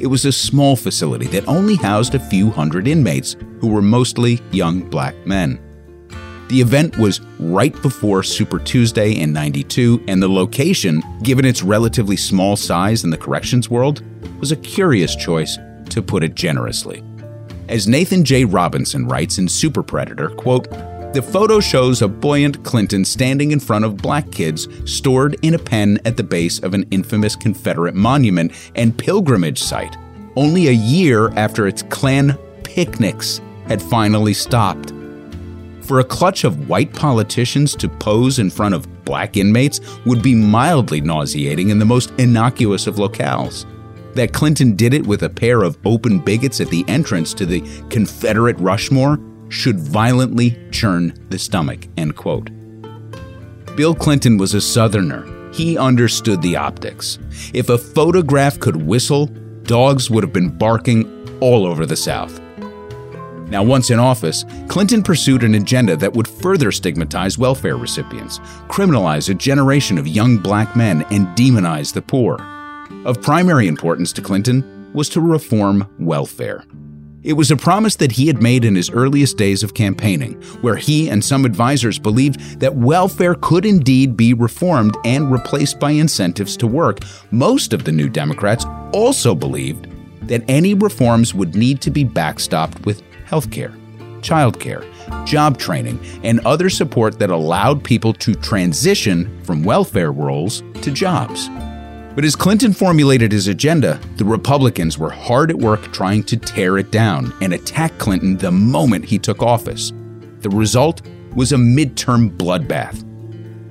it 0.00 0.06
was 0.06 0.24
a 0.24 0.32
small 0.32 0.76
facility 0.76 1.26
that 1.28 1.46
only 1.46 1.76
housed 1.76 2.14
a 2.14 2.18
few 2.18 2.50
hundred 2.50 2.88
inmates, 2.88 3.36
who 3.60 3.68
were 3.68 3.82
mostly 3.82 4.40
young 4.50 4.80
black 4.80 5.14
men. 5.26 5.60
The 6.48 6.60
event 6.60 6.98
was 6.98 7.20
right 7.38 7.80
before 7.82 8.22
Super 8.22 8.58
Tuesday 8.58 9.12
in 9.12 9.32
92, 9.32 10.02
and 10.08 10.22
the 10.22 10.28
location, 10.28 11.02
given 11.22 11.44
its 11.44 11.62
relatively 11.62 12.16
small 12.16 12.56
size 12.56 13.04
in 13.04 13.10
the 13.10 13.18
corrections 13.18 13.70
world, 13.70 14.02
was 14.40 14.50
a 14.50 14.56
curious 14.56 15.14
choice, 15.14 15.58
to 15.90 16.02
put 16.02 16.24
it 16.24 16.34
generously. 16.34 17.04
As 17.68 17.86
Nathan 17.86 18.24
J. 18.24 18.44
Robinson 18.44 19.06
writes 19.06 19.38
in 19.38 19.48
Super 19.48 19.82
Predator, 19.82 20.30
quote, 20.30 20.66
the 21.12 21.20
photo 21.20 21.58
shows 21.58 22.02
a 22.02 22.08
buoyant 22.08 22.62
Clinton 22.62 23.04
standing 23.04 23.50
in 23.50 23.58
front 23.58 23.84
of 23.84 23.96
black 23.96 24.30
kids 24.30 24.68
stored 24.84 25.36
in 25.42 25.54
a 25.54 25.58
pen 25.58 25.98
at 26.04 26.16
the 26.16 26.22
base 26.22 26.60
of 26.60 26.72
an 26.72 26.86
infamous 26.92 27.34
Confederate 27.34 27.96
monument 27.96 28.52
and 28.76 28.96
pilgrimage 28.96 29.60
site, 29.60 29.96
only 30.36 30.68
a 30.68 30.72
year 30.72 31.30
after 31.36 31.66
its 31.66 31.82
Klan 31.82 32.38
picnics 32.62 33.40
had 33.66 33.82
finally 33.82 34.32
stopped. 34.32 34.92
For 35.80 35.98
a 35.98 36.04
clutch 36.04 36.44
of 36.44 36.68
white 36.68 36.94
politicians 36.94 37.74
to 37.76 37.88
pose 37.88 38.38
in 38.38 38.48
front 38.48 38.76
of 38.76 39.04
black 39.04 39.36
inmates 39.36 39.80
would 40.06 40.22
be 40.22 40.36
mildly 40.36 41.00
nauseating 41.00 41.70
in 41.70 41.80
the 41.80 41.84
most 41.84 42.12
innocuous 42.18 42.86
of 42.86 42.96
locales. 42.96 43.66
That 44.14 44.32
Clinton 44.32 44.76
did 44.76 44.94
it 44.94 45.04
with 45.04 45.24
a 45.24 45.28
pair 45.28 45.62
of 45.62 45.76
open 45.84 46.20
bigots 46.20 46.60
at 46.60 46.68
the 46.68 46.84
entrance 46.86 47.34
to 47.34 47.46
the 47.46 47.62
Confederate 47.88 48.58
Rushmore 48.60 49.18
should 49.50 49.78
violently 49.78 50.58
churn 50.70 51.12
the 51.28 51.38
stomach. 51.38 51.86
End 51.98 52.16
quote. 52.16 52.50
Bill 53.76 53.94
Clinton 53.94 54.38
was 54.38 54.54
a 54.54 54.60
Southerner. 54.60 55.26
He 55.52 55.76
understood 55.76 56.40
the 56.40 56.56
optics. 56.56 57.18
If 57.52 57.68
a 57.68 57.78
photograph 57.78 58.58
could 58.60 58.76
whistle, 58.76 59.26
dogs 59.64 60.10
would 60.10 60.24
have 60.24 60.32
been 60.32 60.56
barking 60.56 61.38
all 61.40 61.66
over 61.66 61.84
the 61.84 61.96
South. 61.96 62.40
Now, 63.48 63.64
once 63.64 63.90
in 63.90 63.98
office, 63.98 64.44
Clinton 64.68 65.02
pursued 65.02 65.42
an 65.42 65.56
agenda 65.56 65.96
that 65.96 66.12
would 66.12 66.28
further 66.28 66.70
stigmatize 66.70 67.36
welfare 67.36 67.76
recipients, 67.76 68.38
criminalize 68.68 69.28
a 69.28 69.34
generation 69.34 69.98
of 69.98 70.06
young 70.06 70.36
black 70.36 70.76
men, 70.76 71.02
and 71.10 71.26
demonize 71.36 71.92
the 71.92 72.02
poor. 72.02 72.38
Of 73.04 73.20
primary 73.20 73.66
importance 73.66 74.12
to 74.12 74.22
Clinton 74.22 74.92
was 74.92 75.08
to 75.10 75.20
reform 75.20 75.88
welfare. 75.98 76.64
It 77.22 77.34
was 77.34 77.50
a 77.50 77.56
promise 77.56 77.96
that 77.96 78.12
he 78.12 78.28
had 78.28 78.40
made 78.40 78.64
in 78.64 78.74
his 78.74 78.88
earliest 78.88 79.36
days 79.36 79.62
of 79.62 79.74
campaigning, 79.74 80.40
where 80.62 80.76
he 80.76 81.10
and 81.10 81.24
some 81.24 81.44
advisors 81.44 81.98
believed 81.98 82.60
that 82.60 82.76
welfare 82.76 83.34
could 83.34 83.66
indeed 83.66 84.16
be 84.16 84.32
reformed 84.32 84.96
and 85.04 85.30
replaced 85.30 85.78
by 85.80 85.90
incentives 85.90 86.56
to 86.58 86.66
work. 86.66 87.00
Most 87.30 87.72
of 87.72 87.84
the 87.84 87.92
New 87.92 88.08
Democrats 88.08 88.64
also 88.92 89.34
believed 89.34 89.86
that 90.28 90.44
any 90.48 90.74
reforms 90.74 91.34
would 91.34 91.54
need 91.54 91.80
to 91.82 91.90
be 91.90 92.04
backstopped 92.04 92.86
with 92.86 93.02
health 93.26 93.40
healthcare, 93.40 93.74
childcare, 94.20 94.84
job 95.26 95.58
training, 95.58 95.98
and 96.22 96.40
other 96.40 96.68
support 96.68 97.18
that 97.18 97.30
allowed 97.30 97.82
people 97.82 98.12
to 98.12 98.34
transition 98.34 99.42
from 99.44 99.62
welfare 99.62 100.12
roles 100.12 100.62
to 100.82 100.90
jobs. 100.90 101.48
But 102.20 102.26
as 102.26 102.36
Clinton 102.36 102.74
formulated 102.74 103.32
his 103.32 103.48
agenda, 103.48 103.98
the 104.18 104.26
Republicans 104.26 104.98
were 104.98 105.08
hard 105.08 105.50
at 105.50 105.56
work 105.56 105.90
trying 105.90 106.22
to 106.24 106.36
tear 106.36 106.76
it 106.76 106.90
down 106.90 107.32
and 107.40 107.54
attack 107.54 107.96
Clinton 107.96 108.36
the 108.36 108.52
moment 108.52 109.06
he 109.06 109.18
took 109.18 109.42
office. 109.42 109.90
The 110.40 110.50
result 110.50 111.00
was 111.34 111.52
a 111.52 111.56
midterm 111.56 112.36
bloodbath. 112.36 113.06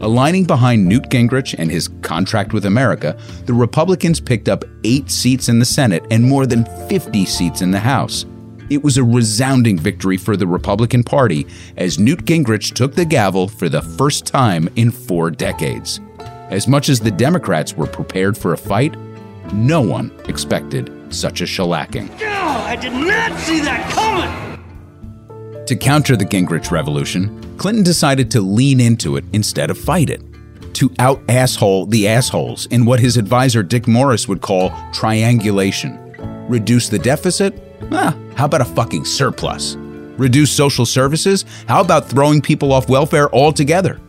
Aligning 0.01 0.45
behind 0.45 0.83
Newt 0.83 1.11
Gingrich 1.11 1.53
and 1.59 1.69
his 1.69 1.89
contract 2.01 2.51
with 2.51 2.65
America, 2.65 3.15
the 3.45 3.53
Republicans 3.53 4.19
picked 4.19 4.49
up 4.49 4.63
eight 4.83 5.11
seats 5.11 5.47
in 5.47 5.59
the 5.59 5.63
Senate 5.63 6.03
and 6.09 6.23
more 6.23 6.47
than 6.47 6.65
50 6.89 7.25
seats 7.27 7.61
in 7.61 7.69
the 7.69 7.79
House. 7.79 8.25
It 8.71 8.83
was 8.83 8.97
a 8.97 9.03
resounding 9.03 9.77
victory 9.77 10.17
for 10.17 10.35
the 10.35 10.47
Republican 10.47 11.03
Party 11.03 11.45
as 11.77 11.99
Newt 11.99 12.25
Gingrich 12.25 12.73
took 12.73 12.95
the 12.95 13.05
gavel 13.05 13.47
for 13.47 13.69
the 13.69 13.83
first 13.83 14.25
time 14.25 14.67
in 14.75 14.89
four 14.89 15.29
decades. 15.29 16.01
As 16.49 16.67
much 16.67 16.89
as 16.89 16.99
the 16.99 17.11
Democrats 17.11 17.75
were 17.75 17.87
prepared 17.87 18.37
for 18.37 18.53
a 18.53 18.57
fight, 18.57 18.95
no 19.53 19.81
one 19.81 20.11
expected 20.27 20.91
such 21.13 21.41
a 21.41 21.45
shellacking. 21.45 22.09
Oh, 22.21 22.65
I 22.65 22.75
did 22.75 22.93
not 22.93 23.39
see 23.39 23.59
that 23.61 23.89
coming! 23.91 25.65
To 25.65 25.75
counter 25.75 26.15
the 26.15 26.25
Gingrich 26.25 26.71
revolution, 26.71 27.57
Clinton 27.57 27.83
decided 27.83 28.31
to 28.31 28.41
lean 28.41 28.79
into 28.79 29.15
it 29.17 29.25
instead 29.33 29.69
of 29.69 29.77
fight 29.77 30.09
it. 30.09 30.21
To 30.75 30.91
out 30.99 31.21
asshole 31.29 31.87
the 31.87 32.07
assholes 32.07 32.65
in 32.67 32.85
what 32.85 32.99
his 32.99 33.17
advisor 33.17 33.63
Dick 33.63 33.87
Morris 33.87 34.27
would 34.27 34.41
call 34.41 34.71
triangulation. 34.93 35.97
Reduce 36.47 36.89
the 36.89 36.99
deficit 36.99 37.61
Ah, 37.91 38.15
how 38.35 38.45
about 38.45 38.61
a 38.61 38.65
fucking 38.65 39.05
surplus? 39.05 39.75
Reduce 40.17 40.51
social 40.51 40.85
services? 40.85 41.45
How 41.67 41.81
about 41.81 42.09
throwing 42.09 42.41
people 42.41 42.71
off 42.71 42.89
welfare 42.89 43.33
altogether? 43.33 43.99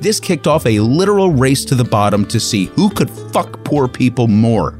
This 0.00 0.20
kicked 0.20 0.46
off 0.46 0.64
a 0.64 0.78
literal 0.78 1.32
race 1.32 1.64
to 1.66 1.74
the 1.74 1.84
bottom 1.84 2.24
to 2.26 2.38
see 2.38 2.66
who 2.66 2.88
could 2.90 3.10
fuck 3.10 3.64
poor 3.64 3.88
people 3.88 4.28
more. 4.28 4.78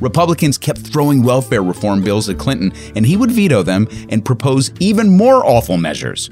Republicans 0.00 0.58
kept 0.58 0.80
throwing 0.80 1.22
welfare 1.22 1.62
reform 1.62 2.02
bills 2.02 2.28
at 2.28 2.38
Clinton, 2.38 2.72
and 2.96 3.06
he 3.06 3.16
would 3.16 3.30
veto 3.30 3.62
them 3.62 3.86
and 4.08 4.24
propose 4.24 4.72
even 4.80 5.16
more 5.16 5.44
awful 5.46 5.76
measures. 5.76 6.30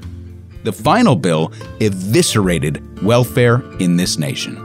The 0.63 0.73
final 0.73 1.15
bill 1.15 1.53
eviscerated 1.79 3.03
welfare 3.03 3.63
in 3.79 3.95
this 3.95 4.17
nation. 4.17 4.63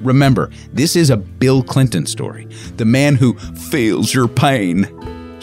Remember, 0.00 0.50
this 0.72 0.94
is 0.94 1.10
a 1.10 1.16
Bill 1.16 1.62
Clinton 1.62 2.06
story, 2.06 2.46
the 2.76 2.84
man 2.84 3.16
who 3.16 3.34
feels 3.34 4.14
your 4.14 4.28
pain 4.28 4.84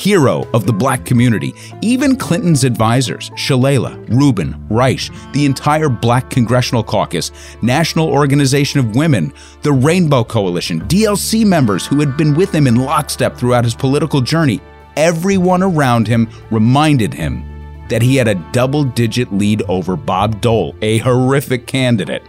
hero 0.03 0.45
of 0.53 0.65
the 0.65 0.73
black 0.73 1.05
community. 1.05 1.55
Even 1.81 2.17
Clinton's 2.17 2.65
advisors, 2.65 3.29
Shalala, 3.31 3.95
Rubin, 4.09 4.53
Reich, 4.69 5.09
the 5.31 5.45
entire 5.45 5.87
Black 5.87 6.29
Congressional 6.29 6.83
Caucus, 6.83 7.31
National 7.61 8.09
Organization 8.09 8.81
of 8.81 8.97
Women, 8.97 9.33
the 9.61 9.71
Rainbow 9.71 10.25
Coalition, 10.25 10.81
DLC 10.89 11.45
members 11.45 11.87
who 11.87 12.01
had 12.01 12.17
been 12.17 12.35
with 12.35 12.53
him 12.53 12.67
in 12.67 12.75
lockstep 12.75 13.37
throughout 13.37 13.63
his 13.63 13.75
political 13.75 14.19
journey, 14.19 14.59
everyone 14.97 15.63
around 15.63 16.05
him 16.05 16.29
reminded 16.51 17.13
him 17.13 17.45
that 17.87 18.01
he 18.01 18.17
had 18.17 18.27
a 18.27 18.35
double 18.51 18.83
digit 18.83 19.31
lead 19.31 19.61
over 19.69 19.95
Bob 19.95 20.41
Dole, 20.41 20.75
a 20.81 20.97
horrific 20.97 21.65
candidate. 21.65 22.23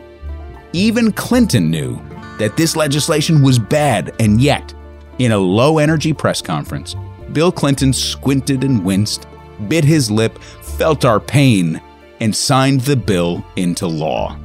Even 0.73 1.11
Clinton 1.11 1.73
knew 1.73 2.01
that 2.39 2.57
this 2.57 2.77
legislation 2.77 3.43
was 3.43 3.59
bad, 3.59 4.15
and 4.21 4.41
yet, 4.41 4.73
in 5.19 5.33
a 5.33 5.39
low 5.39 5.79
energy 5.79 6.13
press 6.13 6.41
conference, 6.41 6.95
Bill 7.33 7.51
Clinton 7.51 7.93
squinted 7.93 8.65
and 8.65 8.85
winced, 8.85 9.27
bit 9.69 9.85
his 9.85 10.11
lip, 10.11 10.39
felt 10.79 11.05
our 11.05 11.21
pain, 11.21 11.81
and 12.21 12.35
signed 12.35 12.83
the 12.83 12.97
bill 12.97 13.45
into 13.57 13.87
law. 13.87 14.37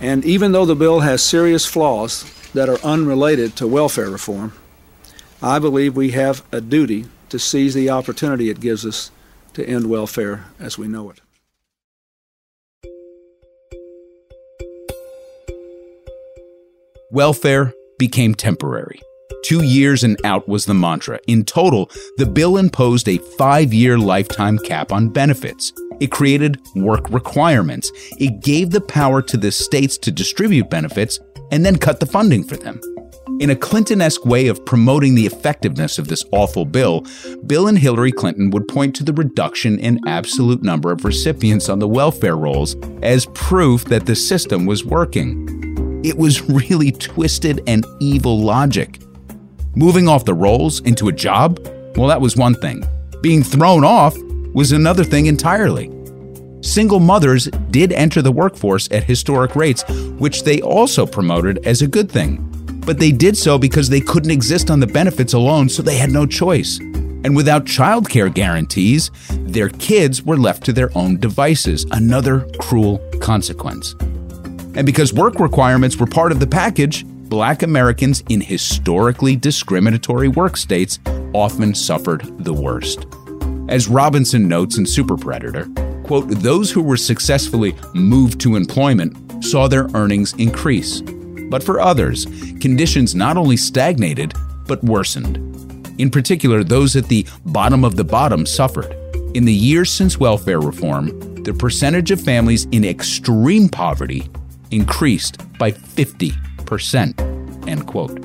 And 0.00 0.24
even 0.24 0.52
though 0.52 0.64
the 0.64 0.76
bill 0.76 1.00
has 1.00 1.22
serious 1.22 1.66
flaws 1.66 2.24
that 2.52 2.68
are 2.68 2.78
unrelated 2.84 3.56
to 3.56 3.66
welfare 3.66 4.10
reform, 4.10 4.52
I 5.42 5.58
believe 5.58 5.96
we 5.96 6.12
have 6.12 6.44
a 6.52 6.60
duty 6.60 7.06
to 7.28 7.38
seize 7.38 7.74
the 7.74 7.90
opportunity 7.90 8.50
it 8.50 8.60
gives 8.60 8.86
us 8.86 9.10
to 9.54 9.68
end 9.68 9.88
welfare 9.90 10.46
as 10.58 10.78
we 10.78 10.88
know 10.88 11.10
it. 11.10 11.20
Welfare 17.10 17.72
became 17.98 18.34
temporary. 18.34 19.00
Two 19.44 19.62
years 19.62 20.04
and 20.04 20.18
out 20.24 20.48
was 20.48 20.66
the 20.66 20.74
mantra. 20.74 21.20
In 21.26 21.44
total, 21.44 21.90
the 22.16 22.26
bill 22.26 22.56
imposed 22.56 23.08
a 23.08 23.18
five 23.18 23.72
year 23.72 23.98
lifetime 23.98 24.58
cap 24.58 24.92
on 24.92 25.08
benefits. 25.08 25.72
It 26.00 26.10
created 26.10 26.60
work 26.76 27.08
requirements. 27.10 27.90
It 28.18 28.40
gave 28.40 28.70
the 28.70 28.80
power 28.80 29.22
to 29.22 29.36
the 29.36 29.50
states 29.50 29.98
to 29.98 30.10
distribute 30.10 30.70
benefits 30.70 31.18
and 31.50 31.64
then 31.64 31.78
cut 31.78 32.00
the 32.00 32.06
funding 32.06 32.44
for 32.44 32.56
them. 32.56 32.80
In 33.40 33.50
a 33.50 33.56
Clinton 33.56 34.00
esque 34.00 34.24
way 34.24 34.48
of 34.48 34.64
promoting 34.66 35.14
the 35.14 35.26
effectiveness 35.26 35.98
of 35.98 36.08
this 36.08 36.24
awful 36.32 36.64
bill, 36.64 37.06
Bill 37.46 37.68
and 37.68 37.78
Hillary 37.78 38.10
Clinton 38.10 38.50
would 38.50 38.66
point 38.66 38.96
to 38.96 39.04
the 39.04 39.12
reduction 39.12 39.78
in 39.78 40.00
absolute 40.08 40.62
number 40.62 40.90
of 40.90 41.04
recipients 41.04 41.68
on 41.68 41.78
the 41.78 41.86
welfare 41.86 42.36
rolls 42.36 42.74
as 43.02 43.26
proof 43.34 43.84
that 43.86 44.06
the 44.06 44.16
system 44.16 44.66
was 44.66 44.84
working. 44.84 45.46
It 46.04 46.18
was 46.18 46.42
really 46.50 46.90
twisted 46.90 47.62
and 47.68 47.86
evil 48.00 48.40
logic. 48.40 48.98
Moving 49.74 50.08
off 50.08 50.24
the 50.24 50.34
rolls 50.34 50.80
into 50.80 51.08
a 51.08 51.12
job? 51.12 51.58
Well, 51.96 52.08
that 52.08 52.20
was 52.20 52.36
one 52.36 52.54
thing. 52.54 52.84
Being 53.20 53.42
thrown 53.42 53.84
off 53.84 54.16
was 54.54 54.72
another 54.72 55.04
thing 55.04 55.26
entirely. 55.26 55.90
Single 56.62 57.00
mothers 57.00 57.46
did 57.70 57.92
enter 57.92 58.22
the 58.22 58.32
workforce 58.32 58.88
at 58.90 59.04
historic 59.04 59.54
rates, 59.54 59.84
which 60.18 60.42
they 60.42 60.60
also 60.60 61.06
promoted 61.06 61.64
as 61.66 61.82
a 61.82 61.86
good 61.86 62.10
thing. 62.10 62.44
But 62.84 62.98
they 62.98 63.12
did 63.12 63.36
so 63.36 63.58
because 63.58 63.88
they 63.88 64.00
couldn't 64.00 64.30
exist 64.30 64.70
on 64.70 64.80
the 64.80 64.86
benefits 64.86 65.34
alone, 65.34 65.68
so 65.68 65.82
they 65.82 65.96
had 65.96 66.10
no 66.10 66.26
choice. 66.26 66.78
And 66.78 67.36
without 67.36 67.64
childcare 67.64 68.32
guarantees, 68.32 69.10
their 69.30 69.68
kids 69.68 70.22
were 70.22 70.36
left 70.36 70.64
to 70.64 70.72
their 70.72 70.90
own 70.96 71.18
devices, 71.18 71.84
another 71.90 72.48
cruel 72.58 72.98
consequence. 73.20 73.94
And 74.74 74.86
because 74.86 75.12
work 75.12 75.38
requirements 75.40 75.96
were 75.96 76.06
part 76.06 76.32
of 76.32 76.40
the 76.40 76.46
package, 76.46 77.04
black 77.28 77.62
Americans 77.62 78.22
in 78.28 78.40
historically 78.40 79.36
discriminatory 79.36 80.28
work 80.28 80.56
states 80.56 80.98
often 81.34 81.74
suffered 81.74 82.22
the 82.44 82.52
worst. 82.52 83.06
As 83.68 83.88
Robinson 83.88 84.48
notes 84.48 84.78
in 84.78 84.86
Super 84.86 85.16
Predator, 85.16 85.66
quote, 86.04 86.28
those 86.28 86.70
who 86.70 86.82
were 86.82 86.96
successfully 86.96 87.76
moved 87.94 88.40
to 88.40 88.56
employment 88.56 89.44
saw 89.44 89.68
their 89.68 89.88
earnings 89.94 90.32
increase. 90.34 91.02
But 91.50 91.62
for 91.62 91.80
others, 91.80 92.24
conditions 92.60 93.14
not 93.14 93.36
only 93.36 93.56
stagnated, 93.56 94.32
but 94.66 94.82
worsened. 94.82 95.36
In 96.00 96.10
particular, 96.10 96.64
those 96.64 96.96
at 96.96 97.08
the 97.08 97.26
bottom 97.44 97.84
of 97.84 97.96
the 97.96 98.04
bottom 98.04 98.46
suffered. 98.46 98.94
In 99.34 99.44
the 99.44 99.52
years 99.52 99.90
since 99.90 100.18
welfare 100.18 100.60
reform, 100.60 101.42
the 101.42 101.52
percentage 101.52 102.10
of 102.10 102.20
families 102.20 102.66
in 102.72 102.84
extreme 102.84 103.68
poverty 103.68 104.30
increased 104.70 105.38
by 105.58 105.72
50%. 105.72 106.47
End 107.66 107.86
quote. 107.86 108.20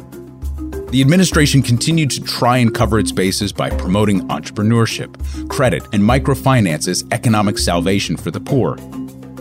The 0.92 1.02
administration 1.02 1.64
continued 1.64 2.12
to 2.12 2.22
try 2.22 2.58
and 2.58 2.74
cover 2.74 3.00
its 3.00 3.12
bases 3.12 3.52
by 3.52 3.70
promoting 3.72 4.28
entrepreneurship, 4.28 5.50
credit, 5.50 5.84
and 5.92 6.04
microfinance 6.04 6.88
as 6.88 7.04
economic 7.12 7.58
salvation 7.58 8.16
for 8.16 8.30
the 8.30 8.40
poor. 8.40 8.78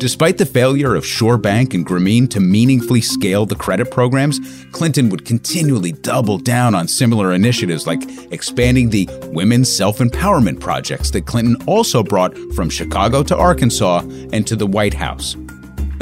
Despite 0.03 0.39
the 0.39 0.47
failure 0.47 0.97
of 0.97 1.05
ShoreBank 1.05 1.75
and 1.75 1.87
Grameen 1.87 2.29
to 2.31 2.41
meaningfully 2.41 3.03
scale 3.03 3.47
the 3.47 3.55
credit 3.55 3.91
programs, 3.91 4.41
Clinton 4.73 5.11
would 5.11 5.25
continually 5.25 5.93
double 5.93 6.39
down 6.39 6.75
on 6.75 6.89
similar 6.89 7.33
initiatives 7.33 7.87
like 7.87 8.03
expanding 8.33 8.91
the 8.91 9.09
women's 9.27 9.71
self 9.71 9.99
empowerment 9.99 10.59
projects 10.59 11.11
that 11.11 11.27
Clinton 11.27 11.57
also 11.67 12.03
brought 12.03 12.37
from 12.55 12.69
Chicago 12.69 13.23
to 13.23 13.37
Arkansas 13.37 14.01
and 14.33 14.47
to 14.47 14.57
the 14.57 14.67
White 14.67 14.95
House. 14.95 15.37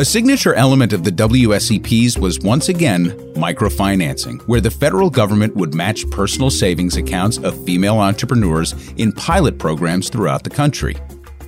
A 0.00 0.04
signature 0.06 0.54
element 0.54 0.94
of 0.94 1.04
the 1.04 1.10
WSEPs 1.10 2.16
was 2.16 2.40
once 2.40 2.70
again 2.70 3.10
microfinancing, 3.34 4.40
where 4.48 4.62
the 4.62 4.70
federal 4.70 5.10
government 5.10 5.54
would 5.56 5.74
match 5.74 6.08
personal 6.10 6.48
savings 6.48 6.96
accounts 6.96 7.36
of 7.36 7.66
female 7.66 7.98
entrepreneurs 7.98 8.72
in 8.96 9.12
pilot 9.12 9.58
programs 9.58 10.08
throughout 10.08 10.42
the 10.42 10.48
country. 10.48 10.96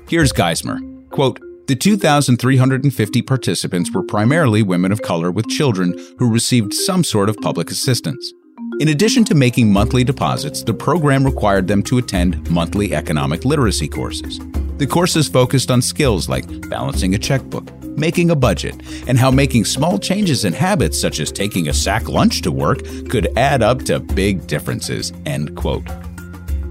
Here's 0.07 0.35
Geismer. 0.35 0.81
Quote, 1.09 1.41
the 1.66 1.74
2,350 1.74 3.23
participants 3.23 3.91
were 3.91 4.03
primarily 4.03 4.62
women 4.62 4.93
of 4.93 5.01
color 5.01 5.33
with 5.33 5.49
children 5.49 5.99
who 6.19 6.31
received 6.31 6.74
some 6.74 7.05
sort 7.05 7.31
of 7.31 7.39
public 7.39 7.70
assistance. 7.70 8.35
In 8.82 8.88
addition 8.88 9.22
to 9.26 9.36
making 9.36 9.72
monthly 9.72 10.02
deposits, 10.02 10.64
the 10.64 10.74
program 10.74 11.24
required 11.24 11.68
them 11.68 11.84
to 11.84 11.98
attend 11.98 12.50
monthly 12.50 12.96
economic 12.96 13.44
literacy 13.44 13.86
courses. 13.86 14.40
The 14.78 14.88
courses 14.88 15.28
focused 15.28 15.70
on 15.70 15.80
skills 15.80 16.28
like 16.28 16.68
balancing 16.68 17.14
a 17.14 17.18
checkbook, 17.18 17.72
making 17.96 18.32
a 18.32 18.34
budget, 18.34 18.74
and 19.06 19.16
how 19.16 19.30
making 19.30 19.66
small 19.66 20.00
changes 20.00 20.44
in 20.44 20.52
habits 20.52 21.00
such 21.00 21.20
as 21.20 21.30
taking 21.30 21.68
a 21.68 21.72
sack 21.72 22.09
lunch 22.09 22.42
to 22.42 22.50
work 22.50 22.84
could 23.09 23.28
add 23.38 23.62
up 23.62 23.84
to 23.84 24.00
big 24.00 24.48
differences. 24.48 25.12
End 25.26 25.56
quote. 25.56 25.86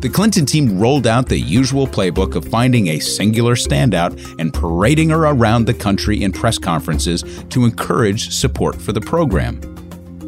The 0.01 0.11
Clinton 0.13 0.45
team 0.45 0.79
rolled 0.81 1.07
out 1.07 1.29
the 1.29 1.39
usual 1.39 1.87
playbook 1.87 2.35
of 2.35 2.43
finding 2.43 2.89
a 2.89 2.99
singular 2.99 3.55
standout 3.55 4.37
and 4.37 4.53
parading 4.53 5.11
her 5.11 5.27
around 5.27 5.63
the 5.63 5.73
country 5.73 6.21
in 6.21 6.33
press 6.33 6.57
conferences 6.57 7.23
to 7.51 7.63
encourage 7.63 8.33
support 8.33 8.81
for 8.81 8.91
the 8.91 8.99
program. 8.99 9.61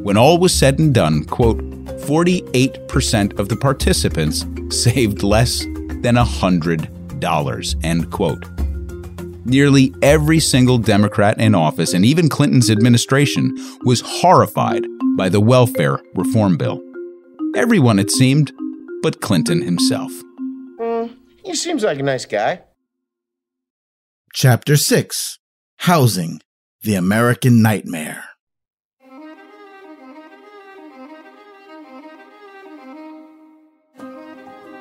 When 0.01 0.15
all 0.15 0.37
was 0.37 0.53
said 0.53 0.79
and 0.79 0.93
done, 0.93 1.25
quote, 1.25 1.72
48% 2.03 3.39
of 3.39 3.47
the 3.49 3.55
participants 3.55 4.45
saved 4.69 5.23
less 5.23 5.63
than 6.03 6.15
$100 6.15 7.85
end 7.85 8.11
quote. 8.11 8.45
Nearly 9.45 9.93
every 10.01 10.39
single 10.39 10.77
Democrat 10.77 11.37
in 11.39 11.55
office 11.55 11.93
and 11.93 12.05
even 12.05 12.29
Clinton's 12.29 12.69
administration 12.69 13.55
was 13.85 14.01
horrified 14.05 14.85
by 15.17 15.29
the 15.29 15.39
welfare 15.39 15.99
reform 16.15 16.57
bill. 16.57 16.81
Everyone, 17.55 17.99
it 17.99 18.11
seemed, 18.11 18.51
but 19.01 19.21
Clinton 19.21 19.61
himself. 19.61 20.11
Mm, 20.79 21.15
he 21.45 21.55
seems 21.55 21.83
like 21.83 21.99
a 21.99 22.03
nice 22.03 22.25
guy. 22.25 22.61
Chapter 24.33 24.75
6 24.75 25.39
Housing 25.77 26.41
The 26.81 26.95
American 26.95 27.61
Nightmare. 27.61 28.23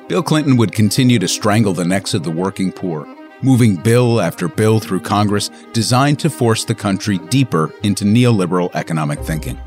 Bill 0.07 0.21
Clinton 0.21 0.57
would 0.57 0.73
continue 0.73 1.17
to 1.19 1.29
strangle 1.29 1.73
the 1.73 1.85
necks 1.85 2.13
of 2.13 2.23
the 2.23 2.31
working 2.31 2.73
poor, 2.73 3.07
moving 3.41 3.77
bill 3.77 4.19
after 4.19 4.49
bill 4.49 4.79
through 4.79 4.99
Congress 4.99 5.49
designed 5.71 6.19
to 6.19 6.29
force 6.29 6.65
the 6.65 6.75
country 6.75 7.19
deeper 7.29 7.71
into 7.83 8.03
neoliberal 8.03 8.69
economic 8.75 9.19
thinking. 9.19 9.57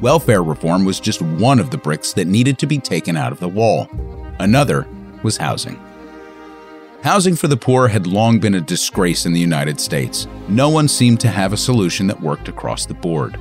Welfare 0.00 0.44
reform 0.44 0.84
was 0.84 1.00
just 1.00 1.20
one 1.20 1.58
of 1.58 1.70
the 1.70 1.78
bricks 1.78 2.12
that 2.12 2.28
needed 2.28 2.58
to 2.58 2.66
be 2.66 2.78
taken 2.78 3.16
out 3.16 3.32
of 3.32 3.40
the 3.40 3.48
wall. 3.48 3.88
Another 4.38 4.86
was 5.24 5.36
housing. 5.36 5.80
Housing 7.02 7.34
for 7.34 7.48
the 7.48 7.56
poor 7.56 7.88
had 7.88 8.06
long 8.06 8.38
been 8.38 8.54
a 8.54 8.60
disgrace 8.60 9.26
in 9.26 9.32
the 9.32 9.40
United 9.40 9.80
States. 9.80 10.28
No 10.48 10.68
one 10.68 10.86
seemed 10.86 11.18
to 11.20 11.28
have 11.28 11.52
a 11.52 11.56
solution 11.56 12.06
that 12.06 12.20
worked 12.20 12.46
across 12.46 12.86
the 12.86 12.94
board. 12.94 13.36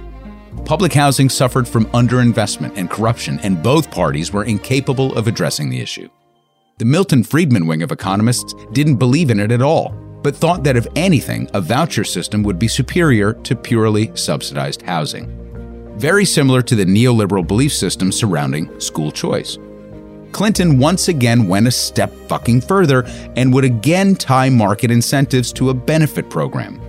Public 0.65 0.91
housing 0.91 1.29
suffered 1.29 1.67
from 1.67 1.85
underinvestment 1.87 2.75
and 2.77 2.89
corruption, 2.89 3.39
and 3.41 3.61
both 3.61 3.91
parties 3.91 4.33
were 4.33 4.43
incapable 4.43 5.15
of 5.15 5.27
addressing 5.27 5.69
the 5.69 5.79
issue. 5.79 6.09
The 6.81 6.85
Milton 6.85 7.23
Friedman 7.23 7.67
wing 7.67 7.83
of 7.83 7.91
economists 7.91 8.55
didn't 8.71 8.95
believe 8.95 9.29
in 9.29 9.39
it 9.39 9.51
at 9.51 9.61
all, 9.61 9.89
but 10.23 10.35
thought 10.35 10.63
that 10.63 10.75
if 10.75 10.87
anything, 10.95 11.47
a 11.53 11.61
voucher 11.61 12.03
system 12.03 12.41
would 12.41 12.57
be 12.57 12.67
superior 12.67 13.33
to 13.33 13.55
purely 13.55 14.09
subsidized 14.15 14.81
housing. 14.81 15.27
Very 15.99 16.25
similar 16.25 16.63
to 16.63 16.75
the 16.75 16.83
neoliberal 16.83 17.45
belief 17.45 17.71
system 17.71 18.11
surrounding 18.11 18.79
school 18.79 19.11
choice. 19.11 19.59
Clinton 20.31 20.79
once 20.79 21.07
again 21.07 21.47
went 21.47 21.67
a 21.67 21.71
step 21.71 22.11
fucking 22.27 22.61
further 22.61 23.03
and 23.35 23.53
would 23.53 23.63
again 23.63 24.15
tie 24.15 24.49
market 24.49 24.89
incentives 24.89 25.53
to 25.53 25.69
a 25.69 25.75
benefit 25.75 26.31
program. 26.31 26.81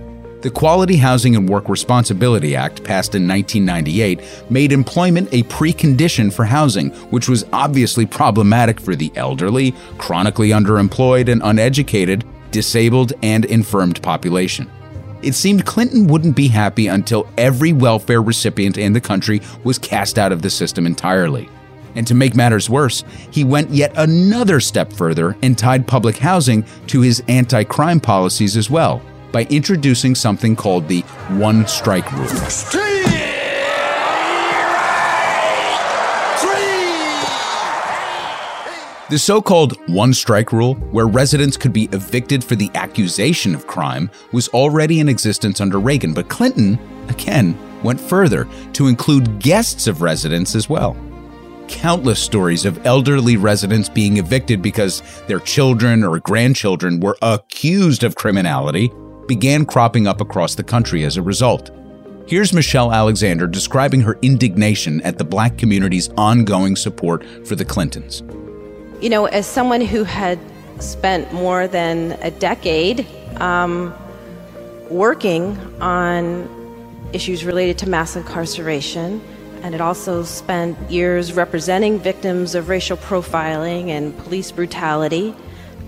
The 0.43 0.51
Quality 0.51 0.97
Housing 0.97 1.37
and 1.37 1.47
Work 1.47 1.69
Responsibility 1.69 2.53
Act, 2.53 2.83
passed 2.83 3.15
in 3.15 3.25
1998, 3.25 4.51
made 4.51 4.73
employment 4.73 5.29
a 5.31 5.43
precondition 5.43 6.33
for 6.33 6.43
housing, 6.43 6.89
which 7.11 7.29
was 7.29 7.45
obviously 7.53 8.05
problematic 8.05 8.77
for 8.77 8.93
the 8.93 9.09
elderly, 9.15 9.73
chronically 9.97 10.49
underemployed 10.49 11.31
and 11.31 11.41
uneducated, 11.45 12.25
disabled, 12.51 13.13
and 13.23 13.45
infirmed 13.45 14.01
population. 14.03 14.69
It 15.21 15.31
seemed 15.31 15.65
Clinton 15.65 16.07
wouldn't 16.07 16.35
be 16.35 16.49
happy 16.49 16.87
until 16.87 17.25
every 17.37 17.71
welfare 17.71 18.21
recipient 18.21 18.77
in 18.77 18.91
the 18.91 18.99
country 18.99 19.41
was 19.63 19.79
cast 19.79 20.19
out 20.19 20.33
of 20.33 20.41
the 20.41 20.49
system 20.49 20.85
entirely. 20.85 21.47
And 21.95 22.05
to 22.07 22.15
make 22.15 22.35
matters 22.35 22.69
worse, 22.69 23.05
he 23.31 23.45
went 23.45 23.69
yet 23.69 23.93
another 23.95 24.59
step 24.59 24.91
further 24.91 25.37
and 25.41 25.57
tied 25.57 25.87
public 25.87 26.17
housing 26.17 26.65
to 26.87 26.99
his 26.99 27.23
anti 27.29 27.63
crime 27.63 28.01
policies 28.01 28.57
as 28.57 28.69
well 28.69 29.01
by 29.33 29.43
introducing 29.49 30.15
something 30.15 30.55
called 30.55 30.87
the 30.87 31.01
one 31.31 31.67
strike 31.67 32.09
rule. 32.13 32.29
The 39.09 39.19
so 39.19 39.41
called 39.41 39.77
one 39.87 40.13
strike 40.13 40.51
rule, 40.51 40.75
where 40.91 41.07
residents 41.07 41.57
could 41.57 41.73
be 41.73 41.89
evicted 41.91 42.43
for 42.43 42.55
the 42.55 42.71
accusation 42.73 43.53
of 43.53 43.67
crime, 43.67 44.09
was 44.31 44.47
already 44.49 44.99
in 44.99 45.09
existence 45.09 45.61
under 45.61 45.79
Reagan, 45.79 46.13
but 46.13 46.29
Clinton, 46.29 46.79
again, 47.09 47.55
went 47.83 47.99
further 47.99 48.47
to 48.71 48.87
include 48.87 49.39
guests 49.39 49.85
of 49.85 50.01
residents 50.01 50.55
as 50.55 50.67
well. 50.67 50.97
Countless 51.67 52.19
stories 52.19 52.65
of 52.65 52.83
elderly 52.87 53.37
residents 53.37 53.87
being 53.87 54.17
evicted 54.17 54.61
because 54.63 55.03
their 55.27 55.39
children 55.39 56.03
or 56.03 56.19
grandchildren 56.19 56.99
were 56.99 57.17
accused 57.21 58.03
of 58.03 58.15
criminality 58.15 58.91
began 59.27 59.65
cropping 59.65 60.07
up 60.07 60.21
across 60.21 60.55
the 60.55 60.63
country 60.63 61.03
as 61.03 61.17
a 61.17 61.21
result. 61.21 61.71
Here's 62.25 62.53
Michelle 62.53 62.93
Alexander 62.93 63.47
describing 63.47 64.01
her 64.01 64.17
indignation 64.21 65.01
at 65.01 65.17
the 65.17 65.25
black 65.25 65.57
community's 65.57 66.09
ongoing 66.17 66.75
support 66.75 67.25
for 67.45 67.55
the 67.55 67.65
Clintons. 67.65 68.23
You 69.01 69.09
know, 69.09 69.25
as 69.25 69.45
someone 69.45 69.81
who 69.81 70.05
had 70.05 70.39
spent 70.79 71.31
more 71.33 71.67
than 71.67 72.13
a 72.21 72.31
decade 72.31 73.05
um, 73.41 73.93
working 74.89 75.57
on 75.81 76.47
issues 77.11 77.43
related 77.43 77.77
to 77.79 77.89
mass 77.89 78.15
incarceration, 78.15 79.21
and 79.61 79.73
had 79.73 79.81
also 79.81 80.23
spent 80.23 80.77
years 80.91 81.33
representing 81.33 81.97
victims 81.99 82.53
of 82.53 82.67
racial 82.67 82.97
profiling 82.97 83.87
and 83.87 84.17
police 84.19 84.51
brutality, 84.51 85.35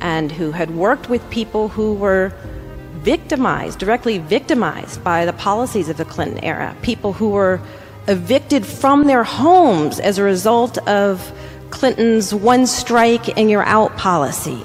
and 0.01 0.31
who 0.31 0.51
had 0.51 0.71
worked 0.71 1.09
with 1.09 1.27
people 1.29 1.67
who 1.67 1.93
were 1.93 2.33
victimized, 3.05 3.77
directly 3.77 4.17
victimized 4.17 5.03
by 5.03 5.25
the 5.25 5.33
policies 5.33 5.89
of 5.89 5.97
the 5.97 6.05
Clinton 6.05 6.43
era. 6.43 6.75
People 6.81 7.13
who 7.13 7.29
were 7.29 7.61
evicted 8.07 8.65
from 8.65 9.05
their 9.05 9.23
homes 9.23 9.99
as 9.99 10.17
a 10.17 10.23
result 10.23 10.79
of 10.87 11.31
Clinton's 11.69 12.33
one 12.33 12.65
strike 12.65 13.37
and 13.37 13.49
you're 13.49 13.63
out 13.63 13.95
policy. 13.95 14.63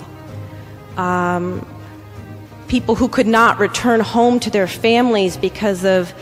Um, 0.97 1.67
people 2.67 2.95
who 2.95 3.09
could 3.09 3.27
not 3.27 3.59
return 3.59 4.01
home 4.01 4.41
to 4.41 4.51
their 4.51 4.67
families 4.67 5.37
because 5.37 5.85
of 5.85 6.15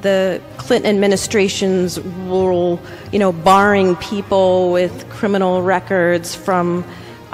the 0.00 0.40
Clinton 0.56 0.94
administration's 0.94 2.00
rule, 2.00 2.80
you 3.12 3.18
know, 3.18 3.32
barring 3.32 3.96
people 3.96 4.72
with 4.72 5.08
criminal 5.10 5.62
records 5.62 6.34
from 6.34 6.84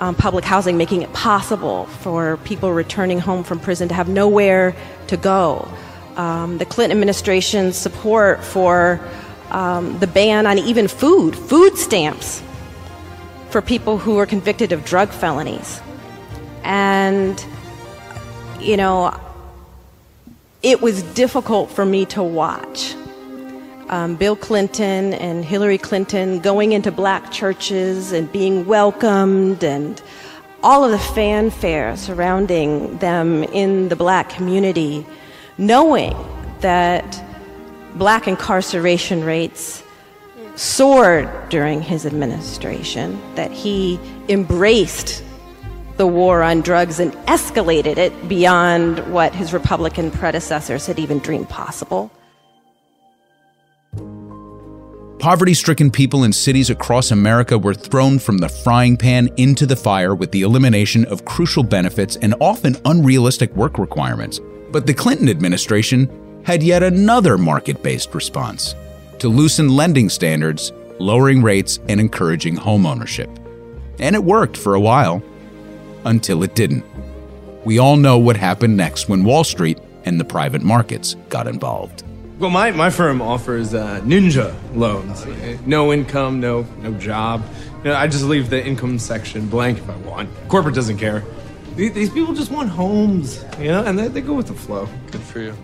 um, 0.02 0.16
public 0.16 0.44
housing, 0.44 0.76
making 0.76 1.02
it 1.02 1.12
possible 1.12 1.86
for 1.86 2.36
people 2.38 2.72
returning 2.72 3.20
home 3.20 3.44
from 3.44 3.60
prison 3.60 3.86
to 3.86 3.94
have 3.94 4.08
nowhere 4.08 4.74
to 5.06 5.16
go. 5.16 5.68
Um, 6.16 6.58
the 6.58 6.66
Clinton 6.66 6.98
administration's 6.98 7.76
support 7.76 8.42
for 8.42 9.00
um, 9.50 9.96
the 10.00 10.08
ban 10.08 10.48
on 10.48 10.58
even 10.58 10.88
food, 10.88 11.36
food 11.36 11.78
stamps 11.78 12.42
for 13.50 13.62
people 13.62 13.96
who 13.96 14.18
are 14.18 14.26
convicted 14.26 14.72
of 14.72 14.84
drug 14.84 15.10
felonies. 15.10 15.80
And, 16.64 17.44
you 18.58 18.76
know, 18.76 19.16
it 20.64 20.80
was 20.80 21.04
difficult 21.14 21.70
for 21.70 21.86
me 21.86 22.06
to 22.06 22.24
watch. 22.24 22.96
Um, 23.93 24.16
Bill 24.16 24.36
Clinton 24.36 25.12
and 25.12 25.44
Hillary 25.44 25.77
Clinton 25.77 26.39
going 26.39 26.73
into 26.73 26.90
black 26.90 27.31
churches 27.31 28.10
and 28.12 28.32
being 28.32 28.64
welcomed, 28.64 29.62
and 29.62 30.01
all 30.62 30.82
of 30.82 30.93
the 30.93 30.98
fanfare 30.98 31.94
surrounding 31.98 32.97
them 32.98 33.44
in 33.44 33.90
the 33.90 33.97
black 33.97 34.31
community, 34.31 35.05
knowing 35.59 36.16
that 36.60 37.23
black 37.97 38.27
incarceration 38.27 39.24
rates 39.24 39.82
soared 40.56 41.28
during 41.51 41.82
his 41.82 42.06
administration, 42.06 43.20
that 43.35 43.51
he 43.51 44.01
embraced 44.31 45.23
the 45.98 46.06
war 46.06 46.43
on 46.43 46.62
drugs 46.62 46.98
and 46.98 47.12
escalated 47.27 47.98
it 47.98 48.27
beyond 48.27 49.01
what 49.12 49.35
his 49.35 49.52
Republican 49.52 50.10
predecessors 50.10 50.86
had 50.86 50.98
even 50.98 51.19
dreamed 51.19 51.51
possible. 51.51 52.10
Poverty 55.23 55.55
stricken 55.55 55.89
people 55.89 56.24
in 56.24 56.32
cities 56.32 56.69
across 56.69 57.12
America 57.12 57.57
were 57.57 57.74
thrown 57.74 58.19
from 58.19 58.39
the 58.39 58.49
frying 58.49 58.97
pan 58.97 59.28
into 59.36 59.66
the 59.66 59.77
fire 59.77 60.16
with 60.16 60.32
the 60.32 60.43
elimination 60.43 61.05
of 61.05 61.24
crucial 61.24 61.62
benefits 61.62 62.16
and 62.16 62.35
often 62.40 62.77
unrealistic 62.86 63.55
work 63.55 63.78
requirements. 63.78 64.40
But 64.73 64.85
the 64.85 64.93
Clinton 64.93 65.28
administration 65.28 66.43
had 66.44 66.61
yet 66.61 66.82
another 66.82 67.39
market 67.39 67.85
based 67.85 68.16
response 68.16 68.74
to 69.20 69.28
loosen 69.28 69.69
lending 69.69 70.09
standards, 70.09 70.73
lowering 70.99 71.40
rates, 71.40 71.78
and 71.89 72.01
encouraging 72.01 72.57
homeownership. 72.57 73.31
And 74.01 74.16
it 74.16 74.24
worked 74.24 74.57
for 74.57 74.74
a 74.74 74.81
while, 74.81 75.23
until 76.05 76.43
it 76.43 76.57
didn't. 76.57 76.85
We 77.65 77.78
all 77.78 77.97
know 77.97 78.19
what 78.19 78.36
happened 78.36 78.77
next 78.77 79.09
when 79.09 79.23
Wall 79.23 79.44
Street 79.44 79.78
and 80.05 80.19
the 80.19 80.24
private 80.24 80.62
markets 80.62 81.15
got 81.28 81.47
involved. 81.47 82.03
Well, 82.43 82.51
my, 82.51 82.73
my 82.73 82.90
firm 82.90 83.23
offers 83.23 83.73
uh, 83.73 84.01
ninja 84.01 84.52
loans. 84.74 85.24
No 85.64 85.93
income, 85.93 86.40
no 86.40 86.66
no 86.81 86.93
job. 86.94 87.44
You 87.85 87.90
know, 87.90 87.94
I 87.94 88.09
just 88.09 88.24
leave 88.24 88.51
the 88.51 88.66
income 88.66 88.98
section 88.98 89.48
blank 89.48 89.78
if 89.78 89.89
I 89.89 89.94
want. 89.98 90.28
Corporate 90.48 90.74
doesn't 90.74 90.98
care. 90.98 91.23
These, 91.77 91.93
these 91.93 92.10
people 92.10 92.35
just 92.35 92.51
want 92.51 92.69
homes, 92.69 93.44
you 93.60 93.69
know, 93.69 93.85
and 93.85 93.97
they, 93.97 94.09
they 94.09 94.20
go 94.20 94.35
with 94.35 94.48
the 94.48 94.55
flow. 94.55 94.89
Good 95.12 95.20
for 95.20 95.39
you. 95.39 95.56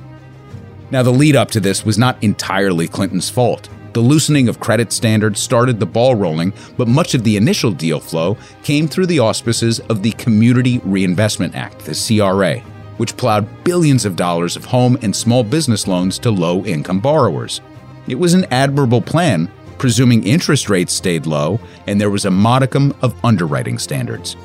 Now, 0.93 1.03
the 1.03 1.11
lead 1.11 1.35
up 1.35 1.51
to 1.51 1.61
this 1.61 1.85
was 1.85 1.99
not 1.99 2.23
entirely 2.23 2.87
Clinton's 2.87 3.29
fault. 3.29 3.69
The 3.93 4.01
loosening 4.01 4.49
of 4.49 4.61
credit 4.61 4.93
standards 4.93 5.41
started 5.41 5.81
the 5.81 5.87
ball 5.87 6.15
rolling, 6.15 6.53
but 6.77 6.87
much 6.87 7.13
of 7.13 7.25
the 7.25 7.37
initial 7.37 7.73
deal 7.73 7.99
flow 7.99 8.37
came 8.63 8.87
through 8.87 9.07
the 9.07 9.19
auspices 9.19 9.81
of 9.81 10.05
the 10.05 10.13
Community 10.13 10.79
Reinvestment 10.85 11.57
Act, 11.57 11.81
the 11.81 11.95
CRA, 11.95 12.63
which 12.99 13.16
plowed 13.16 13.49
billions 13.65 14.05
of 14.05 14.15
dollars 14.15 14.55
of 14.55 14.66
home 14.66 14.99
and 15.03 15.16
small 15.16 15.43
business 15.43 15.89
loans 15.89 16.19
to 16.20 16.31
low 16.31 16.65
income 16.65 17.01
borrowers. 17.01 17.61
It 18.07 18.19
was 18.19 18.35
an 18.35 18.47
admirable 18.51 19.01
plan, 19.01 19.51
presuming 19.79 20.25
interest 20.25 20.69
rates 20.69 20.93
stayed 20.93 21.27
low 21.27 21.59
and 21.87 22.01
there 22.01 22.11
was 22.11 22.25
a 22.25 22.31
modicum 22.31 22.95
of 23.01 23.15
underwriting 23.25 23.79
standards. 23.79 24.37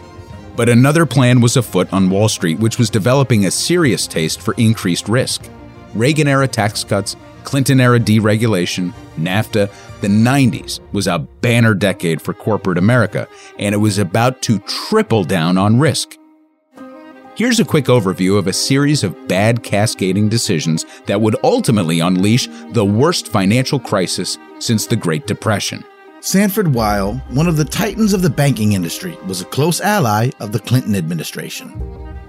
But 0.56 0.70
another 0.70 1.06
plan 1.06 1.42
was 1.42 1.58
afoot 1.58 1.92
on 1.92 2.10
Wall 2.10 2.30
Street, 2.30 2.60
which 2.60 2.78
was 2.78 2.90
developing 2.90 3.46
a 3.46 3.52
serious 3.52 4.06
taste 4.06 4.40
for 4.40 4.54
increased 4.56 5.10
risk. 5.10 5.50
Reagan 5.96 6.28
era 6.28 6.48
tax 6.48 6.84
cuts, 6.84 7.16
Clinton 7.44 7.80
era 7.80 8.00
deregulation, 8.00 8.94
NAFTA, 9.18 9.72
the 10.02 10.08
90s 10.08 10.80
was 10.92 11.08
a 11.08 11.20
banner 11.20 11.74
decade 11.74 12.22
for 12.22 12.34
corporate 12.34 12.78
America, 12.78 13.28
and 13.58 13.74
it 13.74 13.80
was 13.80 13.98
about 13.98 14.42
to 14.44 14.60
triple 14.60 15.24
down 15.24 15.58
on 15.58 15.80
risk. 15.80 16.18
Here's 17.36 17.60
a 17.60 17.66
quick 17.66 17.86
overview 17.86 18.38
of 18.38 18.46
a 18.46 18.54
series 18.54 19.04
of 19.04 19.28
bad 19.28 19.64
cascading 19.64 20.30
decisions 20.30 20.86
that 21.08 21.20
would 21.20 21.36
ultimately 21.44 22.00
unleash 22.00 22.48
the 22.74 22.86
worst 22.86 23.28
financial 23.28 23.80
crisis 23.80 24.38
since 24.60 24.86
the 24.86 24.96
Great 24.96 25.26
Depression. 25.26 25.84
Sanford 26.26 26.74
Weill, 26.74 27.16
one 27.32 27.48
of 27.48 27.58
the 27.58 27.66
titans 27.66 28.14
of 28.14 28.22
the 28.22 28.30
banking 28.30 28.72
industry, 28.72 29.18
was 29.28 29.42
a 29.42 29.46
close 29.46 29.82
ally 29.82 30.30
of 30.40 30.54
the 30.54 30.60
Clinton 30.60 30.96
administration. 30.96 31.70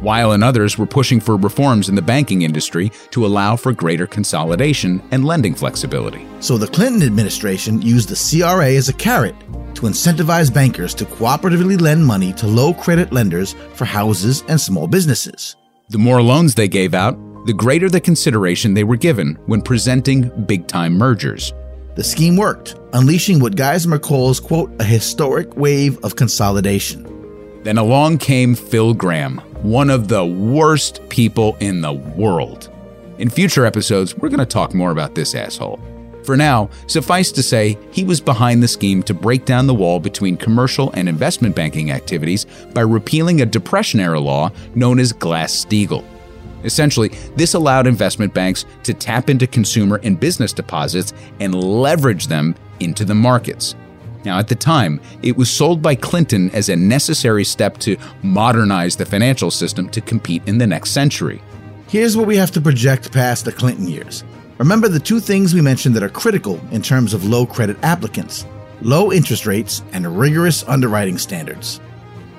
Weill 0.02 0.32
and 0.32 0.42
others 0.42 0.76
were 0.76 0.84
pushing 0.84 1.20
for 1.20 1.36
reforms 1.36 1.88
in 1.88 1.94
the 1.94 2.02
banking 2.02 2.42
industry 2.42 2.90
to 3.12 3.24
allow 3.24 3.54
for 3.54 3.72
greater 3.72 4.04
consolidation 4.08 5.00
and 5.12 5.24
lending 5.24 5.54
flexibility. 5.54 6.26
So 6.40 6.58
the 6.58 6.66
Clinton 6.66 7.04
administration 7.04 7.80
used 7.80 8.08
the 8.08 8.40
CRA 8.40 8.72
as 8.72 8.88
a 8.88 8.92
carrot 8.92 9.36
to 9.74 9.82
incentivize 9.82 10.52
bankers 10.52 10.92
to 10.94 11.04
cooperatively 11.04 11.80
lend 11.80 12.04
money 12.04 12.32
to 12.32 12.48
low 12.48 12.74
credit 12.74 13.12
lenders 13.12 13.52
for 13.74 13.84
houses 13.84 14.42
and 14.48 14.60
small 14.60 14.88
businesses. 14.88 15.54
The 15.90 15.98
more 15.98 16.20
loans 16.20 16.56
they 16.56 16.66
gave 16.66 16.94
out, 16.94 17.16
the 17.46 17.54
greater 17.54 17.88
the 17.88 18.00
consideration 18.00 18.74
they 18.74 18.82
were 18.82 18.96
given 18.96 19.36
when 19.46 19.62
presenting 19.62 20.30
big 20.46 20.66
time 20.66 20.94
mergers. 20.94 21.52
The 21.94 22.02
scheme 22.02 22.36
worked, 22.36 22.74
unleashing 22.92 23.38
what 23.38 23.54
Geismer 23.54 24.02
calls, 24.02 24.40
quote, 24.40 24.72
a 24.80 24.84
historic 24.84 25.56
wave 25.56 26.02
of 26.04 26.16
consolidation. 26.16 27.08
Then 27.62 27.78
along 27.78 28.18
came 28.18 28.56
Phil 28.56 28.94
Gramm, 28.94 29.38
one 29.62 29.90
of 29.90 30.08
the 30.08 30.26
worst 30.26 31.08
people 31.08 31.56
in 31.60 31.82
the 31.82 31.92
world. 31.92 32.68
In 33.18 33.30
future 33.30 33.64
episodes, 33.64 34.16
we're 34.16 34.28
going 34.28 34.40
to 34.40 34.46
talk 34.46 34.74
more 34.74 34.90
about 34.90 35.14
this 35.14 35.36
asshole. 35.36 35.78
For 36.24 36.36
now, 36.36 36.68
suffice 36.88 37.30
to 37.30 37.44
say, 37.44 37.78
he 37.92 38.02
was 38.02 38.20
behind 38.20 38.60
the 38.60 38.68
scheme 38.68 39.02
to 39.04 39.14
break 39.14 39.44
down 39.44 39.68
the 39.68 39.74
wall 39.74 40.00
between 40.00 40.36
commercial 40.36 40.90
and 40.94 41.08
investment 41.08 41.54
banking 41.54 41.92
activities 41.92 42.44
by 42.72 42.80
repealing 42.80 43.40
a 43.40 43.46
Depression 43.46 44.00
era 44.00 44.18
law 44.18 44.50
known 44.74 44.98
as 44.98 45.12
Glass 45.12 45.64
Steagall. 45.64 46.04
Essentially, 46.64 47.08
this 47.36 47.54
allowed 47.54 47.86
investment 47.86 48.34
banks 48.34 48.64
to 48.82 48.94
tap 48.94 49.30
into 49.30 49.46
consumer 49.46 50.00
and 50.02 50.18
business 50.18 50.52
deposits 50.52 51.12
and 51.40 51.54
leverage 51.54 52.26
them 52.26 52.54
into 52.80 53.04
the 53.04 53.14
markets. 53.14 53.74
Now, 54.24 54.38
at 54.38 54.48
the 54.48 54.54
time, 54.54 55.00
it 55.22 55.36
was 55.36 55.50
sold 55.50 55.82
by 55.82 55.94
Clinton 55.94 56.50
as 56.50 56.68
a 56.70 56.76
necessary 56.76 57.44
step 57.44 57.78
to 57.78 57.96
modernize 58.22 58.96
the 58.96 59.04
financial 59.04 59.50
system 59.50 59.88
to 59.90 60.00
compete 60.00 60.42
in 60.48 60.58
the 60.58 60.66
next 60.66 60.90
century. 60.90 61.42
Here's 61.88 62.16
what 62.16 62.26
we 62.26 62.36
have 62.36 62.50
to 62.52 62.60
project 62.60 63.12
past 63.12 63.44
the 63.44 63.52
Clinton 63.52 63.86
years. 63.86 64.24
Remember 64.58 64.88
the 64.88 65.00
two 65.00 65.20
things 65.20 65.52
we 65.52 65.60
mentioned 65.60 65.94
that 65.96 66.02
are 66.02 66.08
critical 66.08 66.58
in 66.70 66.80
terms 66.80 67.12
of 67.12 67.24
low 67.24 67.44
credit 67.46 67.76
applicants 67.82 68.46
low 68.82 69.12
interest 69.12 69.46
rates 69.46 69.82
and 69.92 70.18
rigorous 70.18 70.62
underwriting 70.64 71.16
standards. 71.16 71.80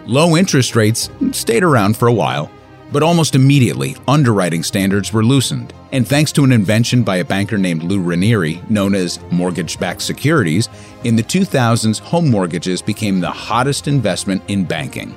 Low 0.05 0.37
interest 0.37 0.75
rates 0.75 1.09
stayed 1.31 1.63
around 1.63 1.97
for 1.97 2.07
a 2.07 2.13
while, 2.13 2.51
but 2.91 3.03
almost 3.03 3.35
immediately, 3.35 3.95
underwriting 4.07 4.63
standards 4.63 5.11
were 5.11 5.23
loosened. 5.23 5.73
And 5.91 6.07
thanks 6.07 6.31
to 6.33 6.43
an 6.43 6.51
invention 6.51 7.03
by 7.03 7.17
a 7.17 7.25
banker 7.25 7.57
named 7.57 7.83
Lou 7.83 8.01
Ranieri, 8.01 8.61
known 8.69 8.95
as 8.95 9.19
mortgage 9.31 9.79
backed 9.79 10.01
securities, 10.01 10.69
in 11.03 11.15
the 11.15 11.23
2000s, 11.23 11.99
home 11.99 12.29
mortgages 12.29 12.81
became 12.81 13.19
the 13.19 13.31
hottest 13.31 13.87
investment 13.87 14.41
in 14.47 14.65
banking. 14.65 15.13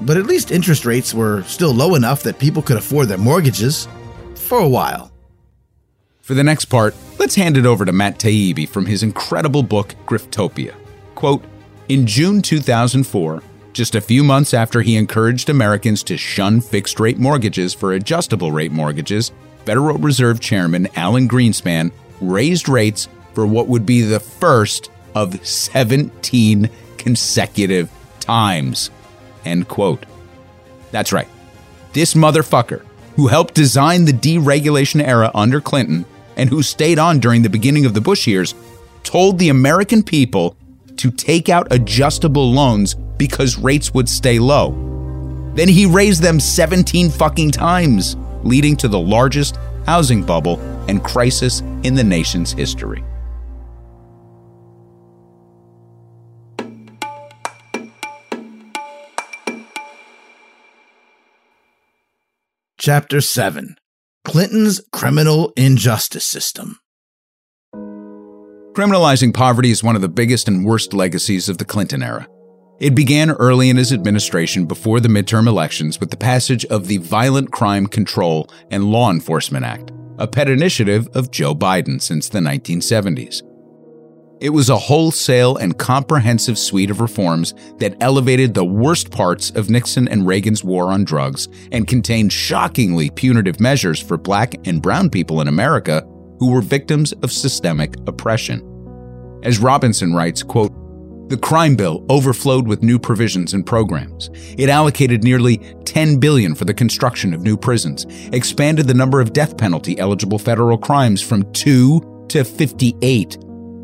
But 0.00 0.16
at 0.16 0.26
least 0.26 0.50
interest 0.50 0.84
rates 0.84 1.14
were 1.14 1.42
still 1.44 1.72
low 1.72 1.94
enough 1.94 2.22
that 2.24 2.38
people 2.38 2.62
could 2.62 2.76
afford 2.76 3.08
their 3.08 3.18
mortgages 3.18 3.86
for 4.34 4.58
a 4.58 4.68
while. 4.68 5.12
For 6.22 6.34
the 6.34 6.44
next 6.44 6.66
part, 6.66 6.94
let's 7.18 7.34
hand 7.34 7.56
it 7.56 7.66
over 7.66 7.84
to 7.84 7.92
Matt 7.92 8.18
Taibbi 8.18 8.68
from 8.68 8.86
his 8.86 9.02
incredible 9.02 9.62
book, 9.62 9.94
Griftopia. 10.06 10.74
Quote 11.14 11.44
In 11.88 12.06
June 12.06 12.42
2004, 12.42 13.42
just 13.72 13.94
a 13.94 14.00
few 14.00 14.22
months 14.22 14.54
after 14.54 14.82
he 14.82 14.96
encouraged 14.96 15.48
Americans 15.48 16.02
to 16.04 16.16
shun 16.16 16.60
fixed 16.60 17.00
rate 17.00 17.18
mortgages 17.18 17.74
for 17.74 17.92
adjustable 17.92 18.52
rate 18.52 18.72
mortgages, 18.72 19.32
Federal 19.64 19.98
Reserve 19.98 20.40
Chairman 20.40 20.88
Alan 20.96 21.28
Greenspan 21.28 21.92
raised 22.20 22.68
rates 22.68 23.08
for 23.34 23.46
what 23.46 23.68
would 23.68 23.86
be 23.86 24.02
the 24.02 24.20
first 24.20 24.90
of 25.14 25.44
17 25.46 26.70
consecutive 26.98 27.90
times. 28.20 28.90
End 29.44 29.68
quote. 29.68 30.04
That's 30.90 31.12
right. 31.12 31.28
This 31.92 32.14
motherfucker, 32.14 32.84
who 33.16 33.26
helped 33.26 33.54
design 33.54 34.04
the 34.04 34.12
deregulation 34.12 35.02
era 35.02 35.30
under 35.34 35.60
Clinton 35.60 36.04
and 36.36 36.48
who 36.48 36.62
stayed 36.62 36.98
on 36.98 37.18
during 37.18 37.42
the 37.42 37.50
beginning 37.50 37.84
of 37.84 37.94
the 37.94 38.00
Bush 38.00 38.26
years, 38.26 38.54
told 39.02 39.38
the 39.38 39.48
American 39.48 40.02
people 40.02 40.56
to 40.98 41.10
take 41.10 41.48
out 41.48 41.72
adjustable 41.72 42.52
loans 42.52 42.94
because 42.94 43.58
rates 43.58 43.94
would 43.94 44.08
stay 44.08 44.38
low. 44.38 44.72
Then 45.54 45.68
he 45.68 45.86
raised 45.86 46.22
them 46.22 46.40
17 46.40 47.10
fucking 47.10 47.50
times, 47.50 48.16
leading 48.42 48.76
to 48.76 48.88
the 48.88 48.98
largest 48.98 49.58
housing 49.86 50.22
bubble 50.22 50.58
and 50.88 51.02
crisis 51.02 51.60
in 51.82 51.94
the 51.94 52.04
nation's 52.04 52.52
history. 52.52 53.04
Chapter 62.78 63.20
7 63.20 63.76
Clinton's 64.24 64.80
Criminal 64.90 65.52
Injustice 65.56 66.26
System 66.26 66.81
Criminalizing 68.72 69.34
poverty 69.34 69.70
is 69.70 69.84
one 69.84 69.96
of 69.96 70.00
the 70.00 70.08
biggest 70.08 70.48
and 70.48 70.64
worst 70.64 70.94
legacies 70.94 71.50
of 71.50 71.58
the 71.58 71.64
Clinton 71.64 72.02
era. 72.02 72.26
It 72.80 72.94
began 72.94 73.32
early 73.32 73.68
in 73.68 73.76
his 73.76 73.92
administration 73.92 74.64
before 74.64 74.98
the 74.98 75.10
midterm 75.10 75.46
elections 75.46 76.00
with 76.00 76.10
the 76.10 76.16
passage 76.16 76.64
of 76.64 76.86
the 76.86 76.96
Violent 76.96 77.52
Crime 77.52 77.86
Control 77.86 78.48
and 78.70 78.90
Law 78.90 79.10
Enforcement 79.10 79.66
Act, 79.66 79.92
a 80.16 80.26
pet 80.26 80.48
initiative 80.48 81.06
of 81.12 81.30
Joe 81.30 81.54
Biden 81.54 82.00
since 82.00 82.30
the 82.30 82.38
1970s. 82.38 83.42
It 84.40 84.50
was 84.54 84.70
a 84.70 84.78
wholesale 84.78 85.58
and 85.58 85.78
comprehensive 85.78 86.58
suite 86.58 86.90
of 86.90 87.02
reforms 87.02 87.52
that 87.76 87.96
elevated 88.00 88.54
the 88.54 88.64
worst 88.64 89.10
parts 89.10 89.50
of 89.50 89.68
Nixon 89.68 90.08
and 90.08 90.26
Reagan's 90.26 90.64
war 90.64 90.86
on 90.86 91.04
drugs 91.04 91.46
and 91.72 91.86
contained 91.86 92.32
shockingly 92.32 93.10
punitive 93.10 93.60
measures 93.60 94.00
for 94.00 94.16
black 94.16 94.54
and 94.66 94.80
brown 94.80 95.10
people 95.10 95.42
in 95.42 95.46
America 95.46 96.02
who 96.42 96.50
were 96.50 96.60
victims 96.60 97.12
of 97.22 97.30
systemic 97.30 97.94
oppression. 98.08 98.60
As 99.44 99.60
Robinson 99.60 100.12
writes, 100.12 100.42
quote, 100.42 100.72
the 101.28 101.36
crime 101.36 101.76
bill 101.76 102.04
overflowed 102.10 102.66
with 102.66 102.82
new 102.82 102.98
provisions 102.98 103.54
and 103.54 103.64
programs. 103.64 104.28
It 104.58 104.68
allocated 104.68 105.22
nearly 105.22 105.58
10 105.84 106.18
billion 106.18 106.56
for 106.56 106.64
the 106.64 106.74
construction 106.74 107.32
of 107.32 107.42
new 107.42 107.56
prisons, 107.56 108.06
expanded 108.32 108.88
the 108.88 108.92
number 108.92 109.20
of 109.20 109.32
death 109.32 109.56
penalty 109.56 109.96
eligible 110.00 110.36
federal 110.36 110.76
crimes 110.76 111.22
from 111.22 111.44
2 111.52 112.26
to 112.30 112.42
58, 112.42 113.38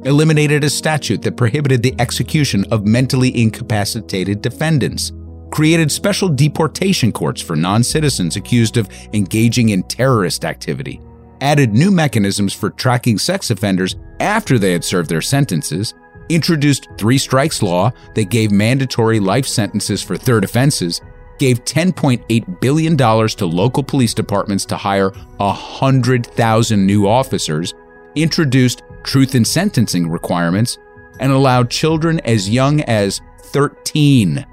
eliminated 0.04 0.64
a 0.64 0.68
statute 0.68 1.22
that 1.22 1.36
prohibited 1.36 1.80
the 1.80 1.94
execution 2.00 2.64
of 2.72 2.84
mentally 2.84 3.40
incapacitated 3.40 4.42
defendants, 4.42 5.12
created 5.52 5.92
special 5.92 6.28
deportation 6.28 7.12
courts 7.12 7.40
for 7.40 7.54
non-citizens 7.54 8.34
accused 8.34 8.76
of 8.76 8.88
engaging 9.12 9.68
in 9.68 9.84
terrorist 9.84 10.44
activity, 10.44 11.00
added 11.40 11.72
new 11.72 11.90
mechanisms 11.90 12.52
for 12.52 12.70
tracking 12.70 13.18
sex 13.18 13.50
offenders 13.50 13.96
after 14.20 14.58
they 14.58 14.72
had 14.72 14.84
served 14.84 15.08
their 15.08 15.22
sentences, 15.22 15.94
introduced 16.28 16.88
three 16.98 17.18
strikes 17.18 17.62
law 17.62 17.90
that 18.14 18.30
gave 18.30 18.50
mandatory 18.50 19.20
life 19.20 19.46
sentences 19.46 20.02
for 20.02 20.16
third 20.16 20.44
offenses, 20.44 21.00
gave 21.38 21.64
$10.8 21.64 22.60
billion 22.60 22.96
to 22.96 23.46
local 23.46 23.82
police 23.82 24.14
departments 24.14 24.64
to 24.66 24.76
hire 24.76 25.10
100,000 25.36 26.86
new 26.86 27.06
officers, 27.06 27.74
introduced 28.14 28.82
truth 29.04 29.34
in 29.34 29.44
sentencing 29.44 30.08
requirements, 30.08 30.78
and 31.20 31.32
allowed 31.32 31.70
children 31.70 32.20
as 32.20 32.48
young 32.48 32.80
as 32.82 33.20
13 33.42 34.44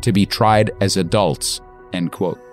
to 0.00 0.12
be 0.12 0.26
tried 0.26 0.70
as 0.80 0.96
adults. 0.96 1.60
End 1.92 2.12
quote. 2.12 2.49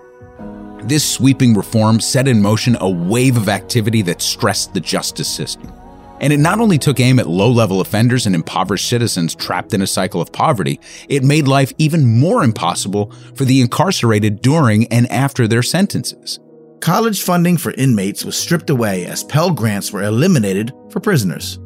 This 0.82 1.08
sweeping 1.08 1.54
reform 1.54 2.00
set 2.00 2.28
in 2.28 2.40
motion 2.40 2.76
a 2.80 2.88
wave 2.88 3.36
of 3.36 3.48
activity 3.48 4.02
that 4.02 4.22
stressed 4.22 4.74
the 4.74 4.80
justice 4.80 5.28
system. 5.28 5.72
And 6.20 6.32
it 6.32 6.38
not 6.38 6.60
only 6.60 6.78
took 6.78 7.00
aim 7.00 7.18
at 7.18 7.28
low 7.28 7.50
level 7.50 7.80
offenders 7.80 8.26
and 8.26 8.34
impoverished 8.34 8.88
citizens 8.88 9.34
trapped 9.34 9.72
in 9.74 9.82
a 9.82 9.86
cycle 9.86 10.20
of 10.20 10.32
poverty, 10.32 10.80
it 11.08 11.22
made 11.22 11.46
life 11.46 11.72
even 11.78 12.18
more 12.18 12.42
impossible 12.42 13.12
for 13.34 13.44
the 13.44 13.60
incarcerated 13.60 14.40
during 14.40 14.86
and 14.88 15.10
after 15.10 15.46
their 15.46 15.62
sentences. 15.62 16.40
College 16.80 17.22
funding 17.22 17.56
for 17.56 17.72
inmates 17.72 18.24
was 18.24 18.36
stripped 18.36 18.70
away 18.70 19.04
as 19.06 19.24
Pell 19.24 19.50
Grants 19.50 19.92
were 19.92 20.04
eliminated 20.04 20.72
for 20.90 21.00
prisoners. 21.00 21.58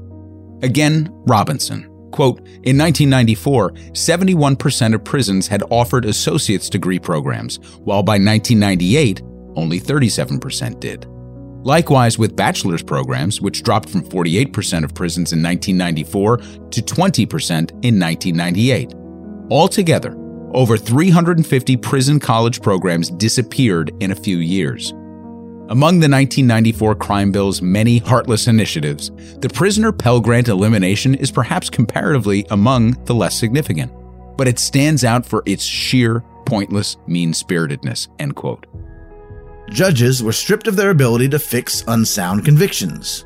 Again, 0.62 1.08
Robinson. 1.26 1.91
Quote, 2.12 2.38
in 2.62 2.78
1994, 2.78 3.72
71% 3.92 4.94
of 4.94 5.04
prisons 5.04 5.48
had 5.48 5.62
offered 5.70 6.04
associate's 6.04 6.68
degree 6.68 6.98
programs, 6.98 7.56
while 7.80 8.02
by 8.02 8.12
1998, 8.12 9.22
only 9.56 9.80
37% 9.80 10.78
did. 10.78 11.06
Likewise, 11.64 12.18
with 12.18 12.36
bachelor's 12.36 12.82
programs, 12.82 13.40
which 13.40 13.62
dropped 13.62 13.88
from 13.88 14.02
48% 14.02 14.84
of 14.84 14.94
prisons 14.94 15.32
in 15.32 15.42
1994 15.42 16.36
to 16.36 16.82
20% 16.82 17.70
in 17.82 17.98
1998. 17.98 18.94
Altogether, 19.50 20.16
over 20.54 20.76
350 20.76 21.76
prison 21.78 22.20
college 22.20 22.60
programs 22.60 23.10
disappeared 23.10 23.90
in 24.00 24.10
a 24.10 24.16
few 24.16 24.38
years. 24.38 24.92
Among 25.72 26.00
the 26.00 26.08
1994 26.10 26.96
crime 26.96 27.32
bill's 27.32 27.62
many 27.62 27.96
heartless 27.96 28.46
initiatives, 28.46 29.10
the 29.38 29.48
prisoner 29.48 29.90
Pell 29.90 30.20
Grant 30.20 30.48
elimination 30.48 31.14
is 31.14 31.30
perhaps 31.30 31.70
comparatively 31.70 32.44
among 32.50 33.02
the 33.06 33.14
less 33.14 33.38
significant, 33.38 33.90
but 34.36 34.46
it 34.46 34.58
stands 34.58 35.02
out 35.02 35.24
for 35.24 35.42
its 35.46 35.64
sheer, 35.64 36.22
pointless 36.44 36.98
mean 37.06 37.32
spiritedness. 37.32 38.08
End 38.18 38.36
quote 38.36 38.66
judges 39.70 40.22
were 40.22 40.32
stripped 40.32 40.66
of 40.66 40.76
their 40.76 40.90
ability 40.90 41.30
to 41.30 41.38
fix 41.38 41.82
unsound 41.88 42.44
convictions. 42.44 43.24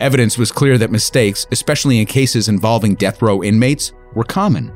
Evidence 0.00 0.36
was 0.36 0.50
clear 0.50 0.76
that 0.76 0.90
mistakes, 0.90 1.46
especially 1.52 2.00
in 2.00 2.06
cases 2.06 2.48
involving 2.48 2.96
death 2.96 3.22
row 3.22 3.44
inmates, 3.44 3.92
were 4.16 4.24
common. 4.24 4.72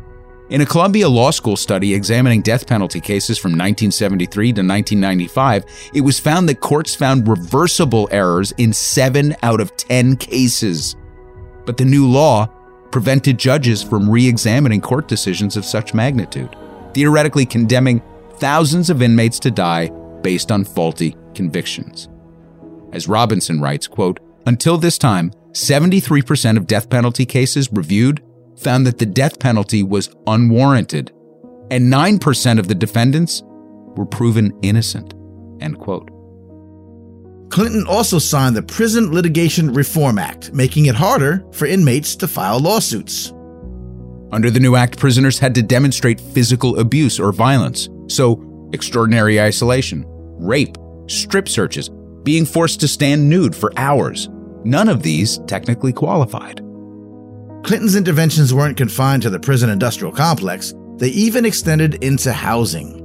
In 0.50 0.62
a 0.62 0.66
Columbia 0.66 1.10
Law 1.10 1.30
School 1.30 1.56
study 1.56 1.92
examining 1.92 2.40
death 2.40 2.66
penalty 2.66 3.00
cases 3.00 3.36
from 3.36 3.50
1973 3.50 4.46
to 4.46 4.62
1995, 4.62 5.64
it 5.92 6.00
was 6.00 6.18
found 6.18 6.48
that 6.48 6.60
courts 6.60 6.94
found 6.94 7.28
reversible 7.28 8.08
errors 8.10 8.52
in 8.52 8.72
7 8.72 9.36
out 9.42 9.60
of 9.60 9.76
10 9.76 10.16
cases. 10.16 10.96
But 11.66 11.76
the 11.76 11.84
new 11.84 12.08
law 12.08 12.46
prevented 12.90 13.36
judges 13.36 13.82
from 13.82 14.08
re 14.08 14.26
examining 14.26 14.80
court 14.80 15.06
decisions 15.06 15.54
of 15.58 15.66
such 15.66 15.92
magnitude, 15.92 16.56
theoretically 16.94 17.44
condemning 17.44 18.00
thousands 18.36 18.88
of 18.88 19.02
inmates 19.02 19.38
to 19.40 19.50
die 19.50 19.90
based 20.22 20.50
on 20.50 20.64
faulty 20.64 21.14
convictions. 21.34 22.08
As 22.94 23.06
Robinson 23.06 23.60
writes, 23.60 23.86
quote, 23.86 24.18
until 24.46 24.78
this 24.78 24.96
time, 24.96 25.30
73% 25.52 26.56
of 26.56 26.66
death 26.66 26.88
penalty 26.88 27.26
cases 27.26 27.70
reviewed 27.70 28.22
found 28.58 28.86
that 28.86 28.98
the 28.98 29.06
death 29.06 29.38
penalty 29.38 29.82
was 29.82 30.10
unwarranted, 30.26 31.12
and 31.70 31.92
9% 31.92 32.58
of 32.58 32.68
the 32.68 32.74
defendants 32.74 33.42
were 33.44 34.06
proven 34.06 34.56
innocent. 34.62 35.14
End 35.60 35.78
quote. 35.78 36.10
Clinton 37.50 37.86
also 37.88 38.18
signed 38.18 38.56
the 38.56 38.62
Prison 38.62 39.12
Litigation 39.12 39.72
Reform 39.72 40.18
Act, 40.18 40.52
making 40.52 40.86
it 40.86 40.94
harder 40.94 41.44
for 41.52 41.66
inmates 41.66 42.14
to 42.16 42.28
file 42.28 42.60
lawsuits. 42.60 43.32
Under 44.30 44.50
the 44.50 44.60
new 44.60 44.76
act, 44.76 44.98
prisoners 44.98 45.38
had 45.38 45.54
to 45.54 45.62
demonstrate 45.62 46.20
physical 46.20 46.78
abuse 46.78 47.18
or 47.18 47.32
violence, 47.32 47.88
so 48.08 48.44
extraordinary 48.74 49.40
isolation, 49.40 50.04
rape, 50.06 50.76
strip 51.06 51.48
searches, 51.48 51.90
being 52.22 52.44
forced 52.44 52.80
to 52.80 52.88
stand 52.88 53.28
nude 53.28 53.56
for 53.56 53.72
hours. 53.78 54.28
None 54.64 54.90
of 54.90 55.02
these 55.02 55.38
technically 55.46 55.94
qualified. 55.94 56.60
Clinton's 57.62 57.96
interventions 57.96 58.54
weren't 58.54 58.76
confined 58.76 59.22
to 59.22 59.30
the 59.30 59.40
prison 59.40 59.68
industrial 59.68 60.12
complex, 60.12 60.74
they 60.96 61.08
even 61.08 61.44
extended 61.44 62.02
into 62.02 62.32
housing. 62.32 63.04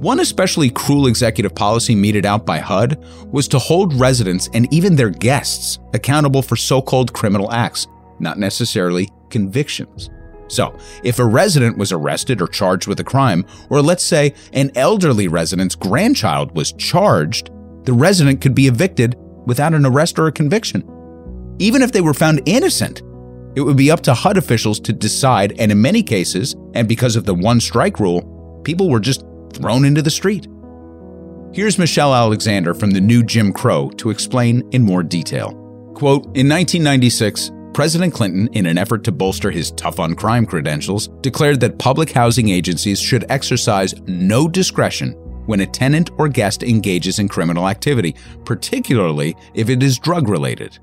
One 0.00 0.18
especially 0.18 0.70
cruel 0.70 1.06
executive 1.06 1.54
policy 1.54 1.94
meted 1.94 2.26
out 2.26 2.44
by 2.44 2.58
HUD 2.58 3.04
was 3.30 3.46
to 3.48 3.58
hold 3.58 3.94
residents 3.94 4.48
and 4.54 4.72
even 4.72 4.96
their 4.96 5.10
guests 5.10 5.78
accountable 5.94 6.42
for 6.42 6.56
so 6.56 6.82
called 6.82 7.12
criminal 7.12 7.52
acts, 7.52 7.86
not 8.18 8.38
necessarily 8.38 9.08
convictions. 9.30 10.10
So, 10.48 10.76
if 11.04 11.18
a 11.18 11.24
resident 11.24 11.78
was 11.78 11.92
arrested 11.92 12.42
or 12.42 12.48
charged 12.48 12.88
with 12.88 12.98
a 12.98 13.04
crime, 13.04 13.46
or 13.70 13.80
let's 13.80 14.02
say 14.02 14.34
an 14.52 14.72
elderly 14.74 15.28
resident's 15.28 15.76
grandchild 15.76 16.54
was 16.56 16.72
charged, 16.72 17.50
the 17.84 17.92
resident 17.92 18.40
could 18.40 18.54
be 18.54 18.66
evicted 18.66 19.16
without 19.46 19.74
an 19.74 19.86
arrest 19.86 20.18
or 20.18 20.26
a 20.26 20.32
conviction. 20.32 20.82
Even 21.58 21.80
if 21.80 21.92
they 21.92 22.00
were 22.00 22.14
found 22.14 22.42
innocent, 22.46 23.02
it 23.54 23.60
would 23.60 23.76
be 23.76 23.90
up 23.90 24.00
to 24.02 24.14
HUD 24.14 24.36
officials 24.36 24.80
to 24.80 24.92
decide, 24.92 25.54
and 25.58 25.70
in 25.70 25.80
many 25.80 26.02
cases, 26.02 26.54
and 26.74 26.88
because 26.88 27.16
of 27.16 27.24
the 27.24 27.34
one 27.34 27.60
strike 27.60 28.00
rule, 28.00 28.60
people 28.64 28.88
were 28.88 29.00
just 29.00 29.24
thrown 29.52 29.84
into 29.84 30.02
the 30.02 30.10
street. 30.10 30.46
Here's 31.52 31.78
Michelle 31.78 32.14
Alexander 32.14 32.72
from 32.72 32.92
the 32.92 33.00
new 33.00 33.22
Jim 33.22 33.52
Crow 33.52 33.90
to 33.90 34.08
explain 34.08 34.66
in 34.70 34.82
more 34.82 35.02
detail. 35.02 35.50
Quote 35.94 36.24
In 36.34 36.48
1996, 36.48 37.50
President 37.74 38.12
Clinton, 38.14 38.48
in 38.54 38.66
an 38.66 38.78
effort 38.78 39.04
to 39.04 39.12
bolster 39.12 39.50
his 39.50 39.70
tough 39.72 39.98
on 39.98 40.14
crime 40.14 40.46
credentials, 40.46 41.08
declared 41.20 41.60
that 41.60 41.78
public 41.78 42.10
housing 42.10 42.48
agencies 42.48 43.00
should 43.00 43.24
exercise 43.30 43.94
no 44.06 44.48
discretion 44.48 45.12
when 45.46 45.60
a 45.60 45.66
tenant 45.66 46.10
or 46.18 46.28
guest 46.28 46.62
engages 46.62 47.18
in 47.18 47.28
criminal 47.28 47.68
activity, 47.68 48.14
particularly 48.44 49.36
if 49.54 49.68
it 49.68 49.82
is 49.82 49.98
drug 49.98 50.28
related. 50.28 50.78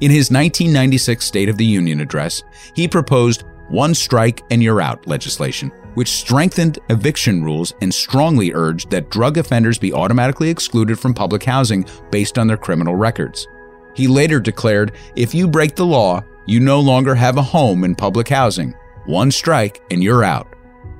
In 0.00 0.10
his 0.10 0.30
1996 0.30 1.24
State 1.24 1.48
of 1.48 1.58
the 1.58 1.64
Union 1.64 2.00
address, 2.00 2.42
he 2.74 2.88
proposed 2.88 3.44
one 3.68 3.94
strike 3.94 4.42
and 4.50 4.62
you're 4.62 4.80
out 4.80 5.06
legislation, 5.06 5.70
which 5.94 6.08
strengthened 6.08 6.78
eviction 6.88 7.44
rules 7.44 7.74
and 7.80 7.92
strongly 7.92 8.52
urged 8.52 8.90
that 8.90 9.10
drug 9.10 9.38
offenders 9.38 9.78
be 9.78 9.92
automatically 9.92 10.50
excluded 10.50 10.98
from 10.98 11.14
public 11.14 11.44
housing 11.44 11.86
based 12.10 12.38
on 12.38 12.46
their 12.46 12.56
criminal 12.56 12.96
records. 12.96 13.46
He 13.94 14.06
later 14.08 14.40
declared 14.40 14.92
if 15.16 15.34
you 15.34 15.46
break 15.46 15.76
the 15.76 15.86
law, 15.86 16.24
you 16.46 16.60
no 16.60 16.80
longer 16.80 17.14
have 17.14 17.36
a 17.36 17.42
home 17.42 17.84
in 17.84 17.94
public 17.94 18.28
housing. 18.28 18.74
One 19.06 19.30
strike 19.30 19.82
and 19.90 20.02
you're 20.02 20.24
out. 20.24 20.48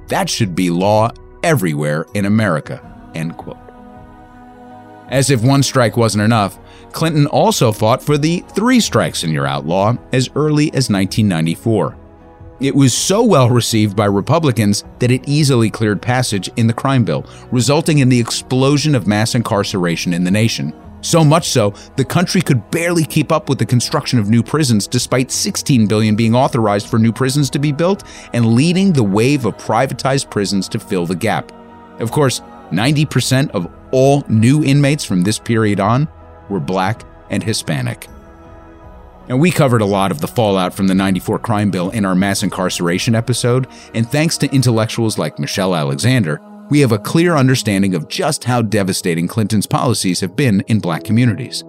That 0.09 0.28
should 0.28 0.55
be 0.55 0.70
law 0.70 1.11
everywhere 1.43 2.07
in 2.15 2.24
America. 2.24 2.81
End 3.15 3.36
quote. 3.36 3.57
As 5.09 5.31
if 5.31 5.43
one 5.43 5.62
strike 5.62 5.97
wasn't 5.97 6.23
enough, 6.23 6.59
Clinton 6.92 7.26
also 7.26 7.72
fought 7.72 8.02
for 8.02 8.18
the 8.18 8.44
three 8.54 8.80
strikes 8.80 9.22
and 9.22 9.32
you're 9.32 9.46
outlaw 9.46 9.96
as 10.12 10.28
early 10.34 10.68
as 10.68 10.90
1994. 10.90 11.96
It 12.60 12.74
was 12.74 12.92
so 12.92 13.22
well 13.22 13.48
received 13.48 13.96
by 13.96 14.04
Republicans 14.04 14.84
that 14.98 15.10
it 15.10 15.26
easily 15.26 15.70
cleared 15.70 16.02
passage 16.02 16.50
in 16.56 16.66
the 16.66 16.74
crime 16.74 17.04
bill, 17.04 17.24
resulting 17.50 17.98
in 17.98 18.10
the 18.10 18.20
explosion 18.20 18.94
of 18.94 19.06
mass 19.06 19.34
incarceration 19.34 20.12
in 20.12 20.24
the 20.24 20.30
nation. 20.30 20.74
So 21.00 21.24
much 21.24 21.48
so, 21.48 21.72
the 21.96 22.04
country 22.04 22.42
could 22.42 22.70
barely 22.70 23.04
keep 23.04 23.32
up 23.32 23.48
with 23.48 23.58
the 23.58 23.64
construction 23.64 24.18
of 24.18 24.28
new 24.28 24.42
prisons 24.42 24.86
despite 24.86 25.30
16 25.30 25.86
billion 25.86 26.14
being 26.14 26.34
authorized 26.34 26.88
for 26.88 26.98
new 26.98 27.12
prisons 27.12 27.48
to 27.50 27.58
be 27.58 27.72
built 27.72 28.04
and 28.34 28.54
leading 28.54 28.92
the 28.92 29.02
wave 29.02 29.46
of 29.46 29.56
privatized 29.56 30.30
prisons 30.30 30.68
to 30.68 30.78
fill 30.78 31.06
the 31.06 31.16
gap. 31.16 31.52
Of 31.98 32.10
course, 32.10 32.40
90% 32.70 33.50
of 33.52 33.72
all 33.90 34.22
new 34.28 34.62
inmates 34.62 35.04
from 35.04 35.22
this 35.22 35.38
period 35.38 35.80
on 35.80 36.08
were 36.51 36.60
black 36.60 37.05
and 37.31 37.43
Hispanic. 37.43 38.09
And 39.28 39.39
we 39.39 39.52
covered 39.52 39.81
a 39.81 39.86
lot 39.86 40.10
of 40.10 40.20
the 40.20 40.27
fallout 40.27 40.74
from 40.74 40.89
the 40.89 40.94
94 40.94 41.39
crime 41.39 41.70
bill 41.70 41.90
in 41.90 42.05
our 42.05 42.16
mass 42.16 42.43
incarceration 42.43 43.14
episode, 43.14 43.68
and 43.94 44.10
thanks 44.10 44.36
to 44.39 44.52
intellectuals 44.52 45.18
like 45.18 45.39
Michelle 45.39 45.77
Alexander, 45.77 46.40
we 46.68 46.81
have 46.81 46.93
a 46.93 46.98
clear 46.98 47.36
understanding 47.36 47.94
of 47.94 48.09
just 48.09 48.44
how 48.44 48.62
devastating 48.62 49.28
Clinton's 49.28 49.66
policies 49.66 50.20
have 50.20 50.36
been 50.36 50.60
in 50.62 50.81
black 50.81 51.05
communities. 51.05 51.62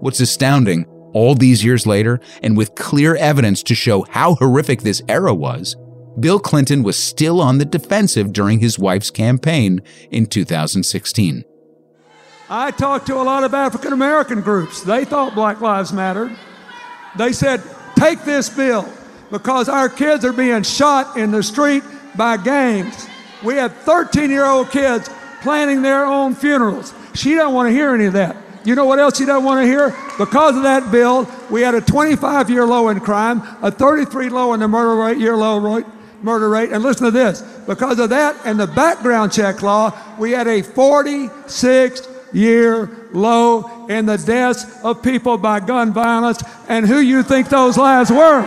What's 0.00 0.20
astounding, 0.20 0.86
all 1.12 1.34
these 1.34 1.64
years 1.64 1.86
later, 1.86 2.20
and 2.42 2.56
with 2.56 2.74
clear 2.74 3.16
evidence 3.16 3.62
to 3.64 3.74
show 3.74 4.06
how 4.10 4.34
horrific 4.36 4.82
this 4.82 5.02
era 5.08 5.34
was, 5.34 5.76
Bill 6.20 6.38
Clinton 6.38 6.82
was 6.82 6.96
still 6.96 7.40
on 7.40 7.58
the 7.58 7.64
defensive 7.64 8.32
during 8.32 8.60
his 8.60 8.78
wife's 8.78 9.10
campaign 9.10 9.82
in 10.10 10.26
2016. 10.26 11.44
I 12.48 12.70
talked 12.72 13.06
to 13.06 13.16
a 13.16 13.22
lot 13.22 13.44
of 13.44 13.54
African 13.54 13.92
American 13.92 14.42
groups. 14.42 14.82
They 14.82 15.04
thought 15.04 15.34
Black 15.34 15.60
Lives 15.60 15.92
Mattered. 15.92 16.36
They 17.16 17.32
said, 17.32 17.62
take 17.96 18.22
this 18.24 18.50
bill 18.50 18.88
because 19.30 19.68
our 19.68 19.88
kids 19.88 20.24
are 20.24 20.32
being 20.32 20.62
shot 20.62 21.16
in 21.16 21.30
the 21.30 21.42
street 21.42 21.82
by 22.16 22.36
gangs. 22.36 23.08
We 23.42 23.54
had 23.54 23.72
13 23.72 24.30
year 24.30 24.44
old 24.44 24.70
kids 24.70 25.08
planning 25.40 25.82
their 25.82 26.04
own 26.04 26.34
funerals. 26.34 26.92
She 27.14 27.34
don't 27.34 27.54
want 27.54 27.68
to 27.68 27.72
hear 27.72 27.94
any 27.94 28.06
of 28.06 28.12
that. 28.14 28.36
You 28.64 28.74
know 28.74 28.86
what 28.86 28.98
else 28.98 29.18
she 29.18 29.26
doesn't 29.26 29.44
want 29.44 29.62
to 29.62 29.66
hear? 29.66 29.90
Because 30.18 30.56
of 30.56 30.62
that 30.62 30.90
bill, 30.90 31.28
we 31.50 31.60
had 31.60 31.74
a 31.74 31.80
25 31.80 32.50
year 32.50 32.66
low 32.66 32.88
in 32.88 33.00
crime, 33.00 33.42
a 33.62 33.70
33 33.70 34.28
low 34.30 34.54
in 34.54 34.60
the 34.60 34.68
murder 34.68 34.96
rate, 35.02 35.18
year 35.18 35.36
low 35.36 35.58
rate, 35.58 35.84
murder 36.22 36.48
rate. 36.48 36.72
And 36.72 36.82
listen 36.82 37.04
to 37.04 37.10
this 37.10 37.42
because 37.66 37.98
of 37.98 38.10
that 38.10 38.36
and 38.44 38.58
the 38.58 38.66
background 38.66 39.32
check 39.32 39.62
law, 39.62 39.92
we 40.18 40.30
had 40.32 40.46
a 40.46 40.62
46 40.62 42.08
year 42.34 42.90
low 43.12 43.86
in 43.88 44.06
the 44.06 44.16
deaths 44.18 44.66
of 44.82 45.02
people 45.02 45.38
by 45.38 45.60
gun 45.60 45.92
violence. 45.92 46.42
And 46.68 46.86
who 46.86 46.98
you 47.00 47.22
think 47.22 47.48
those 47.48 47.78
lives 47.78 48.10
were 48.10 48.42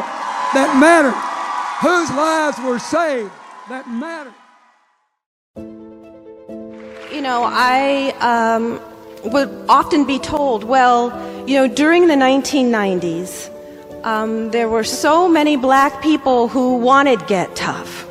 that 0.53 0.77
mattered? 0.79 1.15
Whose 1.81 2.09
lives 2.11 2.59
were 2.59 2.79
saved 2.79 3.31
that 3.69 3.89
mattered? 3.89 4.33
You 7.11 7.21
know, 7.21 7.43
I 7.45 8.13
um, 8.19 8.81
would 9.31 9.49
often 9.69 10.05
be 10.05 10.19
told, 10.19 10.63
well, 10.63 11.11
you 11.47 11.55
know, 11.55 11.67
during 11.73 12.07
the 12.07 12.15
1990s, 12.15 13.53
um, 14.03 14.51
there 14.51 14.69
were 14.69 14.83
so 14.83 15.27
many 15.27 15.55
black 15.57 16.01
people 16.01 16.47
who 16.47 16.77
wanted 16.77 17.25
Get 17.27 17.55
Tough. 17.55 18.07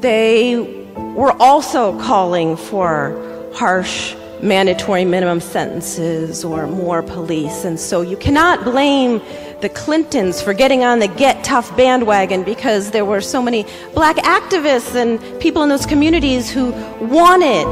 They 0.00 0.86
were 0.94 1.32
also 1.40 1.98
calling 2.00 2.56
for 2.56 3.50
harsh 3.54 4.14
mandatory 4.44 5.04
minimum 5.04 5.40
sentences 5.40 6.44
or 6.44 6.66
more 6.66 7.02
police. 7.02 7.64
And 7.64 7.80
so 7.80 8.02
you 8.02 8.16
cannot 8.16 8.62
blame 8.62 9.20
the 9.62 9.68
Clintons 9.70 10.42
for 10.42 10.52
getting 10.52 10.84
on 10.84 10.98
the 10.98 11.08
Get 11.08 11.42
Tough 11.42 11.74
bandwagon 11.76 12.44
because 12.44 12.90
there 12.90 13.04
were 13.04 13.22
so 13.22 13.40
many 13.40 13.64
black 13.94 14.16
activists 14.16 14.94
and 14.94 15.18
people 15.40 15.62
in 15.62 15.70
those 15.70 15.86
communities 15.86 16.50
who 16.50 16.72
wanted, 17.00 17.64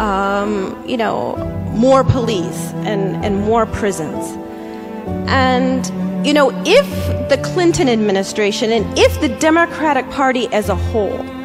um, 0.00 0.80
you 0.86 0.96
know, 0.96 1.36
more 1.74 2.04
police 2.04 2.72
and, 2.86 3.24
and 3.24 3.40
more 3.40 3.66
prisons. 3.66 4.36
And, 5.28 5.84
you 6.24 6.32
know, 6.32 6.50
if 6.64 7.28
the 7.28 7.38
Clinton 7.38 7.88
administration 7.88 8.70
and 8.70 8.86
if 8.98 9.20
the 9.20 9.28
Democratic 9.40 10.08
Party 10.10 10.46
as 10.52 10.68
a 10.68 10.76
whole 10.76 11.39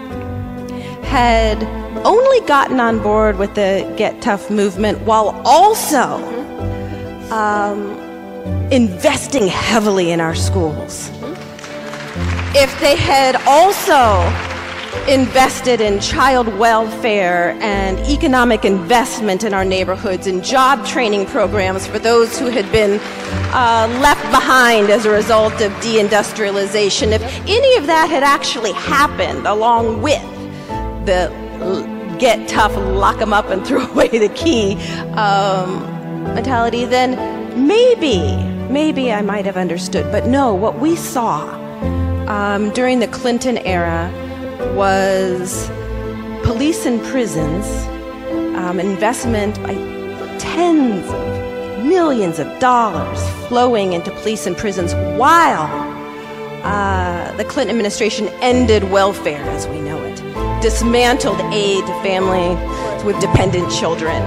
had 1.05 1.63
only 2.05 2.41
gotten 2.47 2.79
on 2.79 3.01
board 3.01 3.37
with 3.37 3.55
the 3.55 3.91
Get 3.97 4.21
Tough 4.21 4.49
movement 4.51 4.99
while 5.01 5.41
also 5.45 6.17
um, 7.31 7.91
investing 8.71 9.47
heavily 9.47 10.11
in 10.11 10.19
our 10.19 10.35
schools. 10.35 11.09
If 12.57 12.79
they 12.79 12.95
had 12.95 13.35
also 13.47 14.23
invested 15.07 15.81
in 15.81 15.99
child 15.99 16.47
welfare 16.57 17.51
and 17.61 17.99
economic 18.09 18.65
investment 18.65 19.43
in 19.43 19.53
our 19.53 19.65
neighborhoods 19.65 20.25
and 20.25 20.43
job 20.43 20.85
training 20.85 21.25
programs 21.27 21.85
for 21.85 21.99
those 21.99 22.39
who 22.39 22.47
had 22.47 22.69
been 22.71 22.99
uh, 23.53 23.87
left 24.01 24.23
behind 24.31 24.89
as 24.89 25.05
a 25.05 25.11
result 25.11 25.53
of 25.61 25.71
deindustrialization, 25.73 27.11
if 27.11 27.21
any 27.47 27.77
of 27.77 27.85
that 27.85 28.09
had 28.09 28.23
actually 28.23 28.71
happened 28.71 29.45
along 29.45 30.01
with 30.01 30.34
the 31.05 31.29
get 32.19 32.47
tough, 32.47 32.75
lock 32.75 33.19
them 33.19 33.33
up, 33.33 33.49
and 33.49 33.65
throw 33.67 33.85
away 33.87 34.07
the 34.07 34.29
key 34.29 34.75
um, 35.13 35.81
mentality, 36.33 36.85
then 36.85 37.67
maybe, 37.67 38.35
maybe 38.71 39.11
I 39.11 39.21
might 39.21 39.45
have 39.45 39.57
understood. 39.57 40.11
But 40.11 40.27
no, 40.27 40.53
what 40.53 40.79
we 40.79 40.95
saw 40.95 41.49
um, 42.27 42.71
during 42.71 42.99
the 42.99 43.07
Clinton 43.07 43.57
era 43.59 44.11
was 44.75 45.67
police 46.43 46.85
and 46.85 47.03
prisons, 47.03 47.65
um, 48.55 48.79
investment 48.79 49.61
by 49.63 49.73
tens 50.39 51.05
of 51.09 51.85
millions 51.85 52.39
of 52.39 52.59
dollars 52.59 53.29
flowing 53.47 53.93
into 53.93 54.11
police 54.11 54.47
and 54.47 54.57
prisons 54.57 54.93
while 55.17 55.69
uh, 56.63 57.31
the 57.37 57.45
Clinton 57.45 57.75
administration 57.75 58.27
ended 58.41 58.83
welfare 58.91 59.41
as 59.51 59.67
we 59.67 59.79
know 59.81 60.01
it, 60.03 60.19
dismantled 60.65 61.39
aid 61.53 61.85
to 61.85 61.93
families 62.01 62.57
with 63.05 63.15
dependent 63.19 63.71
children, 63.71 64.19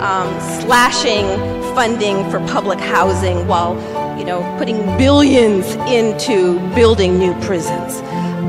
um, 0.00 0.30
slashing 0.62 1.26
funding 1.74 2.30
for 2.30 2.38
public 2.46 2.78
housing 2.78 3.48
while 3.48 3.74
you 4.16 4.24
know 4.24 4.40
putting 4.56 4.76
billions 4.96 5.66
into 5.90 6.60
building 6.76 7.18
new 7.18 7.34
prisons. 7.40 7.96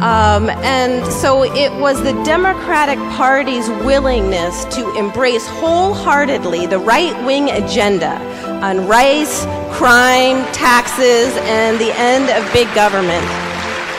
Um, 0.03 0.51
and 0.61 1.03
so 1.11 1.43
it 1.43 1.71
was 1.81 2.03
the 2.03 2.13
Democratic 2.23 2.99
Party's 3.17 3.67
willingness 3.89 4.65
to 4.75 4.95
embrace 4.95 5.47
wholeheartedly 5.47 6.67
the 6.67 6.77
right 6.77 7.25
wing 7.25 7.49
agenda 7.49 8.19
on 8.61 8.87
race, 8.87 9.45
crime, 9.71 10.45
taxes, 10.53 11.35
and 11.49 11.79
the 11.79 11.91
end 11.97 12.29
of 12.29 12.53
big 12.53 12.67
government 12.75 13.25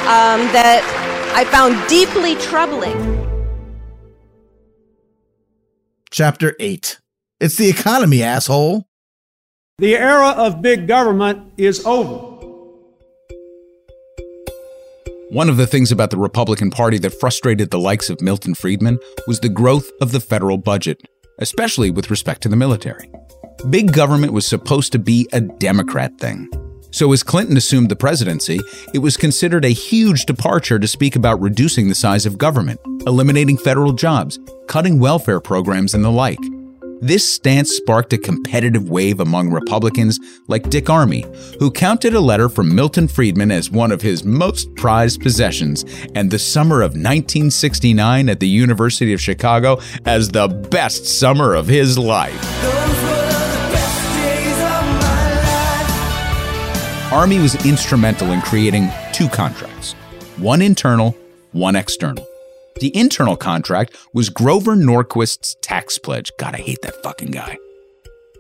um, 0.06 0.46
that 0.54 0.82
I 1.34 1.44
found 1.46 1.74
deeply 1.88 2.36
troubling. 2.36 3.11
Chapter 6.12 6.54
8 6.60 7.00
It's 7.40 7.56
the 7.56 7.70
economy, 7.70 8.22
asshole. 8.22 8.86
The 9.78 9.96
era 9.96 10.28
of 10.36 10.60
big 10.60 10.86
government 10.86 11.54
is 11.56 11.86
over. 11.86 12.18
One 15.30 15.48
of 15.48 15.56
the 15.56 15.66
things 15.66 15.90
about 15.90 16.10
the 16.10 16.18
Republican 16.18 16.70
Party 16.70 16.98
that 16.98 17.18
frustrated 17.18 17.70
the 17.70 17.78
likes 17.78 18.10
of 18.10 18.20
Milton 18.20 18.54
Friedman 18.54 18.98
was 19.26 19.40
the 19.40 19.48
growth 19.48 19.90
of 20.02 20.12
the 20.12 20.20
federal 20.20 20.58
budget, 20.58 21.00
especially 21.38 21.90
with 21.90 22.10
respect 22.10 22.42
to 22.42 22.50
the 22.50 22.56
military. 22.56 23.10
Big 23.70 23.94
government 23.94 24.34
was 24.34 24.46
supposed 24.46 24.92
to 24.92 24.98
be 24.98 25.26
a 25.32 25.40
Democrat 25.40 26.12
thing. 26.18 26.46
So, 26.92 27.10
as 27.12 27.22
Clinton 27.22 27.56
assumed 27.56 27.88
the 27.88 27.96
presidency, 27.96 28.60
it 28.92 28.98
was 28.98 29.16
considered 29.16 29.64
a 29.64 29.70
huge 29.70 30.26
departure 30.26 30.78
to 30.78 30.86
speak 30.86 31.16
about 31.16 31.40
reducing 31.40 31.88
the 31.88 31.94
size 31.94 32.26
of 32.26 32.36
government, 32.36 32.80
eliminating 33.06 33.56
federal 33.56 33.94
jobs, 33.94 34.38
cutting 34.68 35.00
welfare 35.00 35.40
programs, 35.40 35.94
and 35.94 36.04
the 36.04 36.10
like. 36.10 36.38
This 37.00 37.26
stance 37.26 37.72
sparked 37.72 38.12
a 38.12 38.18
competitive 38.18 38.90
wave 38.90 39.20
among 39.20 39.50
Republicans 39.50 40.20
like 40.48 40.68
Dick 40.68 40.84
Armey, 40.84 41.24
who 41.58 41.70
counted 41.70 42.14
a 42.14 42.20
letter 42.20 42.50
from 42.50 42.74
Milton 42.74 43.08
Friedman 43.08 43.50
as 43.50 43.70
one 43.70 43.90
of 43.90 44.02
his 44.02 44.22
most 44.22 44.72
prized 44.76 45.22
possessions, 45.22 45.84
and 46.14 46.30
the 46.30 46.38
summer 46.38 46.82
of 46.82 46.90
1969 46.90 48.28
at 48.28 48.38
the 48.38 48.48
University 48.48 49.14
of 49.14 49.20
Chicago 49.20 49.80
as 50.04 50.28
the 50.28 50.46
best 50.46 51.06
summer 51.06 51.54
of 51.54 51.66
his 51.66 51.98
life. 51.98 53.01
Armey 57.12 57.42
was 57.42 57.66
instrumental 57.66 58.32
in 58.32 58.40
creating 58.40 58.90
two 59.12 59.28
contracts 59.28 59.92
one 60.38 60.62
internal, 60.62 61.14
one 61.52 61.76
external. 61.76 62.26
The 62.80 62.96
internal 62.96 63.36
contract 63.36 63.94
was 64.14 64.30
Grover 64.30 64.74
Norquist's 64.76 65.54
tax 65.60 65.98
pledge. 65.98 66.32
God, 66.38 66.54
I 66.54 66.58
hate 66.60 66.80
that 66.80 67.02
fucking 67.02 67.30
guy. 67.30 67.58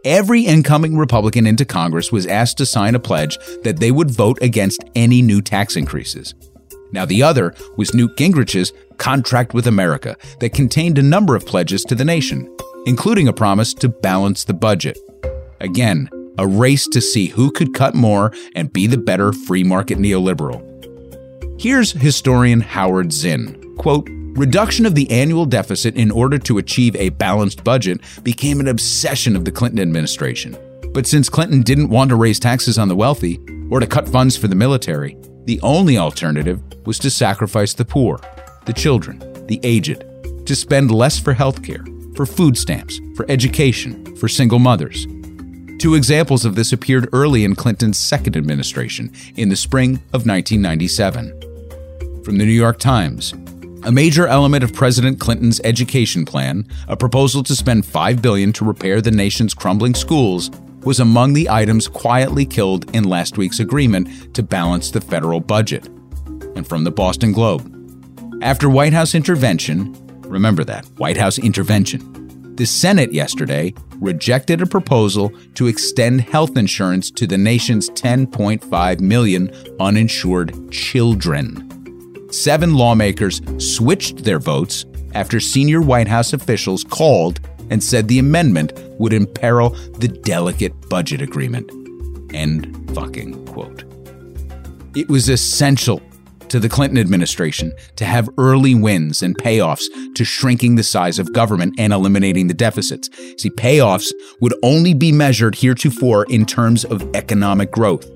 Every 0.06 0.46
incoming 0.46 0.96
Republican 0.96 1.46
into 1.46 1.66
Congress 1.66 2.10
was 2.10 2.26
asked 2.26 2.56
to 2.58 2.64
sign 2.64 2.94
a 2.94 2.98
pledge 2.98 3.36
that 3.62 3.78
they 3.78 3.90
would 3.90 4.10
vote 4.10 4.38
against 4.40 4.82
any 4.94 5.20
new 5.20 5.42
tax 5.42 5.76
increases. 5.76 6.34
Now, 6.92 7.04
the 7.04 7.22
other 7.22 7.54
was 7.76 7.92
Newt 7.92 8.16
Gingrich's 8.16 8.72
Contract 8.96 9.52
with 9.52 9.66
America 9.66 10.16
that 10.40 10.54
contained 10.54 10.96
a 10.96 11.02
number 11.02 11.36
of 11.36 11.44
pledges 11.44 11.84
to 11.84 11.94
the 11.94 12.06
nation, 12.06 12.50
including 12.86 13.28
a 13.28 13.34
promise 13.34 13.74
to 13.74 13.90
balance 13.90 14.44
the 14.44 14.54
budget. 14.54 14.98
Again, 15.60 16.08
a 16.38 16.46
race 16.46 16.86
to 16.88 17.00
see 17.00 17.26
who 17.26 17.50
could 17.50 17.74
cut 17.74 17.94
more 17.94 18.32
and 18.54 18.72
be 18.72 18.86
the 18.86 18.98
better 18.98 19.32
free 19.32 19.64
market 19.64 19.98
neoliberal. 19.98 20.68
Here's 21.60 21.92
historian 21.92 22.60
Howard 22.60 23.12
Zinn. 23.12 23.76
Quote, 23.78 24.08
Reduction 24.34 24.86
of 24.86 24.94
the 24.94 25.10
annual 25.10 25.44
deficit 25.44 25.94
in 25.94 26.10
order 26.10 26.38
to 26.38 26.56
achieve 26.56 26.96
a 26.96 27.10
balanced 27.10 27.62
budget 27.64 28.00
became 28.22 28.60
an 28.60 28.68
obsession 28.68 29.36
of 29.36 29.44
the 29.44 29.52
Clinton 29.52 29.78
administration. 29.78 30.56
But 30.94 31.06
since 31.06 31.28
Clinton 31.28 31.60
didn't 31.60 31.90
want 31.90 32.08
to 32.08 32.16
raise 32.16 32.40
taxes 32.40 32.78
on 32.78 32.88
the 32.88 32.96
wealthy 32.96 33.38
or 33.70 33.78
to 33.78 33.86
cut 33.86 34.08
funds 34.08 34.36
for 34.36 34.48
the 34.48 34.54
military, 34.54 35.18
the 35.44 35.60
only 35.62 35.98
alternative 35.98 36.62
was 36.86 36.98
to 37.00 37.10
sacrifice 37.10 37.74
the 37.74 37.84
poor, 37.84 38.20
the 38.64 38.72
children, 38.72 39.18
the 39.48 39.60
aged, 39.62 40.04
to 40.46 40.56
spend 40.56 40.90
less 40.90 41.18
for 41.18 41.34
health 41.34 41.62
care, 41.62 41.84
for 42.16 42.24
food 42.24 42.56
stamps, 42.56 43.00
for 43.16 43.26
education, 43.30 44.16
for 44.16 44.28
single 44.28 44.58
mothers. 44.58 45.06
Two 45.82 45.96
examples 45.96 46.44
of 46.44 46.54
this 46.54 46.72
appeared 46.72 47.08
early 47.12 47.42
in 47.42 47.56
Clinton's 47.56 47.98
second 47.98 48.36
administration, 48.36 49.10
in 49.34 49.48
the 49.48 49.56
spring 49.56 49.96
of 50.12 50.24
1997. 50.24 52.22
From 52.22 52.38
the 52.38 52.44
New 52.44 52.52
York 52.52 52.78
Times, 52.78 53.32
a 53.82 53.90
major 53.90 54.28
element 54.28 54.62
of 54.62 54.72
President 54.72 55.18
Clinton's 55.18 55.60
education 55.64 56.24
plan, 56.24 56.68
a 56.86 56.96
proposal 56.96 57.42
to 57.42 57.56
spend 57.56 57.84
5 57.84 58.22
billion 58.22 58.52
to 58.52 58.64
repair 58.64 59.00
the 59.00 59.10
nation's 59.10 59.54
crumbling 59.54 59.96
schools, 59.96 60.52
was 60.84 61.00
among 61.00 61.32
the 61.32 61.50
items 61.50 61.88
quietly 61.88 62.46
killed 62.46 62.88
in 62.94 63.02
last 63.02 63.36
week's 63.36 63.58
agreement 63.58 64.32
to 64.36 64.42
balance 64.44 64.92
the 64.92 65.00
federal 65.00 65.40
budget. 65.40 65.88
And 66.54 66.64
from 66.64 66.84
the 66.84 66.92
Boston 66.92 67.32
Globe. 67.32 67.68
After 68.40 68.70
White 68.70 68.92
House 68.92 69.16
intervention, 69.16 69.96
remember 70.20 70.62
that, 70.62 70.84
White 70.98 71.16
House 71.16 71.40
intervention, 71.40 72.11
the 72.54 72.66
Senate 72.66 73.12
yesterday 73.12 73.74
rejected 73.96 74.60
a 74.60 74.66
proposal 74.66 75.30
to 75.54 75.66
extend 75.66 76.20
health 76.20 76.56
insurance 76.56 77.10
to 77.10 77.26
the 77.26 77.38
nation's 77.38 77.90
10.5 77.90 79.00
million 79.00 79.50
uninsured 79.80 80.70
children 80.70 81.68
seven 82.32 82.74
lawmakers 82.74 83.40
switched 83.58 84.24
their 84.24 84.38
votes 84.38 84.84
after 85.14 85.38
senior 85.38 85.80
White 85.82 86.08
House 86.08 86.32
officials 86.32 86.84
called 86.84 87.40
and 87.70 87.82
said 87.82 88.08
the 88.08 88.18
amendment 88.18 88.72
would 88.98 89.12
imperil 89.12 89.70
the 89.98 90.08
delicate 90.08 90.88
budget 90.88 91.20
agreement. 91.20 91.70
End 92.34 92.90
fucking 92.94 93.46
quote. 93.46 93.84
It 94.94 95.08
was 95.08 95.28
essential 95.28 96.00
to 96.52 96.60
the 96.60 96.68
Clinton 96.68 96.98
administration 96.98 97.72
to 97.96 98.04
have 98.04 98.28
early 98.36 98.74
wins 98.74 99.22
and 99.22 99.36
payoffs 99.38 99.86
to 100.14 100.22
shrinking 100.22 100.74
the 100.74 100.82
size 100.82 101.18
of 101.18 101.32
government 101.32 101.74
and 101.78 101.94
eliminating 101.94 102.46
the 102.46 102.52
deficits. 102.52 103.08
See, 103.38 103.48
payoffs 103.48 104.12
would 104.42 104.52
only 104.62 104.92
be 104.92 105.12
measured 105.12 105.54
heretofore 105.54 106.26
in 106.26 106.44
terms 106.44 106.84
of 106.84 107.08
economic 107.16 107.70
growth. 107.70 108.06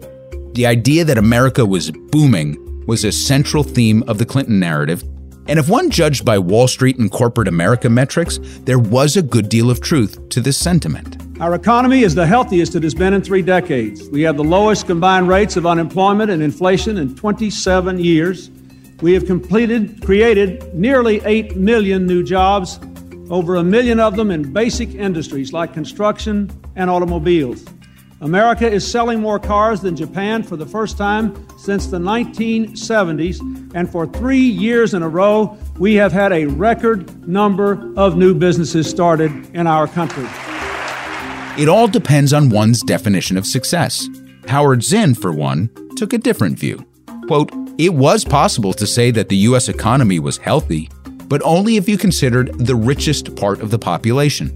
The 0.52 0.66
idea 0.66 1.02
that 1.06 1.16
America 1.16 1.64
was 1.64 1.90
booming 1.90 2.84
was 2.86 3.04
a 3.04 3.12
central 3.12 3.62
theme 3.62 4.02
of 4.06 4.18
the 4.18 4.26
Clinton 4.26 4.60
narrative, 4.60 5.02
and 5.48 5.58
if 5.58 5.70
one 5.70 5.88
judged 5.88 6.26
by 6.26 6.38
Wall 6.38 6.68
Street 6.68 6.98
and 6.98 7.10
corporate 7.10 7.48
America 7.48 7.88
metrics, 7.88 8.38
there 8.64 8.78
was 8.78 9.16
a 9.16 9.22
good 9.22 9.48
deal 9.48 9.70
of 9.70 9.80
truth 9.80 10.28
to 10.28 10.42
this 10.42 10.58
sentiment. 10.58 11.25
Our 11.38 11.54
economy 11.54 12.02
is 12.02 12.14
the 12.14 12.26
healthiest 12.26 12.76
it 12.76 12.82
has 12.82 12.94
been 12.94 13.12
in 13.12 13.20
three 13.20 13.42
decades. 13.42 14.08
We 14.08 14.22
have 14.22 14.38
the 14.38 14.44
lowest 14.44 14.86
combined 14.86 15.28
rates 15.28 15.58
of 15.58 15.66
unemployment 15.66 16.30
and 16.30 16.42
inflation 16.42 16.96
in 16.96 17.14
27 17.14 17.98
years. 17.98 18.50
We 19.02 19.12
have 19.12 19.26
completed, 19.26 20.02
created 20.02 20.74
nearly 20.74 21.20
8 21.26 21.56
million 21.56 22.06
new 22.06 22.24
jobs, 22.24 22.80
over 23.28 23.56
a 23.56 23.62
million 23.62 24.00
of 24.00 24.16
them 24.16 24.30
in 24.30 24.50
basic 24.50 24.94
industries 24.94 25.52
like 25.52 25.74
construction 25.74 26.50
and 26.74 26.88
automobiles. 26.88 27.66
America 28.22 28.66
is 28.66 28.90
selling 28.90 29.20
more 29.20 29.38
cars 29.38 29.82
than 29.82 29.94
Japan 29.94 30.42
for 30.42 30.56
the 30.56 30.64
first 30.64 30.96
time 30.96 31.46
since 31.58 31.86
the 31.88 31.98
1970s, 31.98 33.74
and 33.74 33.92
for 33.92 34.06
three 34.06 34.38
years 34.38 34.94
in 34.94 35.02
a 35.02 35.08
row, 35.08 35.58
we 35.78 35.96
have 35.96 36.12
had 36.12 36.32
a 36.32 36.46
record 36.46 37.28
number 37.28 37.92
of 37.98 38.16
new 38.16 38.34
businesses 38.34 38.88
started 38.88 39.30
in 39.54 39.66
our 39.66 39.86
country. 39.86 40.26
It 41.58 41.70
all 41.70 41.88
depends 41.88 42.34
on 42.34 42.50
one's 42.50 42.82
definition 42.82 43.38
of 43.38 43.46
success. 43.46 44.10
Howard 44.46 44.82
Zinn, 44.82 45.14
for 45.14 45.32
one, 45.32 45.70
took 45.96 46.12
a 46.12 46.18
different 46.18 46.58
view. 46.58 46.84
Quote, 47.28 47.50
it 47.78 47.94
was 47.94 48.26
possible 48.26 48.74
to 48.74 48.86
say 48.86 49.10
that 49.12 49.30
the 49.30 49.38
U.S. 49.48 49.70
economy 49.70 50.18
was 50.18 50.36
healthy, 50.36 50.90
but 51.28 51.40
only 51.46 51.76
if 51.76 51.88
you 51.88 51.96
considered 51.96 52.52
the 52.58 52.76
richest 52.76 53.36
part 53.36 53.62
of 53.62 53.70
the 53.70 53.78
population. 53.78 54.52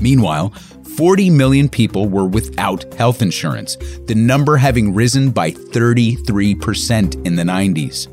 Meanwhile, 0.00 0.50
40 0.96 1.28
million 1.30 1.68
people 1.68 2.08
were 2.08 2.26
without 2.26 2.84
health 2.94 3.20
insurance, 3.20 3.76
the 4.06 4.14
number 4.14 4.56
having 4.56 4.94
risen 4.94 5.32
by 5.32 5.50
33% 5.50 7.26
in 7.26 7.34
the 7.34 7.42
90s. 7.42 8.06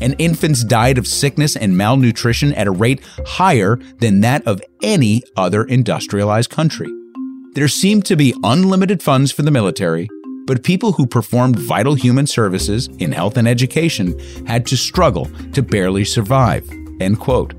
And 0.00 0.14
infants 0.20 0.62
died 0.62 0.98
of 0.98 1.06
sickness 1.08 1.56
and 1.56 1.76
malnutrition 1.76 2.52
at 2.52 2.68
a 2.68 2.70
rate 2.70 3.00
higher 3.26 3.76
than 3.98 4.20
that 4.20 4.46
of 4.46 4.62
any 4.82 5.24
other 5.36 5.64
industrialized 5.64 6.50
country. 6.50 6.88
There 7.56 7.68
seemed 7.68 8.04
to 8.04 8.16
be 8.16 8.34
unlimited 8.44 9.02
funds 9.02 9.32
for 9.32 9.40
the 9.40 9.50
military, 9.50 10.10
but 10.44 10.62
people 10.62 10.92
who 10.92 11.06
performed 11.06 11.58
vital 11.58 11.94
human 11.94 12.26
services 12.26 12.88
in 12.98 13.12
health 13.12 13.38
and 13.38 13.48
education 13.48 14.14
had 14.46 14.66
to 14.66 14.76
struggle 14.76 15.24
to 15.54 15.62
barely 15.62 16.04
survive. 16.04 16.68
End 17.00 17.18
quote. 17.18 17.54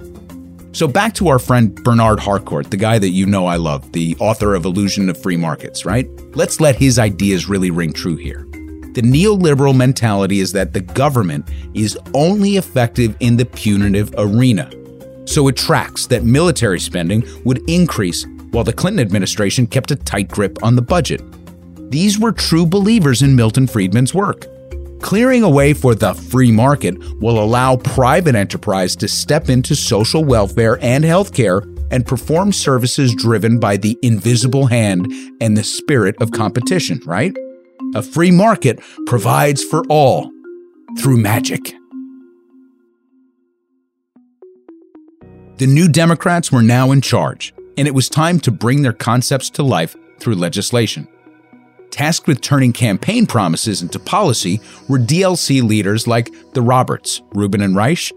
So 0.71 0.87
back 0.87 1.15
to 1.15 1.29
our 1.29 1.39
friend 1.39 1.73
Bernard 1.83 2.19
Harcourt, 2.19 2.69
the 2.69 2.77
guy 2.77 2.99
that 2.99 3.09
you 3.09 3.25
know 3.25 3.47
I 3.47 3.55
love, 3.55 3.91
the 3.91 4.15
author 4.19 4.53
of 4.53 4.65
Illusion 4.65 5.09
of 5.09 5.19
Free 5.19 5.35
Markets, 5.35 5.83
right? 5.83 6.07
Let's 6.35 6.61
let 6.61 6.75
his 6.75 6.99
ideas 6.99 7.49
really 7.49 7.71
ring 7.71 7.91
true 7.91 8.17
here. 8.17 8.45
The 8.93 9.01
neoliberal 9.01 9.75
mentality 9.75 10.41
is 10.41 10.51
that 10.51 10.73
the 10.73 10.81
government 10.81 11.49
is 11.73 11.97
only 12.13 12.57
effective 12.57 13.17
in 13.19 13.35
the 13.35 13.45
punitive 13.45 14.13
arena. 14.19 14.69
So 15.25 15.47
it 15.47 15.57
tracks 15.57 16.05
that 16.05 16.23
military 16.23 16.79
spending 16.79 17.27
would 17.45 17.67
increase 17.67 18.27
while 18.51 18.63
the 18.63 18.73
Clinton 18.73 18.99
administration 18.99 19.67
kept 19.67 19.91
a 19.91 19.95
tight 19.95 20.29
grip 20.29 20.61
on 20.63 20.75
the 20.75 20.81
budget. 20.81 21.21
These 21.89 22.19
were 22.19 22.31
true 22.31 22.65
believers 22.65 23.21
in 23.21 23.35
Milton 23.35 23.67
Friedman's 23.67 24.13
work. 24.13 24.45
Clearing 25.01 25.43
a 25.43 25.49
way 25.49 25.73
for 25.73 25.93
the 25.93 26.13
free 26.13 26.51
market 26.51 26.97
will 27.19 27.41
allow 27.41 27.77
private 27.77 28.35
enterprise 28.35 28.95
to 28.97 29.07
step 29.07 29.47
into 29.49 29.75
social 29.75 30.23
welfare 30.23 30.79
and 30.81 31.03
healthcare 31.03 31.61
and 31.91 32.05
perform 32.05 32.51
services 32.51 33.13
driven 33.15 33.59
by 33.59 33.77
the 33.77 33.97
invisible 34.01 34.67
hand 34.67 35.07
and 35.39 35.55
the 35.55 35.63
spirit 35.63 36.15
of 36.21 36.31
competition, 36.31 36.99
right? 37.05 37.35
A 37.95 38.01
free 38.01 38.31
market 38.31 38.79
provides 39.05 39.63
for 39.63 39.83
all 39.87 40.31
through 40.99 41.17
magic. 41.17 41.73
The 45.57 45.67
New 45.67 45.87
Democrats 45.87 46.51
were 46.51 46.61
now 46.61 46.91
in 46.91 47.01
charge, 47.01 47.53
and 47.77 47.87
it 47.87 47.93
was 47.93 48.09
time 48.09 48.39
to 48.41 48.51
bring 48.51 48.81
their 48.81 48.93
concepts 48.93 49.49
to 49.51 49.63
life 49.63 49.95
through 50.19 50.35
legislation. 50.35 51.07
Tasked 51.91 52.27
with 52.27 52.41
turning 52.41 52.73
campaign 52.73 53.25
promises 53.25 53.81
into 53.81 53.99
policy 53.99 54.59
were 54.89 54.99
DLC 54.99 55.63
leaders 55.63 56.07
like 56.07 56.31
the 56.53 56.61
Roberts, 56.61 57.21
Rubin 57.33 57.61
and 57.61 57.75
Reich, 57.75 58.11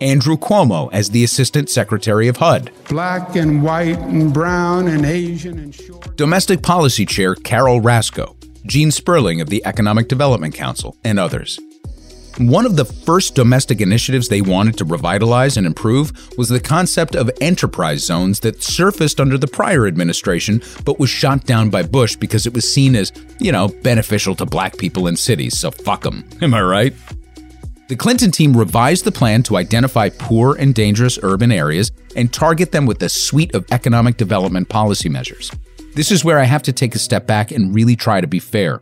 Andrew 0.00 0.36
Cuomo 0.36 0.90
as 0.92 1.10
the 1.10 1.24
Assistant 1.24 1.70
Secretary 1.70 2.28
of 2.28 2.36
HUD, 2.36 2.70
black 2.88 3.36
and 3.36 3.62
white 3.62 3.98
and 3.98 4.34
brown 4.34 4.88
and 4.88 5.06
Asian 5.06 5.58
and 5.58 5.74
short. 5.74 6.16
Domestic 6.16 6.62
Policy 6.62 7.06
Chair 7.06 7.34
Carol 7.34 7.80
Rasco, 7.80 8.36
Gene 8.66 8.90
Sperling 8.90 9.40
of 9.40 9.48
the 9.48 9.64
Economic 9.64 10.08
Development 10.08 10.52
Council, 10.52 10.96
and 11.04 11.18
others. 11.18 11.58
One 12.38 12.66
of 12.66 12.74
the 12.74 12.84
first 12.84 13.36
domestic 13.36 13.80
initiatives 13.80 14.26
they 14.28 14.40
wanted 14.40 14.76
to 14.78 14.84
revitalize 14.84 15.56
and 15.56 15.64
improve 15.64 16.36
was 16.36 16.48
the 16.48 16.58
concept 16.58 17.14
of 17.14 17.30
enterprise 17.40 18.04
zones 18.04 18.40
that 18.40 18.60
surfaced 18.60 19.20
under 19.20 19.38
the 19.38 19.46
prior 19.46 19.86
administration 19.86 20.60
but 20.84 20.98
was 20.98 21.10
shot 21.10 21.44
down 21.44 21.70
by 21.70 21.84
Bush 21.84 22.16
because 22.16 22.44
it 22.44 22.52
was 22.52 22.68
seen 22.68 22.96
as, 22.96 23.12
you 23.38 23.52
know, 23.52 23.68
beneficial 23.84 24.34
to 24.34 24.46
black 24.46 24.76
people 24.78 25.06
in 25.06 25.16
cities, 25.16 25.56
so 25.56 25.70
fuck 25.70 26.02
them. 26.02 26.24
Am 26.42 26.54
I 26.54 26.62
right? 26.62 26.94
The 27.86 27.94
Clinton 27.94 28.32
team 28.32 28.56
revised 28.56 29.04
the 29.04 29.12
plan 29.12 29.44
to 29.44 29.56
identify 29.56 30.08
poor 30.08 30.56
and 30.56 30.74
dangerous 30.74 31.20
urban 31.22 31.52
areas 31.52 31.92
and 32.16 32.32
target 32.32 32.72
them 32.72 32.84
with 32.84 33.00
a 33.04 33.08
suite 33.08 33.54
of 33.54 33.64
economic 33.70 34.16
development 34.16 34.68
policy 34.68 35.08
measures. 35.08 35.52
This 35.94 36.10
is 36.10 36.24
where 36.24 36.40
I 36.40 36.44
have 36.44 36.64
to 36.64 36.72
take 36.72 36.96
a 36.96 36.98
step 36.98 37.28
back 37.28 37.52
and 37.52 37.72
really 37.72 37.94
try 37.94 38.20
to 38.20 38.26
be 38.26 38.40
fair. 38.40 38.80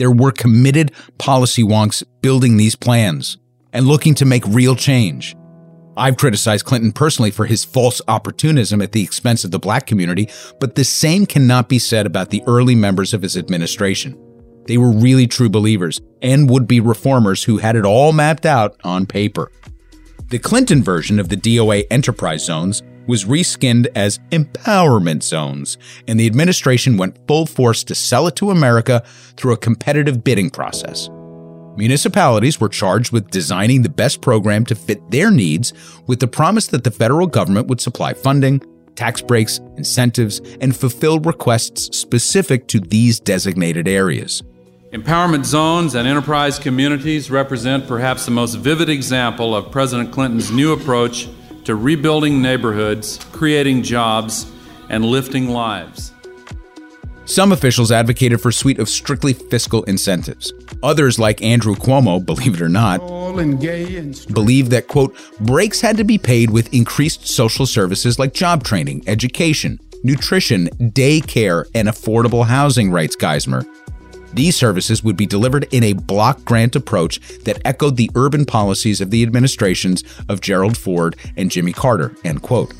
There 0.00 0.10
were 0.10 0.32
committed 0.32 0.92
policy 1.18 1.62
wonks 1.62 2.02
building 2.22 2.56
these 2.56 2.74
plans 2.74 3.36
and 3.70 3.86
looking 3.86 4.14
to 4.14 4.24
make 4.24 4.46
real 4.46 4.74
change. 4.74 5.36
I've 5.94 6.16
criticized 6.16 6.64
Clinton 6.64 6.92
personally 6.92 7.30
for 7.30 7.44
his 7.44 7.66
false 7.66 8.00
opportunism 8.08 8.80
at 8.80 8.92
the 8.92 9.02
expense 9.02 9.44
of 9.44 9.50
the 9.50 9.58
black 9.58 9.86
community, 9.86 10.30
but 10.58 10.74
the 10.74 10.84
same 10.84 11.26
cannot 11.26 11.68
be 11.68 11.78
said 11.78 12.06
about 12.06 12.30
the 12.30 12.42
early 12.46 12.74
members 12.74 13.12
of 13.12 13.20
his 13.20 13.36
administration. 13.36 14.18
They 14.64 14.78
were 14.78 14.90
really 14.90 15.26
true 15.26 15.50
believers 15.50 16.00
and 16.22 16.48
would 16.48 16.66
be 16.66 16.80
reformers 16.80 17.44
who 17.44 17.58
had 17.58 17.76
it 17.76 17.84
all 17.84 18.14
mapped 18.14 18.46
out 18.46 18.80
on 18.82 19.04
paper. 19.04 19.52
The 20.28 20.38
Clinton 20.38 20.82
version 20.82 21.20
of 21.20 21.28
the 21.28 21.36
DOA 21.36 21.84
enterprise 21.90 22.46
zones 22.46 22.82
was 23.10 23.24
reskinned 23.24 23.88
as 23.94 24.20
empowerment 24.30 25.22
zones, 25.22 25.76
and 26.08 26.18
the 26.18 26.26
administration 26.26 26.96
went 26.96 27.18
full 27.26 27.44
force 27.44 27.84
to 27.84 27.94
sell 27.94 28.26
it 28.28 28.36
to 28.36 28.50
America 28.50 29.02
through 29.36 29.52
a 29.52 29.58
competitive 29.58 30.24
bidding 30.24 30.48
process. 30.48 31.10
Municipalities 31.76 32.60
were 32.60 32.68
charged 32.68 33.12
with 33.12 33.30
designing 33.30 33.82
the 33.82 33.88
best 33.88 34.20
program 34.20 34.64
to 34.64 34.74
fit 34.74 35.10
their 35.10 35.30
needs 35.30 35.72
with 36.06 36.20
the 36.20 36.28
promise 36.28 36.68
that 36.68 36.84
the 36.84 36.90
federal 36.90 37.26
government 37.26 37.66
would 37.66 37.80
supply 37.80 38.14
funding, 38.14 38.62
tax 38.94 39.20
breaks, 39.20 39.58
incentives, 39.76 40.40
and 40.60 40.76
fulfill 40.76 41.18
requests 41.20 41.96
specific 41.96 42.68
to 42.68 42.78
these 42.78 43.18
designated 43.18 43.88
areas. 43.88 44.42
Empowerment 44.92 45.44
zones 45.44 45.94
and 45.94 46.06
enterprise 46.06 46.58
communities 46.58 47.30
represent 47.30 47.86
perhaps 47.86 48.24
the 48.24 48.30
most 48.30 48.54
vivid 48.56 48.88
example 48.88 49.54
of 49.54 49.70
President 49.70 50.12
Clinton's 50.12 50.50
new 50.50 50.72
approach 50.72 51.28
to 51.70 51.76
rebuilding 51.76 52.42
neighborhoods, 52.42 53.24
creating 53.30 53.84
jobs, 53.84 54.50
and 54.88 55.04
lifting 55.04 55.50
lives. 55.50 56.12
Some 57.26 57.52
officials 57.52 57.92
advocated 57.92 58.40
for 58.40 58.48
a 58.48 58.52
suite 58.52 58.80
of 58.80 58.88
strictly 58.88 59.34
fiscal 59.34 59.84
incentives. 59.84 60.52
Others, 60.82 61.20
like 61.20 61.40
Andrew 61.42 61.76
Cuomo, 61.76 62.26
believe 62.26 62.54
it 62.54 62.60
or 62.60 62.68
not, 62.68 62.98
believe 64.34 64.70
that, 64.70 64.88
quote, 64.88 65.16
breaks 65.38 65.80
had 65.80 65.96
to 65.98 66.02
be 66.02 66.18
paid 66.18 66.50
with 66.50 66.74
increased 66.74 67.28
social 67.28 67.66
services 67.66 68.18
like 68.18 68.34
job 68.34 68.64
training, 68.64 69.04
education, 69.06 69.78
nutrition, 70.02 70.70
daycare, 70.90 71.66
and 71.72 71.86
affordable 71.86 72.46
housing, 72.46 72.90
writes 72.90 73.14
Geismer. 73.14 73.64
These 74.32 74.56
services 74.56 75.02
would 75.02 75.16
be 75.16 75.26
delivered 75.26 75.66
in 75.72 75.82
a 75.82 75.94
block 75.94 76.44
grant 76.44 76.76
approach 76.76 77.20
that 77.44 77.60
echoed 77.64 77.96
the 77.96 78.10
urban 78.14 78.44
policies 78.44 79.00
of 79.00 79.10
the 79.10 79.22
administrations 79.22 80.04
of 80.28 80.40
Gerald 80.40 80.76
Ford 80.76 81.16
and 81.36 81.50
Jimmy 81.50 81.72
Carter, 81.72 82.14
end 82.24 82.42
quote. 82.42 82.72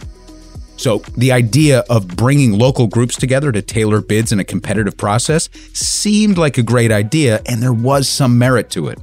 So, 0.76 0.98
the 1.14 1.32
idea 1.32 1.80
of 1.90 2.16
bringing 2.16 2.58
local 2.58 2.86
groups 2.86 3.16
together 3.16 3.52
to 3.52 3.60
tailor 3.60 4.00
bids 4.00 4.32
in 4.32 4.40
a 4.40 4.44
competitive 4.44 4.96
process 4.96 5.50
seemed 5.74 6.38
like 6.38 6.56
a 6.56 6.62
great 6.62 6.90
idea, 6.90 7.42
and 7.44 7.62
there 7.62 7.72
was 7.72 8.08
some 8.08 8.38
merit 8.38 8.70
to 8.70 8.88
it. 8.88 8.98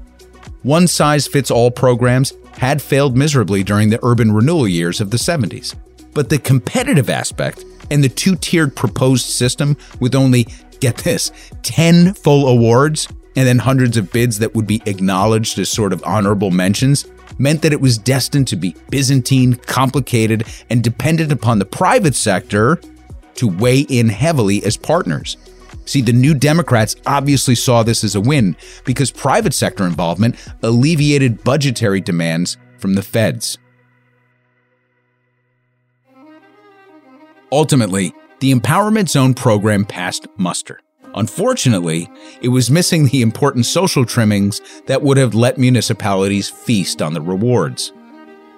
One 0.63 0.87
size 0.87 1.27
fits 1.27 1.51
all 1.51 1.69
programs 1.69 2.33
had 2.53 2.81
failed 2.81 3.15
miserably 3.15 3.63
during 3.63 3.89
the 3.89 3.99
urban 4.03 4.31
renewal 4.31 4.67
years 4.67 4.99
of 4.99 5.11
the 5.11 5.17
70s. 5.17 5.75
But 6.13 6.29
the 6.29 6.39
competitive 6.39 7.11
aspect 7.11 7.63
and 7.91 8.03
the 8.03 8.09
two 8.09 8.35
tiered 8.35 8.75
proposed 8.75 9.25
system 9.25 9.77
with 9.99 10.15
only 10.15 10.47
get 10.79 10.97
this 10.97 11.31
10 11.63 12.13
full 12.13 12.47
awards 12.47 13.07
and 13.35 13.47
then 13.47 13.59
hundreds 13.59 13.97
of 13.97 14.11
bids 14.11 14.39
that 14.39 14.55
would 14.55 14.67
be 14.67 14.81
acknowledged 14.85 15.59
as 15.59 15.69
sort 15.69 15.93
of 15.93 16.03
honorable 16.03 16.51
mentions 16.51 17.05
meant 17.37 17.61
that 17.61 17.73
it 17.73 17.81
was 17.81 17.97
destined 17.97 18.47
to 18.47 18.55
be 18.55 18.75
Byzantine, 18.89 19.53
complicated, 19.53 20.45
and 20.69 20.83
dependent 20.83 21.31
upon 21.31 21.59
the 21.59 21.65
private 21.65 22.15
sector 22.15 22.81
to 23.35 23.47
weigh 23.47 23.81
in 23.81 24.09
heavily 24.09 24.63
as 24.63 24.75
partners. 24.75 25.37
See, 25.85 26.01
the 26.01 26.13
New 26.13 26.33
Democrats 26.33 26.95
obviously 27.05 27.55
saw 27.55 27.83
this 27.83 28.03
as 28.03 28.15
a 28.15 28.21
win 28.21 28.57
because 28.83 29.11
private 29.11 29.53
sector 29.53 29.85
involvement 29.85 30.35
alleviated 30.63 31.43
budgetary 31.43 32.01
demands 32.01 32.57
from 32.77 32.95
the 32.95 33.03
feds. 33.03 33.57
Ultimately, 37.51 38.13
the 38.39 38.53
Empowerment 38.53 39.09
Zone 39.09 39.33
program 39.33 39.83
passed 39.83 40.27
muster. 40.37 40.79
Unfortunately, 41.15 42.07
it 42.41 42.49
was 42.49 42.69
missing 42.69 43.07
the 43.07 43.23
important 43.23 43.65
social 43.65 44.05
trimmings 44.05 44.61
that 44.85 45.01
would 45.01 45.17
have 45.17 45.33
let 45.33 45.57
municipalities 45.57 46.47
feast 46.49 47.01
on 47.01 47.13
the 47.13 47.21
rewards. 47.21 47.93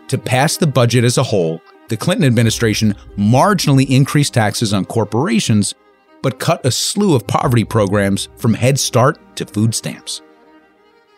To 0.09 0.17
pass 0.17 0.57
the 0.57 0.67
budget 0.67 1.05
as 1.05 1.17
a 1.17 1.23
whole, 1.23 1.61
the 1.87 1.95
Clinton 1.95 2.25
administration 2.25 2.93
marginally 3.17 3.89
increased 3.89 4.33
taxes 4.33 4.73
on 4.73 4.83
corporations, 4.85 5.73
but 6.21 6.39
cut 6.39 6.65
a 6.65 6.71
slew 6.71 7.15
of 7.15 7.25
poverty 7.25 7.63
programs 7.63 8.27
from 8.35 8.53
Head 8.53 8.77
Start 8.77 9.17
to 9.37 9.45
food 9.45 9.73
stamps. 9.73 10.21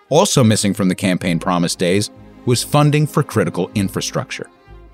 Also 0.09 0.43
missing 0.43 0.73
from 0.73 0.89
the 0.89 0.95
campaign 0.95 1.39
promise 1.39 1.75
days 1.75 2.11
was 2.45 2.63
funding 2.63 3.07
for 3.07 3.23
critical 3.23 3.71
infrastructure. 3.73 4.47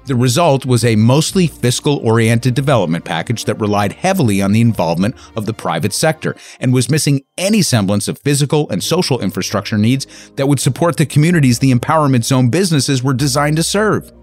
The 0.07 0.15
result 0.15 0.65
was 0.65 0.85
a 0.85 0.95
mostly 0.95 1.47
fiscal 1.47 1.97
oriented 1.97 2.53
development 2.53 3.03
package 3.03 3.43
that 3.43 3.59
relied 3.59 3.91
heavily 3.91 4.41
on 4.41 4.53
the 4.53 4.61
involvement 4.61 5.15
of 5.35 5.45
the 5.45 5.53
private 5.53 5.91
sector 5.91 6.33
and 6.61 6.73
was 6.73 6.89
missing 6.89 7.25
any 7.37 7.61
semblance 7.61 8.07
of 8.07 8.17
physical 8.19 8.69
and 8.69 8.81
social 8.81 9.19
infrastructure 9.19 9.77
needs 9.77 10.07
that 10.37 10.47
would 10.47 10.61
support 10.61 10.95
the 10.95 11.05
communities 11.05 11.59
the 11.59 11.73
empowerment 11.73 12.23
zone 12.23 12.47
businesses 12.47 13.03
were 13.03 13.13
designed 13.13 13.57
to 13.57 13.63
serve. 13.63 14.13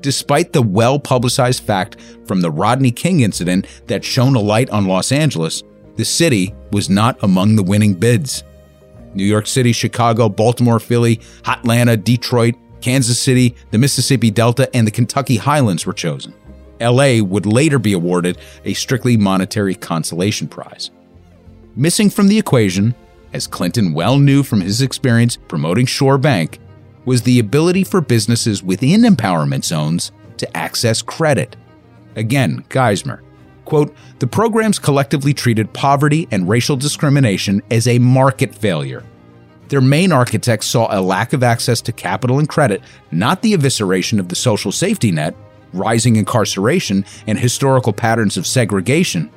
Despite 0.00 0.52
the 0.52 0.62
well 0.62 0.98
publicized 0.98 1.62
fact 1.62 2.00
from 2.26 2.40
the 2.40 2.50
Rodney 2.50 2.90
King 2.90 3.20
incident 3.20 3.68
that 3.86 4.04
shone 4.04 4.34
a 4.34 4.40
light 4.40 4.70
on 4.70 4.86
Los 4.86 5.12
Angeles, 5.12 5.62
the 5.94 6.04
city 6.04 6.52
was 6.72 6.90
not 6.90 7.22
among 7.22 7.54
the 7.54 7.62
winning 7.62 7.94
bids. 7.94 8.42
New 9.14 9.24
York 9.24 9.46
City, 9.46 9.72
Chicago, 9.72 10.28
Baltimore, 10.28 10.80
Philly, 10.80 11.20
Atlanta, 11.46 11.96
Detroit, 11.96 12.56
Kansas 12.82 13.18
City, 13.18 13.54
the 13.70 13.78
Mississippi 13.78 14.30
Delta, 14.30 14.68
and 14.76 14.86
the 14.86 14.90
Kentucky 14.90 15.36
Highlands 15.36 15.86
were 15.86 15.92
chosen. 15.92 16.34
LA 16.80 17.22
would 17.22 17.46
later 17.46 17.78
be 17.78 17.92
awarded 17.92 18.38
a 18.64 18.74
strictly 18.74 19.16
monetary 19.16 19.74
consolation 19.74 20.48
prize. 20.48 20.90
Missing 21.76 22.10
from 22.10 22.28
the 22.28 22.38
equation, 22.38 22.94
as 23.32 23.46
Clinton 23.46 23.94
well 23.94 24.18
knew 24.18 24.42
from 24.42 24.60
his 24.60 24.82
experience 24.82 25.36
promoting 25.36 25.86
ShoreBank, 25.86 26.58
was 27.04 27.22
the 27.22 27.38
ability 27.38 27.84
for 27.84 28.00
businesses 28.00 28.62
within 28.62 29.02
empowerment 29.02 29.64
zones 29.64 30.12
to 30.36 30.56
access 30.56 31.02
credit. 31.02 31.56
Again, 32.16 32.64
Geismer. 32.68 33.20
Quote, 33.64 33.94
the 34.18 34.26
programs 34.26 34.78
collectively 34.78 35.32
treated 35.32 35.72
poverty 35.72 36.26
and 36.30 36.48
racial 36.48 36.76
discrimination 36.76 37.62
as 37.70 37.86
a 37.86 37.98
market 37.98 38.54
failure 38.54 39.04
their 39.72 39.80
main 39.80 40.12
architects 40.12 40.66
saw 40.66 40.86
a 40.90 41.00
lack 41.00 41.32
of 41.32 41.42
access 41.42 41.80
to 41.80 41.92
capital 41.92 42.38
and 42.38 42.46
credit, 42.46 42.82
not 43.10 43.40
the 43.40 43.54
evisceration 43.54 44.18
of 44.18 44.28
the 44.28 44.34
social 44.34 44.70
safety 44.70 45.10
net, 45.10 45.34
rising 45.72 46.16
incarceration, 46.16 47.06
and 47.26 47.38
historical 47.38 47.94
patterns 47.94 48.36
of 48.36 48.46
segregation, 48.46 49.30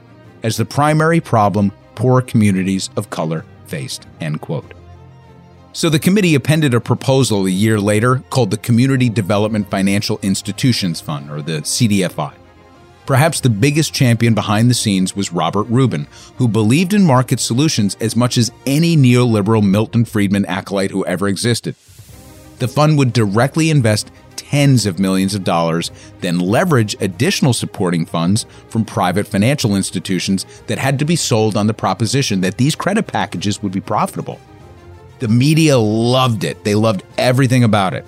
as 0.43 0.57
the 0.57 0.65
primary 0.65 1.21
problem 1.21 1.71
poor 1.95 2.21
communities 2.21 2.89
of 2.97 3.09
color 3.09 3.45
faced. 3.67 4.07
End 4.19 4.41
quote. 4.41 4.73
So 5.71 5.87
the 5.89 5.99
committee 5.99 6.35
appended 6.35 6.73
a 6.73 6.81
proposal 6.81 7.45
a 7.45 7.49
year 7.49 7.79
later 7.79 8.21
called 8.29 8.51
the 8.51 8.57
Community 8.57 9.07
Development 9.07 9.65
Financial 9.71 10.19
Institutions 10.21 10.99
Fund, 10.99 11.31
or 11.31 11.41
the 11.41 11.61
CDFI. 11.61 12.33
Perhaps 13.05 13.41
the 13.41 13.49
biggest 13.49 13.93
champion 13.93 14.33
behind 14.33 14.69
the 14.69 14.73
scenes 14.73 15.15
was 15.15 15.31
Robert 15.31 15.65
Rubin, 15.65 16.07
who 16.37 16.47
believed 16.47 16.93
in 16.93 17.03
market 17.03 17.39
solutions 17.39 17.95
as 18.01 18.15
much 18.15 18.37
as 18.37 18.51
any 18.65 18.97
neoliberal 18.97 19.63
Milton 19.63 20.05
Friedman 20.05 20.45
acolyte 20.45 20.89
who 20.89 21.05
ever 21.05 21.27
existed. 21.27 21.75
The 22.57 22.67
fund 22.67 22.97
would 22.97 23.13
directly 23.13 23.69
invest 23.69 24.11
tens 24.35 24.85
of 24.85 24.97
millions 24.97 25.35
of 25.35 25.43
dollars, 25.43 25.91
then 26.21 26.39
leverage 26.39 26.95
additional 26.99 27.53
supporting 27.53 28.05
funds 28.05 28.45
from 28.69 28.85
private 28.85 29.27
financial 29.27 29.75
institutions 29.75 30.45
that 30.67 30.79
had 30.79 30.97
to 30.99 31.05
be 31.05 31.15
sold 31.15 31.55
on 31.55 31.67
the 31.67 31.73
proposition 31.73 32.41
that 32.41 32.57
these 32.57 32.75
credit 32.75 33.05
packages 33.05 33.61
would 33.61 33.71
be 33.71 33.81
profitable. 33.81 34.39
The 35.19 35.27
media 35.27 35.77
loved 35.77 36.43
it, 36.43 36.63
they 36.63 36.75
loved 36.75 37.03
everything 37.17 37.63
about 37.63 37.93
it. 37.93 38.05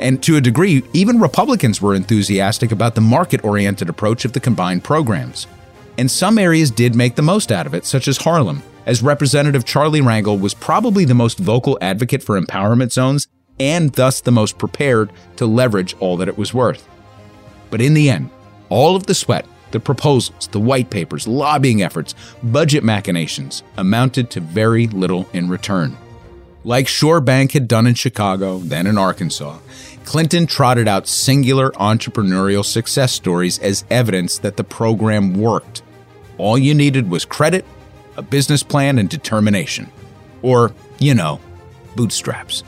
And 0.00 0.22
to 0.22 0.36
a 0.36 0.40
degree, 0.40 0.82
even 0.94 1.20
Republicans 1.20 1.82
were 1.82 1.94
enthusiastic 1.94 2.72
about 2.72 2.94
the 2.94 3.02
market 3.02 3.44
oriented 3.44 3.90
approach 3.90 4.24
of 4.24 4.32
the 4.32 4.40
combined 4.40 4.82
programs. 4.82 5.46
And 5.98 6.10
some 6.10 6.38
areas 6.38 6.70
did 6.70 6.94
make 6.94 7.16
the 7.16 7.22
most 7.22 7.52
out 7.52 7.66
of 7.66 7.74
it, 7.74 7.84
such 7.84 8.08
as 8.08 8.16
Harlem, 8.16 8.62
as 8.86 9.02
Representative 9.02 9.66
Charlie 9.66 10.00
Rangel 10.00 10.40
was 10.40 10.54
probably 10.54 11.04
the 11.04 11.14
most 11.14 11.38
vocal 11.38 11.76
advocate 11.82 12.22
for 12.22 12.40
empowerment 12.40 12.92
zones 12.92 13.28
and 13.60 13.92
thus 13.92 14.22
the 14.22 14.32
most 14.32 14.56
prepared 14.56 15.12
to 15.36 15.44
leverage 15.44 15.94
all 16.00 16.16
that 16.16 16.28
it 16.28 16.38
was 16.38 16.54
worth. 16.54 16.88
But 17.68 17.82
in 17.82 17.92
the 17.92 18.08
end, 18.08 18.30
all 18.70 18.96
of 18.96 19.04
the 19.04 19.14
sweat, 19.14 19.44
the 19.70 19.80
proposals, 19.80 20.48
the 20.48 20.60
white 20.60 20.88
papers, 20.88 21.28
lobbying 21.28 21.82
efforts, 21.82 22.14
budget 22.42 22.82
machinations 22.82 23.62
amounted 23.76 24.30
to 24.30 24.40
very 24.40 24.86
little 24.86 25.28
in 25.34 25.50
return. 25.50 25.96
Like 26.62 26.86
ShoreBank 26.86 27.52
had 27.52 27.68
done 27.68 27.86
in 27.86 27.94
Chicago, 27.94 28.58
then 28.58 28.86
in 28.86 28.98
Arkansas, 28.98 29.58
Clinton 30.04 30.46
trotted 30.46 30.86
out 30.86 31.08
singular 31.08 31.70
entrepreneurial 31.72 32.64
success 32.64 33.12
stories 33.12 33.58
as 33.58 33.84
evidence 33.90 34.38
that 34.38 34.56
the 34.56 34.64
program 34.64 35.34
worked. 35.34 35.82
All 36.36 36.58
you 36.58 36.74
needed 36.74 37.10
was 37.10 37.24
credit, 37.24 37.64
a 38.16 38.22
business 38.22 38.62
plan, 38.62 38.98
and 38.98 39.08
determination. 39.08 39.90
Or, 40.42 40.74
you 40.98 41.14
know, 41.14 41.40
bootstraps. 41.96 42.62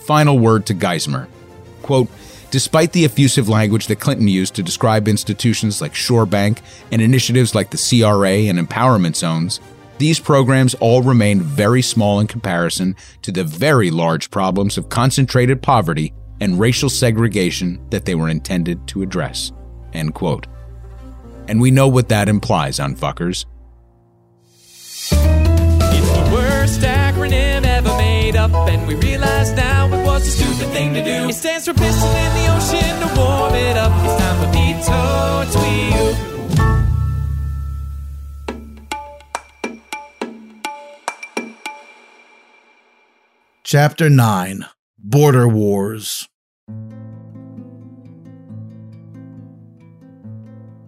Final 0.00 0.38
word 0.38 0.66
to 0.66 0.74
Geismer. 0.74 1.26
Quote, 1.82 2.08
Despite 2.50 2.92
the 2.92 3.04
effusive 3.04 3.46
language 3.46 3.88
that 3.88 4.00
Clinton 4.00 4.26
used 4.26 4.54
to 4.54 4.62
describe 4.62 5.06
institutions 5.06 5.82
like 5.82 5.92
ShoreBank 5.92 6.60
and 6.90 7.02
initiatives 7.02 7.54
like 7.54 7.68
the 7.70 7.76
CRA 7.76 8.48
and 8.48 8.58
empowerment 8.58 9.16
zones, 9.16 9.60
these 9.98 10.20
programs 10.20 10.74
all 10.74 11.02
remained 11.02 11.42
very 11.42 11.82
small 11.82 12.20
in 12.20 12.26
comparison 12.26 12.96
to 13.22 13.32
the 13.32 13.44
very 13.44 13.90
large 13.90 14.30
problems 14.30 14.78
of 14.78 14.88
concentrated 14.88 15.62
poverty 15.62 16.12
and 16.40 16.58
racial 16.58 16.88
segregation 16.88 17.84
that 17.90 18.04
they 18.04 18.14
were 18.14 18.28
intended 18.28 18.86
to 18.88 19.02
address. 19.02 19.52
End 19.92 20.14
quote. 20.14 20.46
And 21.48 21.60
we 21.60 21.70
know 21.70 21.88
what 21.88 22.08
that 22.10 22.28
implies 22.28 22.78
on 22.78 22.94
fuckers. 22.94 23.46
It's 25.10 26.10
the 26.12 26.30
worst 26.32 26.80
acronym 26.80 27.64
ever 27.64 27.96
made 27.96 28.36
up, 28.36 28.52
and 28.68 28.86
we 28.86 28.94
realize 28.96 29.52
now 29.52 29.86
it 29.86 30.04
was 30.04 30.26
a 30.26 30.30
stupid 30.30 30.72
thing 30.72 30.94
to 30.94 31.02
do. 31.02 31.28
It 31.28 31.34
stands 31.34 31.66
for 31.66 31.74
piston 31.74 32.08
in 32.08 32.34
the 32.34 32.54
ocean 32.54 33.00
to 33.00 33.20
warm 33.20 33.54
it 33.54 33.76
up. 33.76 33.92
It's 34.04 34.22
time 34.22 34.36
for 34.44 34.58
Tweet. 35.50 36.37
Chapter 43.70 44.08
9 44.08 44.64
Border 44.96 45.46
Wars. 45.46 46.26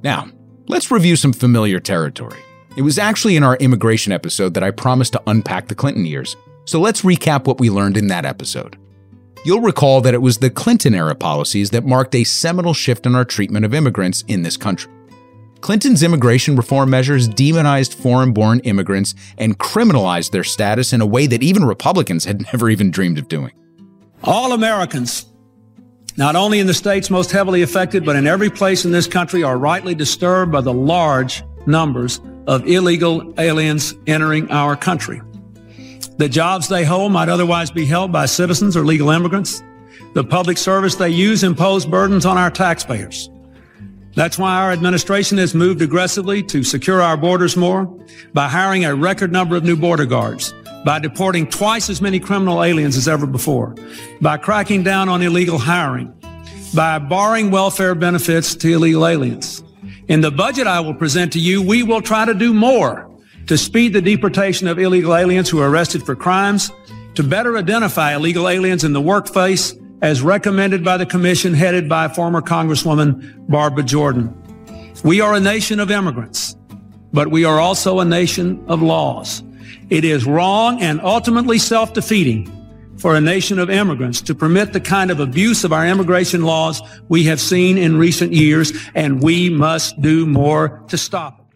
Now, 0.03 0.31
let's 0.67 0.91
review 0.91 1.17
some 1.17 1.35
familiar 1.35 1.79
territory. 1.79 2.39
It 2.79 2.81
was 2.81 2.99
actually 2.99 3.37
in 3.37 3.43
our 3.43 3.57
immigration 3.57 4.15
episode 4.15 4.55
that 4.55 4.63
I 4.63 4.71
promised 4.71 5.13
to 5.13 5.23
unpack 5.27 5.69
the 5.69 5.75
Clinton 5.75 6.07
years, 6.07 6.39
so 6.65 6.81
let's 6.81 7.03
recap 7.03 7.45
what 7.45 7.61
we 7.61 7.69
learned 7.69 7.99
in 7.99 8.07
that 8.07 8.25
episode. 8.25 8.79
You'll 9.45 9.61
recall 9.61 10.01
that 10.01 10.15
it 10.15 10.23
was 10.23 10.39
the 10.39 10.49
Clinton 10.49 10.95
era 10.95 11.15
policies 11.15 11.69
that 11.73 11.85
marked 11.85 12.15
a 12.15 12.25
seminal 12.25 12.73
shift 12.73 13.05
in 13.05 13.15
our 13.15 13.27
treatment 13.27 13.67
of 13.67 13.75
immigrants 13.75 14.25
in 14.27 14.41
this 14.41 14.57
country. 14.57 14.91
Clinton's 15.61 16.03
immigration 16.03 16.57
reform 16.57 16.91
measures 16.91 17.29
demonized 17.29 17.95
foreign 17.95 18.33
born 18.33 18.61
immigrants 18.61 19.15
and 19.37 19.59
criminalized 19.59 20.31
their 20.31 20.45
status 20.45 20.93
in 20.93 21.01
a 21.01 21.07
way 21.07 21.27
that 21.27 21.43
even 21.43 21.65
Republicans 21.65 22.25
had 22.25 22.43
never 22.53 22.71
even 22.71 22.91
dreamed 22.91 23.19
of 23.19 23.29
doing. 23.29 23.53
All 24.23 24.53
Americans, 24.53 25.27
not 26.17 26.37
only 26.37 26.61
in 26.61 26.67
the 26.67 26.75
states 26.75 27.11
most 27.11 27.31
heavily 27.31 27.63
affected, 27.63 28.05
but 28.05 28.17
in 28.17 28.27
every 28.27 28.51
place 28.51 28.85
in 28.85 28.93
this 28.93 29.07
country, 29.07 29.43
are 29.43 29.57
rightly 29.57 29.95
disturbed 29.95 30.53
by 30.53 30.61
the 30.61 30.73
large 30.73 31.43
numbers 31.67 32.21
of 32.47 32.67
illegal 32.67 33.35
aliens 33.39 33.95
entering 34.07 34.51
our 34.51 34.77
country. 34.77 35.21
The 36.19 36.29
jobs 36.29 36.69
they 36.69 36.85
hold 36.85 37.13
might 37.13 37.29
otherwise 37.29 37.71
be 37.71 37.87
held 37.87 38.13
by 38.13 38.27
citizens 38.27 38.77
or 38.77 38.85
legal 38.85 39.11
immigrants. 39.11 39.63
The 40.13 40.25
public 40.25 40.59
service 40.59 40.95
they 40.95 41.09
use 41.09 41.45
impose 41.45 41.87
burdens 41.87 42.27
on 42.27 42.37
our 42.37 42.51
taxpayers. 42.51 43.31
That's 44.15 44.39
why 44.39 44.57
our 44.57 44.73
administration 44.73 45.39
has 45.39 45.55
moved 45.55 45.83
aggressively 45.83 46.43
to 46.45 46.65
secure 46.65 47.01
our 47.01 47.17
borders 47.17 47.57
more 47.57 47.87
by 48.33 48.49
hiring 48.49 48.85
a 48.85 48.95
record 48.95 49.31
number 49.31 49.57
of 49.57 49.65
new 49.65 49.77
border 49.77 50.05
guards, 50.05 50.53
by 50.85 50.99
deporting 50.99 51.47
twice 51.47 51.89
as 51.89 52.03
many 52.03 52.19
criminal 52.19 52.65
aliens 52.65 52.97
as 52.97 53.07
ever 53.07 53.27
before, 53.27 53.75
by 54.21 54.37
cracking 54.37 54.83
down 54.83 55.09
on 55.09 55.23
illegal 55.23 55.59
hiring, 55.59 56.13
by 56.75 56.99
barring 56.99 57.51
welfare 57.51 57.95
benefits 57.95 58.55
to 58.57 58.73
illegal 58.73 59.07
aliens. 59.07 59.63
In 60.09 60.21
the 60.21 60.31
budget 60.33 60.67
I 60.67 60.81
will 60.81 60.95
present 60.95 61.33
to 61.35 61.39
you, 61.39 61.63
we 61.63 61.85
will 61.85 62.03
try 62.03 62.25
to 62.25 62.35
do 62.35 62.53
more 62.53 63.09
to 63.47 63.57
speed 63.57 63.93
the 63.93 64.03
deportation 64.03 64.67
of 64.67 64.79
illegal 64.79 65.15
aliens 65.15 65.49
who 65.49 65.61
are 65.61 65.71
arrested 65.71 66.05
for 66.05 66.17
crimes, 66.17 66.73
to 67.15 67.23
better 67.23 67.57
identify 67.57 68.15
illegal 68.15 68.49
aliens 68.49 68.85
in 68.85 68.93
the 68.93 69.01
workplace, 69.01 69.75
as 70.03 70.23
recommended 70.23 70.85
by 70.85 70.97
the 70.97 71.07
commission 71.07 71.55
headed 71.55 71.89
by 71.89 72.09
former 72.09 72.41
Congresswoman 72.41 73.47
Barbara 73.49 73.83
Jordan. 73.83 74.35
We 75.05 75.21
are 75.21 75.35
a 75.35 75.41
nation 75.41 75.81
of 75.81 75.91
immigrants, 75.91 76.57
but 77.13 77.31
we 77.31 77.45
are 77.45 77.61
also 77.61 78.01
a 78.01 78.05
nation 78.05 78.65
of 78.69 78.83
laws. 78.83 79.43
It 79.89 80.05
is 80.05 80.25
wrong 80.25 80.81
and 80.81 81.01
ultimately 81.01 81.59
self-defeating 81.59 82.57
for 82.97 83.15
a 83.15 83.21
nation 83.21 83.59
of 83.59 83.71
immigrants 83.71 84.21
to 84.21 84.35
permit 84.35 84.73
the 84.73 84.81
kind 84.81 85.11
of 85.11 85.21
abuse 85.21 85.65
of 85.65 85.73
our 85.73 85.87
immigration 85.87 86.43
laws 86.43 86.83
we 87.09 87.25
have 87.25 87.41
seen 87.41 87.79
in 87.79 87.97
recent 87.97 88.33
years, 88.33 88.73
and 88.95 89.23
we 89.23 89.49
must 89.49 90.01
do 90.03 90.27
more 90.27 90.83
to 90.89 90.99
stop 90.99 91.41
it. 91.41 91.47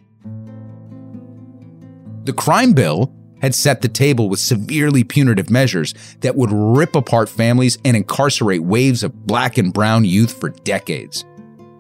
The 2.25 2.33
crime 2.33 2.73
bill 2.73 3.15
had 3.45 3.55
set 3.55 3.83
the 3.83 3.89
table 3.89 4.29
with 4.29 4.41
severely 4.41 5.05
punitive 5.05 5.51
measures 5.51 5.95
that 6.21 6.35
would 6.35 6.51
rip 6.51 6.97
apart 6.97 7.29
families 7.29 7.79
and 7.85 7.97
incarcerate 7.97 8.63
waves 8.63 9.03
of 9.03 9.27
black 9.27 9.59
and 9.59 9.73
brown 9.73 10.05
youth 10.05 10.39
for 10.41 10.49
decades. 10.49 11.25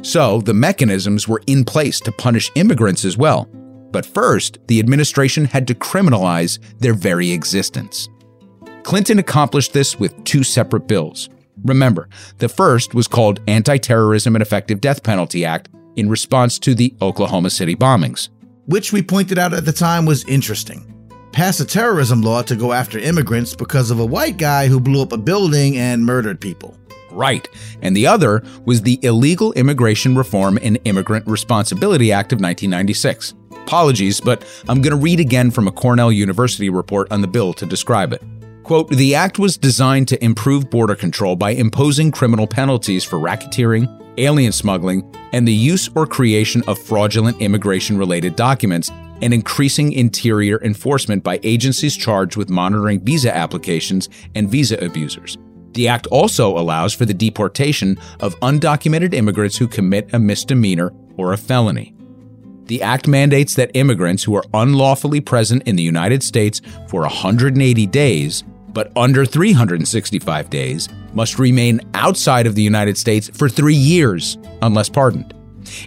So, 0.03 0.43
the 0.43 0.55
mechanisms 0.55 1.27
were 1.27 1.43
in 1.47 1.65
place 1.65 1.99
to 2.01 2.13
punish 2.13 2.53
immigrants 2.55 3.05
as 3.05 3.17
well. 3.17 3.49
But 3.91 4.05
first, 4.05 4.59
the 4.67 4.79
administration 4.79 5.47
had 5.47 5.67
to 5.69 5.75
criminalize 5.75 6.59
their 6.81 6.93
very 6.93 7.31
existence. 7.31 8.09
Clinton 8.83 9.19
accomplished 9.19 9.73
this 9.73 9.99
with 9.99 10.23
two 10.25 10.45
separate 10.45 10.87
bills. 10.87 11.31
Remember, 11.65 12.11
the 12.39 12.49
first 12.51 12.95
was 12.95 13.09
called 13.09 13.41
Anti 13.49 13.79
Terrorism 13.79 14.37
and 14.37 14.43
Effective 14.43 14.83
Death 14.83 15.03
Penalty 15.03 15.47
Act 15.47 15.71
in 15.97 16.11
response 16.11 16.59
to 16.59 16.75
the 16.75 16.95
Oklahoma 17.01 17.49
City 17.49 17.75
bombings. 17.75 18.29
Which 18.67 18.93
we 18.93 19.03
pointed 19.03 19.39
out 19.39 19.55
at 19.55 19.65
the 19.65 19.73
time 19.73 20.05
was 20.05 20.25
interesting 20.25 20.94
passed 21.35 21.61
a 21.61 21.65
terrorism 21.65 22.23
law 22.23 22.43
to 22.43 22.55
go 22.55 22.73
after 22.73 22.97
immigrants 22.97 23.57
because 23.57 23.91
of 23.91 23.99
a 23.99 24.07
white 24.07 24.37
guy 24.37 24.69
who 24.69 24.79
blew 24.79 25.03
up 25.03 25.13
a 25.13 25.19
building 25.19 25.77
and 25.77 26.07
murdered 26.07 26.41
people. 26.41 26.79
Right. 27.11 27.47
And 27.83 27.97
the 27.97 28.07
other 28.07 28.43
was 28.65 28.83
the 28.83 29.01
Illegal 29.03 29.53
Immigration 29.55 30.17
Reform 30.17 30.59
and 30.63 30.79
Immigrant 30.85 31.27
Responsibility 31.27 32.13
Act 32.13 32.33
of 32.33 32.37
1996. 32.37 33.35
Apologies, 33.51 34.21
but 34.21 34.45
I'm 34.69 34.81
going 34.81 34.97
to 34.97 35.03
read 35.03 35.21
again 35.21 35.51
from 35.51 35.67
a 35.67 35.73
Cornell 35.73 36.13
University 36.13 36.71
report 36.71 37.11
on 37.11 37.21
the 37.21 37.29
bill 37.29 37.53
to 37.55 37.67
describe 37.67 38.13
it. 38.13 38.23
Quote 38.63 38.91
The 38.91 39.15
act 39.15 39.39
was 39.39 39.57
designed 39.57 40.09
to 40.09 40.25
improve 40.25 40.71
border 40.71 40.95
control 40.95 41.35
by 41.35 41.51
imposing 41.51 42.13
criminal 42.13 42.47
penalties 42.47 43.03
for 43.05 43.19
racketeering, 43.19 43.89
alien 44.19 44.53
smuggling, 44.53 45.13
and 45.33 45.49
the 45.49 45.53
use 45.53 45.91
or 45.97 46.07
creation 46.07 46.63
of 46.69 46.79
fraudulent 46.79 47.41
immigration 47.41 47.99
related 47.99 48.37
documents 48.37 48.91
and 49.25 49.33
increasing 49.33 49.91
interior 49.93 50.61
enforcement 50.63 51.25
by 51.25 51.41
agencies 51.43 51.97
charged 51.97 52.37
with 52.37 52.51
monitoring 52.51 53.01
visa 53.01 53.35
applications 53.35 54.11
and 54.35 54.51
visa 54.51 54.77
abusers. 54.85 55.39
The 55.73 55.89
act 55.89 56.07
also 56.09 56.57
allows 56.57 56.93
for 56.93 57.07
the 57.07 57.15
deportation 57.15 57.99
of 58.21 58.39
undocumented 58.41 59.15
immigrants 59.15 59.57
who 59.57 59.67
commit 59.67 60.13
a 60.13 60.19
misdemeanor 60.19 60.93
or 61.17 61.33
a 61.33 61.39
felony. 61.39 61.95
The 62.67 62.83
act 62.83 63.09
mandates 63.09 63.55
that 63.55 63.71
immigrants 63.73 64.23
who 64.23 64.35
are 64.35 64.45
unlawfully 64.53 65.23
present 65.23 65.63
in 65.67 65.77
the 65.77 65.83
United 65.83 66.23
States 66.23 66.61
for 66.89 67.01
180 67.01 67.87
days, 67.87 68.45
but 68.69 68.93
under 68.95 69.25
365 69.25 70.51
days, 70.51 70.91
must 71.15 71.39
remain 71.39 71.81
outside 71.95 72.47
of 72.47 72.57
the 72.57 72.63
United 72.63 72.99
States 72.99 73.31
for 73.33 73.49
three 73.49 73.75
years 73.75 74.37
unless 74.61 74.91
pardoned. 74.91 75.33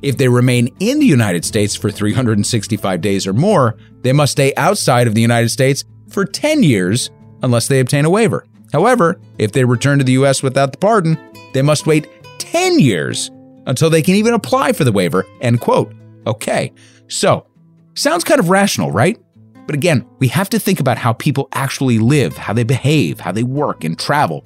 If 0.02 0.18
they 0.18 0.28
remain 0.28 0.70
in 0.80 1.00
the 1.00 1.06
United 1.06 1.46
States 1.46 1.76
for 1.76 1.92
365 1.92 3.02
days 3.02 3.28
or 3.28 3.34
more, 3.34 3.78
they 4.02 4.14
must 4.14 4.34
stay 4.34 4.54
outside 4.56 5.08
of 5.08 5.16
the 5.16 5.22
United 5.22 5.50
States 5.50 5.84
for 6.10 6.26
10 6.26 6.64
years 6.64 7.10
unless 7.44 7.68
they 7.68 7.80
obtain 7.80 8.06
a 8.06 8.10
waiver. 8.10 8.46
However, 8.74 9.20
if 9.38 9.52
they 9.52 9.64
return 9.64 9.98
to 10.00 10.04
the 10.04 10.14
US 10.14 10.44
without 10.44 10.72
the 10.72 10.78
pardon, 10.78 11.18
they 11.54 11.62
must 11.62 11.88
wait 11.88 12.10
10 12.40 12.80
years 12.80 13.32
until 13.66 13.90
they 13.90 14.02
can 14.02 14.16
even 14.16 14.34
apply 14.34 14.72
for 14.74 14.84
the 14.84 14.92
waiver. 14.92 15.26
End 15.42 15.60
quote. 15.60 15.94
Okay, 16.26 16.74
so 17.08 17.48
sounds 17.96 18.24
kind 18.24 18.40
of 18.40 18.50
rational, 18.50 18.92
right? 18.92 19.18
But 19.66 19.76
again, 19.76 20.06
we 20.20 20.30
have 20.30 20.50
to 20.50 20.60
think 20.60 20.80
about 20.80 20.98
how 20.98 21.14
people 21.14 21.50
actually 21.54 22.00
live, 22.00 22.38
how 22.38 22.54
they 22.54 22.64
behave, 22.64 23.20
how 23.20 23.32
they 23.32 23.44
work 23.44 23.84
and 23.84 24.00
travel. 24.00 24.44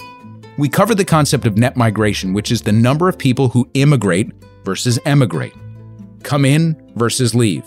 We 0.58 0.68
covered 0.68 0.98
the 0.98 1.06
concept 1.06 1.46
of 1.46 1.58
net 1.58 1.78
migration, 1.78 2.34
which 2.34 2.52
is 2.52 2.62
the 2.62 2.72
number 2.72 3.08
of 3.08 3.18
people 3.18 3.50
who 3.50 3.70
immigrate 3.74 4.32
versus 4.64 5.00
emigrate, 5.06 5.54
come 6.24 6.46
in 6.46 6.76
versus 6.96 7.34
leave. 7.36 7.64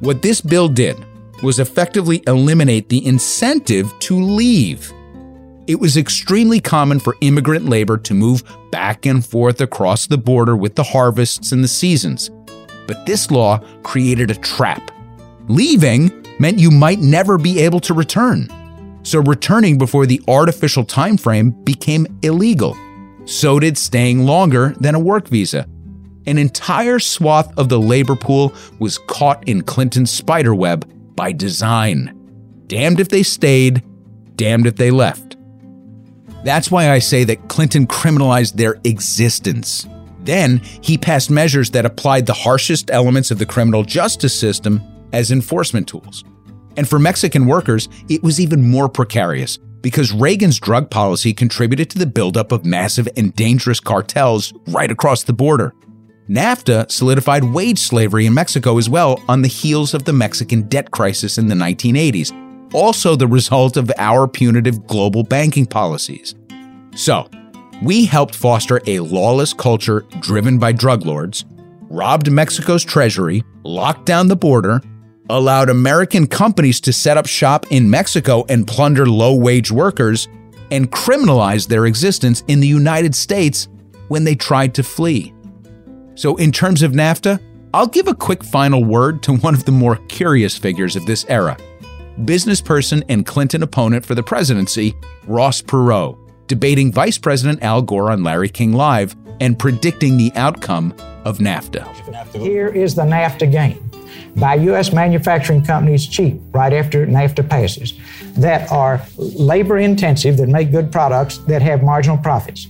What 0.00 0.22
this 0.22 0.40
bill 0.40 0.68
did 0.68 0.96
was 1.42 1.58
effectively 1.58 2.22
eliminate 2.26 2.88
the 2.88 3.04
incentive 3.04 3.92
to 4.00 4.20
leave. 4.20 4.92
It 5.66 5.78
was 5.78 5.96
extremely 5.96 6.60
common 6.60 7.00
for 7.00 7.16
immigrant 7.20 7.66
labor 7.66 7.96
to 7.98 8.14
move 8.14 8.42
back 8.70 9.06
and 9.06 9.24
forth 9.24 9.60
across 9.60 10.06
the 10.06 10.18
border 10.18 10.56
with 10.56 10.74
the 10.74 10.82
harvests 10.82 11.52
and 11.52 11.62
the 11.62 11.68
seasons. 11.68 12.30
But 12.86 13.06
this 13.06 13.30
law 13.30 13.58
created 13.82 14.30
a 14.30 14.34
trap. 14.34 14.90
Leaving 15.48 16.10
meant 16.38 16.58
you 16.58 16.70
might 16.70 16.98
never 16.98 17.38
be 17.38 17.60
able 17.60 17.80
to 17.80 17.94
return. 17.94 18.48
So 19.04 19.20
returning 19.20 19.78
before 19.78 20.06
the 20.06 20.20
artificial 20.28 20.84
time 20.84 21.16
frame 21.16 21.50
became 21.50 22.06
illegal. 22.22 22.76
So 23.24 23.60
did 23.60 23.78
staying 23.78 24.24
longer 24.24 24.74
than 24.80 24.94
a 24.94 25.00
work 25.00 25.28
visa, 25.28 25.66
an 26.26 26.38
entire 26.38 26.98
swath 26.98 27.52
of 27.58 27.68
the 27.68 27.80
labor 27.80 28.16
pool 28.16 28.54
was 28.78 28.98
caught 28.98 29.46
in 29.48 29.62
Clinton's 29.62 30.10
spiderweb 30.10 30.88
by 31.16 31.32
design. 31.32 32.18
Damned 32.66 33.00
if 33.00 33.08
they 33.08 33.22
stayed, 33.22 33.82
damned 34.36 34.66
if 34.66 34.76
they 34.76 34.90
left. 34.90 35.36
That's 36.44 36.70
why 36.70 36.90
I 36.90 36.98
say 36.98 37.24
that 37.24 37.48
Clinton 37.48 37.86
criminalized 37.86 38.54
their 38.54 38.76
existence. 38.84 39.86
Then 40.20 40.58
he 40.58 40.98
passed 40.98 41.30
measures 41.30 41.70
that 41.70 41.86
applied 41.86 42.26
the 42.26 42.32
harshest 42.32 42.90
elements 42.90 43.30
of 43.30 43.38
the 43.38 43.46
criminal 43.46 43.82
justice 43.82 44.38
system 44.38 44.80
as 45.12 45.30
enforcement 45.30 45.88
tools. 45.88 46.24
And 46.76 46.88
for 46.88 46.98
Mexican 46.98 47.46
workers, 47.46 47.88
it 48.08 48.22
was 48.22 48.40
even 48.40 48.70
more 48.70 48.88
precarious 48.88 49.58
because 49.82 50.12
Reagan's 50.12 50.58
drug 50.58 50.90
policy 50.90 51.34
contributed 51.34 51.90
to 51.90 51.98
the 51.98 52.06
buildup 52.06 52.52
of 52.52 52.64
massive 52.64 53.08
and 53.16 53.34
dangerous 53.34 53.80
cartels 53.80 54.54
right 54.68 54.90
across 54.90 55.24
the 55.24 55.32
border. 55.32 55.74
NAFTA 56.28 56.90
solidified 56.90 57.42
wage 57.42 57.78
slavery 57.78 58.26
in 58.26 58.34
Mexico 58.34 58.78
as 58.78 58.88
well 58.88 59.20
on 59.28 59.42
the 59.42 59.48
heels 59.48 59.92
of 59.92 60.04
the 60.04 60.12
Mexican 60.12 60.62
debt 60.62 60.90
crisis 60.92 61.36
in 61.36 61.48
the 61.48 61.54
1980s, 61.54 62.32
also 62.72 63.16
the 63.16 63.26
result 63.26 63.76
of 63.76 63.90
our 63.98 64.28
punitive 64.28 64.86
global 64.86 65.24
banking 65.24 65.66
policies. 65.66 66.34
So, 66.94 67.28
we 67.82 68.04
helped 68.04 68.36
foster 68.36 68.80
a 68.86 69.00
lawless 69.00 69.52
culture 69.52 70.04
driven 70.20 70.58
by 70.58 70.70
drug 70.70 71.04
lords, 71.04 71.44
robbed 71.90 72.30
Mexico's 72.30 72.84
treasury, 72.84 73.42
locked 73.64 74.06
down 74.06 74.28
the 74.28 74.36
border, 74.36 74.80
allowed 75.28 75.70
American 75.70 76.28
companies 76.28 76.80
to 76.82 76.92
set 76.92 77.16
up 77.16 77.26
shop 77.26 77.66
in 77.70 77.90
Mexico 77.90 78.44
and 78.48 78.66
plunder 78.66 79.06
low 79.06 79.34
wage 79.34 79.72
workers, 79.72 80.28
and 80.70 80.90
criminalized 80.92 81.66
their 81.66 81.86
existence 81.86 82.44
in 82.46 82.60
the 82.60 82.68
United 82.68 83.14
States 83.14 83.68
when 84.08 84.22
they 84.22 84.36
tried 84.36 84.74
to 84.74 84.82
flee. 84.84 85.34
So, 86.14 86.36
in 86.36 86.52
terms 86.52 86.82
of 86.82 86.92
NAFTA, 86.92 87.40
I'll 87.74 87.86
give 87.86 88.06
a 88.06 88.14
quick 88.14 88.44
final 88.44 88.84
word 88.84 89.22
to 89.24 89.36
one 89.36 89.54
of 89.54 89.64
the 89.64 89.72
more 89.72 89.96
curious 90.08 90.58
figures 90.58 90.96
of 90.96 91.06
this 91.06 91.24
era 91.28 91.56
businessperson 92.20 93.02
and 93.08 93.24
Clinton 93.24 93.62
opponent 93.62 94.04
for 94.04 94.14
the 94.14 94.22
presidency, 94.22 94.94
Ross 95.26 95.62
Perot, 95.62 96.18
debating 96.46 96.92
Vice 96.92 97.16
President 97.16 97.62
Al 97.62 97.82
Gore 97.82 98.10
on 98.10 98.22
Larry 98.22 98.50
King 98.50 98.74
Live 98.74 99.16
and 99.40 99.58
predicting 99.58 100.18
the 100.18 100.30
outcome 100.34 100.94
of 101.24 101.38
NAFTA. 101.38 101.84
Here 102.38 102.68
is 102.68 102.94
the 102.94 103.02
NAFTA 103.02 103.50
game 103.50 103.90
by 104.36 104.54
U.S. 104.54 104.92
manufacturing 104.92 105.64
companies 105.64 106.06
cheap 106.06 106.40
right 106.52 106.72
after 106.72 107.06
NAFTA 107.06 107.48
passes 107.48 107.94
that 108.36 108.70
are 108.70 109.02
labor 109.16 109.78
intensive, 109.78 110.36
that 110.36 110.48
make 110.48 110.70
good 110.70 110.92
products, 110.92 111.38
that 111.38 111.62
have 111.62 111.82
marginal 111.82 112.18
profits. 112.18 112.68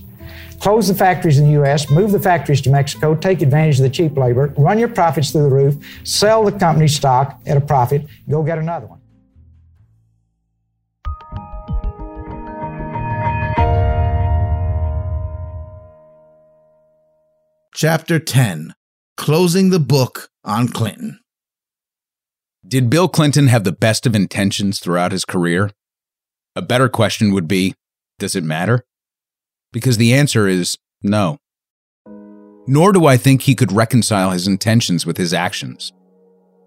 Close 0.63 0.87
the 0.87 0.95
factories 0.95 1.39
in 1.39 1.47
the 1.47 1.51
U.S., 1.51 1.89
move 1.89 2.13
the 2.13 2.19
factories 2.21 2.61
to 2.61 2.69
Mexico, 2.69 3.15
take 3.15 3.41
advantage 3.41 3.79
of 3.79 3.83
the 3.83 3.89
cheap 3.89 4.15
labor, 4.15 4.53
run 4.57 4.79
your 4.79 4.87
profits 4.87 5.29
through 5.29 5.43
the 5.43 5.49
roof, 5.49 5.75
sell 6.05 6.45
the 6.45 6.53
company 6.53 6.87
stock 6.87 7.37
at 7.45 7.57
a 7.57 7.59
profit, 7.59 8.07
go 8.29 8.41
get 8.43 8.57
another 8.57 8.85
one. 8.85 9.01
Chapter 17.75 18.17
10 18.17 18.73
Closing 19.17 19.69
the 19.69 19.81
Book 19.81 20.29
on 20.45 20.69
Clinton. 20.69 21.19
Did 22.65 22.89
Bill 22.89 23.09
Clinton 23.09 23.47
have 23.47 23.65
the 23.65 23.73
best 23.73 24.05
of 24.05 24.15
intentions 24.15 24.79
throughout 24.79 25.11
his 25.11 25.25
career? 25.25 25.71
A 26.55 26.61
better 26.61 26.87
question 26.87 27.33
would 27.33 27.49
be 27.49 27.75
Does 28.17 28.33
it 28.33 28.45
matter? 28.45 28.85
Because 29.73 29.97
the 29.97 30.13
answer 30.13 30.47
is 30.47 30.77
no. 31.01 31.37
Nor 32.65 32.93
do 32.93 33.05
I 33.05 33.17
think 33.17 33.41
he 33.41 33.55
could 33.55 33.73
reconcile 33.73 34.31
his 34.31 34.47
intentions 34.47 35.05
with 35.05 35.17
his 35.17 35.33
actions. 35.33 35.91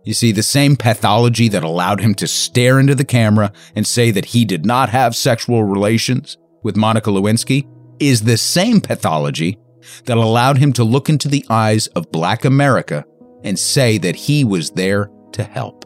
You 0.04 0.12
see, 0.12 0.30
the 0.30 0.42
same 0.42 0.76
pathology 0.76 1.48
that 1.48 1.64
allowed 1.64 2.00
him 2.00 2.14
to 2.16 2.26
stare 2.26 2.78
into 2.78 2.94
the 2.94 3.04
camera 3.04 3.52
and 3.74 3.86
say 3.86 4.10
that 4.10 4.26
he 4.26 4.44
did 4.44 4.66
not 4.66 4.90
have 4.90 5.16
sexual 5.16 5.64
relations 5.64 6.36
with 6.62 6.76
Monica 6.76 7.10
Lewinsky 7.10 7.66
is 7.98 8.22
the 8.22 8.36
same 8.36 8.80
pathology 8.80 9.58
that 10.04 10.16
allowed 10.16 10.58
him 10.58 10.72
to 10.74 10.84
look 10.84 11.08
into 11.08 11.28
the 11.28 11.46
eyes 11.48 11.86
of 11.88 12.12
black 12.12 12.44
America 12.44 13.04
and 13.42 13.58
say 13.58 13.98
that 13.98 14.16
he 14.16 14.44
was 14.44 14.70
there 14.72 15.10
to 15.32 15.44
help. 15.44 15.84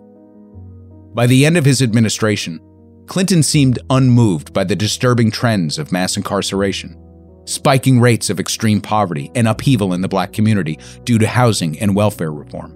By 1.15 1.27
the 1.27 1.45
end 1.45 1.57
of 1.57 1.65
his 1.65 1.83
administration, 1.83 2.61
Clinton 3.07 3.43
seemed 3.43 3.79
unmoved 3.91 4.53
by 4.53 4.65
the 4.65 4.77
disturbing 4.77 5.31
trends 5.31 5.79
of 5.79 5.93
mass 5.93 6.17
incarceration, 6.17 6.97
spiking 7.51 8.01
rates 8.01 8.31
of 8.31 8.41
extreme 8.41 8.81
poverty 8.81 9.31
and 9.35 9.49
upheaval 9.49 9.93
in 9.93 10.01
the 10.01 10.09
black 10.09 10.33
community 10.33 10.79
due 11.05 11.19
to 11.19 11.27
housing 11.27 11.79
and 11.81 11.95
welfare 11.95 12.33
reform. 12.33 12.73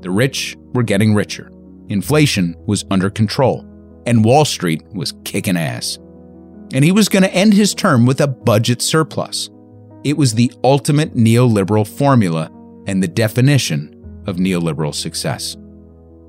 The 0.00 0.10
rich 0.10 0.56
were 0.72 0.82
getting 0.82 1.14
richer, 1.14 1.50
inflation 1.88 2.56
was 2.66 2.84
under 2.90 3.10
control, 3.10 3.66
and 4.06 4.24
Wall 4.24 4.44
Street 4.44 4.82
was 4.94 5.14
kicking 5.24 5.56
ass. 5.56 5.98
And 6.72 6.84
he 6.84 6.92
was 6.92 7.08
going 7.08 7.24
to 7.24 7.34
end 7.34 7.52
his 7.52 7.74
term 7.74 8.06
with 8.06 8.20
a 8.20 8.28
budget 8.28 8.80
surplus 8.80 9.50
it 10.04 10.16
was 10.16 10.34
the 10.34 10.52
ultimate 10.64 11.14
neoliberal 11.14 11.86
formula 11.86 12.50
and 12.86 13.02
the 13.02 13.08
definition 13.08 13.94
of 14.26 14.36
neoliberal 14.36 14.94
success. 14.94 15.56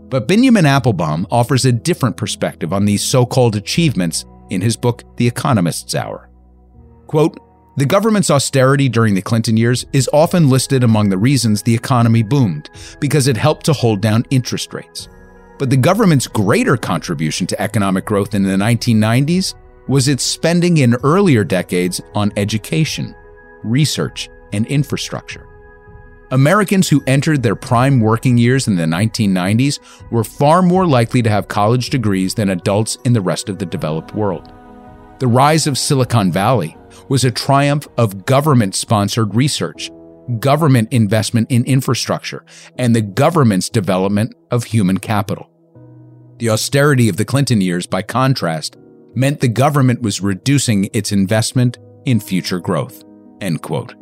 But 0.10 0.28
Benjamin 0.28 0.66
Appelbaum 0.66 1.26
offers 1.32 1.64
a 1.64 1.72
different 1.72 2.18
perspective 2.18 2.74
on 2.74 2.84
these 2.84 3.04
so 3.04 3.26
called 3.26 3.56
achievements 3.56 4.26
in 4.50 4.60
his 4.60 4.76
book, 4.76 5.04
The 5.16 5.28
Economist's 5.28 5.96
Hour. 5.96 6.30
Quote, 7.08 7.40
the 7.78 7.86
government's 7.86 8.30
austerity 8.30 8.90
during 8.90 9.16
the 9.16 9.22
Clinton 9.22 9.56
years 9.56 9.86
is 9.94 10.10
often 10.12 10.50
listed 10.50 10.84
among 10.84 11.08
the 11.10 11.18
reasons 11.18 11.62
the 11.62 11.74
economy 11.74 12.22
boomed 12.22 12.70
because 13.00 13.28
it 13.28 13.38
helped 13.38 13.66
to 13.66 13.74
hold 13.74 14.02
down 14.02 14.26
interest 14.30 14.74
rates. 14.74 15.08
But 15.58 15.70
the 15.70 15.78
government's 15.78 16.28
greater 16.28 16.76
contribution 16.76 17.48
to 17.48 17.62
economic 17.62 18.04
growth 18.04 18.36
in 18.36 18.44
the 18.44 18.58
1990s 18.58 19.56
was 19.88 20.10
its 20.10 20.24
spending 20.24 20.78
in 20.78 20.96
earlier 21.04 21.46
decades 21.46 22.02
on 22.14 22.34
education, 22.36 23.16
research, 23.64 24.30
and 24.52 24.68
infrastructure. 24.68 25.48
Americans 26.32 26.90
who 26.90 27.04
entered 27.08 27.42
their 27.42 27.56
prime 27.56 28.02
working 28.02 28.38
years 28.38 28.68
in 28.68 28.76
the 28.76 28.84
1990s 28.84 29.80
were 30.12 30.24
far 30.26 30.62
more 30.62 30.86
likely 30.86 31.22
to 31.22 31.30
have 31.30 31.48
college 31.48 31.90
degrees 31.90 32.34
than 32.34 32.50
adults 32.50 32.98
in 33.06 33.14
the 33.14 33.22
rest 33.22 33.48
of 33.48 33.60
the 33.60 33.66
developed 33.66 34.14
world. 34.14 34.52
The 35.20 35.28
rise 35.28 35.68
of 35.68 35.78
Silicon 35.78 36.32
Valley 36.32 36.76
was 37.12 37.26
a 37.26 37.30
triumph 37.30 37.90
of 37.98 38.26
government 38.26 38.74
sponsored 38.74 39.36
research, 39.36 39.92
government 40.40 40.88
investment 40.94 41.46
in 41.52 41.62
infrastructure, 41.66 42.46
and 42.78 42.96
the 42.96 43.02
government's 43.02 43.70
development 43.70 44.34
of 44.50 44.64
human 44.64 44.98
capital. 44.98 45.52
The 46.38 46.50
austerity 46.50 47.10
of 47.10 47.18
the 47.18 47.26
Clinton 47.26 47.60
years, 47.60 47.86
by 47.86 48.02
contrast, 48.02 48.78
meant 49.14 49.42
the 49.42 49.50
government 49.50 50.02
was 50.02 50.22
reducing 50.22 50.90
its 50.94 51.12
investment 51.12 51.80
in 52.06 52.22
future 52.22 52.62
growth. 52.62 53.04
End 53.42 53.62
quote. 53.62 53.94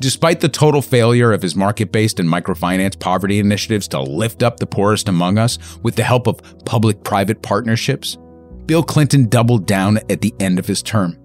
Despite 0.00 0.40
the 0.40 0.48
total 0.48 0.82
failure 0.82 1.32
of 1.32 1.40
his 1.40 1.54
market 1.54 1.92
based 1.92 2.18
and 2.18 2.28
microfinance 2.28 2.98
poverty 2.98 3.38
initiatives 3.38 3.86
to 3.88 4.00
lift 4.00 4.42
up 4.42 4.58
the 4.58 4.66
poorest 4.66 5.08
among 5.08 5.38
us 5.38 5.56
with 5.84 5.94
the 5.94 6.02
help 6.02 6.26
of 6.26 6.40
public 6.64 7.04
private 7.04 7.42
partnerships, 7.42 8.18
Bill 8.66 8.82
Clinton 8.82 9.28
doubled 9.28 9.68
down 9.68 9.98
at 10.10 10.20
the 10.20 10.34
end 10.40 10.58
of 10.58 10.66
his 10.66 10.82
term. 10.82 11.16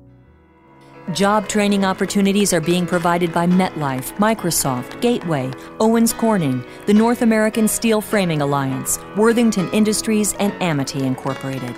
Job 1.13 1.47
training 1.47 1.83
opportunities 1.83 2.53
are 2.53 2.61
being 2.61 2.85
provided 2.85 3.33
by 3.33 3.47
MetLife, 3.47 4.15
Microsoft, 4.17 5.01
Gateway, 5.01 5.51
Owens 5.79 6.13
Corning, 6.13 6.63
the 6.85 6.93
North 6.93 7.23
American 7.23 7.67
Steel 7.67 8.01
Framing 8.01 8.41
Alliance, 8.41 8.99
Worthington 9.17 9.69
Industries, 9.71 10.33
and 10.33 10.53
Amity 10.61 11.03
Incorporated. 11.03 11.75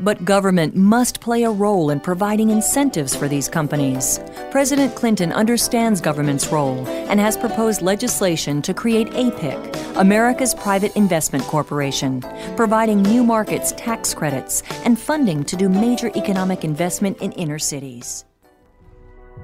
But 0.00 0.24
government 0.24 0.76
must 0.76 1.20
play 1.20 1.44
a 1.44 1.50
role 1.50 1.90
in 1.90 2.00
providing 2.00 2.50
incentives 2.50 3.16
for 3.16 3.28
these 3.28 3.48
companies. 3.48 4.20
President 4.50 4.94
Clinton 4.94 5.32
understands 5.32 6.00
government's 6.00 6.48
role 6.48 6.86
and 6.86 7.18
has 7.18 7.36
proposed 7.36 7.80
legislation 7.80 8.60
to 8.62 8.74
create 8.74 9.08
APIC, 9.14 9.76
America's 9.96 10.54
Private 10.54 10.94
Investment 10.96 11.44
Corporation, 11.44 12.22
providing 12.56 13.02
new 13.02 13.24
markets 13.24 13.72
tax 13.76 14.12
credits 14.12 14.62
and 14.84 14.98
funding 14.98 15.44
to 15.44 15.56
do 15.56 15.68
major 15.68 16.10
economic 16.14 16.64
investment 16.64 17.18
in 17.22 17.32
inner 17.32 17.58
cities. 17.58 18.24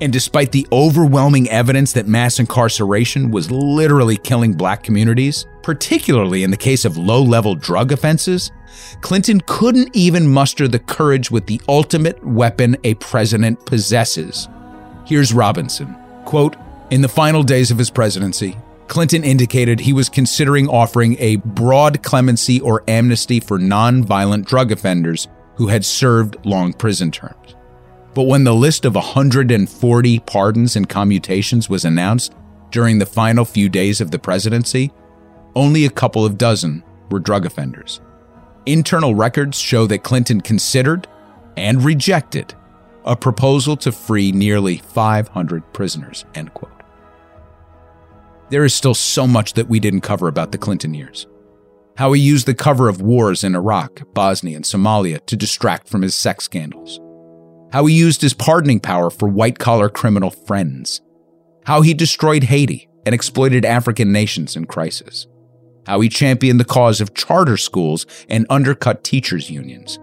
And 0.00 0.12
despite 0.12 0.52
the 0.52 0.66
overwhelming 0.72 1.48
evidence 1.50 1.92
that 1.92 2.08
mass 2.08 2.40
incarceration 2.40 3.30
was 3.30 3.50
literally 3.50 4.16
killing 4.16 4.52
black 4.54 4.82
communities, 4.82 5.46
particularly 5.62 6.42
in 6.42 6.50
the 6.50 6.56
case 6.56 6.84
of 6.84 6.96
low 6.96 7.22
level 7.22 7.54
drug 7.54 7.92
offenses, 7.92 8.50
Clinton 9.00 9.40
couldn't 9.46 9.94
even 9.94 10.26
muster 10.26 10.66
the 10.66 10.78
courage 10.78 11.30
with 11.30 11.46
the 11.46 11.60
ultimate 11.68 12.24
weapon 12.26 12.76
a 12.84 12.94
president 12.94 13.64
possesses. 13.66 14.48
Here's 15.06 15.32
Robinson. 15.32 15.94
Quote, 16.24 16.56
in 16.90 17.00
the 17.00 17.08
final 17.08 17.42
days 17.42 17.70
of 17.70 17.78
his 17.78 17.90
presidency, 17.90 18.56
Clinton 18.88 19.24
indicated 19.24 19.80
he 19.80 19.92
was 19.92 20.08
considering 20.08 20.68
offering 20.68 21.16
a 21.18 21.36
broad 21.36 22.02
clemency 22.02 22.60
or 22.60 22.84
amnesty 22.88 23.40
for 23.40 23.58
nonviolent 23.58 24.44
drug 24.44 24.70
offenders 24.70 25.28
who 25.56 25.68
had 25.68 25.84
served 25.84 26.36
long 26.44 26.72
prison 26.72 27.10
terms. 27.10 27.54
But 28.14 28.24
when 28.24 28.44
the 28.44 28.54
list 28.54 28.84
of 28.84 28.94
140 28.94 30.18
pardons 30.20 30.76
and 30.76 30.88
commutations 30.88 31.68
was 31.68 31.84
announced 31.84 32.34
during 32.70 32.98
the 32.98 33.06
final 33.06 33.44
few 33.44 33.68
days 33.68 34.00
of 34.00 34.10
the 34.10 34.18
presidency, 34.18 34.90
only 35.54 35.84
a 35.84 35.90
couple 35.90 36.24
of 36.24 36.38
dozen 36.38 36.82
were 37.10 37.18
drug 37.18 37.46
offenders. 37.46 38.00
Internal 38.66 39.14
records 39.14 39.58
show 39.58 39.86
that 39.86 40.02
Clinton 40.02 40.40
considered 40.40 41.08
and 41.56 41.84
rejected 41.84 42.54
a 43.04 43.16
proposal 43.16 43.76
to 43.76 43.92
free 43.92 44.30
nearly 44.30 44.78
500 44.78 45.72
prisoners. 45.72 46.24
End 46.34 46.52
quote. 46.54 46.70
There 48.50 48.64
is 48.64 48.74
still 48.74 48.94
so 48.94 49.26
much 49.26 49.54
that 49.54 49.68
we 49.68 49.80
didn't 49.80 50.02
cover 50.02 50.28
about 50.28 50.52
the 50.52 50.58
Clinton 50.58 50.94
years. 50.94 51.26
How 51.96 52.12
he 52.12 52.20
used 52.20 52.46
the 52.46 52.54
cover 52.54 52.88
of 52.88 53.00
wars 53.00 53.44
in 53.44 53.54
Iraq, 53.54 54.02
Bosnia, 54.14 54.56
and 54.56 54.64
Somalia 54.64 55.24
to 55.26 55.36
distract 55.36 55.88
from 55.88 56.02
his 56.02 56.14
sex 56.14 56.44
scandals. 56.44 57.00
How 57.72 57.86
he 57.86 57.94
used 57.94 58.20
his 58.20 58.34
pardoning 58.34 58.80
power 58.80 59.08
for 59.08 59.28
white 59.28 59.58
collar 59.58 59.88
criminal 59.88 60.30
friends. 60.30 61.00
How 61.64 61.80
he 61.80 61.94
destroyed 61.94 62.44
Haiti 62.44 62.88
and 63.06 63.14
exploited 63.14 63.64
African 63.64 64.12
nations 64.12 64.56
in 64.56 64.66
crisis. 64.66 65.26
How 65.86 66.00
he 66.00 66.08
championed 66.08 66.60
the 66.60 66.64
cause 66.64 67.00
of 67.00 67.14
charter 67.14 67.56
schools 67.56 68.06
and 68.28 68.46
undercut 68.50 69.04
teachers' 69.04 69.50
unions 69.50 69.98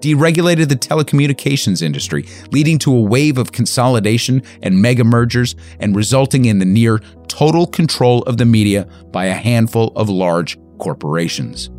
deregulated 0.00 0.68
the 0.68 0.76
telecommunications 0.76 1.82
industry, 1.82 2.26
leading 2.52 2.78
to 2.78 2.94
a 2.94 3.00
wave 3.00 3.38
of 3.38 3.52
consolidation 3.52 4.42
and 4.62 4.80
mega 4.80 5.02
mergers 5.02 5.56
and 5.80 5.96
resulting 5.96 6.44
in 6.44 6.58
the 6.58 6.64
near 6.64 7.00
total 7.28 7.66
control 7.66 8.22
of 8.24 8.36
the 8.36 8.44
media 8.44 8.86
by 9.10 9.24
a 9.24 9.34
handful 9.34 9.92
of 9.96 10.08
large 10.08 10.58
corporations. 10.78 11.70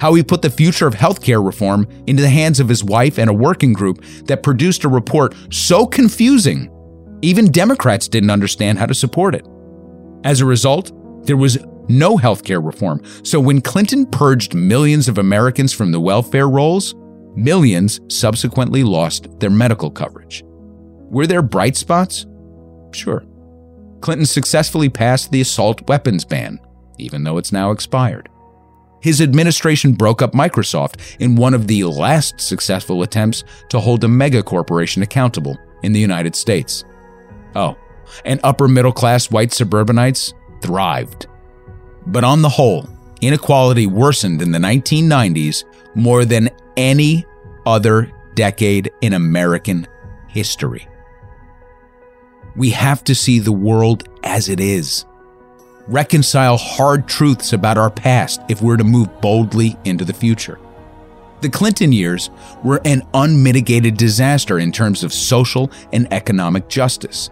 How 0.00 0.14
he 0.14 0.22
put 0.22 0.42
the 0.42 0.50
future 0.50 0.86
of 0.86 0.94
healthcare 0.94 1.44
reform 1.44 1.86
into 2.06 2.22
the 2.22 2.28
hands 2.28 2.60
of 2.60 2.68
his 2.68 2.84
wife 2.84 3.18
and 3.18 3.30
a 3.30 3.34
working 3.34 3.72
group 3.72 4.04
that 4.26 4.42
produced 4.42 4.84
a 4.84 4.88
report 4.88 5.34
so 5.50 5.86
confusing, 5.86 6.70
even 7.22 7.50
Democrats 7.50 8.08
didn't 8.08 8.30
understand 8.30 8.78
how 8.78 8.86
to 8.86 8.94
support 8.94 9.34
it. 9.34 9.46
As 10.24 10.40
a 10.40 10.46
result, 10.46 10.92
there 11.26 11.36
was 11.36 11.58
no 11.88 12.16
healthcare 12.16 12.64
reform. 12.64 13.02
So 13.24 13.40
when 13.40 13.60
Clinton 13.60 14.06
purged 14.06 14.54
millions 14.54 15.08
of 15.08 15.18
Americans 15.18 15.72
from 15.72 15.92
the 15.92 16.00
welfare 16.00 16.48
rolls, 16.48 16.94
Millions 17.34 17.98
subsequently 18.08 18.82
lost 18.82 19.40
their 19.40 19.50
medical 19.50 19.90
coverage. 19.90 20.42
Were 21.10 21.26
there 21.26 21.40
bright 21.40 21.76
spots? 21.76 22.26
Sure. 22.92 23.24
Clinton 24.00 24.26
successfully 24.26 24.90
passed 24.90 25.30
the 25.30 25.40
assault 25.40 25.88
weapons 25.88 26.26
ban, 26.26 26.60
even 26.98 27.24
though 27.24 27.38
it's 27.38 27.52
now 27.52 27.70
expired. 27.70 28.28
His 29.02 29.20
administration 29.20 29.94
broke 29.94 30.22
up 30.22 30.32
Microsoft 30.32 31.16
in 31.18 31.34
one 31.34 31.54
of 31.54 31.66
the 31.66 31.84
last 31.84 32.40
successful 32.40 33.02
attempts 33.02 33.42
to 33.68 33.80
hold 33.80 34.04
a 34.04 34.08
mega 34.08 34.42
corporation 34.42 35.02
accountable 35.02 35.58
in 35.82 35.92
the 35.92 36.00
United 36.00 36.36
States. 36.36 36.84
Oh, 37.56 37.76
and 38.24 38.38
upper 38.44 38.68
middle 38.68 38.92
class 38.92 39.30
white 39.30 39.52
suburbanites 39.52 40.32
thrived. 40.62 41.26
But 42.06 42.22
on 42.22 42.42
the 42.42 42.48
whole, 42.48 42.88
inequality 43.20 43.86
worsened 43.86 44.40
in 44.40 44.52
the 44.52 44.58
1990s 44.58 45.64
more 45.96 46.24
than 46.24 46.50
any 46.76 47.26
other 47.66 48.10
decade 48.34 48.90
in 49.00 49.14
American 49.14 49.86
history. 50.28 50.86
We 52.54 52.70
have 52.70 53.02
to 53.04 53.14
see 53.14 53.40
the 53.40 53.52
world 53.52 54.08
as 54.22 54.48
it 54.48 54.60
is. 54.60 55.06
Reconcile 55.88 56.56
hard 56.56 57.08
truths 57.08 57.52
about 57.52 57.76
our 57.76 57.90
past 57.90 58.40
if 58.48 58.62
we're 58.62 58.76
to 58.76 58.84
move 58.84 59.20
boldly 59.20 59.76
into 59.84 60.04
the 60.04 60.12
future. 60.12 60.60
The 61.40 61.48
Clinton 61.48 61.90
years 61.90 62.30
were 62.62 62.80
an 62.84 63.02
unmitigated 63.14 63.96
disaster 63.96 64.60
in 64.60 64.70
terms 64.70 65.02
of 65.02 65.12
social 65.12 65.72
and 65.92 66.06
economic 66.12 66.68
justice. 66.68 67.30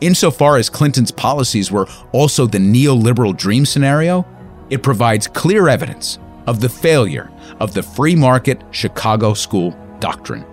Insofar 0.00 0.56
as 0.56 0.70
Clinton's 0.70 1.10
policies 1.10 1.70
were 1.70 1.86
also 2.12 2.46
the 2.46 2.58
neoliberal 2.58 3.36
dream 3.36 3.66
scenario, 3.66 4.26
it 4.70 4.82
provides 4.82 5.26
clear 5.26 5.68
evidence 5.68 6.18
of 6.46 6.60
the 6.60 6.70
failure 6.70 7.30
of 7.60 7.74
the 7.74 7.82
free 7.82 8.16
market 8.16 8.62
Chicago 8.70 9.34
school 9.34 9.76
doctrine. 10.00 10.46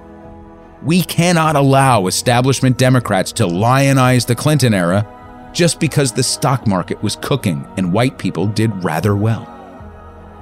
We 0.83 1.01
cannot 1.03 1.55
allow 1.55 2.07
establishment 2.07 2.77
Democrats 2.77 3.31
to 3.33 3.47
lionize 3.47 4.25
the 4.25 4.35
Clinton 4.35 4.73
era 4.73 5.07
just 5.53 5.79
because 5.79 6.11
the 6.11 6.23
stock 6.23 6.67
market 6.67 7.01
was 7.01 7.15
cooking 7.15 7.67
and 7.77 7.93
white 7.93 8.17
people 8.17 8.47
did 8.47 8.83
rather 8.83 9.15
well. 9.15 9.55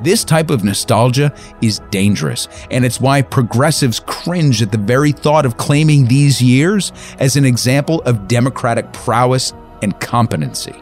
This 0.02 0.24
type 0.24 0.52
of 0.52 0.64
nostalgia 0.64 1.34
is 1.62 1.80
dangerous, 1.90 2.48
and 2.70 2.86
it's 2.86 3.02
why 3.02 3.24
progressives 3.24 4.00
cringe 4.00 4.62
at 4.62 4.72
the 4.72 4.78
very 4.78 5.12
thought 5.12 5.46
of 5.46 5.58
claiming 5.58 6.06
these 6.06 6.42
years 6.42 6.92
as 7.20 7.36
an 7.36 7.46
example 7.46 8.02
of 8.04 8.28
Democratic 8.28 8.94
prowess 8.94 9.54
and 9.82 10.00
competency. 10.00 10.76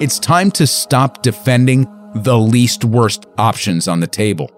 It's 0.00 0.18
time 0.18 0.50
to 0.52 0.66
stop 0.66 1.22
defending 1.22 1.86
the 2.14 2.38
least 2.38 2.84
worst 2.84 3.26
options 3.36 3.88
on 3.88 4.00
the 4.00 4.06
table. 4.06 4.50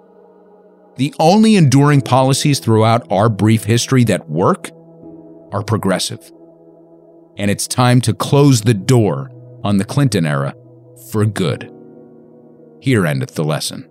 The 0.97 1.13
only 1.19 1.57
enduring 1.57 2.03
policies 2.03 2.61
throughout 2.61 3.11
our 3.11 3.29
brief 3.29 3.65
history 3.65 4.05
that 4.05 4.31
work 4.31 4.71
are 5.53 5.63
progressive. 5.63 6.33
And 7.37 7.51
it's 7.51 7.67
time 7.67 8.01
to 8.03 8.15
close 8.15 8.63
the 8.63 8.75
door 8.75 9.31
on 9.63 9.79
the 9.79 9.85
Clinton 9.85 10.27
era 10.27 10.55
for 11.11 11.27
good. 11.27 11.71
Here 12.81 13.07
endeth 13.07 13.35
the 13.35 13.45
lesson. 13.45 13.89